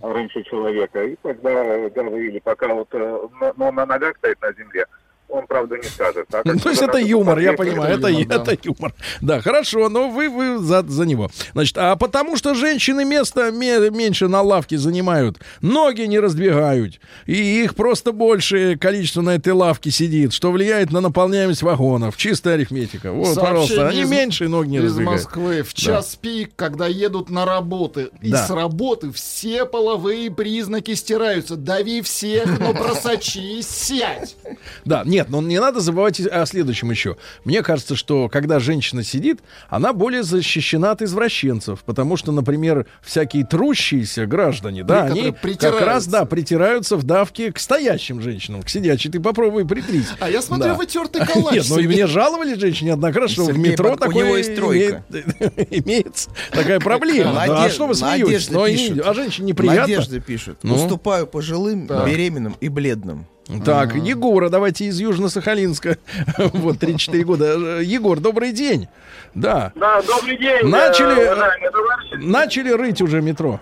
раньше 0.03 0.43
человека, 0.43 1.05
и 1.05 1.17
тогда 1.23 1.89
говорили, 1.89 2.41
пока 2.41 2.69
вот 2.75 2.89
э, 2.93 3.29
но 3.57 3.73
на 3.73 3.87
ногах 3.87 4.17
стоит 4.17 4.41
на 4.41 4.53
земле, 4.53 4.87
он, 5.33 5.47
правда, 5.47 5.77
не 5.77 5.85
скажет. 5.85 6.27
А 6.33 6.43
Ну, 6.45 6.59
То 6.59 6.71
есть 6.71 6.83
это 6.83 6.99
юмор, 6.99 7.39
я 7.39 7.55
понимаю, 7.55 7.95
это, 7.95 8.09
стоит, 8.09 8.31
это 8.31 8.57
юмор. 8.63 8.95
Да, 9.21 9.41
хорошо, 9.41 9.89
но 9.89 10.09
вы, 10.09 10.29
вы 10.29 10.59
за, 10.59 10.83
за 10.83 11.05
него. 11.07 11.31
Значит, 11.55 11.77
а 11.79 11.97
потому 11.97 12.37
что 12.37 12.55
женщины 12.55 13.05
место 13.05 13.51
ме- 13.51 13.91
меньше 13.91 14.29
на 14.29 14.43
лавке 14.43 14.77
занимают, 14.79 15.39
ноги 15.61 16.03
не 16.03 16.19
раздвигают, 16.21 17.01
и 17.27 17.63
их 17.65 17.75
просто 17.75 18.13
большее 18.13 18.77
количество 18.79 19.23
на 19.23 19.35
этой 19.37 19.53
лавке 19.53 19.91
сидит, 19.91 20.33
что 20.33 20.53
влияет 20.53 20.93
на 20.93 21.01
наполняемость 21.01 21.63
вагонов. 21.63 22.17
Чистая 22.17 22.55
арифметика. 22.55 23.13
Вот, 23.13 23.35
пожалуйста, 23.35 23.53
они 23.75 23.77
Сообщение 23.77 24.05
из- 24.05 24.11
меньше 24.11 24.49
ноги 24.49 24.69
не 24.69 24.77
из 24.79 24.85
раздвигают. 24.85 25.23
Москвы 25.25 25.63
в 25.63 25.75
Да. 25.75 25.81
час 25.81 26.19
пик, 26.21 26.51
когда 26.57 26.87
едут 26.87 27.31
на 27.31 27.45
работы. 27.47 28.11
И 28.21 28.31
Да. 28.31 28.47
с 28.47 28.51
работы 28.51 29.11
все 29.13 29.65
половые 29.65 30.31
признаки 30.31 30.95
стираются. 30.95 31.57
Дави 31.57 32.03
всех, 32.03 32.59
но 32.61 32.75
просочись, 32.75 33.69
сядь. 33.69 34.37
Да, 34.85 35.03
нет, 35.05 35.22
но 35.29 35.41
не 35.43 35.61
надо 35.61 35.81
забывать 35.81 36.21
о 36.21 36.47
следующем 36.47 36.91
еще. 36.91 37.17
Мне 37.45 37.63
кажется, 37.63 37.97
что 37.97 38.29
когда 38.29 38.59
женщина 38.59 39.03
сидит, 39.03 39.41
она 39.69 39.93
более 39.93 40.23
защищена 40.23 40.93
от 40.93 41.03
извращенцев, 41.03 41.83
потому 41.85 42.17
что, 42.17 42.33
например, 42.33 42.87
всякие 43.03 43.45
трущиеся 43.47 44.27
граждане, 44.27 44.85
да, 44.85 45.05
они 45.05 45.35
как 45.59 45.81
раз, 45.81 46.07
да, 46.07 46.25
притираются 46.25 46.97
в 46.97 47.03
давке 47.05 47.53
к 47.53 47.59
стоящим 47.59 48.21
женщинам, 48.21 48.63
к 48.63 48.69
сидячей. 48.69 49.11
Ты 49.11 49.21
попробуй 49.21 49.67
притрись. 49.67 50.09
А 50.21 50.31
я 50.31 50.43
смотрю, 50.43 50.69
Да. 50.69 50.75
вы 50.75 50.87
тертый 50.87 51.25
калач. 51.27 51.55
Нет, 51.55 51.67
ну 51.69 51.79
и 51.79 51.87
мне 51.87 52.07
жаловались 52.07 52.59
женщины 52.59 52.89
неоднократно, 52.89 53.29
что 53.29 53.45
в 53.45 53.59
метро 53.59 53.91
под- 53.91 54.01
у 54.01 54.05
такое 54.05 54.25
него 54.27 54.37
есть 54.37 54.55
тройка. 54.57 55.05
имеет- 55.11 55.71
имеется 55.87 56.31
такая 56.51 56.81
проблема. 56.81 57.43
А 57.43 57.69
что 57.71 57.87
вы 57.87 57.95
смеетесь? 57.95 58.51
Ну, 58.51 58.67
пишет. 58.67 59.01
а 59.07 59.15
женщине 59.15 59.49
неприятно? 59.49 59.83
Надежда 59.83 60.21
пишет. 60.21 60.59
Ну? 60.63 60.75
Уступаю 60.75 61.27
пожилым, 61.27 61.87
беременным 61.87 62.57
и 62.61 62.69
бледным. 62.69 63.27
Так, 63.65 63.95
Егора, 63.95 64.49
давайте 64.49 64.85
из 64.85 65.01
Южно-Сахалинска. 65.01 65.99
Вот, 66.53 66.77
3-4 66.77 67.23
года. 67.23 67.45
Э, 67.45 67.83
Егор, 67.83 68.21
добрый 68.21 68.53
день. 68.53 68.89
Да. 69.35 69.73
Да, 69.75 70.01
добрый 70.03 70.37
день. 70.39 70.67
Начали, 70.69 71.21
э, 71.21 72.19
начали 72.19 72.71
рыть 72.71 73.03
уже 73.03 73.21
метро 73.21 73.61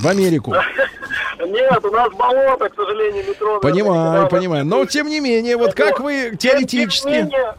в 0.00 0.06
Америку. 0.06 0.54
Нет, 1.46 1.84
у 1.84 1.90
нас 1.90 2.10
болото, 2.12 2.68
к 2.68 2.74
сожалению, 2.74 3.24
метро. 3.28 3.60
Понимаю, 3.60 4.28
понимаю. 4.28 4.64
Но, 4.64 4.84
тем 4.86 5.08
не 5.08 5.20
менее, 5.20 5.56
вот 5.56 5.74
как 5.74 6.00
вы 6.00 6.30
Тем 6.30 6.36
теоретически... 6.38 7.08
не 7.08 7.22
менее, 7.22 7.54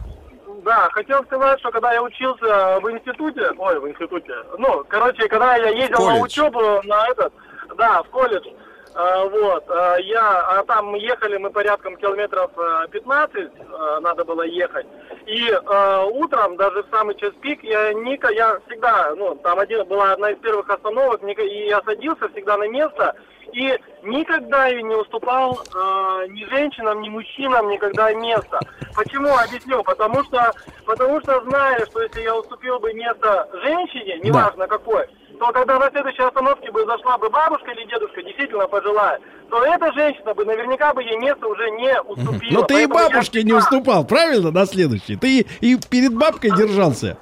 Да, 0.64 0.88
хотел 0.92 1.22
сказать, 1.24 1.58
что 1.60 1.70
когда 1.70 1.92
я 1.92 2.02
учился 2.02 2.80
в 2.80 2.90
институте, 2.90 3.50
ой, 3.58 3.80
в 3.80 3.88
институте, 3.88 4.32
ну, 4.58 4.84
короче, 4.88 5.28
когда 5.28 5.56
я 5.56 5.68
ездил 5.68 6.06
на 6.06 6.18
учебу 6.20 6.60
на 6.84 7.08
этот, 7.08 7.32
да, 7.76 8.02
в 8.02 8.08
колледж, 8.10 8.46
вот, 8.94 9.64
э, 9.68 9.96
я, 10.02 10.40
а 10.48 10.64
там 10.64 10.86
мы 10.86 10.98
ехали, 10.98 11.36
мы 11.36 11.50
порядком 11.50 11.96
километров 11.96 12.50
э, 12.56 12.88
15 12.92 13.36
э, 13.36 14.00
надо 14.00 14.24
было 14.24 14.42
ехать, 14.42 14.86
и 15.26 15.50
э, 15.50 16.04
утром, 16.12 16.56
даже 16.56 16.82
в 16.82 16.90
самый 16.90 17.16
час 17.16 17.32
пик, 17.40 17.64
я, 17.64 17.92
ника, 17.92 18.30
я 18.30 18.60
всегда, 18.66 19.14
ну, 19.16 19.34
там 19.36 19.58
один, 19.58 19.84
была 19.86 20.12
одна 20.12 20.30
из 20.30 20.38
первых 20.38 20.68
остановок, 20.70 21.22
ника- 21.22 21.44
и 21.44 21.68
я 21.68 21.82
садился 21.82 22.28
всегда 22.28 22.56
на 22.56 22.68
место, 22.68 23.16
и 23.52 23.78
никогда 24.02 24.66
я 24.66 24.82
не 24.82 24.94
уступал 24.94 25.54
э, 25.54 26.26
ни 26.28 26.44
женщинам, 26.44 27.00
ни 27.02 27.08
мужчинам 27.08 27.68
никогда 27.68 28.12
место. 28.12 28.58
Почему? 28.96 29.28
Объясню. 29.28 29.82
Потому 29.84 30.24
что, 30.24 30.52
потому 30.84 31.20
что 31.20 31.40
знаю, 31.44 31.86
что 31.86 32.02
если 32.02 32.22
я 32.22 32.36
уступил 32.36 32.78
бы 32.80 32.92
место 32.94 33.48
женщине, 33.62 34.18
неважно 34.22 34.66
какой, 34.66 35.06
то 35.38 35.52
когда 35.52 35.78
на 35.78 35.90
следующей 35.90 36.22
остановке 36.22 36.70
бы 36.70 36.84
зашла 36.86 37.18
бы 37.18 37.28
бабушка 37.28 37.70
или 37.72 37.84
дедушка, 37.88 38.22
действительно 38.22 38.66
пожилая, 38.66 39.20
то 39.50 39.62
эта 39.64 39.92
женщина 39.92 40.34
бы 40.34 40.44
наверняка 40.44 40.92
бы 40.94 41.02
ей 41.02 41.16
место 41.16 41.46
уже 41.46 41.70
не 41.70 42.00
уступила. 42.02 42.60
Но 42.60 42.62
ты 42.62 42.74
и 42.74 42.86
Поэтому 42.86 42.98
я 42.98 43.08
бабушке 43.08 43.42
не 43.42 43.52
уступал, 43.52 44.04
правильно, 44.04 44.50
на 44.50 44.66
следующий? 44.66 45.16
Ты 45.16 45.46
и 45.60 45.76
перед 45.76 46.14
бабкой 46.14 46.50
держался. 46.56 47.16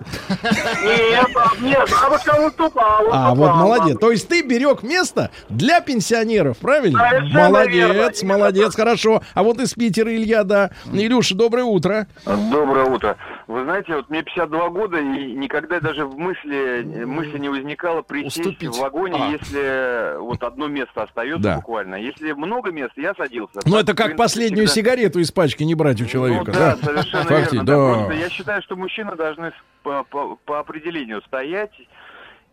Нет, 0.82 1.28
нет, 1.60 1.88
бабушка 1.90 2.46
уступала. 2.46 3.10
А, 3.12 3.34
вот 3.34 3.54
молодец. 3.54 3.98
То 3.98 4.10
есть 4.10 4.28
ты 4.28 4.42
берег 4.42 4.82
место 4.82 5.30
для 5.48 5.80
пенсионеров, 5.80 6.58
правильно? 6.58 7.22
Молодец, 7.32 8.22
молодец, 8.22 8.74
хорошо. 8.74 9.22
А 9.34 9.42
вот 9.42 9.58
из 9.58 9.74
Питера 9.74 10.14
Илья, 10.14 10.44
да. 10.44 10.70
Илюша, 10.92 11.34
доброе 11.34 11.64
утро. 11.64 12.06
Доброе 12.24 12.84
утро. 12.84 13.16
Вы 13.48 13.64
знаете, 13.64 13.96
вот 13.96 14.08
мне 14.10 14.22
52 14.22 14.68
года, 14.70 14.98
и 14.98 15.32
никогда 15.32 15.80
даже 15.80 16.04
в 16.06 16.16
мысли, 16.18 17.04
мысли 17.04 17.38
не 17.38 17.48
возникало 17.48 18.02
присесть 18.02 18.38
Уступить. 18.38 18.70
в 18.76 18.80
вагоне, 18.80 19.18
А. 19.20 19.26
если 19.30 20.18
вот 20.18 20.42
одно 20.42 20.68
место 20.68 21.02
остается 21.02 21.42
Да. 21.42 21.56
буквально. 21.56 21.96
Если 21.96 22.32
много 22.32 22.70
мест, 22.70 22.92
я 22.96 23.14
садился. 23.14 23.60
Ну, 23.64 23.76
это 23.76 23.94
как 23.94 24.06
принципе, 24.06 24.16
последнюю 24.16 24.66
всегда- 24.68 24.90
сигарету 24.92 25.18
из 25.20 25.30
пачки 25.32 25.62
не 25.64 25.74
брать 25.74 26.00
у 26.00 26.06
человека. 26.06 26.44
Ну, 26.46 26.52
да, 26.52 26.76
совершенно 26.76 27.24
Факти- 27.24 27.52
верно. 27.54 27.64
да. 27.64 27.72
Да. 27.76 27.94
Просто 27.94 28.12
я 28.14 28.28
считаю, 28.30 28.62
что 28.62 28.76
мужчины 28.76 29.16
должны 29.16 29.52
по, 29.82 30.04
по- 30.04 30.36
по 30.44 30.60
определению 30.60 31.20
стоять 31.22 31.72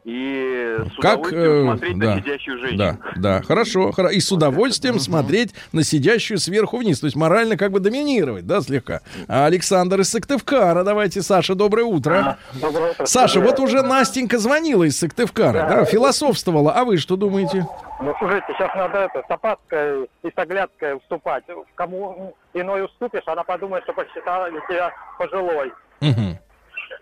и 0.06 0.78
с 0.98 1.02
Как, 1.02 1.20
удовольствием 1.20 1.62
э, 1.62 1.64
смотреть 1.66 2.00
да, 2.00 2.16
на 2.16 2.22
сидящую 2.22 2.60
женщину. 2.60 2.78
Да, 2.78 2.98
да, 3.16 3.42
хорошо, 3.42 3.90
хоро- 3.90 4.12
И 4.12 4.20
с 4.20 4.32
удовольствием 4.32 5.00
смотреть 5.00 5.54
на 5.74 5.84
сидящую 5.84 6.38
сверху 6.40 6.78
вниз. 6.78 7.00
То 7.00 7.06
есть 7.08 7.16
морально 7.18 7.58
как 7.58 7.72
бы 7.72 7.80
доминировать, 7.80 8.48
да, 8.48 8.62
слегка. 8.62 9.02
А 9.28 9.46
Александр 9.46 10.00
из 10.02 10.10
Сыктывкара. 10.10 10.84
Давайте, 10.84 11.22
Саша, 11.22 11.54
доброе 11.54 11.84
утро. 11.84 12.38
Доброе 12.54 12.92
утро. 12.92 13.06
Саша, 13.06 13.40
вот 13.42 13.60
уже 13.60 13.82
Настенька 13.82 14.38
звонила 14.40 14.84
из 14.84 14.98
Сыктывкара, 14.98 15.68
да, 15.70 15.86
философствовала. 15.86 16.72
А 16.74 16.86
вы 16.86 16.98
что 16.98 17.16
думаете? 17.16 17.68
Ну, 18.02 18.14
слушайте, 18.18 18.48
сейчас 18.58 18.74
надо 18.76 19.00
это, 19.00 19.22
с 19.28 19.30
опаской 19.32 20.04
и 20.24 20.28
с 20.28 20.38
оглядкой 20.38 20.96
уступать. 20.96 21.44
Кому 21.76 22.34
иной 22.54 22.86
уступишь, 22.86 23.24
она 23.26 23.44
подумает, 23.44 23.84
что 23.84 23.94
посчитала 23.94 24.50
тебя 24.70 24.92
пожилой. 25.18 25.74
Мгм. 26.00 26.38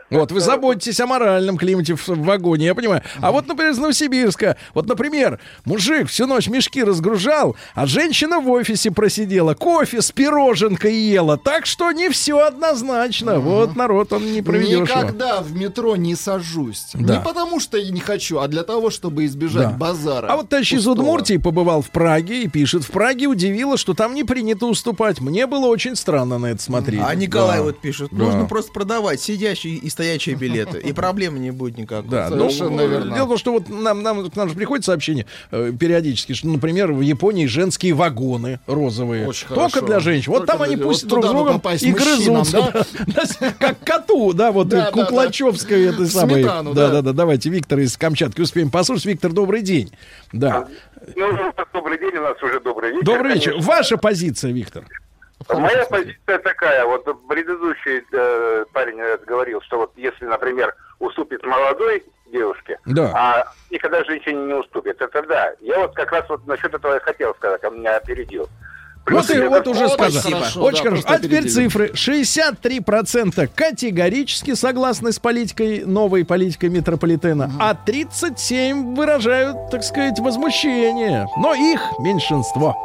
Вот, 0.09 0.31
вы 0.31 0.39
заботитесь 0.39 0.99
о 0.99 1.07
моральном 1.07 1.57
климате 1.57 1.95
в, 1.95 2.07
вагоне, 2.07 2.67
я 2.67 2.75
понимаю. 2.75 3.01
А 3.21 3.31
вот, 3.31 3.47
например, 3.47 3.73
из 3.73 3.77
Новосибирска. 3.77 4.55
Вот, 4.73 4.87
например, 4.87 5.39
мужик 5.65 6.07
всю 6.09 6.27
ночь 6.27 6.47
мешки 6.47 6.83
разгружал, 6.83 7.55
а 7.75 7.85
женщина 7.85 8.39
в 8.39 8.49
офисе 8.49 8.91
просидела, 8.91 9.53
кофе 9.53 10.01
с 10.01 10.11
пироженкой 10.11 10.95
ела. 10.95 11.37
Так 11.37 11.65
что 11.65 11.91
не 11.91 12.09
все 12.09 12.39
однозначно. 12.39 13.39
Вот 13.39 13.75
народ, 13.75 14.13
он 14.13 14.31
не 14.31 14.41
проведешь 14.41 14.71
его. 14.89 15.01
Никогда 15.01 15.41
в 15.41 15.53
метро 15.53 15.95
не 15.95 16.15
сажусь. 16.15 16.85
Да. 16.93 17.17
Не 17.17 17.21
потому, 17.23 17.59
что 17.59 17.77
я 17.77 17.91
не 17.91 17.99
хочу, 17.99 18.39
а 18.39 18.47
для 18.47 18.63
того, 18.63 18.89
чтобы 18.89 19.25
избежать 19.25 19.69
Да. 19.69 19.75
базара. 19.75 20.27
А 20.27 20.37
вот 20.37 20.49
товарищ 20.49 20.73
из. 20.73 20.87
Удмуртии 20.87 21.35
побывал 21.37 21.81
в 21.81 21.89
Праге 21.89 22.43
и 22.43 22.47
пишет, 22.47 22.83
в 22.85 22.91
Праге 22.91 23.27
удивило, 23.27 23.77
что 23.77 23.93
там 23.93 24.15
не 24.15 24.23
принято 24.23 24.65
уступать. 24.67 25.19
Мне 25.19 25.47
было 25.47 25.65
очень 25.67 25.95
странно 25.97 26.37
на 26.37 26.47
это 26.47 26.61
смотреть. 26.63 27.01
А 27.05 27.13
Николай 27.13 27.57
Да. 27.57 27.63
вот 27.63 27.79
пишет, 27.81 28.09
Да. 28.11 28.23
нужно 28.23 28.45
просто 28.45 28.71
продавать 28.71 29.19
сидящие 29.19 29.75
и 29.75 29.89
стоячие 29.97 30.35
билеты, 30.35 30.77
и 30.77 30.93
проблемы 30.93 31.39
не 31.39 31.49
будет 31.49 31.77
никакой. 31.77 32.09
Да, 32.09 32.29
ну, 32.29 32.49
Дело 32.49 33.25
в 33.25 33.29
том, 33.29 33.37
что 33.37 33.51
вот 33.53 33.67
нам, 33.67 34.03
нам, 34.03 34.29
к 34.29 34.35
нам 34.35 34.47
же 34.47 34.53
приходит 34.55 34.85
сообщение 34.85 35.25
э, 35.49 35.71
периодически, 35.77 36.33
что, 36.33 36.47
например, 36.47 36.91
в 36.93 37.01
Японии 37.01 37.47
женские 37.47 37.93
вагоны 37.93 38.59
розовые. 38.67 39.27
Очень 39.27 39.47
Только 39.47 39.79
хорошо. 39.79 39.85
для 39.87 39.99
женщин. 39.99 40.31
Вот 40.31 40.39
Только 40.45 40.51
там 40.53 40.61
они 40.61 40.77
пусть 40.77 41.03
вот 41.03 41.09
друг 41.09 41.25
с 41.25 41.29
другом 41.29 41.61
и 41.81 41.91
грызутся. 41.91 42.85
да, 43.07 43.23
Как 43.59 43.79
коту, 43.83 44.33
да, 44.33 44.51
вот 44.51 44.67
Да, 44.67 44.85
да, 44.85 44.91
Куклачевская 44.91 45.89
это 45.89 46.03
В 46.03 46.07
самое. 46.11 46.43
сметану, 46.43 46.73
Да, 46.75 46.87
да. 46.87 46.93
да, 46.93 47.01
да. 47.01 47.13
Давайте 47.13 47.49
Виктор 47.49 47.79
из 47.79 47.97
Камчатки 47.97 48.41
успеем 48.41 48.69
послушать. 48.69 49.05
Виктор, 49.05 49.31
добрый 49.31 49.63
день. 49.63 49.91
Да. 50.31 50.67
Ну, 51.15 51.25
добрый 51.73 51.97
день, 51.97 52.15
у 52.17 52.21
нас 52.21 52.41
уже 52.43 52.59
добрый 52.59 52.91
вечер. 52.91 53.03
Добрый 53.05 53.33
вечер. 53.33 53.55
Ваша 53.59 53.97
позиция, 53.97 54.51
Виктор. 54.51 54.85
Моя 55.53 55.85
позиция 55.85 56.39
такая, 56.39 56.85
вот 56.85 57.05
предыдущий 57.27 58.03
э, 58.11 58.65
парень 58.73 58.99
говорил, 59.25 59.61
что 59.61 59.77
вот 59.77 59.91
если, 59.95 60.25
например, 60.25 60.75
уступит 60.99 61.43
молодой 61.45 62.03
девушке, 62.31 62.79
Да. 62.85 63.11
а 63.15 63.53
никогда 63.71 64.03
женщине 64.03 64.45
не 64.47 64.53
уступит, 64.53 64.99
это 65.01 65.21
да. 65.23 65.51
Я 65.61 65.79
вот 65.79 65.95
как 65.95 66.11
раз 66.11 66.25
вот 66.29 66.45
насчет 66.47 66.73
этого 66.73 66.97
и 66.97 66.99
хотел 66.99 67.33
сказать, 67.35 67.63
а 67.63 67.69
меня 67.69 67.95
опередил. 67.97 68.49
Вот, 69.09 69.29
и, 69.29 69.39
вот 69.39 69.65
уже 69.69 69.85
Очень 69.85 69.93
сказано. 69.93 70.35
хорошо, 70.39 70.61
Очень 70.63 70.83
да, 70.83 70.89
хорошо. 70.89 71.03
А 71.07 71.17
теперь 71.19 71.39
опередили. 71.39 71.49
цифры. 71.69 71.87
63% 71.93 73.49
категорически 73.55 74.53
согласны 74.53 75.13
с 75.13 75.19
политикой, 75.19 75.85
новой 75.85 76.25
политикой 76.25 76.67
метрополитена, 76.69 77.49
а 77.57 77.73
37 77.73 78.95
выражают, 78.95 79.69
так 79.71 79.83
сказать, 79.83 80.19
возмущение. 80.19 81.25
Но 81.37 81.53
их 81.53 81.79
меньшинство. 81.99 82.75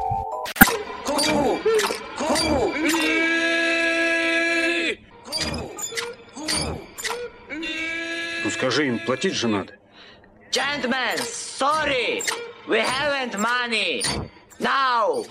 Ну 8.45 8.51
скажи 8.51 8.87
им, 8.89 8.99
платить 9.01 9.35
же 9.35 9.49
надо. 9.49 9.75
Gentlemen, 10.51 11.17
sorry, 11.19 12.23
we 12.69 12.79
haven't 12.79 13.39
money. 13.39 14.05
Now. 14.61 15.25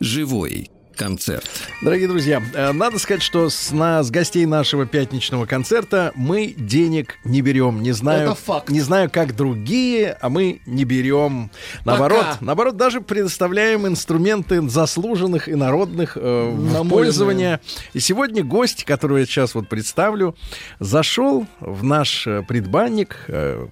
Живой. 0.00 0.70
Концерт. 0.98 1.48
Дорогие 1.80 2.08
друзья, 2.08 2.42
э, 2.52 2.72
надо 2.72 2.98
сказать, 2.98 3.22
что 3.22 3.48
с, 3.48 3.70
на, 3.70 4.02
с 4.02 4.10
гостей 4.10 4.44
нашего 4.44 4.84
пятничного 4.84 5.46
концерта 5.46 6.12
мы 6.14 6.54
денег 6.56 7.18
не 7.24 7.40
берем. 7.40 7.82
Не 7.82 7.92
знаю, 7.92 8.32
Это 8.32 8.34
факт. 8.34 8.68
не 8.68 8.80
знаю, 8.80 9.08
как 9.10 9.36
другие, 9.36 10.18
а 10.20 10.28
мы 10.28 10.60
не 10.66 10.84
берем. 10.84 11.50
Наоборот, 11.84 12.26
Пока. 12.26 12.38
наоборот, 12.40 12.76
даже 12.76 13.00
предоставляем 13.00 13.86
инструменты 13.86 14.60
заслуженных 14.68 15.48
и 15.48 15.54
народных 15.54 16.16
э, 16.20 16.50
в 16.50 16.88
пользование. 16.88 17.60
И 17.92 18.00
сегодня 18.00 18.42
гость, 18.42 18.84
которого 18.84 19.18
я 19.18 19.26
сейчас 19.26 19.54
вот 19.54 19.68
представлю, 19.68 20.34
зашел 20.80 21.46
в 21.60 21.84
наш 21.84 22.26
э, 22.26 22.42
предбанник, 22.42 23.24
э, 23.28 23.66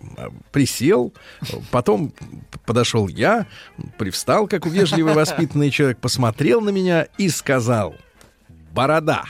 присел, 0.53 1.13
потом 1.73 2.13
подошел 2.65 3.09
я, 3.09 3.47
привстал, 3.99 4.47
как 4.47 4.65
вежливый 4.77 5.15
воспитанный 5.15 5.71
человек, 5.71 5.99
посмотрел 5.99 6.61
на 6.61 6.71
меня 6.71 7.09
и 7.19 7.29
сказал 7.29 7.95
«Борода». 8.73 9.25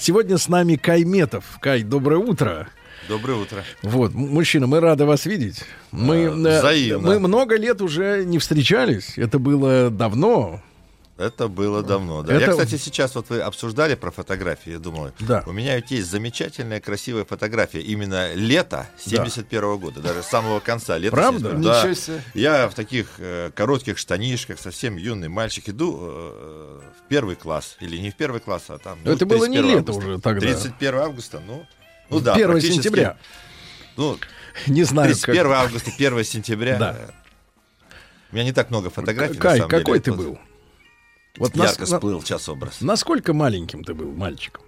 Сегодня 0.00 0.38
с 0.38 0.48
нами 0.48 0.76
Кай 0.76 1.04
Метов. 1.04 1.44
Кай, 1.60 1.82
доброе 1.82 2.18
утро. 2.18 2.68
Доброе 3.08 3.38
утро. 3.38 3.62
Вот, 3.82 4.14
мужчина, 4.14 4.66
мы 4.66 4.80
рады 4.80 5.04
вас 5.04 5.26
видеть. 5.26 5.62
Мы, 5.92 6.26
А, 6.26 6.30
э, 6.30 6.58
взаимно. 6.58 7.06
мы 7.08 7.18
много 7.20 7.56
лет 7.56 7.80
уже 7.80 8.24
не 8.24 8.38
встречались. 8.38 9.12
Это 9.16 9.38
было 9.38 9.90
давно. 9.90 10.60
Это 11.18 11.48
было 11.48 11.82
давно, 11.82 12.22
да. 12.22 12.34
Это- 12.34 12.44
Я, 12.44 12.50
кстати, 12.50 12.76
сейчас 12.76 13.14
вот 13.14 13.30
вы 13.30 13.40
обсуждали 13.40 13.94
про 13.94 14.10
фотографии, 14.10 14.72
я 14.72 14.78
думаю, 14.78 15.14
Да. 15.20 15.44
у 15.46 15.52
меня 15.52 15.76
ведь 15.76 15.90
есть 15.90 16.10
замечательная, 16.10 16.78
красивая 16.78 17.24
фотография 17.24 17.80
именно 17.80 18.34
лето 18.34 18.86
71 18.98 19.78
года, 19.78 20.00
даже 20.00 20.22
с 20.22 20.26
самого 20.26 20.60
конца 20.60 20.98
лета. 20.98 21.16
Правда? 21.16 21.50
71. 21.52 21.62
Да. 21.62 21.78
Ничего 21.80 21.94
себе. 21.94 22.22
Я 22.34 22.68
в 22.68 22.74
таких 22.74 23.06
э, 23.18 23.50
коротких 23.54 23.96
штанишках, 23.96 24.60
совсем 24.60 24.96
юный 24.96 25.28
мальчик, 25.28 25.70
иду 25.70 25.96
э, 26.02 26.80
в 27.00 27.08
первый 27.08 27.36
класс, 27.36 27.76
или 27.80 27.96
не 27.96 28.10
в 28.10 28.16
первый 28.16 28.40
класс, 28.42 28.64
а 28.68 28.76
там... 28.78 28.98
Это 29.06 29.24
было 29.24 29.46
не 29.46 29.56
31 29.56 29.64
лето 29.70 29.78
августа. 29.92 30.08
уже 30.10 30.20
тогда. 30.20 30.40
31 30.40 30.94
августа, 30.96 31.42
ну... 31.46 31.66
Ну 32.10 32.20
да, 32.20 32.34
1 32.34 32.46
практически. 32.46 32.74
сентября. 32.76 33.16
Ну, 33.96 34.18
Не 34.66 34.84
знаю, 34.84 35.08
31 35.14 35.42
как... 35.44 35.52
августа, 35.52 35.90
1 35.96 36.24
сентября. 36.24 36.76
Да. 36.78 36.96
У 38.30 38.34
меня 38.34 38.44
не 38.44 38.52
так 38.52 38.68
много 38.68 38.90
фотографий, 38.90 39.38
Кай, 39.38 39.52
на 39.52 39.56
самом 39.60 39.70
деле. 39.70 39.82
какой 39.82 40.00
ты 40.00 40.12
был? 40.12 40.38
Вот 41.38 41.54
нас- 41.56 41.70
Ярко 41.70 41.90
на- 41.90 41.96
всплыл 41.98 42.22
час 42.22 42.48
образ. 42.48 42.80
Насколько 42.80 43.32
маленьким 43.32 43.84
ты 43.84 43.94
был 43.94 44.12
мальчиком? 44.12 44.62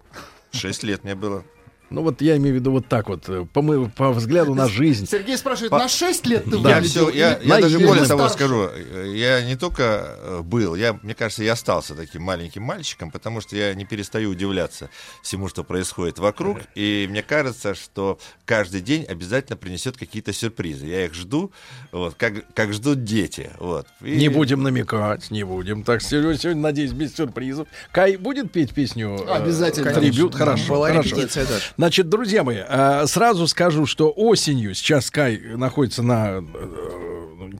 Шесть 0.53 0.82
лет 0.82 1.05
мне 1.05 1.15
было. 1.15 1.45
Ну 1.90 2.02
вот 2.02 2.20
я 2.20 2.36
имею 2.36 2.55
в 2.56 2.59
виду 2.59 2.70
вот 2.73 2.86
так 2.86 3.09
вот, 3.09 3.28
э, 3.28 3.47
по, 3.52 3.62
мы- 3.62 3.89
по 3.89 4.12
взгляду 4.12 4.55
на 4.55 4.69
жизнь. 4.69 5.06
Сергей 5.06 5.39
спрашивает, 5.39 5.70
По- 5.70 5.78
на 5.78 5.89
6 5.89 6.27
лет 6.27 6.44
ты 6.44 6.51
Я, 6.51 6.56
выглядел? 6.56 7.06
всё- 7.09 7.10
я, 7.10 7.39
я 7.43 7.60
даже 7.60 7.78
более 7.78 8.05
того 8.05 8.28
скажу, 8.28 8.69
э, 8.69 9.12
я 9.16 9.43
не 9.43 9.56
только 9.56 9.82
э, 10.19 10.40
был, 10.43 10.74
я, 10.74 10.98
мне 11.02 11.15
кажется, 11.15 11.43
я 11.44 11.55
остался 11.55 11.94
таким 11.94 12.23
маленьким 12.23 12.62
мальчиком, 12.62 13.10
потому 13.10 13.40
что 13.40 13.56
я 13.56 13.73
не 13.74 13.86
перестаю 13.86 14.31
удивляться 14.31 14.90
всему, 15.23 15.48
что 15.48 15.65
происходит 15.65 16.19
вокруг, 16.19 16.59
и 16.74 17.06
мне 17.09 17.23
кажется, 17.23 17.74
что 17.74 18.19
каждый 18.44 18.82
день 18.82 19.05
обязательно 19.05 19.56
принесет 19.56 19.97
какие-то 19.97 20.35
сюрпризы. 20.35 20.86
Я 20.86 21.06
их 21.06 21.15
жду, 21.15 21.52
вот, 21.90 22.15
как, 22.16 22.52
как 22.55 22.74
ждут 22.74 23.05
дети. 23.05 23.51
Вот. 23.59 23.86
И- 24.02 24.16
Не 24.16 24.28
будем 24.28 24.62
намекать, 24.62 25.31
не 25.31 25.43
будем. 25.44 25.85
Так, 25.85 26.02
сегодня, 26.02 26.36
сегодня, 26.36 26.60
надеюсь, 26.60 26.93
без 26.93 27.15
сюрпризов. 27.15 27.66
Кай 27.93 28.16
будет 28.16 28.52
петь 28.52 28.74
песню? 28.74 29.24
э, 29.27 29.31
Обязательно. 29.32 29.93
Трибют? 29.94 30.35
Хорошо. 30.35 30.74
Была 30.74 30.89
хорошо. 30.89 31.16
репетиция 31.16 31.47
даже. 31.47 31.62
Значит, 31.78 32.09
друзья 32.09 32.42
мои, 32.42 32.56
э, 32.68 33.06
сразу 33.06 33.46
скажу, 33.46 33.86
что 33.86 34.10
осенью 34.10 34.74
сейчас 34.74 35.12
Кай 35.12 35.38
находится 35.38 36.02
на, 36.02 36.42
э, 36.42 37.09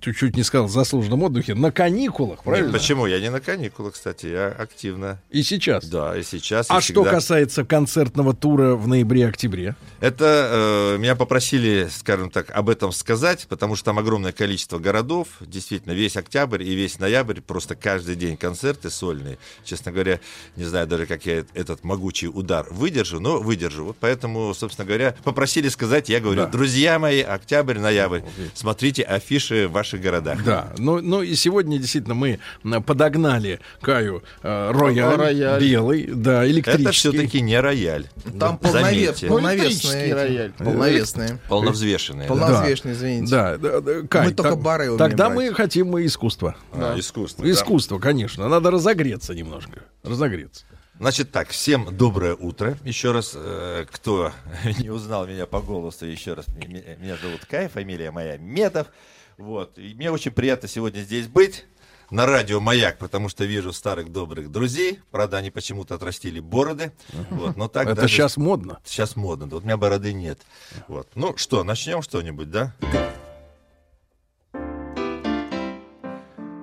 чуть-чуть 0.01 0.36
не 0.36 0.43
сказал, 0.43 0.69
заслуженном 0.69 1.23
отдыхе, 1.23 1.55
на 1.55 1.70
каникулах, 1.70 2.39
Нет, 2.39 2.45
правильно? 2.45 2.73
почему? 2.73 3.07
Я 3.07 3.20
не 3.20 3.31
на 3.31 3.40
каникулах, 3.40 3.95
кстати, 3.95 4.27
я 4.27 4.49
активно. 4.49 5.20
И 5.31 5.43
сейчас. 5.43 5.86
Да, 5.86 6.16
и 6.16 6.23
сейчас. 6.23 6.66
А 6.69 6.78
и 6.78 6.81
что 6.81 7.03
всегда. 7.03 7.11
касается 7.11 7.65
концертного 7.65 8.35
тура 8.35 8.74
в 8.74 8.89
ноябре-октябре? 8.89 9.77
Это 10.01 10.95
э, 10.97 10.99
меня 10.99 11.15
попросили, 11.15 11.89
скажем 11.90 12.31
так, 12.31 12.51
об 12.51 12.69
этом 12.69 12.93
сказать, 12.93 13.47
потому 13.49 13.77
что 13.77 13.86
там 13.86 13.99
огромное 13.99 14.32
количество 14.32 14.78
городов. 14.78 15.28
Действительно, 15.40 15.93
весь 15.93 16.16
октябрь 16.16 16.62
и 16.62 16.74
весь 16.74 16.99
ноябрь, 16.99 17.40
просто 17.40 17.74
каждый 17.74 18.16
день 18.16 18.36
концерты 18.36 18.90
сольные. 18.90 19.39
Честно 19.65 19.93
говоря, 19.93 20.20
не 20.57 20.65
знаю 20.65 20.86
даже, 20.86 21.07
как 21.07 21.24
я 21.27 21.45
этот 21.55 21.85
могучий 21.85 22.28
удар 22.28 22.66
выдержу, 22.70 23.20
но 23.20 23.39
выдержу. 23.39 23.85
Вот 23.85 23.97
поэтому, 24.09 24.55
собственно 24.55 24.87
говоря, 24.87 25.15
попросили 25.23 25.69
сказать, 25.69 26.09
я 26.09 26.21
говорю, 26.21 26.43
Да. 26.43 26.47
друзья 26.49 26.99
мои, 26.99 27.21
октябрь, 27.21 27.79
ноябрь, 27.79 28.21
смотрите 28.55 29.03
афиши 29.03 29.69
в 29.69 29.73
ваших 29.73 30.01
городах. 30.01 30.43
Да, 30.45 30.73
ну, 30.79 31.01
ну 31.03 31.21
и 31.23 31.35
сегодня 31.35 31.79
действительно 31.79 32.15
мы 32.15 32.39
подогнали 32.87 33.61
Каю 33.83 34.23
э, 34.43 34.71
рояль, 34.73 35.17
Рояль. 35.17 35.61
белый, 35.61 36.07
да, 36.13 36.43
Это 36.45 36.51
электрический. 36.53 36.93
все-таки 37.11 37.41
не 37.43 37.61
рояль. 37.61 38.07
Там 38.41 38.57
полнове- 38.59 38.71
Заметьте. 39.07 39.27
полновесные. 39.27 39.69
Электрический 39.69 39.99
эти, 39.99 40.13
рояль. 40.13 40.53
Полновесные. 40.53 41.39
Полновзвешенные. 41.49 42.29
да. 42.29 42.35
Полновзвешенные, 42.35 42.95
извините. 42.97 43.31
Да, 43.31 43.57
да, 43.59 43.81
да, 43.81 43.93
Кай, 44.09 44.27
Мы 44.29 44.33
только 44.33 44.57
бары 44.57 44.85
умеем 44.85 44.99
Тогда 44.99 45.29
брать. 45.29 45.37
мы 45.51 45.55
хотим 45.55 45.99
и 45.99 46.07
искусство. 46.07 46.57
А, 46.73 46.99
искусство. 46.99 47.45
да. 47.45 47.51
Искусство, 47.51 47.99
конечно. 47.99 48.49
Надо 48.49 48.71
разогреться 48.71 49.35
немножко. 49.35 49.81
Разогреться. 50.03 50.65
Значит 50.99 51.31
так, 51.31 51.49
всем 51.51 51.97
доброе 51.97 52.35
утро. 52.35 52.77
Еще 52.85 53.12
раз, 53.12 53.33
э, 53.37 53.87
кто 53.91 54.33
не 54.81 54.91
узнал 54.91 55.27
меня 55.29 55.47
по 55.47 55.61
голосу, 55.61 56.07
еще 56.07 56.35
раз, 56.35 56.47
меня 56.49 57.16
зовут 57.23 57.45
Кай, 57.47 57.69
фамилия 57.69 58.11
моя 58.11 58.37
Метов. 58.37 58.89
Вот. 59.37 59.79
И 59.79 59.95
мне 59.95 60.11
очень 60.11 60.33
приятно 60.33 60.69
сегодня 60.69 61.01
здесь 61.01 61.29
быть. 61.29 61.66
На 62.11 62.25
радио 62.25 62.59
«Маяк», 62.59 62.97
потому 62.97 63.29
что 63.29 63.45
вижу 63.45 63.70
старых 63.70 64.11
добрых 64.11 64.51
друзей. 64.51 65.01
Правда, 65.11 65.37
они 65.37 65.51
почему-то 65.51 65.95
отрастили 65.95 66.41
бороды. 66.41 66.93
Вот, 67.29 67.55
но 67.59 67.69
так 67.69 67.87
Это 67.87 68.01
даже- 68.01 68.15
сейчас 68.15 68.39
модно. 68.39 68.81
Сейчас 68.83 69.15
модно. 69.15 69.47
да. 69.47 69.57
Вот 69.57 69.62
у 69.62 69.66
меня 69.66 69.77
бороды 69.77 70.15
нет. 70.15 70.41
Вот. 70.89 71.07
Ну 71.15 71.37
что, 71.37 71.62
начнем 71.65 72.01
что-нибудь, 72.01 72.51
да? 72.51 72.75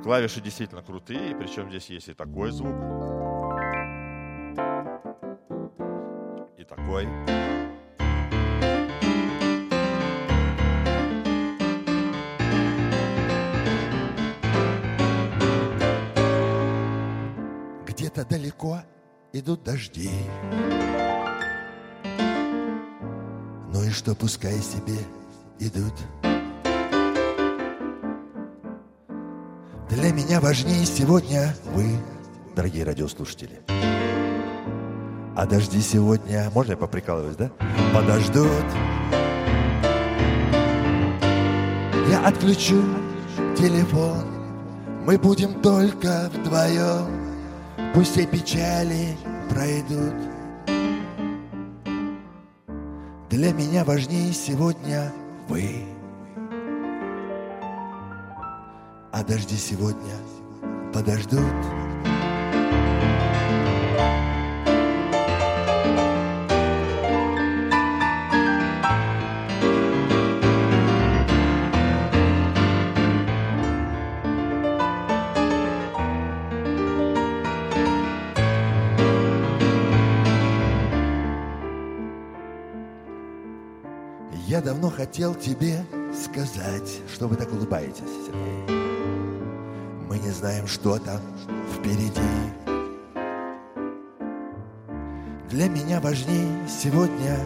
Клавиши 0.03 0.41
действительно 0.41 0.81
крутые, 0.81 1.35
причем 1.35 1.69
здесь 1.69 1.91
есть 1.91 2.07
и 2.09 2.13
такой 2.13 2.49
звук. 2.49 2.73
И 6.65 6.67
такой. 6.67 7.07
Где-то 17.85 18.25
далеко 18.25 18.79
идут 19.33 19.63
дожди. 19.63 20.09
Ну 23.73 23.83
и 23.83 23.89
что, 23.89 24.15
пускай 24.15 24.57
себе 24.59 24.97
идут. 25.59 25.93
Для 29.89 30.11
меня 30.11 30.39
важнее 30.41 30.85
сегодня 30.85 31.55
вы, 31.65 31.85
дорогие 32.55 32.83
радиослушатели. 32.83 33.61
А 35.35 35.45
дожди 35.45 35.81
сегодня, 35.81 36.49
можно 36.53 36.71
я 36.71 36.77
поприкалываюсь, 36.77 37.35
да? 37.35 37.51
Подождут. 37.93 38.65
Я 42.09 42.25
отключу 42.25 42.81
телефон, 43.57 44.23
мы 45.05 45.17
будем 45.17 45.61
только 45.61 46.31
вдвоем. 46.33 47.05
Пусть 47.93 48.13
все 48.13 48.25
печали 48.25 49.17
пройдут. 49.49 50.13
Для 53.29 53.51
меня 53.51 53.83
важнее 53.83 54.31
сегодня 54.31 55.11
вы. 55.49 55.83
А 59.11 59.23
дожди 59.27 59.57
сегодня 59.57 60.13
подождут. 60.93 61.43
Хотел 84.95 85.35
тебе 85.35 85.85
сказать, 86.13 87.01
что 87.13 87.27
вы 87.27 87.35
так 87.35 87.51
улыбаетесь, 87.51 88.03
Сергей. 88.25 88.75
Мы 90.07 90.19
не 90.19 90.29
знаем, 90.29 90.67
что 90.67 90.97
там 90.97 91.19
впереди. 91.73 92.11
Для 95.49 95.67
меня 95.67 95.99
важнее 95.99 96.67
сегодня 96.67 97.37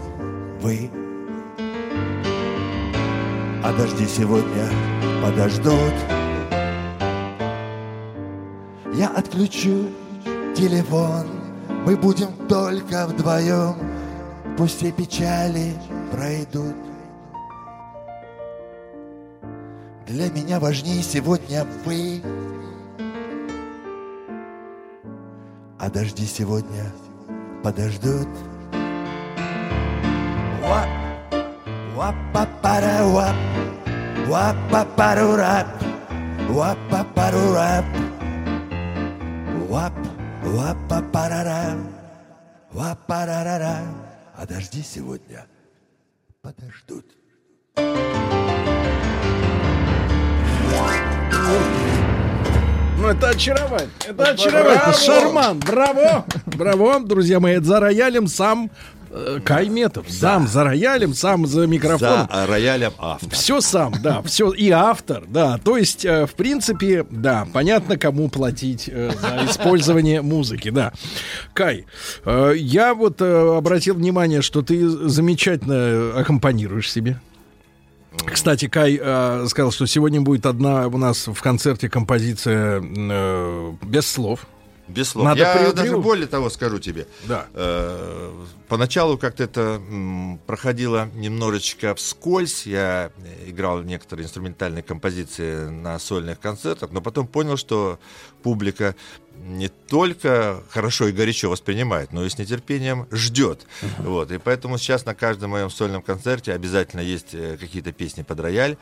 вы. 0.62 0.92
А 3.64 3.74
дожди 3.78 4.06
сегодня 4.06 4.70
подождут. 5.24 5.94
Я 8.94 9.10
отключу 9.16 9.90
телефон, 10.56 11.28
мы 11.86 11.96
будем 11.96 12.32
только 12.48 13.08
вдвоем. 13.08 13.76
Пусть 14.58 14.78
все 14.78 14.92
печали 14.92 15.74
пройдут. 16.12 16.89
Для 20.10 20.27
меня 20.31 20.60
важнее 20.60 21.03
сегодня 21.03 21.64
вы. 21.86 22.23
А 25.77 25.88
дожди 25.88 26.26
сегодня 26.26 26.91
подождут. 27.64 28.27
Вап, 30.64 30.90
вап-па-пара-вап, 31.95 33.36
вап-па-пару-рап, 34.26 35.68
вап-па-пару-рап, 36.49 37.86
вап, 39.69 39.94
вап-па-парара, 40.44 41.77
вап-парарара. 42.72 43.77
А 44.36 44.48
дожди 44.48 44.81
сегодня 44.81 45.45
подождут. 46.41 47.06
Ну, 53.00 53.08
это 53.08 53.30
очарование. 53.30 53.90
Это 54.08 54.24
очарование. 54.32 54.82
Это 54.88 55.00
шарман. 55.00 55.60
Браво. 55.60 56.26
Браво, 56.48 57.00
друзья 57.00 57.40
мои. 57.40 57.54
Это 57.54 57.66
за 57.66 57.80
роялем 57.80 58.28
сам 58.28 58.70
э, 59.10 59.40
Кайметов. 59.44 60.06
Сам 60.10 60.50
за 60.50 60.66
роялем, 60.66 61.14
сам 61.14 61.46
за 61.48 61.66
микрофоном. 61.66 62.28
За 62.30 62.46
роялем 62.46 62.92
автор. 62.98 63.30
Все 63.30 63.62
сам, 63.62 63.94
да, 64.04 64.22
все 64.24 64.52
и 64.52 64.70
автор, 64.70 65.24
да. 65.28 65.58
То 65.64 65.78
есть, 65.78 66.04
э, 66.04 66.26
в 66.26 66.34
принципе, 66.34 67.06
да, 67.10 67.48
понятно, 67.54 67.98
кому 67.98 68.28
платить 68.28 68.90
э, 68.92 69.12
за 69.22 69.46
использование 69.50 70.22
музыки, 70.34 70.70
да. 70.70 70.92
Кай, 71.54 71.86
я 72.26 72.94
вот 72.94 73.22
обратил 73.22 73.96
внимание, 73.96 74.42
что 74.42 74.62
ты 74.62 74.88
замечательно 74.90 76.20
аккомпанируешь 76.20 76.92
себе. 76.92 77.18
Кстати, 78.26 78.68
Кай 78.68 79.00
э, 79.02 79.46
сказал, 79.50 79.72
что 79.72 79.86
сегодня 79.86 80.22
будет 80.22 80.46
одна 80.46 80.88
у 80.88 80.98
нас 80.98 81.28
в 81.28 81.41
концерте 81.41 81.90
композиция 81.90 82.82
э, 82.84 83.74
без 83.84 84.08
слов. 84.08 84.46
Без 84.88 85.10
слов. 85.10 85.26
Надо 85.26 85.41
Я 85.41 85.56
приу- 85.56 85.74
даже 85.74 85.91
приу- 85.94 86.02
более 86.02 86.26
того 86.28 86.50
скажу 86.50 86.80
тебе. 86.80 87.06
Да. 87.28 87.46
Э, 87.54 88.32
поначалу 88.68 89.18
как-то 89.20 89.44
это 89.44 89.80
м, 89.88 90.40
проходило 90.48 91.10
немножечко 91.14 91.94
вскользь. 91.94 92.66
Я 92.66 93.12
играл 93.46 93.82
некоторые 93.84 94.26
инструментальные 94.26 94.82
композиции 94.82 95.70
на 95.70 96.00
сольных 96.00 96.40
концертах, 96.40 96.90
но 96.91 97.02
потом 97.02 97.28
понял, 97.28 97.56
что 97.58 98.00
публика 98.41 98.96
не 99.45 99.68
только 99.70 100.61
хорошо 100.70 101.07
и 101.07 101.11
горячо 101.11 101.49
воспринимает, 101.49 102.11
но 102.14 102.24
и 102.26 102.30
с 102.30 102.38
нетерпением 102.38 103.07
ждет. 103.11 103.66
Вот. 103.99 104.32
И 104.32 104.38
поэтому 104.38 104.78
сейчас 104.78 105.06
на 105.06 105.16
каждом 105.16 105.52
моем 105.52 105.70
сольном 105.70 106.02
концерте 106.02 106.53
обязательно 106.53 107.02
есть 107.02 107.34
э, 107.34 107.57
какие-то 107.60 107.91
песни 107.91 108.22
под 108.24 108.40
рояль, 108.40 108.78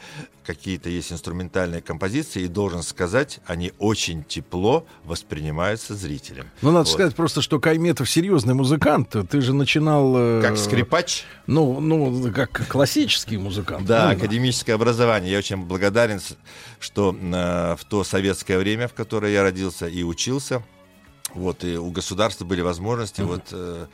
какие-то 0.46 0.90
есть 0.90 1.12
инструментальные 1.12 1.82
композиции, 1.82 2.44
и 2.44 2.48
должен 2.48 2.84
сказать, 2.84 3.40
они 3.46 3.74
очень 3.80 4.24
тепло 4.24 4.86
воспринимаются 5.04 5.96
зрителем. 5.96 6.50
Ну, 6.62 6.72
надо 6.72 6.86
Вот. 6.86 6.94
сказать 6.94 7.16
просто, 7.16 7.42
что 7.42 7.60
Кайметов 7.60 8.10
серьезный 8.10 8.54
музыкант. 8.54 9.16
Ты 9.30 9.42
же 9.42 9.54
начинал... 9.54 10.14
э, 10.18 10.42
Как 10.42 10.58
скрипач? 10.58 11.24
Ну, 11.48 11.80
ну, 11.80 12.32
как 12.34 12.68
классический 12.68 13.38
музыкант. 13.38 13.86
Да, 13.86 14.08
Ну, 14.10 14.18
академическое 14.18 14.76
образование. 14.76 15.32
Я 15.32 15.38
очень 15.40 15.58
благодарен, 15.58 16.20
что 16.80 17.16
э, 17.20 17.76
в 17.80 17.86
то 17.86 18.04
советское 18.04 18.58
время, 18.58 18.88
в 18.88 18.94
которое 18.94 19.32
я 19.34 19.44
родился 19.44 19.88
и 19.88 20.04
учился, 20.04 20.47
вот 21.34 21.64
и 21.64 21.78
у 21.78 21.92
государства 21.92 22.46
были 22.46 22.62
возможности, 22.62 23.22
вот, 23.22 23.44
э, 23.52 23.88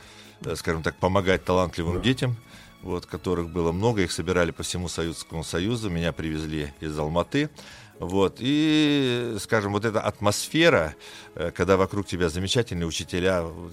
э, 0.46 0.56
скажем 0.56 0.84
так, 0.84 0.96
помогать 0.96 1.44
талантливым 1.44 2.02
детям, 2.02 2.36
вот, 2.82 3.06
которых 3.06 3.50
было 3.50 3.72
много, 3.72 4.02
их 4.02 4.12
собирали 4.12 4.52
по 4.52 4.64
всему 4.64 4.88
Советскому 4.88 5.44
Союзу, 5.44 5.90
меня 5.90 6.12
привезли 6.12 6.74
из 6.80 6.98
Алматы. 6.98 7.50
Вот, 8.00 8.38
и, 8.40 9.38
скажем, 9.40 9.72
вот 9.72 9.86
эта 9.86 10.02
атмосфера, 10.02 10.96
э, 11.36 11.52
когда 11.52 11.78
вокруг 11.78 12.08
тебя 12.08 12.30
замечательные 12.30 12.88
учителя, 12.88 13.44
вот 13.44 13.72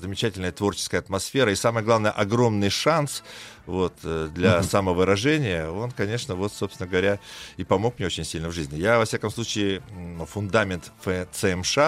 замечательная 0.00 0.52
творческая 0.52 0.98
атмосфера, 0.98 1.52
и 1.52 1.54
самое 1.54 1.84
главное, 1.84 2.10
огромный 2.10 2.70
шанс 2.70 3.22
вот, 3.68 3.92
э, 4.02 4.28
для 4.34 4.56
Мгм. 4.56 4.64
самовыражения, 4.64 5.68
он, 5.68 5.90
конечно, 5.90 6.34
вот, 6.34 6.52
собственно 6.52 6.88
говоря, 6.88 7.18
и 7.58 7.64
помог 7.64 7.98
мне 7.98 8.06
очень 8.06 8.24
сильно 8.24 8.48
в 8.48 8.52
жизни. 8.52 8.78
Я, 8.78 8.98
во 8.98 9.04
всяком 9.04 9.30
случае, 9.30 9.82
фундамент 10.26 10.90
ФЦМШ 11.02 11.78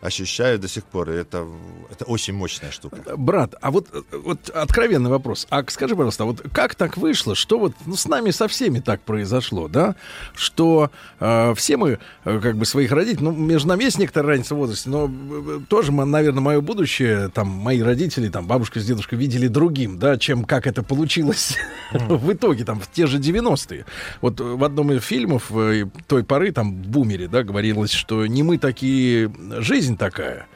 ощущаю 0.00 0.58
до 0.58 0.66
сих 0.68 0.84
пор, 0.84 1.10
и 1.10 1.14
это, 1.14 1.46
это 1.88 2.04
очень 2.04 2.34
мощная 2.34 2.72
штука. 2.72 3.16
Брат, 3.16 3.54
а 3.60 3.70
вот, 3.70 3.86
э, 3.92 4.02
вот 4.12 4.50
откровенный 4.50 5.08
вопрос. 5.10 5.46
А 5.50 5.64
скажи, 5.68 5.94
пожалуйста, 5.94 6.24
вот 6.24 6.42
как 6.52 6.74
так 6.74 6.96
вышло, 6.96 7.36
что 7.36 7.60
вот 7.60 7.74
ну, 7.86 7.94
с 7.94 8.06
нами 8.08 8.32
со 8.32 8.48
всеми 8.48 8.80
так 8.80 9.00
произошло, 9.02 9.68
да? 9.68 9.94
Что 10.34 10.90
э, 11.20 11.54
все 11.54 11.76
мы, 11.76 12.00
э, 12.24 12.40
как 12.40 12.56
бы 12.56 12.64
своих 12.66 12.90
родителей, 12.90 13.22
ну, 13.22 13.30
между 13.30 13.68
нами 13.68 13.84
есть 13.84 13.98
некоторая 14.00 14.30
разница 14.32 14.56
в 14.56 14.58
возрасте, 14.58 14.90
но 14.90 15.08
э, 15.08 15.60
тоже, 15.68 15.92
мы, 15.92 16.04
наверное, 16.06 16.40
мое 16.40 16.60
будущее, 16.60 17.28
там, 17.28 17.46
мои 17.48 17.80
родители, 17.82 18.28
там, 18.28 18.48
бабушка 18.48 18.80
с 18.80 18.84
дедушкой 18.84 19.16
видели 19.16 19.46
другим, 19.46 19.96
да, 19.96 20.18
чем 20.18 20.44
как 20.44 20.66
это 20.66 20.82
получилось 20.82 21.19
в 21.92 22.32
итоге, 22.32 22.64
там, 22.64 22.80
в 22.80 22.90
те 22.90 23.06
же 23.06 23.18
90-е. 23.18 23.84
Вот 24.20 24.40
э, 24.40 24.44
в 24.44 24.64
одном 24.64 24.92
из 24.92 25.02
фильмов 25.02 25.50
э, 25.50 25.86
той 26.06 26.24
поры, 26.24 26.52
там, 26.52 26.82
в 26.82 26.88
«Бумере», 26.88 27.28
да, 27.28 27.42
говорилось, 27.42 27.92
что 27.92 28.26
не 28.26 28.42
мы 28.42 28.58
такие, 28.58 29.32
жизнь 29.58 29.96
такая. 29.96 30.46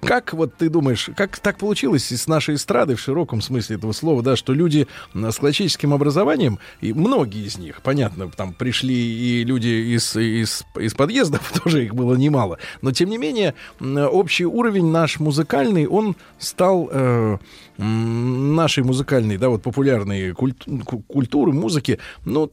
Как 0.00 0.32
вот 0.32 0.54
ты 0.56 0.68
думаешь, 0.68 1.10
как 1.16 1.38
так 1.38 1.58
получилось 1.58 2.10
и 2.12 2.16
с 2.16 2.26
нашей 2.26 2.56
эстрадой 2.56 2.96
в 2.96 3.00
широком 3.00 3.40
смысле 3.40 3.76
этого 3.76 3.92
слова, 3.92 4.22
да, 4.22 4.36
что 4.36 4.52
люди 4.52 4.86
с 5.14 5.36
классическим 5.36 5.92
образованием, 5.92 6.58
и 6.80 6.92
многие 6.92 7.46
из 7.46 7.58
них, 7.58 7.82
понятно, 7.82 8.28
там 8.28 8.52
пришли 8.52 8.94
и 8.94 9.44
люди 9.44 9.94
из, 9.96 10.16
из, 10.16 10.64
из 10.78 10.94
подъездов, 10.94 11.52
тоже 11.64 11.84
их 11.84 11.94
было 11.94 12.14
немало, 12.14 12.58
но 12.82 12.92
тем 12.92 13.10
не 13.10 13.18
менее 13.18 13.54
общий 13.80 14.46
уровень 14.46 14.86
наш 14.86 15.18
музыкальный, 15.20 15.86
он 15.86 16.16
стал 16.38 16.88
э, 16.90 17.38
нашей 17.78 18.82
музыкальной, 18.84 19.36
да, 19.38 19.48
вот 19.48 19.62
популярной 19.62 20.32
культ- 20.32 20.64
ку- 20.84 21.02
культуры, 21.02 21.52
музыки, 21.52 21.98
ну, 22.24 22.48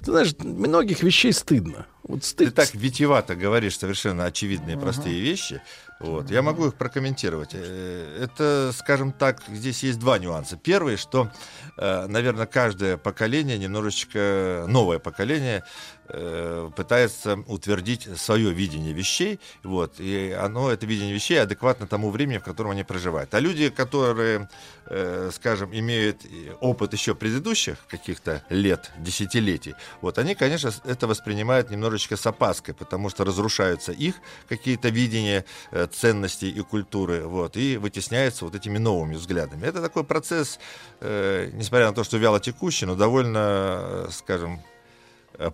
ты 0.00 0.10
знаешь, 0.12 0.34
многих 0.38 1.02
вещей 1.02 1.32
стыдно. 1.32 1.86
Вот 2.02 2.22
стыд, 2.24 2.50
Ты 2.50 2.54
так 2.54 2.72
витиевато 2.74 3.34
говоришь 3.34 3.78
совершенно 3.78 4.26
очевидные 4.26 4.78
простые 4.78 5.20
вещи. 5.20 5.60
Вот. 5.98 6.30
Я 6.30 6.42
могу 6.42 6.66
их 6.66 6.74
прокомментировать. 6.74 7.50
Э, 7.54 8.22
Это, 8.22 8.70
скажем 8.76 9.10
так, 9.12 9.42
здесь 9.48 9.82
есть 9.82 9.98
два 9.98 10.18
нюанса. 10.18 10.56
Первый, 10.56 10.98
что, 10.98 11.32
э, 11.78 12.06
наверное, 12.06 12.46
каждое 12.46 12.96
поколение, 12.96 13.58
немножечко 13.58 14.66
новое 14.68 14.98
поколение, 15.00 15.64
э, 16.08 16.70
пытается 16.76 17.38
утвердить 17.46 18.08
свое 18.18 18.52
видение 18.52 18.92
вещей, 18.92 19.40
вот, 19.62 19.94
и 19.98 20.30
оно, 20.32 20.70
это 20.70 20.86
видение 20.86 21.14
вещей, 21.14 21.40
адекватно 21.40 21.86
тому 21.86 22.10
времени, 22.10 22.38
в 22.38 22.44
котором 22.44 22.70
они 22.70 22.84
проживают. 22.84 23.34
А 23.34 23.40
люди, 23.40 23.68
которые, 23.70 24.48
э, 24.86 25.30
скажем, 25.32 25.74
имеют 25.74 26.22
опыт 26.60 26.92
еще 26.92 27.14
предыдущих 27.14 27.78
каких-то 27.88 28.42
лет, 28.50 28.90
десятилетий, 28.98 29.74
вот, 30.00 30.18
они, 30.18 30.34
конечно, 30.34 30.70
это 30.84 31.06
воспринимают 31.06 31.70
немножечко 31.70 32.16
с 32.16 32.26
опаской, 32.26 32.74
потому 32.74 33.10
что 33.10 33.24
разрушаются 33.24 33.92
их 33.92 34.16
какие-то 34.48 34.88
видения 34.88 35.44
э, 35.70 35.86
ценностей 35.92 36.50
и 36.50 36.60
культуры, 36.60 37.24
вот, 37.24 37.56
и 37.56 37.76
вытесняются 37.76 38.44
вот 38.44 38.54
этими 38.54 38.78
новыми 38.78 39.14
взглядами. 39.14 39.66
Это 39.66 39.82
такой 39.82 40.04
процесс, 40.04 40.58
несмотря 41.00 41.88
на 41.88 41.94
то, 41.94 42.04
что 42.04 42.16
вяло 42.16 42.40
текущий, 42.40 42.86
но 42.86 42.94
довольно, 42.94 44.08
скажем, 44.10 44.60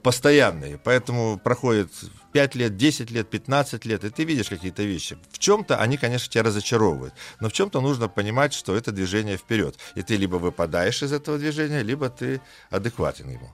постоянные. 0.02 0.78
Поэтому 0.78 1.38
проходит 1.42 1.90
5 2.32 2.54
лет, 2.54 2.76
10 2.76 3.10
лет, 3.10 3.28
15 3.28 3.84
лет, 3.84 4.04
и 4.04 4.10
ты 4.10 4.24
видишь 4.24 4.48
какие-то 4.48 4.82
вещи. 4.82 5.16
В 5.30 5.38
чем-то 5.38 5.76
они, 5.76 5.96
конечно, 5.96 6.30
тебя 6.30 6.44
разочаровывают, 6.44 7.14
но 7.40 7.48
в 7.48 7.52
чем-то 7.52 7.80
нужно 7.80 8.08
понимать, 8.08 8.52
что 8.54 8.74
это 8.76 8.92
движение 8.92 9.36
вперед. 9.36 9.76
И 9.94 10.02
ты 10.02 10.16
либо 10.16 10.36
выпадаешь 10.36 11.02
из 11.02 11.12
этого 11.12 11.38
движения, 11.38 11.82
либо 11.82 12.08
ты 12.08 12.40
адекватен 12.70 13.28
ему. 13.30 13.50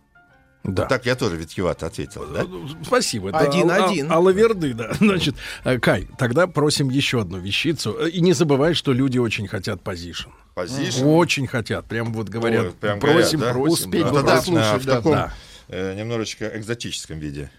Да. 0.64 0.82
Вот 0.82 0.88
так 0.88 1.06
я 1.06 1.14
тоже 1.14 1.36
витьевато 1.36 1.86
ответил, 1.86 2.26
да? 2.26 2.44
Спасибо. 2.84 3.28
Это 3.30 3.38
Один-один. 3.38 4.06
Ал- 4.06 4.12
Ал- 4.12 4.18
Алаверды, 4.18 4.74
да. 4.74 4.92
Значит, 5.00 5.36
э, 5.64 5.78
Кай, 5.78 6.08
тогда 6.18 6.46
просим 6.46 6.90
еще 6.90 7.20
одну 7.20 7.38
вещицу. 7.38 7.96
Э, 7.98 8.10
И 8.10 8.20
не 8.20 8.32
забывай, 8.34 8.74
что 8.74 8.92
люди 8.92 9.18
очень 9.18 9.46
хотят 9.46 9.82
позишн. 9.82 10.28
Позишн? 10.54 11.04
Очень 11.06 11.46
хотят. 11.46 11.86
Прям 11.86 12.12
вот 12.12 12.28
говорят, 12.28 12.66
Ой, 12.66 12.72
прям 12.72 13.00
просим, 13.00 13.38
говорят, 13.40 13.56
да? 13.56 13.60
просим. 13.62 13.90
Ну, 13.92 14.22
да. 14.22 14.36
Послушать, 14.36 14.82
в 14.82 14.84
да, 14.84 14.94
таком 14.96 15.12
да. 15.12 15.34
Э, 15.68 15.94
немножечко 15.94 16.50
экзотическом 16.54 17.18
виде. 17.18 17.50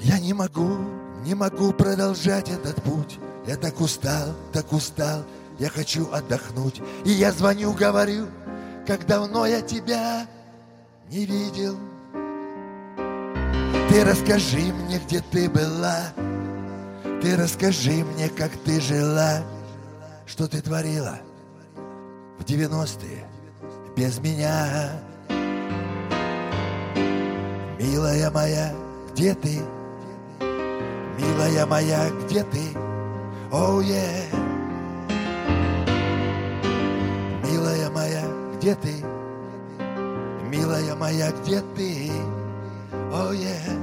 Я 0.00 0.18
не 0.18 0.32
могу 0.32 1.00
Не 1.24 1.34
могу 1.34 1.72
продолжать 1.72 2.48
этот 2.48 2.82
путь. 2.82 3.18
Я 3.46 3.56
так 3.56 3.80
устал, 3.80 4.34
так 4.52 4.72
устал. 4.72 5.24
Я 5.58 5.68
хочу 5.68 6.10
отдохнуть. 6.10 6.80
И 7.04 7.10
я 7.10 7.30
звоню, 7.30 7.74
говорю, 7.74 8.26
как 8.86 9.06
давно 9.06 9.44
я 9.46 9.60
тебя 9.60 10.26
не 11.10 11.26
видел. 11.26 11.89
Ты 13.90 14.04
расскажи 14.04 14.72
мне, 14.72 15.00
где 15.00 15.20
ты 15.20 15.50
была. 15.50 16.12
Ты 17.20 17.36
расскажи 17.36 18.04
мне, 18.04 18.28
как 18.28 18.52
ты 18.64 18.80
жила. 18.80 19.42
Что 20.26 20.46
ты 20.46 20.62
творила 20.62 21.18
в 22.38 22.44
90-е 22.44 23.26
без 23.96 24.20
меня. 24.20 24.92
Милая 27.80 28.30
моя, 28.30 28.72
где 29.10 29.34
ты? 29.34 29.58
Милая 31.18 31.66
моя, 31.66 32.10
где 32.24 32.44
ты? 32.44 32.60
Оу, 33.50 33.80
oh, 33.80 33.84
yeah. 33.84 34.24
Милая 37.42 37.90
моя, 37.90 38.22
где 38.56 38.76
ты? 38.76 39.04
Милая 40.48 40.94
моя, 40.94 41.32
где 41.32 41.60
ты? 41.74 42.39
Oh, 43.12 43.32
yeah. 43.32 43.76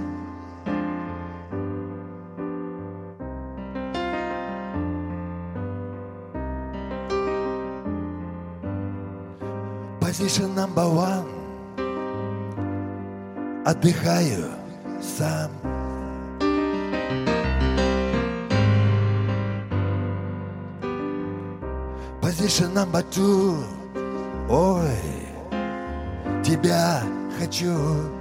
Position 10.00 10.56
number 10.56 10.88
one 10.88 11.28
Отдыхаю 13.66 14.48
сам 15.02 15.52
Position 22.22 22.74
number 22.74 23.04
two 23.12 23.62
Ой, 24.50 24.88
тебя 26.42 27.04
хочу 27.38 28.17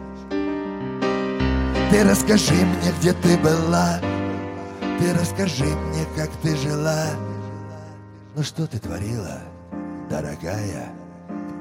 Ты 1.91 2.03
расскажи 2.03 2.55
мне, 2.55 2.93
где 2.99 3.13
ты 3.13 3.39
была 3.39 4.01
Ты 4.99 5.15
расскажи 5.15 5.65
мне, 5.65 6.05
как 6.17 6.31
ты 6.43 6.57
жила 6.57 7.07
Ну 8.35 8.43
что 8.43 8.67
ты 8.67 8.79
творила, 8.79 9.41
дорогая, 10.11 10.93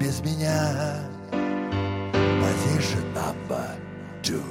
без 0.00 0.20
меня 0.20 0.98
Position 1.30 3.04
number 3.14 3.70
two 4.22 4.42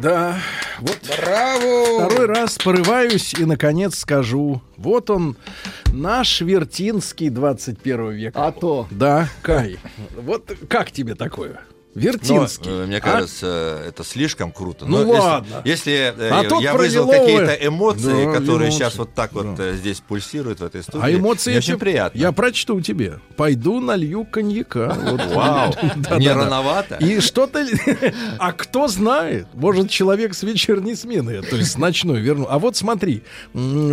Да, 0.00 0.36
вот 0.78 0.98
Браво! 1.08 2.06
второй 2.06 2.26
раз 2.26 2.56
порываюсь 2.58 3.34
и, 3.34 3.44
наконец, 3.44 3.98
скажу. 3.98 4.62
Вот 4.76 5.10
он, 5.10 5.36
наш 5.92 6.40
Вертинский 6.40 7.30
21 7.30 8.12
века. 8.12 8.46
А 8.46 8.52
то. 8.52 8.86
Да, 8.92 9.28
Кай. 9.42 9.76
Вот 10.16 10.52
как 10.68 10.92
тебе 10.92 11.16
такое? 11.16 11.62
Вертинский. 11.94 12.70
Но, 12.70 12.82
э, 12.82 12.86
мне 12.86 12.98
а? 12.98 13.00
кажется, 13.00 13.82
это 13.86 14.04
слишком 14.04 14.52
круто. 14.52 14.84
Ну 14.86 14.98
Но 14.98 15.06
если- 15.06 15.18
ладно. 15.18 15.62
Если, 15.64 15.92
э, 16.16 16.30
А 16.30 16.60
я 16.60 16.74
вызвал 16.74 17.08
какие-то 17.08 17.54
эмоции, 17.54 18.24
Да, 18.26 18.32
которые 18.32 18.68
эмоции. 18.68 18.78
сейчас 18.78 18.96
вот 18.96 19.14
так 19.14 19.32
вот 19.32 19.58
э, 19.58 19.74
здесь 19.74 20.00
пульсируют 20.00 20.60
в 20.60 20.64
этой 20.64 20.82
студии, 20.82 21.04
А 21.04 21.10
эмоции 21.12 21.50
мне 21.50 21.58
очень 21.58 21.72
эти 21.74 21.78
приятно. 21.80 22.18
Я 22.18 22.32
прочту 22.32 22.80
тебе. 22.80 23.18
Пойду 23.36 23.80
налью 23.80 24.24
коньяка. 24.24 24.94
Вау, 25.34 25.74
Да, 25.96 26.18
не 26.18 26.26
да, 26.28 26.34
да. 26.34 26.44
рановато? 26.44 26.96
И 26.96 27.20
что-то... 27.20 27.66
А 28.38 28.52
кто 28.52 28.86
знает? 28.88 29.46
Может, 29.54 29.90
человек 29.90 30.34
с 30.34 30.42
вечерней 30.42 30.94
смены, 30.94 31.42
то 31.42 31.56
есть 31.56 31.72
с 31.72 31.78
ночной 31.78 32.20
верну. 32.20 32.46
А 32.48 32.58
вот 32.58 32.76
смотри, 32.76 33.22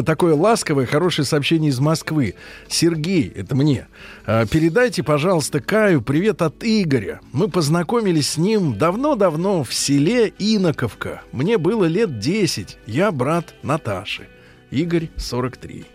такое 0.05 0.35
ласковое, 0.35 0.85
хорошее 0.85 1.25
сообщение 1.25 1.69
из 1.71 1.79
Москвы. 1.79 2.35
Сергей, 2.67 3.31
это 3.35 3.55
мне. 3.55 3.87
А, 4.25 4.45
Передайте, 4.45 5.01
пожалуйста, 5.03 5.59
Каю 5.59 6.01
привет 6.01 6.41
от 6.41 6.63
Игоря. 6.63 7.21
Мы 7.31 7.47
познакомились 7.47 7.84
с 8.21 8.37
ним 8.37 8.77
давно-давно 8.77 9.63
в 9.63 9.73
селе 9.73 10.33
Иноковка. 10.39 11.21
Мне 11.31 11.57
было 11.57 11.85
лет 11.85 12.19
10. 12.19 12.77
Я 12.87 13.11
брат 13.11 13.53
Наташи. 13.63 14.27
Игорь 14.71 15.09
43. 15.17 15.85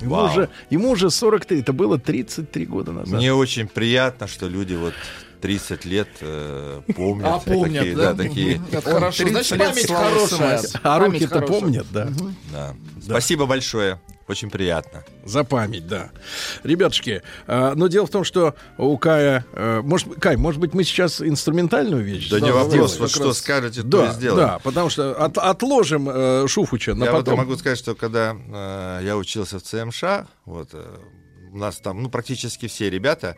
Ему 0.00 0.14
Вау. 0.14 0.26
уже, 0.30 0.48
ему 0.70 0.90
уже 0.90 1.10
43, 1.10 1.60
это 1.60 1.72
было 1.72 1.98
33 1.98 2.66
года 2.66 2.92
назад. 2.92 3.18
Мне 3.18 3.32
очень 3.32 3.66
приятно, 3.66 4.26
что 4.26 4.46
люди 4.46 4.74
вот 4.74 4.94
30 5.40 5.84
лет 5.84 6.08
э, 6.20 6.82
помнят. 6.94 7.26
А, 7.26 7.38
помнят, 7.38 7.78
такие, 7.78 7.96
да? 7.96 8.14
такие. 8.14 8.60
Это 8.72 8.90
хорошо. 8.90 9.24
30 9.24 9.32
Значит, 9.32 9.58
лет 9.58 9.68
память 9.68 9.90
хорошая. 9.90 10.60
А 10.82 10.98
руки-то 10.98 11.40
помнят, 11.42 11.86
да? 11.92 12.08
Да. 12.52 12.74
Спасибо 13.02 13.46
большое. 13.46 14.00
Очень 14.28 14.50
приятно. 14.50 15.04
За 15.24 15.44
память, 15.44 15.86
да. 15.86 16.10
Ребятушки, 16.64 17.22
а, 17.46 17.74
но 17.76 17.86
дело 17.86 18.06
в 18.06 18.10
том, 18.10 18.24
что 18.24 18.54
у 18.76 18.98
Кая... 18.98 19.44
э, 19.52 19.82
может, 19.82 20.08
Кай, 20.20 20.36
может 20.36 20.60
быть, 20.60 20.74
мы 20.74 20.82
сейчас 20.82 21.20
инструментальную 21.22 22.02
вещь 22.02 22.28
Да 22.28 22.40
не 22.40 22.46
сделаем? 22.46 22.68
вопрос, 22.68 22.98
вот 22.98 23.10
что 23.10 23.28
раз- 23.28 23.38
скажете, 23.38 23.82
то 23.82 23.88
да, 23.88 24.06
и 24.10 24.12
сделаем. 24.14 24.48
Да, 24.48 24.58
потому 24.58 24.90
что 24.90 25.14
от- 25.14 25.38
отложим 25.38 26.08
э, 26.08 26.46
Шуфуча 26.48 26.94
на 26.94 27.04
я 27.04 27.12
вот 27.12 27.18
потом. 27.24 27.38
могу 27.38 27.56
сказать, 27.56 27.78
что 27.78 27.94
когда 27.94 28.36
э, 28.36 29.00
я 29.04 29.16
учился 29.16 29.60
в 29.60 29.62
ЦМШ, 29.62 30.02
вот 30.44 30.70
э, 30.72 30.98
у 31.52 31.56
нас 31.56 31.76
там, 31.78 32.02
ну, 32.02 32.10
практически 32.10 32.66
все 32.66 32.90
ребята, 32.90 33.36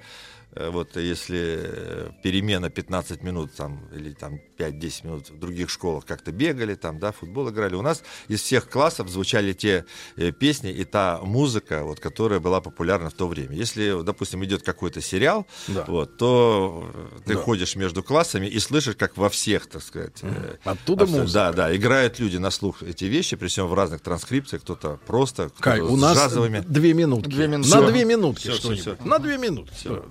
э, 0.52 0.70
вот 0.70 0.97
если 0.97 1.59
э, 1.60 2.10
перемена 2.23 2.70
15 2.70 3.23
минут 3.23 3.55
там, 3.55 3.89
или 3.94 4.12
там 4.12 4.40
5-10 4.59 5.06
минут 5.06 5.30
в 5.30 5.39
других 5.39 5.70
школах 5.70 6.05
как-то 6.05 6.32
бегали, 6.32 6.74
там, 6.74 6.98
да, 6.98 7.12
футбол 7.12 7.48
играли, 7.51 7.74
у 7.74 7.82
нас 7.82 8.02
из 8.28 8.43
всех 8.43 8.68
классов 8.68 9.09
звучали 9.09 9.52
те 9.52 9.85
э, 10.16 10.32
песни 10.32 10.70
и 10.72 10.85
та 10.85 11.20
музыка, 11.22 11.85
вот, 11.85 12.01
которая 12.01 12.40
была 12.40 12.60
популярна 12.60 13.10
в 13.10 13.14
то 13.14 13.28
время. 13.28 13.55
Если, 13.55 14.02
допустим, 14.02 14.44
идет 14.44 14.62
какой-то 14.62 15.01
сериал, 15.01 15.47
Да. 15.68 15.85
вот, 15.86 16.16
то 16.18 16.90
э, 16.94 17.18
ты 17.26 17.35
Да. 17.35 17.40
ходишь 17.40 17.76
между 17.76 18.02
классами 18.02 18.47
и 18.47 18.59
слышишь, 18.59 18.97
как 18.97 19.16
во 19.16 19.28
всех, 19.28 19.66
так 19.66 19.82
сказать, 19.82 20.18
э, 20.22 20.56
Оттуда 20.64 21.05
абсолютно- 21.05 21.22
музыка. 21.22 21.32
Да, 21.39 21.52
да, 21.52 21.76
играют 21.76 22.18
люди 22.18 22.36
на 22.39 22.51
слух 22.51 22.82
эти 22.82 23.05
вещи, 23.05 23.36
при 23.36 23.48
всем 23.48 23.66
в 23.68 23.74
разных 23.74 24.01
транскрипциях, 24.01 24.62
кто-то 24.62 24.98
просто, 25.06 25.48
кто-то 25.51 25.62
Кай, 25.62 25.80
у 25.80 25.97
с 25.97 26.01
нас 26.01 26.16
джазовыми. 26.16 26.64
две 26.66 26.94
минутки. 26.94 27.28
Две 27.30 27.47
минутки. 27.48 27.70
На 27.74 27.82
две 27.86 28.05
минутки 28.05 28.40
всё, 28.48 28.55
что-нибудь. 28.55 28.80
всё. 28.80 28.97
На 29.05 29.18
две 29.18 29.39
минутки. 29.39 29.74
Всё. 29.74 30.05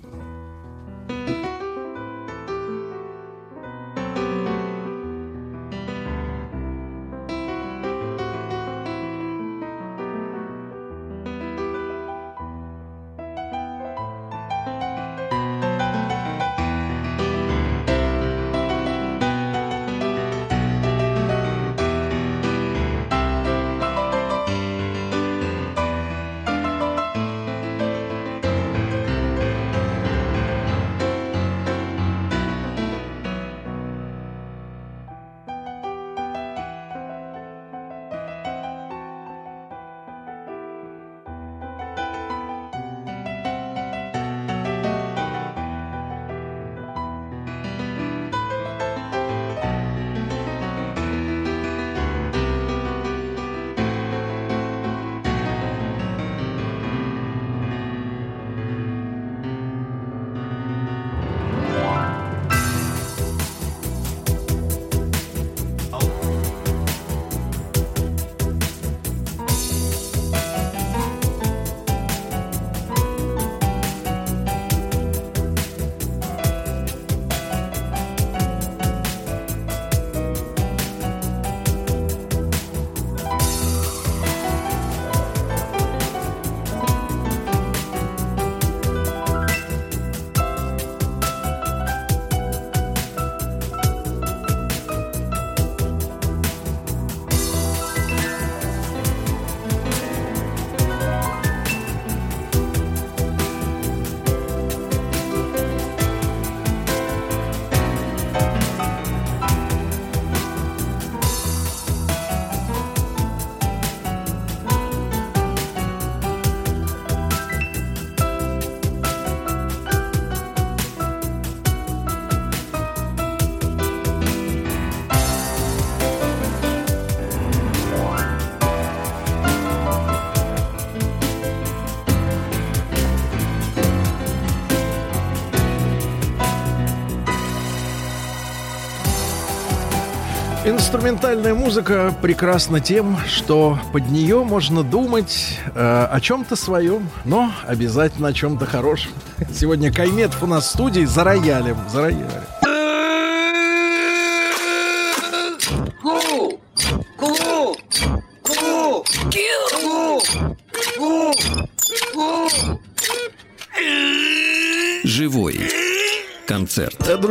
Инструментальная 140.88 141.52
музыка 141.52 142.14
прекрасна 142.22 142.80
тем, 142.80 143.18
что 143.26 143.78
под 143.92 144.10
нее 144.10 144.42
можно 144.42 144.82
думать 144.82 145.58
э, 145.74 146.08
о 146.10 146.18
чем-то 146.18 146.56
своем, 146.56 147.10
но 147.26 147.52
обязательно 147.66 148.28
о 148.28 148.32
чем-то 148.32 148.64
хорошем. 148.64 149.12
Сегодня 149.52 149.92
Кайметов 149.92 150.42
у 150.42 150.46
нас 150.46 150.64
в 150.64 150.70
студии 150.70 151.04
за 151.04 151.24
роялем. 151.24 151.76
За 151.92 152.00
роялем. 152.00 152.42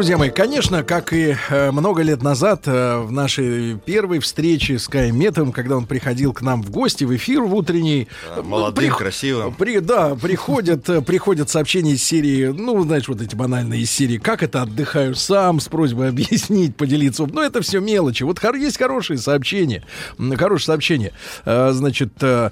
Друзья 0.08 0.20
мои, 0.20 0.30
конечно, 0.30 0.84
как 0.86 1.12
и 1.12 1.36
э, 1.50 1.72
много 1.72 2.02
лет 2.02 2.24
назад 2.24 2.62
э, 2.66 3.00
в 3.00 3.12
нашей 3.12 3.78
первой 3.78 4.20
встрече 4.20 4.80
с 4.80 4.88
Каем 4.88 5.20
Метовым, 5.20 5.52
когда 5.52 5.76
он 5.76 5.86
приходил 5.86 6.32
к 6.32 6.42
нам 6.42 6.64
в 6.64 6.70
гости 6.72 7.04
в 7.04 7.14
эфир 7.14 7.42
в 7.42 7.54
утренний. 7.54 8.08
Да, 8.34 8.42
молодым, 8.42 8.86
прих- 8.86 8.96
красивым. 8.96 9.54
При, 9.54 9.80
да, 9.80 10.16
приходят, 10.16 10.88
э, 10.88 11.02
приходят 11.02 11.50
сообщения 11.50 11.92
из 11.92 12.04
серии, 12.06 12.46
ну, 12.46 12.82
знаешь, 12.84 13.10
вот 13.10 13.22
эти 13.22 13.36
банальные 13.36 13.82
из 13.82 13.92
серии, 13.92 14.18
как 14.18 14.44
это 14.44 14.62
отдыхаю 14.62 15.14
сам, 15.14 15.60
с 15.60 15.68
просьбой 15.68 16.08
объяснить, 16.12 16.78
поделиться. 16.78 17.26
Ну, 17.26 17.42
это 17.42 17.62
все 17.62 17.82
мелочи. 17.82 18.24
Вот 18.24 18.42
есть 18.56 18.78
хорошие 18.78 19.18
сообщения. 19.18 19.84
М, 20.18 20.38
Хорошие 20.38 20.68
сообщения. 20.68 21.12
Э, 21.44 21.72
Значит, 21.74 22.14
э, 22.22 22.52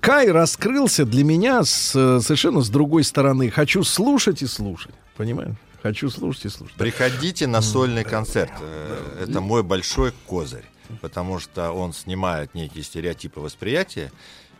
Кай 0.00 0.32
раскрылся 0.32 1.04
для 1.04 1.22
меня 1.22 1.62
с, 1.62 1.92
совершенно 1.92 2.62
с 2.62 2.68
другой 2.68 3.04
стороны. 3.04 3.48
Хочу 3.48 3.84
слушать 3.84 4.42
и 4.42 4.46
слушать. 4.48 4.90
Понимаешь? 5.16 5.54
Хочу 5.86 6.10
слушать 6.10 6.46
и 6.46 6.48
слушать. 6.48 6.74
Приходите 6.76 7.46
на 7.46 7.62
сольный 7.62 8.02
концерт. 8.02 8.50
Э, 8.60 9.22
Это 9.22 9.40
мой 9.40 9.62
большой 9.62 10.12
козырь. 10.26 10.64
Потому 11.00 11.38
что 11.38 11.70
он 11.70 11.92
снимает 11.92 12.54
некие 12.54 12.82
стереотипы 12.82 13.38
восприятия 13.38 14.10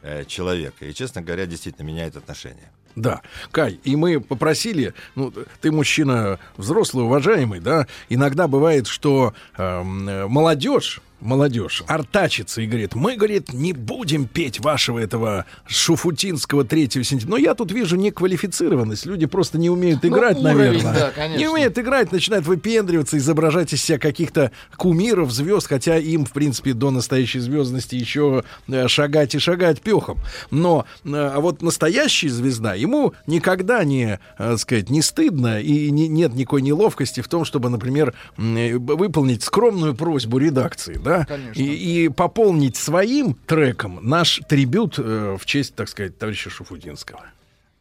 э, 0.02 0.24
человека. 0.24 0.86
И, 0.86 0.94
честно 0.94 1.22
говоря, 1.22 1.46
действительно 1.46 1.84
меняет 1.84 2.16
отношения. 2.16 2.70
Да, 2.94 3.22
Кай, 3.50 3.80
и 3.82 3.96
мы 3.96 4.20
попросили, 4.20 4.94
ну, 5.16 5.32
ты 5.60 5.72
мужчина 5.72 6.38
взрослый, 6.56 7.04
уважаемый, 7.04 7.58
да, 7.58 7.88
иногда 8.08 8.46
бывает, 8.46 8.86
что 8.86 9.34
э, 9.56 9.82
молодежь, 9.82 11.00
молодежь 11.20 11.82
артачится 11.86 12.60
и 12.62 12.66
говорит, 12.66 12.94
мы, 12.94 13.16
говорит, 13.16 13.52
не 13.52 13.72
будем 13.72 14.26
петь 14.26 14.60
вашего 14.60 14.98
этого 14.98 15.46
шуфутинского 15.66 16.64
3 16.64 16.90
сентября. 17.04 17.26
Но 17.30 17.36
я 17.36 17.54
тут 17.54 17.72
вижу 17.72 17.96
неквалифицированность, 17.96 19.06
люди 19.06 19.26
просто 19.26 19.58
не 19.58 19.70
умеют 19.70 20.02
Ну, 20.02 20.08
играть, 20.10 20.36
уровень, 20.38 20.56
наверное. 20.56 20.94
да, 20.94 21.10
конечно. 21.14 21.38
не 21.38 21.48
умеют 21.48 21.78
играть, 21.78 22.12
начинают 22.12 22.46
выпендриваться, 22.46 23.16
изображать 23.18 23.72
из 23.72 23.82
себя 23.82 23.98
каких-то 23.98 24.50
кумиров, 24.76 25.30
звезд, 25.32 25.68
хотя 25.68 25.96
им, 25.98 26.24
в 26.24 26.32
принципе, 26.32 26.72
до 26.74 26.90
настоящей 26.90 27.38
звездности 27.40 27.94
еще 27.94 28.44
э, 28.68 28.88
шагать 28.88 29.34
и 29.34 29.38
шагать 29.38 29.80
пехом. 29.80 30.18
Но, 30.50 30.84
э, 31.04 31.08
а 31.14 31.40
вот 31.40 31.62
настоящая 31.62 32.28
звезда, 32.28 32.74
ему 32.74 33.14
никогда 33.26 33.84
не, 33.84 34.18
э, 34.38 34.56
сказать, 34.58 34.90
не 34.90 35.02
стыдно 35.02 35.60
и 35.60 35.90
не- 35.90 36.08
нет 36.08 36.34
никакой 36.34 36.62
неловкости 36.62 37.20
в 37.20 37.28
том, 37.28 37.44
чтобы, 37.44 37.70
например, 37.70 38.14
выполнить 38.36 39.42
скромную 39.42 39.94
просьбу 39.94 40.38
редакции, 40.38 40.98
да, 41.06 41.24
Конечно. 41.24 41.60
и, 41.60 42.04
и 42.04 42.08
пополнить 42.08 42.76
своим 42.76 43.34
треком 43.34 44.00
наш 44.02 44.40
трибют 44.48 44.98
э, 44.98 45.36
в 45.38 45.46
честь, 45.46 45.74
так 45.74 45.88
сказать, 45.88 46.18
товарища 46.18 46.50
Шуфутинского. 46.50 47.24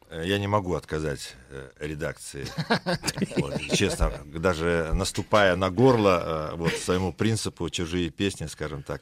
Э, 0.09 0.23
Я 0.25 0.37
не 0.39 0.47
могу 0.47 0.75
отказать 0.75 1.35
э, 1.49 1.69
редакции. 1.79 2.47
Вот, 3.37 3.59
честно, 3.73 4.11
даже 4.25 4.91
наступая 4.93 5.55
на 5.55 5.69
горло 5.69 6.51
э, 6.53 6.55
вот, 6.55 6.73
своему 6.73 7.11
принципу 7.13 7.69
чужие 7.69 8.09
песни, 8.09 8.45
скажем 8.47 8.83
так, 8.83 9.01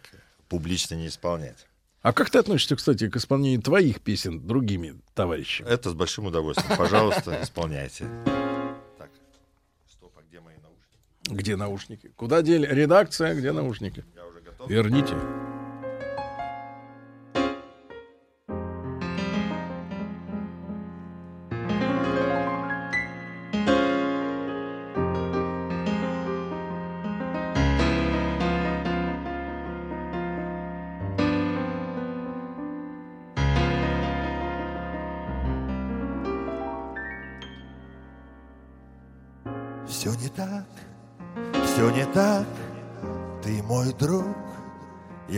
публично 0.49 0.95
не 0.95 1.07
исполнять. 1.07 1.67
А 2.01 2.11
как 2.11 2.29
ты 2.29 2.39
относишься, 2.39 2.75
кстати, 2.75 3.09
к 3.09 3.15
исполнению 3.15 3.61
твоих 3.61 4.01
песен 4.01 4.45
другими 4.45 4.95
товарищами? 5.13 5.69
Это 5.69 5.89
с 5.89 5.93
большим 5.93 6.25
удовольствием. 6.25 6.77
Пожалуйста, 6.77 7.39
исполняйте. 7.41 8.05
Где 11.29 11.55
наушники? 11.55 12.09
Куда 12.15 12.41
дели? 12.41 12.67
Редакция, 12.67 13.33
где 13.33 13.51
наушники? 13.51 14.03
Верните. 14.67 15.15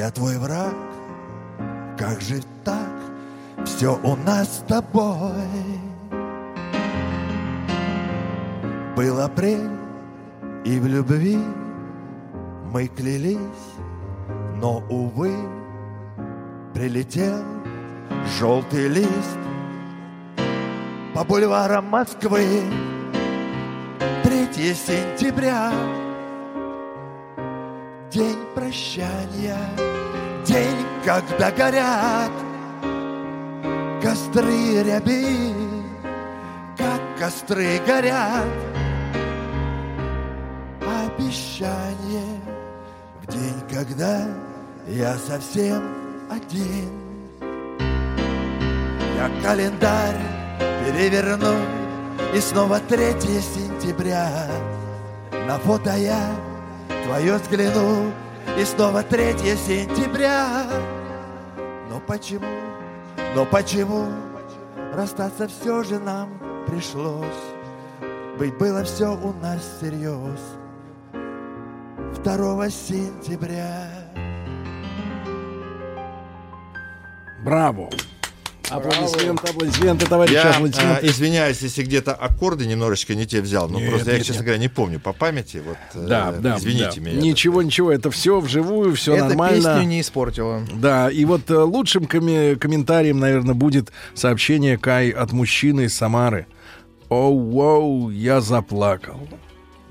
Я 0.05 0.11
твой 0.11 0.37
враг. 0.37 0.75
Как 1.97 2.21
же 2.21 2.39
так, 2.63 2.95
все 3.65 3.99
у 4.03 4.15
нас 4.17 4.57
с 4.57 4.63
тобой. 4.67 5.49
Был 8.95 9.19
апрель, 9.19 9.71
и 10.63 10.79
в 10.79 10.85
любви 10.85 11.39
мы 12.71 12.87
клялись, 12.87 13.65
но, 14.61 14.83
увы, 14.89 15.33
прилетел 16.75 17.43
желтый 18.37 18.87
лист 18.87 19.39
по 21.15 21.23
бульварам 21.23 21.85
Москвы. 21.85 22.61
3 24.23 24.73
сентября 24.75 25.71
День 28.15 28.47
прощания 28.55 29.59
День, 30.45 30.85
когда 31.03 31.51
горят 31.51 32.31
Костры 34.01 34.83
ряби 34.83 35.53
Как 36.77 37.01
костры 37.19 37.77
горят 37.85 38.47
Обещание 40.79 42.39
В 43.21 43.27
день, 43.27 43.61
когда 43.69 44.25
я 44.87 45.17
совсем 45.17 45.83
один. 46.31 46.89
Я 49.17 49.29
календарь 49.43 50.21
переверну 50.85 51.57
и 52.33 52.39
снова 52.39 52.79
3 52.79 52.97
сентября. 53.41 54.47
На 55.47 55.57
фото 55.57 55.93
я 55.97 56.33
твое 57.05 57.37
взгляну 57.37 58.11
И 58.59 58.65
снова 58.65 59.03
3 59.03 59.33
сентября. 59.55 60.65
Но 61.89 61.99
почему, 61.99 62.45
но 63.35 63.45
почему 63.45 64.07
Расстаться 64.93 65.47
все 65.47 65.83
же 65.83 65.99
нам 65.99 66.29
пришлось? 66.67 67.25
Быть 68.39 68.57
было 68.57 68.83
все 68.83 69.13
у 69.13 69.33
нас 69.33 69.61
всерьез 69.77 70.39
2 72.23 72.69
сентября. 72.69 73.87
Браво! 77.43 77.89
Аплодисменты, 78.69 79.47
аплодисменты, 79.47 80.05
товарищи, 80.07 80.33
Я 80.33 80.49
аплодисменты. 80.51 81.05
э, 81.05 81.09
извиняюсь, 81.09 81.59
если 81.61 81.83
где-то 81.83 82.13
аккорды 82.13 82.65
немножечко 82.65 83.13
не 83.15 83.25
те 83.25 83.41
взял. 83.41 83.69
Ну, 83.69 83.79
Нет, 83.79 83.89
просто 83.91 84.11
я, 84.11 84.17
нет, 84.17 84.25
честно 84.25 84.39
нет. 84.39 84.45
говоря, 84.45 84.59
не 84.61 84.67
помню 84.69 84.99
по 84.99 85.13
памяти. 85.13 85.61
Вот, 85.65 85.77
э, 85.93 86.07
Да, 86.07 86.31
да, 86.31 86.57
извините 86.57 86.99
да. 86.99 87.01
меня. 87.01 87.21
Ничего, 87.21 87.61
ничего, 87.61 87.91
это 87.91 88.09
все 88.11 88.39
вживую, 88.39 88.95
все 88.95 89.15
Это 89.15 89.25
нормально. 89.29 89.75
песню 89.75 89.87
не 89.87 90.01
испортило. 90.01 90.61
Да, 90.73 91.09
и 91.09 91.23
вот 91.25 91.49
э, 91.51 91.57
лучшим 91.57 92.05
коми- 92.05 92.55
комментарием, 92.55 93.19
наверное, 93.19 93.53
будет 93.55 93.91
сообщение 94.15 94.77
Кай 94.77 95.09
от 95.09 95.31
мужчины 95.31 95.81
из 95.85 95.95
Самары. 95.95 96.47
О, 97.09 97.31
воу, 97.31 98.09
я 98.09 98.41
заплакал. 98.41 99.19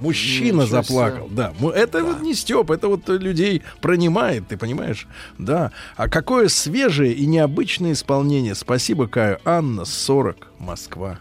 Мужчина 0.00 0.62
Ничего 0.62 0.66
себе. 0.66 0.82
заплакал, 0.82 1.28
да. 1.30 1.52
Му- 1.58 1.70
Это 1.70 2.02
вот 2.04 2.20
не 2.20 2.34
Степ, 2.34 2.70
это 2.70 2.88
вот 2.88 3.08
людей 3.08 3.62
пронимает, 3.80 4.48
ты 4.48 4.56
понимаешь? 4.56 5.06
Да. 5.38 5.70
А 5.96 6.08
какое 6.08 6.48
свежее 6.48 7.12
и 7.12 7.26
необычное 7.26 7.92
исполнение. 7.92 8.54
Спасибо, 8.54 9.06
Каю. 9.06 9.38
Анна, 9.44 9.84
40, 9.84 10.48
Москва. 10.58 11.18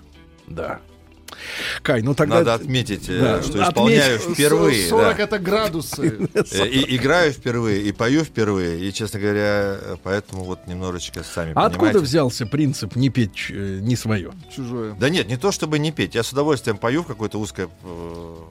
Да. 0.47 0.79
Кай, 1.81 2.01
ну 2.01 2.14
тогда... 2.14 2.35
Надо 2.39 2.53
отметить, 2.55 3.07
э, 3.10 3.19
Да, 3.19 3.41
что 3.43 3.51
отметь. 3.53 3.68
исполняю 3.69 4.19
впервые. 4.19 4.89
40 4.89 5.18
да. 5.18 5.23
это 5.23 5.39
градусы. 5.39 6.30
Э, 6.34 6.68
И 6.68 6.95
играю 6.95 7.31
впервые, 7.31 7.81
и 7.81 7.91
пою 7.91 8.23
впервые, 8.23 8.80
и, 8.80 8.91
честно 8.93 9.19
говоря, 9.19 9.77
поэтому 10.03 10.43
вот 10.43 10.68
немножечко 10.68 11.23
сами 11.23 11.51
А 11.55 11.65
откуда 11.65 11.77
понимаете. 11.80 11.99
взялся 11.99 12.45
принцип 12.45 12.95
не 12.95 13.10
петь 13.10 13.47
э, 13.49 13.80
не 13.81 13.95
свое? 13.95 14.31
Чужое. 14.55 14.93
Да 14.99 15.10
нет, 15.10 15.27
не 15.27 15.38
то 15.38 15.51
чтобы 15.51 15.80
не 15.80 15.91
петь. 15.91 16.15
Я 16.15 16.23
с 16.23 16.31
удовольствием 16.31 16.77
пою 16.77 17.03
в 17.03 17.07
какой-то 17.07 17.39
узкой 17.39 17.68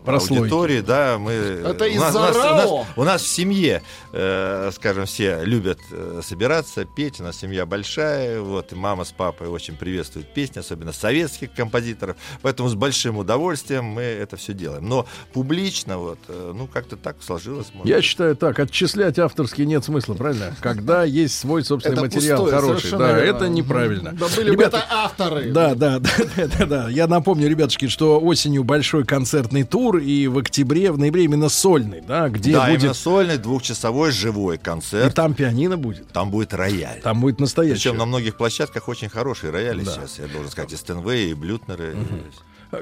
Прослойке. 0.05 0.41
аудитории, 0.43 0.81
да. 0.81 1.19
Мы, 1.19 1.33
Это 1.33 1.85
у, 1.85 1.95
нас, 1.95 2.09
из-за 2.11 2.19
у, 2.19 2.23
нас, 2.23 2.37
у, 2.37 2.41
нас, 2.41 2.87
у 2.97 3.05
нас 3.05 3.23
в 3.23 3.29
семье, 3.29 3.83
э, 4.13 4.71
скажем, 4.75 5.07
все 5.07 5.45
любят 5.45 5.79
собираться, 6.25 6.85
петь. 6.85 7.21
У 7.21 7.25
нас 7.25 7.39
семья 7.39 7.67
большая, 7.67 8.41
вот, 8.41 8.73
и 8.73 8.75
мама 8.75 9.05
с 9.05 9.13
папой 9.13 9.49
очень 9.49 9.77
приветствуют 9.77 10.33
песни, 10.35 10.59
особенно 10.61 10.93
советских 10.93 11.53
композиторов. 11.53 12.17
Поэтому 12.43 12.69
с 12.73 12.75
большим 12.75 13.19
удовольствием 13.19 13.85
мы 13.85 14.03
это 14.03 14.37
все 14.37 14.53
делаем. 14.53 14.89
Но 14.89 15.07
публично, 15.33 15.99
вот, 15.99 16.19
э, 16.29 16.53
ну, 16.55 16.67
как-то 16.67 16.97
так 16.97 17.17
сложилось. 17.21 17.69
может 17.75 17.87
Я 17.89 18.03
считаю 18.03 18.35
так, 18.37 18.59
отчислять 18.59 19.19
авторский 19.19 19.65
нет 19.67 19.85
смысла, 19.85 20.15
правильно? 20.15 20.57
Когда 20.61 21.05
есть 21.05 21.39
свой 21.39 21.65
собственный 21.65 21.95
Это 21.95 22.03
материал 22.17 22.43
пустое, 22.43 22.61
хороший, 22.63 22.91
да, 22.93 23.13
верно. 23.21 23.37
это 23.37 23.49
неправильно. 23.49 24.13
Да 24.13 24.27
были 24.37 24.57
бы 24.57 24.63
это 24.65 24.85
авторы. 24.91 25.53
Да, 25.53 25.75
да, 25.75 25.99
да, 26.01 26.11
да, 26.37 26.47
да, 26.59 26.67
да. 26.67 26.89
Я 26.89 27.07
напомню, 27.07 27.49
ребятушки, 27.49 27.89
что 27.89 28.19
осенью 28.21 28.65
большой 28.65 29.05
концертный 29.05 29.65
тур 29.65 29.99
и 29.99 30.27
в 30.27 30.39
октябре, 30.39 30.91
в 30.93 30.99
ноябре 30.99 31.25
именно 31.25 31.49
сольный, 31.49 32.01
да, 32.01 32.29
где 32.29 32.53
да, 32.53 32.69
именно 32.69 32.81
будет 32.81 32.97
сольный 32.97 33.39
двухчасовой 33.39 34.11
живой 34.11 34.57
и 34.57 34.59
концерт. 34.59 35.15
там 35.15 35.35
пианино 35.35 35.77
будет, 35.77 36.09
Там 36.13 36.31
будет 36.31 36.55
рояль. 36.55 37.01
там 37.03 37.21
будет 37.21 37.39
настоящий. 37.41 37.75
Причем 37.83 37.99
на 37.99 38.07
многих 38.07 38.37
площадках 38.37 38.89
очень 38.89 39.09
хорошие 39.09 39.51
рояли 39.51 39.83
Да. 39.85 39.93
сейчас, 39.93 40.19
я 40.19 40.27
должен 40.29 40.51
сказать, 40.51 40.73
и 40.73 40.77
Стенвей, 40.77 41.31
и 41.31 41.35
Блютнеры. 41.35 41.95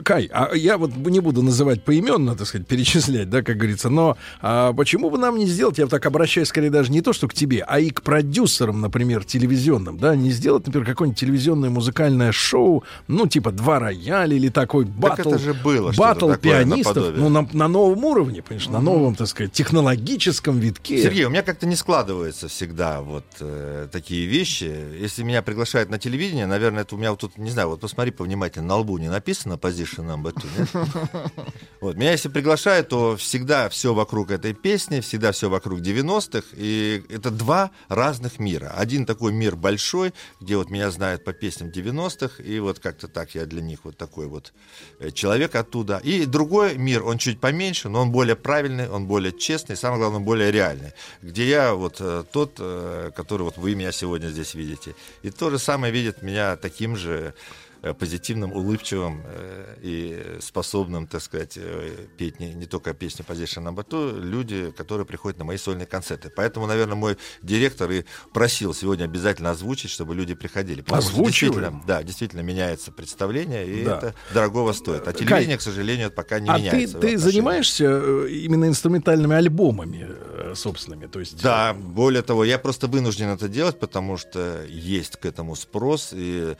Кай, 0.04 0.30
а 0.32 0.54
я 0.54 0.78
вот 0.78 0.94
не 0.94 1.18
буду 1.18 1.42
называть 1.42 1.82
поименно, 1.82 2.36
так 2.36 2.46
сказать, 2.46 2.66
перечислять, 2.66 3.28
да, 3.28 3.42
как 3.42 3.56
говорится, 3.56 3.90
но 3.90 4.16
а, 4.40 4.72
почему 4.72 5.10
бы 5.10 5.18
нам 5.18 5.36
не 5.36 5.46
сделать, 5.46 5.78
я 5.78 5.84
вот 5.84 5.90
так 5.90 6.06
обращаюсь 6.06 6.48
скорее 6.48 6.70
даже 6.70 6.92
не 6.92 7.00
то, 7.00 7.12
что 7.12 7.26
к 7.26 7.34
тебе, 7.34 7.64
а 7.66 7.80
и 7.80 7.90
к 7.90 8.02
продюсерам, 8.02 8.80
например, 8.80 9.24
телевизионным, 9.24 9.98
да, 9.98 10.14
не 10.14 10.30
сделать, 10.30 10.64
например, 10.66 10.86
какое-нибудь 10.86 11.18
телевизионное 11.18 11.70
музыкальное 11.70 12.30
шоу, 12.30 12.84
ну, 13.08 13.26
типа 13.26 13.50
два 13.50 13.80
рояля 13.80 14.36
или 14.36 14.48
такой 14.48 14.84
батл. 14.84 15.30
это 15.30 15.38
же 15.38 15.54
было 15.54 15.92
Батл 15.96 16.34
пианистов, 16.34 16.96
наподобие. 16.96 17.20
ну, 17.20 17.28
на, 17.28 17.48
на 17.52 17.68
новом 17.68 18.04
уровне, 18.04 18.42
понимаешь, 18.42 18.68
на 18.68 18.80
новом, 18.80 19.16
так 19.16 19.26
сказать, 19.26 19.52
технологическом 19.52 20.58
витке. 20.60 21.02
Сергей, 21.02 21.24
у 21.24 21.30
меня 21.30 21.42
как-то 21.42 21.66
не 21.66 21.74
складывается 21.74 22.46
всегда 22.46 23.00
вот 23.00 23.24
э, 23.40 23.88
такие 23.90 24.26
вещи. 24.26 24.72
Если 25.00 25.24
меня 25.24 25.42
приглашают 25.42 25.90
на 25.90 25.98
телевидение, 25.98 26.46
наверное, 26.46 26.82
это 26.82 26.94
у 26.94 26.98
меня 26.98 27.10
вот 27.10 27.20
тут, 27.20 27.38
не 27.38 27.50
знаю, 27.50 27.70
вот 27.70 27.80
посмотри 27.80 28.12
повнимательно, 28.12 28.68
на 28.68 28.76
лбу 28.76 28.96
не 28.98 29.08
написано 29.08 29.54
position 29.54 29.79
number 29.84 30.32
two, 30.32 30.48
нет? 30.58 31.32
Вот, 31.80 31.96
меня 31.96 32.12
если 32.12 32.28
приглашают, 32.28 32.88
то 32.88 33.16
всегда 33.16 33.70
все 33.70 33.94
вокруг 33.94 34.30
этой 34.30 34.52
песни, 34.52 35.00
всегда 35.00 35.32
все 35.32 35.48
вокруг 35.48 35.80
90-х, 35.80 36.48
и 36.52 37.02
это 37.08 37.30
два 37.30 37.70
разных 37.88 38.38
мира. 38.38 38.74
Один 38.76 39.06
такой 39.06 39.32
мир 39.32 39.56
большой, 39.56 40.12
где 40.40 40.58
вот 40.58 40.68
меня 40.68 40.90
знают 40.90 41.24
по 41.24 41.32
песням 41.32 41.70
90-х, 41.70 42.42
и 42.42 42.58
вот 42.58 42.80
как-то 42.80 43.08
так 43.08 43.34
я 43.34 43.46
для 43.46 43.62
них 43.62 43.80
вот 43.84 43.96
такой 43.96 44.26
вот 44.26 44.52
э, 44.98 45.10
человек 45.10 45.54
оттуда. 45.54 46.02
И 46.04 46.26
другой 46.26 46.76
мир, 46.76 47.02
он 47.02 47.16
чуть 47.16 47.40
поменьше, 47.40 47.88
но 47.88 48.02
он 48.02 48.10
более 48.10 48.36
правильный, 48.36 48.88
он 48.88 49.06
более 49.06 49.32
честный, 49.32 49.74
самое 49.74 50.00
главное, 50.00 50.20
более 50.20 50.52
реальный. 50.52 50.92
Где 51.22 51.48
я 51.48 51.74
вот 51.74 51.96
э, 52.00 52.24
тот, 52.30 52.56
э, 52.58 53.10
который 53.16 53.42
вот 53.42 53.56
вы 53.56 53.74
меня 53.74 53.92
сегодня 53.92 54.28
здесь 54.28 54.54
видите. 54.54 54.94
И 55.22 55.30
то 55.30 55.48
же 55.48 55.58
самое 55.58 55.92
видит 55.94 56.20
меня 56.20 56.56
таким 56.56 56.94
же 56.94 57.32
позитивным, 57.98 58.52
улыбчивым 58.52 59.22
э, 59.24 59.76
и 59.82 60.36
способным, 60.40 61.06
так 61.06 61.22
сказать, 61.22 61.54
э, 61.56 62.06
петь 62.18 62.38
не, 62.40 62.52
не 62.54 62.66
только 62.66 62.92
песни 62.94 63.24
Position 63.24 63.64
Number 63.64 63.86
Two, 63.86 64.20
люди, 64.20 64.70
которые 64.76 65.06
приходят 65.06 65.38
на 65.38 65.44
мои 65.44 65.56
сольные 65.56 65.86
концерты. 65.86 66.30
Поэтому, 66.34 66.66
наверное, 66.66 66.94
мой 66.96 67.16
директор 67.42 67.90
и 67.90 68.04
просил 68.32 68.74
сегодня 68.74 69.04
обязательно 69.04 69.50
озвучить, 69.50 69.90
чтобы 69.90 70.14
люди 70.14 70.34
приходили. 70.34 70.84
Озвучиваем? 70.88 71.52
действительно, 71.52 71.82
да, 71.86 72.02
действительно 72.02 72.40
меняется 72.40 72.92
представление, 72.92 73.66
и 73.66 73.84
Да. 73.84 73.96
это 73.98 74.14
дорогого 74.34 74.72
стоит. 74.72 75.02
А 75.02 75.12
Кай, 75.12 75.14
телевидение, 75.14 75.56
к 75.58 75.62
сожалению, 75.62 76.10
пока 76.10 76.38
не 76.40 76.48
а 76.50 76.54
ты, 76.54 76.60
меняется. 76.60 76.98
в 76.98 77.00
ты 77.00 77.06
отношении. 77.08 77.16
занимаешься 77.32 77.84
э, 77.86 78.28
именно 78.30 78.66
инструментальными 78.66 79.34
альбомами 79.34 80.06
э, 80.08 80.54
собственными, 80.54 81.06
то 81.06 81.20
есть... 81.20 81.40
Да, 81.42 81.72
более 81.74 82.22
того, 82.22 82.44
я 82.44 82.58
просто 82.58 82.86
вынужден 82.88 83.28
это 83.28 83.48
делать, 83.48 83.78
потому 83.78 84.16
что 84.16 84.64
есть 84.68 85.16
к 85.16 85.24
этому 85.24 85.56
спрос, 85.56 86.10
и 86.12 86.40
э, 86.52 86.54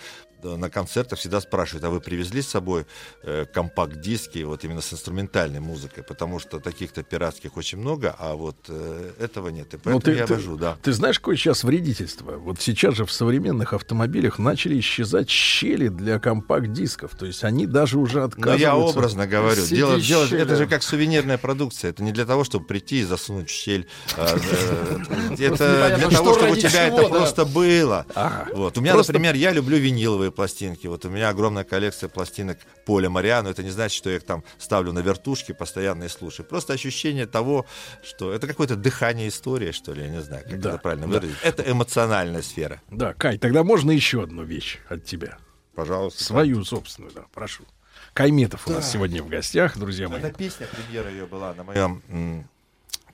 на 0.45 0.71
концертах 0.71 1.19
всегда 1.19 1.41
спрашивают, 1.41 1.85
а 1.85 1.91
вы 1.91 2.01
привезли 2.01 2.43
с 2.43 2.49
собой 2.49 2.87
э, 3.23 3.47
компакт-диски 3.53 4.43
вот 4.45 4.65
именно 4.65 4.81
с 4.81 4.93
инструментальной 4.93 5.61
музыкой, 5.61 6.03
потому 6.05 6.39
что 6.39 6.59
таких-то 6.61 7.03
пиратских 7.03 7.57
очень 7.57 7.79
много, 7.79 8.15
а 8.19 8.35
вот 8.35 8.57
э, 8.69 9.11
этого 9.21 9.49
нет, 9.49 9.75
и 9.75 9.77
поэтому 9.77 10.01
ты, 10.01 10.13
я 10.15 10.27
ты- 10.27 10.35
вожу, 10.35 10.57
да. 10.57 10.77
ты 10.83 10.93
знаешь, 10.93 11.19
какое 11.19 11.37
сейчас 11.37 11.65
вредительство? 11.65 12.33
Вот 12.37 12.61
сейчас 12.61 12.95
же 12.95 13.05
в 13.05 13.13
современных 13.13 13.73
автомобилях 13.73 14.39
начали 14.39 14.79
исчезать 14.81 15.29
щели 15.31 15.89
для 15.89 16.19
компакт-дисков. 16.19 17.13
То 17.19 17.27
есть 17.27 17.45
они 17.45 17.67
даже 17.67 17.99
уже 17.99 18.19
Ну, 18.21 18.25
отказываются. 18.27 18.63
я 18.63 18.77
образно 18.77 19.27
говорю. 19.27 19.65
Дело, 19.67 20.01
дело- 20.01 20.27
это 20.35 20.57
же 20.57 20.67
как 20.67 20.83
сувенирная 20.83 21.39
продукция. 21.39 21.91
Это 21.91 22.03
не 22.03 22.13
для 22.13 22.25
того, 22.27 22.45
чтобы 22.45 22.67
прийти 22.67 23.01
и 23.01 23.05
засунуть 23.05 23.49
щель. 23.51 23.87
а, 24.17 24.37
э, 24.37 25.45
Это 25.45 25.97
для 25.99 26.09
того, 26.11 26.35
чтобы 26.35 26.53
у 26.53 26.57
тебя 26.57 26.87
это 26.89 27.09
просто 27.09 27.45
было. 27.45 28.07
Вот. 28.55 28.79
У 28.79 28.81
меня, 28.81 28.95
например, 28.97 29.35
я 29.35 29.53
люблю 29.53 29.77
виниловые 29.79 30.30
пластинки. 30.31 30.87
Вот 30.87 31.05
у 31.05 31.11
меня 31.11 31.29
огромная 31.29 31.65
коллекция 31.65 32.09
пластинок 32.09 32.59
Поля 32.87 33.11
Мариа, 33.11 33.43
но 33.43 33.51
это 33.51 33.63
не 33.63 33.71
значит, 33.71 33.97
что 33.97 34.11
я 34.11 34.17
их 34.17 34.25
там 34.25 34.45
ставлю 34.59 34.93
на 34.93 35.01
вертушке 35.01 35.55
постоянно 35.55 36.05
и 36.05 36.09
слушаю. 36.09 36.47
Просто 36.47 36.73
ощущение 36.73 37.27
того, 37.27 37.67
что 38.03 38.33
это 38.33 38.47
какое-то 38.47 38.77
дыхание 38.77 39.29
истории, 39.29 39.73
что 39.73 39.93
ли, 39.93 40.03
я 40.03 40.09
не 40.09 40.23
знаю, 40.23 40.45
как 40.49 40.61
Да, 40.61 40.71
это 40.71 40.79
правильно 40.79 41.07
да. 41.07 41.13
выразить. 41.15 41.37
Это 41.43 41.71
эмоциональная 41.71 42.43
сфера. 42.43 42.81
Да, 42.91 43.15
Кай, 43.15 43.39
тогда 43.39 43.65
можно 43.65 43.91
еще 43.91 44.23
одну 44.23 44.45
вещь 44.45 44.79
от 44.89 45.05
тебя? 45.05 45.39
Пожалуйста. 45.75 46.23
Свою 46.25 46.65
собственную, 46.65 47.13
да, 47.15 47.25
прошу. 47.33 47.65
Кайметов 48.13 48.67
у 48.67 48.73
нас 48.73 48.91
сегодня 48.91 49.23
в 49.23 49.29
гостях, 49.29 49.79
друзья 49.79 50.09
мои. 50.09 50.19
Эта 50.19 50.33
песня, 50.33 50.67
премьера 50.67 51.11
ее 51.11 51.27
была 51.27 51.55
на 51.55 51.63
моем 51.65 52.47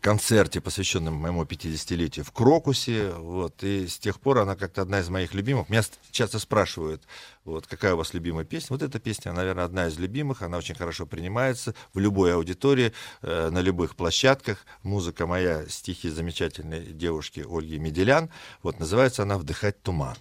концерте, 0.07 0.61
посвященном 0.61 1.15
моему 1.15 1.43
50-летию 1.43 2.25
в 2.25 2.31
Крокусе. 2.31 3.11
Вот, 3.11 3.65
и 3.65 3.89
с 3.89 3.99
тех 3.99 4.21
пор 4.21 4.39
она 4.39 4.55
как-то 4.55 4.83
одна 4.83 5.01
из 5.01 5.09
моих 5.09 5.35
любимых. 5.35 5.69
Меня 5.69 5.83
часто 6.13 6.39
спрашивают, 6.39 7.03
вот, 7.45 7.67
какая 7.67 7.95
у 7.95 7.97
вас 7.97 8.15
любимая 8.15 8.45
песня. 8.45 8.69
Вот 8.71 8.83
эта 8.83 9.01
песня, 9.01 9.33
наверное, 9.33 9.65
одна 9.65 9.89
из 9.89 9.99
любимых. 9.99 10.43
Она 10.43 10.59
очень 10.59 10.77
хорошо 10.77 11.07
принимается 11.07 11.75
в 11.93 11.99
любой 11.99 12.33
аудитории, 12.35 12.93
э, 13.23 13.51
на 13.51 13.59
любых 13.61 13.97
площадках. 13.97 14.65
Музыка 14.85 15.27
моя, 15.27 15.69
стихи 15.69 16.09
замечательной 16.09 16.87
девушки 16.93 17.45
Ольги 17.45 17.77
Меделян. 17.77 18.31
Вот, 18.63 18.79
называется 18.79 19.25
она 19.25 19.39
«Вдыхать 19.39 19.83
туман». 19.83 20.17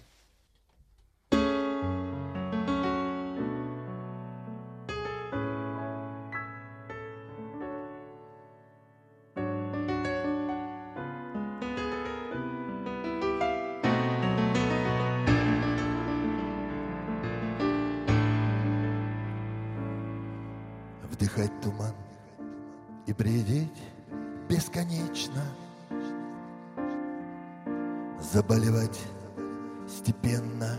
Бредить 23.18 23.82
бесконечно 24.48 25.42
Заболевать 28.32 28.98
степенно 29.88 30.76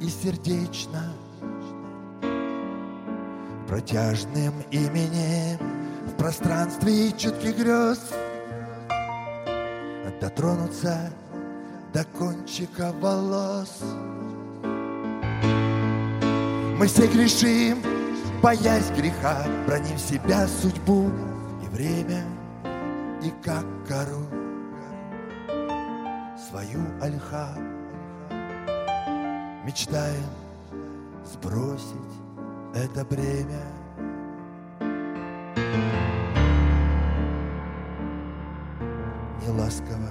и 0.00 0.08
сердечно. 0.08 1.12
Протяжным 3.66 4.54
именем 4.70 5.58
в 6.06 6.16
пространстве 6.16 7.12
чутких 7.12 7.56
грез 7.58 7.98
Дотронуться 10.20 11.12
до 11.92 12.04
кончика 12.04 12.92
волос. 13.00 13.80
Мы 16.78 16.86
все 16.86 17.06
грешим, 17.06 17.78
боясь 18.42 18.90
греха, 18.90 19.46
броним 19.66 19.98
себя 19.98 20.46
судьбу 20.46 21.10
время, 21.78 22.24
и 23.22 23.30
как 23.40 23.64
кору 23.86 24.26
свою 26.36 26.80
ольха. 27.00 27.54
Мечтаем 29.64 30.26
сбросить 31.24 32.16
это 32.74 33.04
бремя. 33.04 33.62
Неласково 39.46 40.10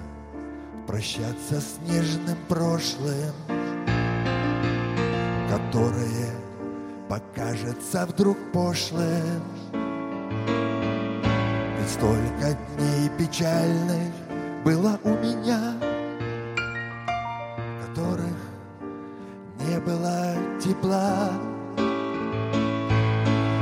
прощаться 0.87 1.59
с 1.59 1.79
нежным 1.81 2.37
прошлым, 2.47 3.33
которое 5.49 6.31
покажется 7.09 8.05
вдруг 8.05 8.37
пошлым. 8.53 9.56
Столько 11.87 12.57
дней 12.75 13.09
печальных 13.17 14.13
было 14.65 14.99
у 15.03 15.09
меня, 15.09 15.73
которых 17.81 18.37
не 19.61 19.79
было 19.79 20.35
тепла. 20.61 21.31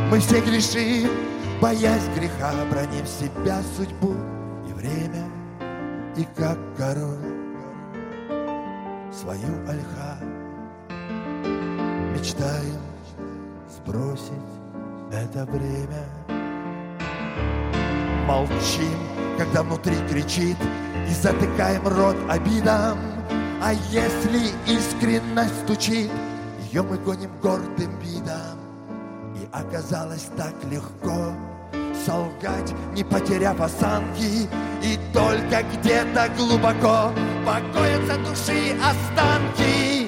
Мы 0.10 0.20
все 0.20 0.42
грешим, 0.42 1.12
боясь 1.62 2.08
греха, 2.16 2.52
броним 2.72 3.06
себя, 3.06 3.62
судьбу 3.78 4.16
и 4.68 4.74
время, 4.74 5.26
и 6.18 6.26
как 6.36 6.58
король 6.76 7.36
свою 9.14 9.54
ольха 9.68 10.18
мечтаем 12.12 12.82
сбросить 13.70 14.32
это 15.12 15.46
время. 15.46 16.25
Молчим, 18.26 18.98
когда 19.38 19.62
внутри 19.64 19.96
кричит, 20.10 20.58
и 21.08 21.14
затыкаем 21.14 21.88
рот 21.88 22.16
обидам. 22.28 22.98
А 23.62 23.74
если 23.92 24.52
искренность 24.68 25.62
стучит, 25.64 26.12
ее 26.72 26.82
мы 26.82 26.98
гоним 26.98 27.30
гордым 27.42 27.98
видом. 28.00 28.60
И 29.36 29.48
оказалось 29.52 30.28
так 30.36 30.54
легко 30.70 31.34
солгать, 32.06 32.74
не 32.94 33.04
потеряв 33.04 33.60
осанки, 33.62 34.50
и 34.84 35.00
только 35.14 35.64
где-то 35.74 36.30
глубоко 36.38 37.12
покоятся 37.46 38.18
души 38.18 38.76
останки. 38.82 40.05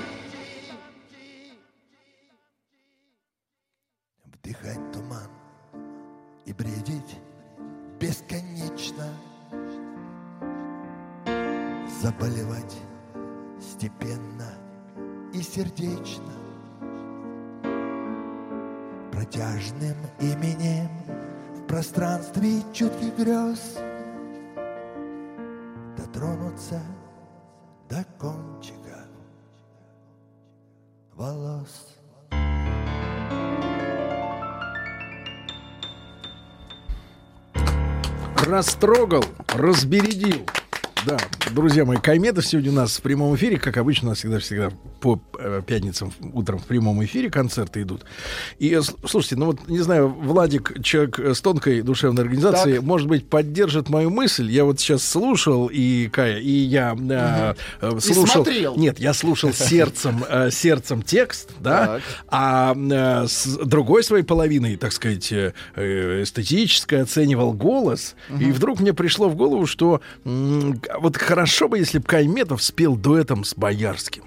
Растрогал, 38.58 39.24
разбередил. 39.50 40.44
Да, 41.08 41.18
друзья 41.54 41.86
мои, 41.86 41.96
Кайметов 41.96 42.46
сегодня 42.46 42.70
у 42.70 42.74
нас 42.74 42.98
в 42.98 43.02
прямом 43.02 43.34
эфире, 43.38 43.58
как 43.58 43.78
обычно, 43.78 44.10
у 44.10 44.12
нас 44.12 44.18
всегда, 44.18 44.40
всегда 44.40 44.72
по 45.00 45.18
э, 45.40 45.62
пятницам 45.66 46.12
утром 46.34 46.60
в 46.60 46.66
прямом 46.66 47.02
эфире 47.06 47.30
концерты 47.30 47.84
идут. 47.84 48.04
И 48.60 48.74
э, 48.74 48.82
слушайте, 49.06 49.38
ну 49.38 49.46
вот, 49.46 49.70
не 49.70 49.80
знаю, 49.80 50.10
Владик, 50.10 50.84
человек 50.84 51.18
э, 51.20 51.34
с 51.34 51.40
тонкой 51.40 51.82
душевной 51.82 52.24
организацией, 52.24 52.76
Так. 52.76 52.84
может 52.84 53.08
быть, 53.08 53.30
поддержит 53.30 53.88
мою 53.88 54.10
мысль. 54.10 54.52
Я 54.52 54.66
вот 54.66 54.82
сейчас 54.82 55.02
слушал, 55.08 55.70
и 55.72 56.10
Кая, 56.10 56.40
и 56.40 56.52
я 56.52 56.94
э, 57.00 57.56
э, 57.80 57.98
И 57.98 58.00
слушал... 58.02 58.44
смотрел. 58.44 58.76
Нет, 58.76 59.00
я 59.00 59.14
слушал 59.14 59.54
сердцем, 59.54 60.26
э, 60.28 60.52
сердцем 60.52 61.02
текст, 61.04 61.52
да, 61.62 62.02
а 62.28 62.76
э, 62.76 63.28
с 63.28 63.46
другой 63.64 64.04
своей 64.04 64.24
половиной, 64.26 64.76
так 64.76 64.92
сказать, 64.92 65.32
э, 65.32 65.54
эстетической 65.78 67.04
оценивал 67.04 67.54
голос. 67.54 68.16
И 68.42 68.52
вдруг 68.52 68.82
мне 68.82 68.94
пришло 68.94 69.30
в 69.30 69.38
голову, 69.38 69.66
что 69.68 70.02
вот 70.99 71.18
хорошо 71.18 71.68
бы, 71.68 71.78
если 71.78 71.99
бы 71.99 72.06
Кайметов 72.06 72.64
спел 72.64 72.95
дуэтом 72.95 73.44
с 73.44 73.56
Боярским. 73.56 74.24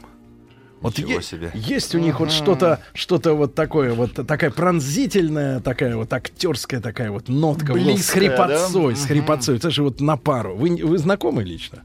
Вот 0.81 0.99
е- 0.99 1.21
себе. 1.21 1.51
есть 1.55 1.95
у 1.95 1.99
них 1.99 2.21
вот 2.21 2.33
что-то, 2.33 2.83
что-то 2.95 3.35
вот 3.35 3.55
такое, 3.55 3.93
вот 3.93 4.15
такая 4.15 4.51
пронзительная, 4.51 5.61
такая 5.61 5.95
вот 5.95 6.11
актерская 6.11 6.81
такая 6.81 7.11
вот 7.11 7.29
нотка 7.29 7.73
в 7.73 7.75
голос, 7.75 7.83
с 7.83 8.13
Близкая, 8.15 8.31
хрипотцой, 8.31 8.95
да? 8.95 9.01
с 9.01 9.05
хрипотцой. 9.05 9.57
Это 9.57 9.71
же 9.71 9.83
вот 9.83 10.01
на 10.01 10.17
пару. 10.17 10.57
Вы, 10.57 10.83
вы 10.83 10.97
знакомы 10.97 11.45
лично? 11.45 11.83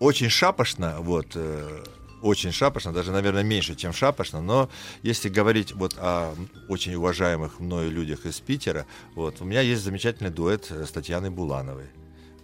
очень 0.00 0.30
шапошно, 0.30 0.96
вот, 0.98 1.26
э, 1.34 1.84
очень 2.22 2.52
шапошно, 2.52 2.92
даже, 2.92 3.12
наверное, 3.12 3.42
меньше, 3.42 3.76
чем 3.76 3.92
шапошно, 3.92 4.40
но 4.40 4.70
если 5.02 5.28
говорить 5.28 5.72
вот 5.72 5.94
о 5.98 6.34
очень 6.68 6.94
уважаемых 6.94 7.60
мною 7.60 7.90
людях 7.90 8.26
из 8.26 8.40
Питера, 8.40 8.86
вот, 9.14 9.40
у 9.40 9.44
меня 9.44 9.60
есть 9.60 9.84
замечательный 9.84 10.30
дуэт 10.30 10.66
э, 10.70 10.86
с 10.86 10.90
Татьяной 10.90 11.30
Булановой, 11.30 11.86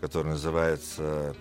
который 0.07 0.29
называется 0.29 1.35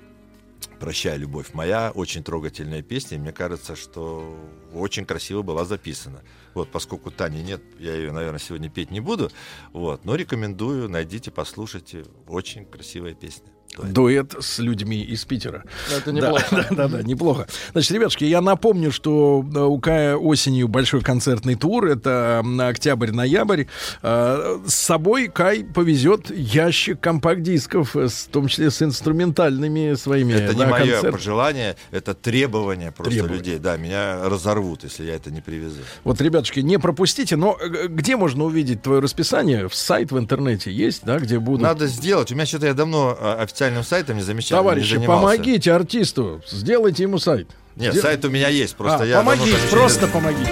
«Прощай, 0.80 1.18
любовь 1.20 1.54
моя», 1.54 1.92
очень 1.94 2.24
трогательная 2.24 2.82
песня, 2.82 3.20
мне 3.20 3.32
кажется, 3.32 3.76
что 3.76 4.36
очень 4.74 5.06
красиво 5.06 5.44
была 5.44 5.66
записана. 5.66 6.24
Вот, 6.56 6.72
поскольку 6.72 7.12
Тани 7.12 7.44
нет, 7.44 7.62
я 7.78 7.94
ее, 7.94 8.12
наверное, 8.12 8.40
сегодня 8.40 8.72
петь 8.72 8.90
не 8.90 9.02
буду, 9.02 9.32
вот, 9.72 10.04
но 10.04 10.16
рекомендую, 10.16 10.90
найдите, 10.90 11.30
послушайте, 11.30 12.06
очень 12.28 12.66
красивая 12.66 13.14
песня. 13.14 13.55
Дуэт 13.78 14.36
с 14.40 14.60
людьми 14.60 15.02
из 15.02 15.26
Питера. 15.26 15.64
Это 15.94 16.06
Да, 16.06 16.12
неплохо. 16.14 16.46
Да, 16.52 16.68
да, 16.72 16.88
да, 16.88 17.02
неплохо. 17.04 17.48
Значит, 17.74 17.92
ребятушки, 17.92 18.24
я 18.24 18.40
напомню, 18.42 18.92
что 18.92 19.46
э, 19.54 19.60
у 19.60 19.80
Кая 19.80 20.16
осенью 20.16 20.68
большой 20.70 21.02
концертный 21.02 21.56
тур. 21.56 21.86
Это 21.88 22.42
октябрь-ноябрь. 22.60 23.66
Э, 24.02 24.60
С 24.66 24.76
собой 24.76 25.28
Кай 25.28 25.64
повезет 25.66 26.30
ящик 26.32 27.00
компакт-дисков, 27.02 27.96
э, 27.98 28.08
в 28.08 28.28
том 28.32 28.48
числе 28.48 28.72
с 28.72 28.82
инструментальными 28.82 29.96
своими 29.96 30.34
Это 30.34 30.54
не 30.56 30.66
мое 30.66 30.92
концерт- 30.94 31.12
пожелание, 31.16 31.76
это 31.92 32.14
требование 32.14 32.92
просто 32.92 33.12
Требование. 33.14 33.38
людей. 33.40 33.60
Да, 33.60 33.78
меня 33.78 34.30
разорвут, 34.30 34.84
если 34.84 35.04
я 35.04 35.16
это 35.16 35.32
не 35.32 35.42
привезу. 35.42 35.82
Вот, 36.04 36.22
ребятушки, 36.22 36.62
не 36.62 36.80
пропустите. 36.80 37.36
Но 37.36 37.58
где 37.90 38.16
можно 38.16 38.46
увидеть 38.46 38.82
твое 38.84 39.02
расписание? 39.02 39.68
В 39.68 39.76
сайт 39.76 40.12
в 40.12 40.18
интернете 40.20 40.72
есть, 40.72 41.04
да, 41.04 41.20
где 41.20 41.40
будут... 41.40 41.62
Надо 41.62 41.88
сделать. 41.88 42.32
У 42.32 42.36
меня 42.36 42.46
что-то 42.46 42.68
я 42.68 42.74
давно 42.74 43.18
а, 43.20 43.42
официальным 43.56 43.86
сайтом 43.86 44.18
не 44.18 44.22
замечал. 44.22 44.60
Товарищи, 44.60 44.96
не 44.96 45.08
помогите 45.08 45.72
артисту, 45.72 46.42
сделайте 46.46 47.04
ему 47.04 47.20
сайт. 47.20 47.48
Нет, 47.78 47.94
Где- 47.94 48.02
сайт 48.02 48.26
у 48.26 48.30
меня 48.30 48.50
есть, 48.50 48.76
просто 48.76 49.04
А, 49.04 49.06
я 49.06 49.16
давно 49.16 49.32
помогите, 49.32 49.58
просто 49.70 50.06
не- 50.08 50.12
помогите. 50.12 50.52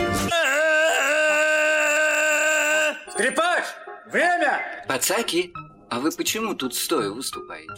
Скрипач, 3.12 3.64
время! 4.12 4.62
Пацаки, 4.88 5.54
а 5.90 6.00
вы 6.00 6.12
почему 6.12 6.54
тут 6.56 6.76
стоя 6.76 7.10
выступаете? 7.10 7.74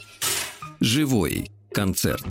Живой 0.80 1.50
концерт. 1.74 2.26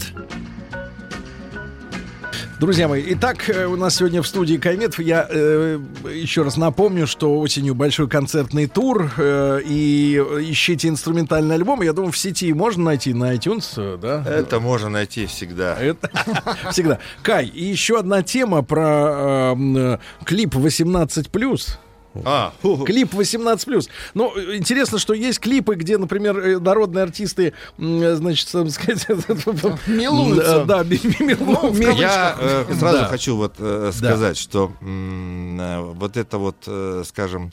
Друзья 2.60 2.86
мои, 2.86 3.02
итак, 3.08 3.50
э, 3.50 3.66
у 3.66 3.74
нас 3.74 3.96
сегодня 3.96 4.22
в 4.22 4.26
студии 4.28 4.56
Кайметов. 4.56 5.00
Я 5.00 5.26
э, 5.28 5.80
еще 6.12 6.42
раз 6.42 6.56
напомню, 6.56 7.06
что 7.08 7.38
осенью 7.40 7.74
большой 7.74 8.08
концертный 8.08 8.68
тур. 8.68 9.10
э, 9.16 9.60
и 9.64 10.16
ищите 10.50 10.88
инструментальный 10.88 11.56
альбом. 11.56 11.82
Я 11.82 11.92
думаю, 11.92 12.12
в 12.12 12.16
сети 12.18 12.52
можно 12.52 12.84
найти 12.84 13.12
на 13.12 13.34
iTunes, 13.34 13.72
э, 13.76 13.98
да? 14.00 14.24
Это 14.24 14.60
можно 14.60 14.88
найти 14.88 15.26
всегда. 15.26 15.74
Это 15.74 16.10
всегда. 16.70 17.00
Кай, 17.22 17.46
и 17.46 17.64
еще 17.64 17.98
одна 17.98 18.22
тема 18.22 18.62
про 18.62 19.54
э, 19.56 19.98
клип 20.24 20.54
18+. 20.54 21.78
А, 22.24 22.52
Клип 22.86 23.14
18+. 23.14 23.88
Ну, 24.14 24.32
э, 24.36 24.56
интересно, 24.56 24.98
что 24.98 25.14
есть 25.14 25.40
клипы, 25.40 25.74
где, 25.74 25.98
например, 25.98 26.38
э, 26.38 26.58
народные 26.60 27.02
артисты, 27.04 27.52
м, 27.78 28.16
значит, 28.16 28.48
так 28.52 28.70
сказать... 28.70 29.06
Милуются. 29.86 30.64
Да, 30.64 30.82
ми- 30.84 31.00
ми- 31.20 31.26
милу- 31.34 31.72
ми- 31.72 31.94
Я 32.00 32.36
э, 32.40 32.74
сразу 32.78 33.04
хочу 33.04 33.36
вот 33.36 33.54
э, 33.58 33.92
сказать, 33.92 34.36
что 34.36 34.70
э, 34.80 35.80
вот 35.98 36.16
это 36.16 36.38
вот, 36.38 36.56
э, 36.66 37.02
скажем, 37.06 37.52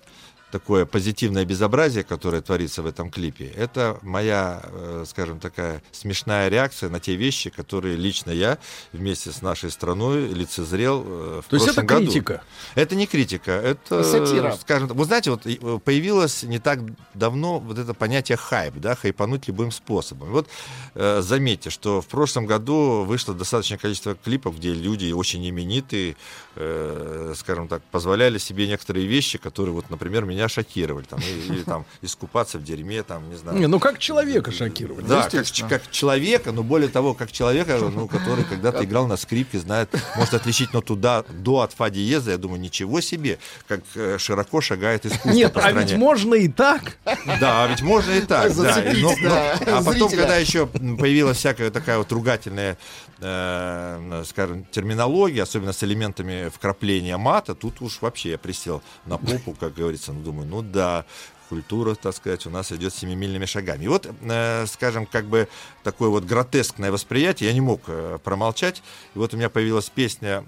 такое 0.52 0.86
позитивное 0.86 1.46
безобразие, 1.46 2.04
которое 2.04 2.42
творится 2.42 2.82
в 2.82 2.86
этом 2.86 3.10
клипе, 3.10 3.48
это 3.48 3.98
моя, 4.02 4.62
э, 4.64 5.06
скажем, 5.08 5.40
такая 5.40 5.82
смешная 5.92 6.50
реакция 6.50 6.90
на 6.90 7.00
те 7.00 7.16
вещи, 7.16 7.50
которые 7.50 7.96
лично 7.96 8.32
я 8.32 8.58
вместе 8.92 9.32
с 9.32 9.42
нашей 9.42 9.72
страной 9.72 10.28
лицезрел 10.28 11.04
э, 11.06 11.42
в 11.44 11.50
То 11.50 11.56
есть 11.56 11.66
прошлом 11.66 11.86
это 11.86 11.94
году. 11.94 12.06
критика? 12.06 12.44
Это 12.76 12.96
не 12.96 13.08
критика, 13.08 13.52
это, 13.52 14.04
Сатира. 14.04 14.58
скажем, 14.60 14.90
так, 14.90 14.98
вы 14.98 15.06
знаете, 15.06 15.32
вот 15.32 15.46
э, 15.46 15.80
появилось 15.84 16.44
не 16.44 16.60
так 16.60 16.80
давно 17.14 17.60
вот 17.60 17.78
это 17.78 17.94
понятие 17.94 18.38
хайп, 18.38 18.76
да, 18.76 18.96
хайпануть 18.96 19.48
любым 19.48 19.72
способом. 19.72 20.30
Вот 20.32 20.48
заметьте, 20.94 21.70
что 21.70 22.02
в 22.02 22.08
прошлом 22.08 22.46
году 22.46 23.04
вышло 23.06 23.34
достаточное 23.34 23.78
количество 23.78 24.16
клипов, 24.16 24.58
где 24.58 24.74
люди 24.74 25.12
очень 25.12 25.48
именитые 25.48 26.16
э, 26.56 27.34
скажем 27.36 27.68
так, 27.68 27.82
позволяли 27.92 28.38
себе 28.38 28.68
некоторые 28.68 29.06
вещи, 29.08 29.38
которые, 29.38 29.74
вот, 29.74 29.90
например, 29.90 30.26
меня 30.26 30.50
шокировали. 30.50 31.06
Там, 31.06 31.20
или, 31.20 31.54
или 31.54 31.64
там 31.64 31.86
искупаться 32.02 32.58
в 32.58 32.64
дерьме, 32.64 33.04
там, 33.04 33.30
не 33.30 33.36
знаю. 33.36 33.58
Не, 33.58 33.68
ну 33.68 33.80
как 33.80 34.00
человека 34.00 34.52
шокировали. 34.52 35.06
Да, 35.06 35.30
как, 35.30 35.46
как 35.70 35.92
человека, 35.92 36.52
но 36.52 36.64
более 36.64 36.90
того, 36.90 37.14
как 37.14 37.32
человека, 37.32 37.78
ну, 37.80 38.08
который 38.08 38.44
когда-то 38.44 38.84
играл 38.84 39.08
на 39.08 39.18
скрипке, 39.18 39.60
знает, 39.60 39.90
может 40.18 40.34
отличить 40.34 40.74
ноту 40.74 40.96
до, 40.96 41.26
до 41.30 41.62
от 41.62 41.74
фа 41.74 41.90
диеза. 41.90 42.32
Я 42.32 42.38
думаю, 42.38 42.60
ничего 42.60 43.02
себе, 43.02 43.40
как 43.68 43.82
э, 43.96 44.18
широко 44.18 44.62
шагает 44.62 45.06
искусство 45.06 45.30
Нет, 45.30 45.54
по 45.54 45.62
а 45.62 45.72
ведь 45.72 45.94
можно 45.94 46.36
и 46.36 46.48
так. 46.48 46.98
Да, 47.40 47.64
а 47.64 47.68
ведь 47.68 47.82
можно 47.82 48.12
и 48.12 48.22
так. 48.22 48.56
да. 48.56 48.84
Но- 48.98 49.12
но- 49.12 49.30
да, 49.30 49.54
а 49.54 49.84
потом, 49.84 50.10
зрителя. 50.10 50.18
когда 50.18 50.38
еще 50.38 50.68
появилась 50.68 51.38
всякая 51.38 51.72
такая 51.72 51.98
вот 51.98 52.12
ругательная, 52.12 52.78
э, 53.22 54.24
скажем, 54.26 54.66
терминология, 54.66 55.44
особенно 55.44 55.74
с 55.74 55.84
элементами 55.84 56.50
вкрапления 56.50 57.18
мата, 57.18 57.56
тут 57.56 57.82
уж 57.82 58.02
вообще 58.02 58.32
я 58.32 58.38
присел 58.38 58.82
на 59.06 59.18
попу, 59.18 59.54
как 59.54 59.74
говорится, 59.74 60.14
ну, 60.14 60.22
думаю, 60.22 60.48
ну 60.48 60.62
да, 60.62 61.06
культура, 61.50 61.96
так 61.96 62.16
сказать, 62.16 62.46
у 62.46 62.50
нас 62.50 62.72
идет 62.72 62.94
семимильными 62.94 63.46
шагами. 63.46 63.84
И 63.84 63.88
вот, 63.88 64.08
э, 64.22 64.66
скажем, 64.68 65.06
как 65.06 65.26
бы 65.26 65.48
такое 65.84 66.10
вот 66.10 66.24
гротескное 66.24 66.92
восприятие, 66.92 67.50
я 67.50 67.54
не 67.54 67.62
мог 67.62 67.82
э, 67.88 68.20
промолчать. 68.24 68.82
И 69.16 69.20
вот 69.20 69.34
у 69.34 69.38
меня 69.38 69.50
появилась 69.50 69.90
песня 69.90 70.46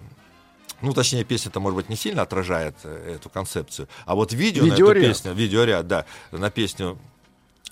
ну, 0.82 0.92
точнее, 0.94 1.24
песня-то, 1.24 1.62
может 1.62 1.78
быть, 1.78 1.90
не 1.90 1.96
сильно 1.96 2.24
отражает 2.24 2.76
э, 2.84 3.16
эту 3.16 3.30
концепцию. 3.30 3.88
А 4.06 4.16
вот 4.16 4.34
видео 4.34 4.66
на 4.66 4.72
Видеоряд. 4.72 5.04
эту 5.04 5.14
песню, 5.14 5.34
видеоряд, 5.34 5.88
да, 5.88 6.06
на 6.32 6.50
песню 6.50 6.98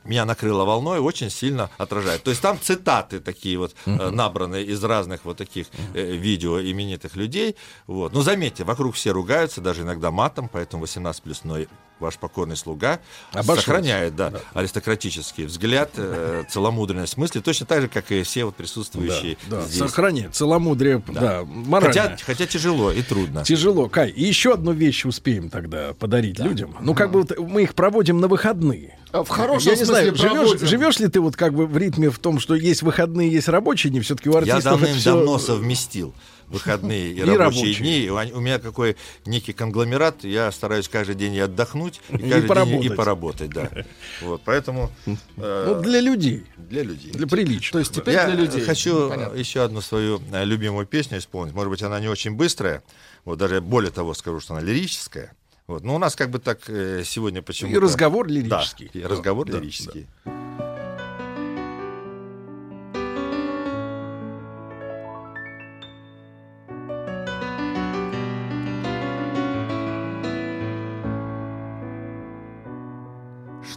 меня 0.04 0.26
накрыло 0.26 0.66
волной, 0.66 1.00
очень 1.00 1.30
сильно 1.30 1.70
отражает. 1.78 2.24
То 2.24 2.32
есть 2.32 2.42
там 2.42 2.60
цитаты 2.60 3.20
такие 3.20 3.58
вот 3.58 3.76
э, 3.86 4.10
набранные 4.10 4.66
из 4.66 4.84
разных 4.84 5.26
вот 5.26 5.38
таких 5.38 5.68
э, 5.94 6.16
видео 6.16 6.60
именитых 6.60 7.16
людей. 7.16 7.56
Вот. 7.88 8.14
Но 8.14 8.22
заметьте, 8.22 8.64
вокруг 8.64 8.96
все 8.96 9.12
ругаются, 9.12 9.62
даже 9.62 9.84
иногда 9.84 10.10
матом, 10.12 10.50
поэтому 10.52 10.82
18 10.82 11.22
плюс, 11.22 11.44
но 11.44 11.60
ваш 12.02 12.18
покорный 12.18 12.58
слуга 12.58 13.00
Обошелся. 13.32 13.62
сохраняет 13.62 14.16
да, 14.16 14.34
аристократический 14.54 15.46
взгляд, 15.46 15.92
э, 15.96 16.44
целомудренность 16.50 17.18
мысли, 17.18 17.40
точно 17.40 17.66
так 17.66 17.82
же, 17.82 17.88
как 17.88 18.12
и 18.12 18.24
все 18.24 18.46
вот 18.46 18.56
присутствующие 18.56 19.38
Да, 19.48 19.62
здесь. 19.62 19.78
сохраняет 19.80 20.36
целомудрие, 20.36 21.02
да, 21.08 21.44
морально. 21.46 21.94
Хотя, 21.94 22.18
хотя 22.26 22.46
тяжело 22.48 22.92
и 22.92 23.02
трудно. 23.02 23.44
Тяжело, 23.44 23.88
Кай. 23.90 24.10
И 24.10 24.24
еще 24.24 24.54
одну 24.54 24.72
вещь 24.74 25.06
успеем 25.06 25.50
тогда 25.50 25.94
подарить 25.94 26.40
людям. 26.40 26.76
Ну, 26.82 26.94
как 26.96 27.12
бы 27.12 27.22
вот 27.22 27.38
мы 27.40 27.64
их 27.64 27.76
проводим 27.76 28.20
на 28.20 28.28
выходные. 28.28 28.98
А 29.12 29.24
в 29.24 29.30
хорошем 29.30 29.74
Я 29.74 29.78
не 29.78 29.86
смысле 29.86 29.86
знаю, 29.86 30.16
живешь, 30.16 30.32
проводим. 30.48 30.68
живешь 30.68 31.00
ли 31.00 31.08
ты 31.08 31.20
вот 31.20 31.36
как 31.36 31.54
бы 31.54 31.68
в 31.68 31.78
ритме 31.78 32.10
в 32.10 32.18
том, 32.20 32.40
что 32.40 32.56
есть 32.56 32.82
выходные, 32.82 33.30
есть 33.32 33.50
рабочие 33.50 33.92
дни, 33.92 34.00
все-таки 34.00 34.30
у 34.30 34.34
Я 34.34 34.38
артистов 34.40 34.62
всё- 34.62 34.72
давным-давно 34.72 35.38
совместил 35.38 36.14
выходные 36.52 37.12
и, 37.12 37.16
И 37.18 37.22
рабочие, 37.22 37.38
рабочие. 37.38 37.76
дни. 37.76 38.32
У 38.34 38.40
меня 38.42 38.60
какой 38.60 38.98
некий 39.26 39.54
конгломерат. 39.54 40.24
Я 40.24 40.52
стараюсь 40.52 40.88
каждый 40.90 41.16
день 41.16 41.34
и 41.36 41.40
отдохнуть, 41.40 42.02
и, 42.10 42.16
И 42.16 42.30
каждый 42.30 42.66
день 42.66 42.84
и 42.84 42.90
поработать. 42.90 42.96
поработать. 42.96 43.50
Да. 43.52 43.70
Вот, 44.22 44.42
поэтому 44.46 44.92
э, 45.06 45.16
Ну, 45.38 45.82
для 45.82 46.00
людей. 46.00 46.46
для 46.58 46.84
людей. 46.84 47.12
Для 47.12 47.28
приличия. 47.28 47.72
То 47.72 47.80
есть 47.80 47.94
теперь 47.94 48.14
Я 48.14 48.26
для 48.28 48.36
людей. 48.36 48.62
хочу 48.62 49.10
Понятно. 49.10 49.36
еще 49.38 49.64
одну 49.64 49.82
свою 49.82 50.22
э, 50.32 50.46
любимую 50.46 50.86
песню 50.86 51.18
исполнить. 51.18 51.54
Может 51.54 51.70
быть, 51.72 51.82
она 51.84 52.00
не 52.00 52.08
очень 52.08 52.32
быстрая. 52.36 52.84
Вот 53.26 53.38
даже 53.40 53.62
более 53.62 53.92
того 53.92 54.14
скажу, 54.14 54.40
что 54.40 54.54
она 54.56 54.62
лирическая. 54.64 55.34
Вот. 55.68 55.84
Но 55.84 55.96
у 55.96 56.00
нас 56.00 56.16
как 56.16 56.30
бы 56.32 56.40
так 56.40 56.60
э, 56.68 57.04
сегодня 57.06 57.42
почему-то... 57.42 57.78
И 57.78 57.80
разговор 57.80 58.28
лирический. 58.28 58.90
Да, 58.94 59.00
и 59.00 59.04
разговор 59.04 59.48
Да, 59.48 59.60
лирический. 59.60 60.08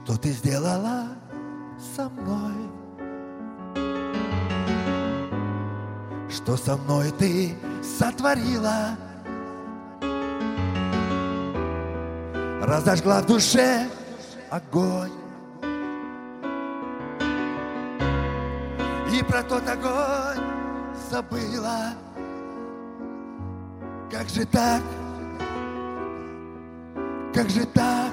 Что 0.05 0.19
ты 0.19 0.33
сделала 0.33 1.07
со 1.97 2.11
мной? 2.11 2.53
Что 6.29 6.59
со 6.59 6.77
мной 6.77 7.11
ты 7.13 7.57
сотворила? 7.83 8.99
Разожгла 12.61 13.23
в 13.23 13.27
душе 13.27 13.89
огонь 14.51 15.13
И 19.11 19.25
про 19.25 19.43
тот 19.43 19.67
огонь 19.67 20.45
забыла 21.11 21.95
Как 24.11 24.29
же 24.29 24.45
так? 24.45 24.83
Как 27.33 27.49
же 27.49 27.65
так? 27.65 28.13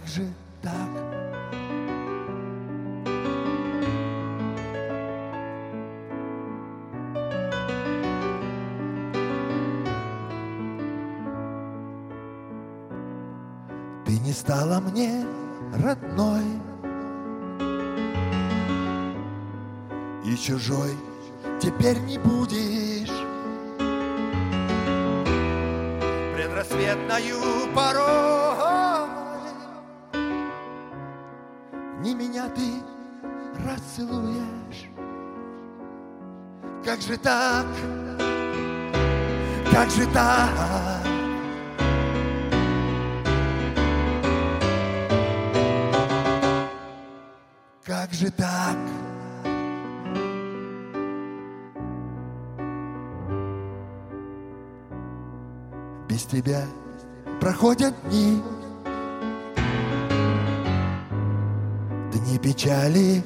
Как 0.00 0.08
же 0.08 0.26
так? 0.62 0.72
Ты 14.06 14.18
не 14.20 14.32
стала 14.32 14.80
мне 14.80 15.24
родной 15.74 16.44
И 20.24 20.36
чужой 20.36 20.90
теперь 21.60 21.98
не 22.00 22.18
будешь 22.18 23.10
Предрассветною 26.34 27.72
порой 27.74 28.49
меня 32.40 32.48
ты 32.54 32.82
расцелуешь 33.68 34.88
Как 36.84 37.00
же 37.00 37.16
так? 37.18 37.66
Как 39.72 39.90
же 39.90 40.06
так? 40.06 40.50
Как 47.84 48.12
же 48.12 48.30
так? 48.30 48.76
Без 56.08 56.24
тебя 56.24 56.64
проходят 57.40 57.94
дни 58.08 58.42
Дни 62.30 62.38
печали, 62.38 63.24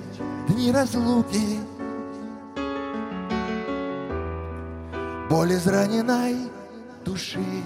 дни 0.48 0.72
разлуки 0.72 1.60
Боль 5.28 5.52
израненной 5.52 6.36
души 7.04 7.62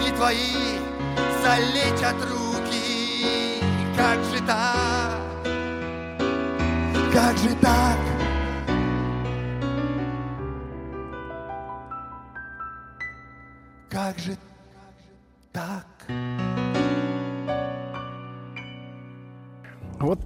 Не 0.00 0.10
твои 0.16 0.80
залечат 1.44 2.16
руки 2.28 3.62
Как 3.96 4.18
же 4.24 4.40
так? 4.44 5.46
Как 7.12 7.38
же 7.38 7.54
так? 7.60 8.15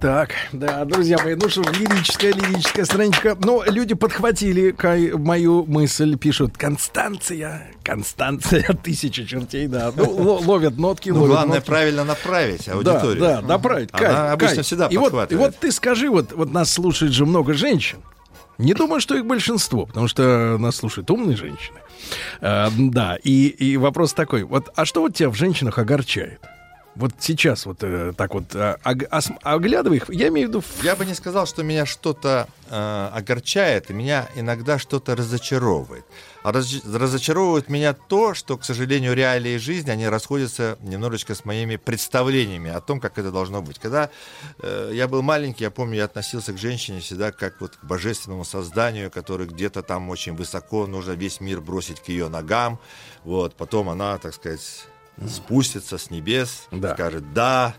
Так. 0.01 0.31
Да, 0.51 0.83
друзья 0.85 1.17
мои, 1.23 1.35
ну 1.35 1.47
что 1.47 1.63
ж, 1.63 1.67
лирическая, 1.79 2.33
лирическая 2.33 2.85
страничка. 2.85 3.37
Ну, 3.39 3.63
люди 3.67 3.93
подхватили 3.93 4.71
Кай, 4.71 5.11
мою 5.11 5.65
мысль, 5.65 6.17
пишут 6.17 6.57
Констанция, 6.57 7.71
Констанция, 7.83 8.63
тысяча 8.83 9.25
чертей, 9.25 9.67
да. 9.67 9.91
Ну, 9.95 10.03
ло- 10.09 10.41
ловят 10.43 10.77
нотки, 10.77 11.09
Ну, 11.09 11.21
ловят 11.21 11.31
главное 11.35 11.55
нотки. 11.57 11.67
правильно 11.67 12.03
направить 12.03 12.67
аудиторию. 12.67 13.19
Да, 13.19 13.41
да, 13.41 13.47
направить. 13.47 13.89
Она 13.93 13.99
Кай, 14.01 14.31
обычно 14.31 14.55
Кай. 14.55 14.63
всегда 14.63 14.87
и 14.87 14.97
вот, 14.97 15.31
и 15.31 15.35
вот 15.35 15.55
ты 15.57 15.71
скажи, 15.71 16.09
вот, 16.09 16.33
вот 16.33 16.51
нас 16.51 16.71
слушает 16.71 17.13
же 17.13 17.25
много 17.25 17.53
женщин. 17.53 17.99
Не 18.57 18.73
думаю, 18.73 19.01
что 19.01 19.15
их 19.15 19.25
большинство, 19.25 19.85
потому 19.85 20.07
что 20.07 20.57
нас 20.59 20.75
слушают 20.75 21.09
умные 21.09 21.35
женщины. 21.37 21.77
А, 22.41 22.69
да, 22.77 23.17
и, 23.23 23.47
и 23.47 23.77
вопрос 23.77 24.13
такой. 24.13 24.43
Вот, 24.43 24.69
а 24.75 24.85
что 24.85 25.01
вот 25.01 25.15
тебя 25.15 25.29
в 25.29 25.35
женщинах 25.35 25.77
огорчает? 25.79 26.41
Вот 26.95 27.13
сейчас 27.19 27.65
вот 27.65 27.77
э, 27.83 28.11
так 28.17 28.33
вот 28.33 28.53
э, 28.53 28.75
оглядывая 28.83 29.97
их, 29.97 30.09
я 30.09 30.27
имею 30.27 30.47
в 30.47 30.49
виду... 30.49 30.63
Я 30.83 30.97
бы 30.97 31.05
не 31.05 31.13
сказал, 31.13 31.45
что 31.45 31.63
меня 31.63 31.85
что-то 31.85 32.49
э, 32.69 33.09
огорчает, 33.13 33.89
и 33.89 33.93
меня 33.93 34.27
иногда 34.35 34.77
что-то 34.77 35.15
разочаровывает. 35.15 36.03
А 36.43 36.51
раз- 36.51 36.83
разочаровывает 36.83 37.69
меня 37.69 37.93
то, 37.93 38.33
что, 38.33 38.57
к 38.57 38.65
сожалению, 38.65 39.13
реалии 39.13 39.57
жизни, 39.57 39.89
они 39.89 40.07
расходятся 40.09 40.77
немножечко 40.81 41.33
с 41.33 41.45
моими 41.45 41.77
представлениями 41.77 42.69
о 42.69 42.81
том, 42.81 42.99
как 42.99 43.17
это 43.17 43.31
должно 43.31 43.61
быть. 43.61 43.79
Когда 43.79 44.09
э, 44.59 44.91
я 44.93 45.07
был 45.07 45.21
маленький, 45.21 45.63
я 45.63 45.71
помню, 45.71 45.95
я 45.95 46.05
относился 46.05 46.51
к 46.51 46.57
женщине 46.57 46.99
всегда 46.99 47.31
как 47.31 47.61
вот 47.61 47.77
к 47.77 47.83
божественному 47.85 48.43
созданию, 48.43 49.09
который 49.09 49.47
где-то 49.47 49.81
там 49.81 50.09
очень 50.09 50.35
высоко, 50.35 50.87
нужно 50.87 51.13
весь 51.13 51.39
мир 51.39 51.61
бросить 51.61 52.01
к 52.01 52.09
ее 52.09 52.27
ногам. 52.27 52.79
Вот, 53.23 53.55
потом 53.55 53.87
она, 53.87 54.17
так 54.17 54.33
сказать, 54.33 54.87
спустится 55.27 55.97
с 55.97 56.09
небес, 56.09 56.67
скажет 56.93 57.33
«да», 57.33 57.75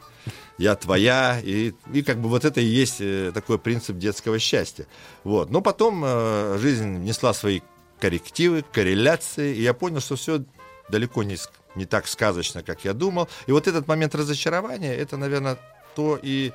я 0.59 0.77
твоя, 0.77 1.41
и, 1.43 1.73
и 1.93 2.03
как 2.03 2.21
бы 2.21 2.29
вот 2.29 2.45
это 2.45 2.61
и 2.61 2.65
есть 2.65 3.01
э, 3.01 3.33
такой 3.35 3.59
принцип 3.59 3.99
детского 3.99 4.39
счастья. 4.39 4.87
Вот. 5.25 5.51
Но 5.51 5.61
потом 5.61 6.03
э, 6.05 6.59
жизнь 6.61 6.99
внесла 6.99 7.35
свои 7.35 7.61
коррективы, 7.99 8.65
корреляции, 8.73 9.57
и 9.57 9.63
я 9.63 9.75
понял, 9.75 10.01
что 10.01 10.15
все 10.17 10.45
далеко 10.89 11.23
не, 11.23 11.37
не 11.75 11.85
так 11.85 12.07
сказочно, 12.07 12.63
как 12.63 12.85
я 12.85 12.93
думал. 12.93 13.29
И 13.47 13.53
вот 13.53 13.67
этот 13.67 13.89
момент 13.89 14.15
разочарования, 14.15 14.95
это, 14.95 15.17
наверное, 15.17 15.59
то 15.97 16.19
и 16.23 16.53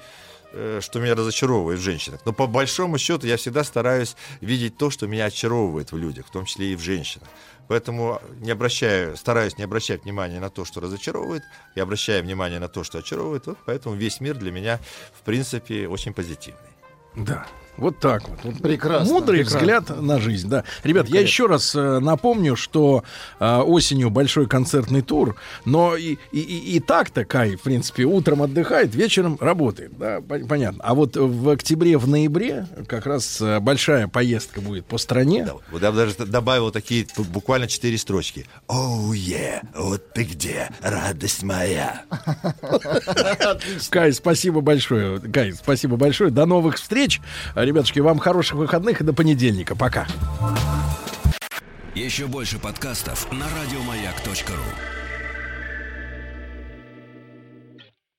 э, 0.53 0.79
что 0.81 0.99
меня 0.99 1.15
разочаровывает 1.15 1.79
в 1.79 1.83
женщинах. 1.83 2.21
Но 2.25 2.33
по 2.33 2.47
большому 2.47 2.97
счету 2.97 3.27
я 3.27 3.37
всегда 3.37 3.63
стараюсь 3.63 4.15
видеть 4.41 4.77
то, 4.77 4.89
что 4.89 5.07
меня 5.07 5.25
очаровывает 5.25 5.91
в 5.91 5.97
людях, 5.97 6.27
в 6.27 6.31
том 6.31 6.45
числе 6.45 6.71
и 6.71 6.75
в 6.75 6.81
женщинах. 6.81 7.27
Поэтому 7.67 8.21
не 8.39 8.51
обращаю, 8.51 9.17
стараюсь 9.17 9.57
не 9.57 9.63
обращать 9.63 10.03
внимания 10.03 10.39
на 10.39 10.49
то, 10.49 10.65
что 10.65 10.79
разочаровывает, 10.79 11.43
и 11.75 11.79
обращаю 11.79 12.23
внимание 12.23 12.59
на 12.59 12.69
то, 12.69 12.83
что 12.83 12.99
очаровывает. 12.99 13.47
Вот 13.47 13.57
поэтому 13.65 13.95
весь 13.95 14.21
мир 14.21 14.35
для 14.35 14.51
меня, 14.51 14.79
в 15.13 15.23
принципе, 15.23 15.87
очень 15.87 16.13
позитивный. 16.13 16.61
Да. 17.15 17.45
Вот 17.77 17.99
так 17.99 18.27
вот. 18.27 18.39
Вот 18.43 18.61
Прекрасно, 18.61 19.13
Мудрый 19.13 19.39
прекрасно. 19.39 19.59
взгляд 19.59 20.01
на 20.01 20.19
жизнь, 20.19 20.49
да. 20.49 20.63
Ребят, 20.83 21.07
я 21.09 21.21
еще 21.21 21.45
раз 21.45 21.75
э, 21.75 21.99
напомню, 21.99 22.55
что 22.55 23.03
э, 23.39 23.57
осенью 23.59 24.09
большой 24.09 24.47
концертный 24.47 25.01
тур, 25.01 25.35
но 25.65 25.95
и, 25.95 26.17
и, 26.31 26.39
и, 26.39 26.75
и 26.75 26.79
так-то 26.79 27.23
Кай, 27.25 27.55
в 27.55 27.61
принципе, 27.61 28.03
утром 28.05 28.41
отдыхает, 28.41 28.95
вечером 28.95 29.37
работает, 29.39 29.97
да, 29.97 30.17
пон- 30.19 30.47
понятно. 30.47 30.83
А 30.83 30.93
вот 30.95 31.15
в 31.15 31.49
октябре, 31.49 31.97
в 31.97 32.07
ноябре 32.07 32.67
как 32.87 33.05
раз 33.05 33.39
э, 33.41 33.59
большая 33.59 34.07
поездка 34.07 34.59
будет 34.61 34.85
по 34.85 34.97
стране. 34.97 35.47
Вот 35.71 35.81
я 35.83 35.91
бы 35.91 35.97
даже 35.97 36.15
добавил 36.25 36.71
такие 36.71 37.03
бу- 37.15 37.23
буквально 37.29 37.67
четыре 37.67 37.97
строчки. 37.97 38.47
Оу, 38.67 39.13
е, 39.13 39.61
вот 39.75 40.13
ты 40.13 40.23
где, 40.23 40.69
радость 40.81 41.43
моя. 41.43 42.03
Кай, 43.89 44.13
спасибо 44.13 44.61
большое. 44.61 45.19
Кай, 45.19 45.53
спасибо 45.53 45.97
большое. 45.97 46.31
До 46.31 46.45
новых 46.45 46.75
встреч. 46.77 47.21
Ребятушки, 47.67 47.99
вам 47.99 48.17
хороших 48.17 48.55
выходных 48.55 49.01
и 49.01 49.03
до 49.03 49.11
понедельника. 49.11 49.75
Пока. 49.75 50.07
Еще 51.93 52.25
больше 52.27 52.59
подкастов 52.59 53.29
на 53.29 53.43
радиомаяк.ру. 53.43 55.06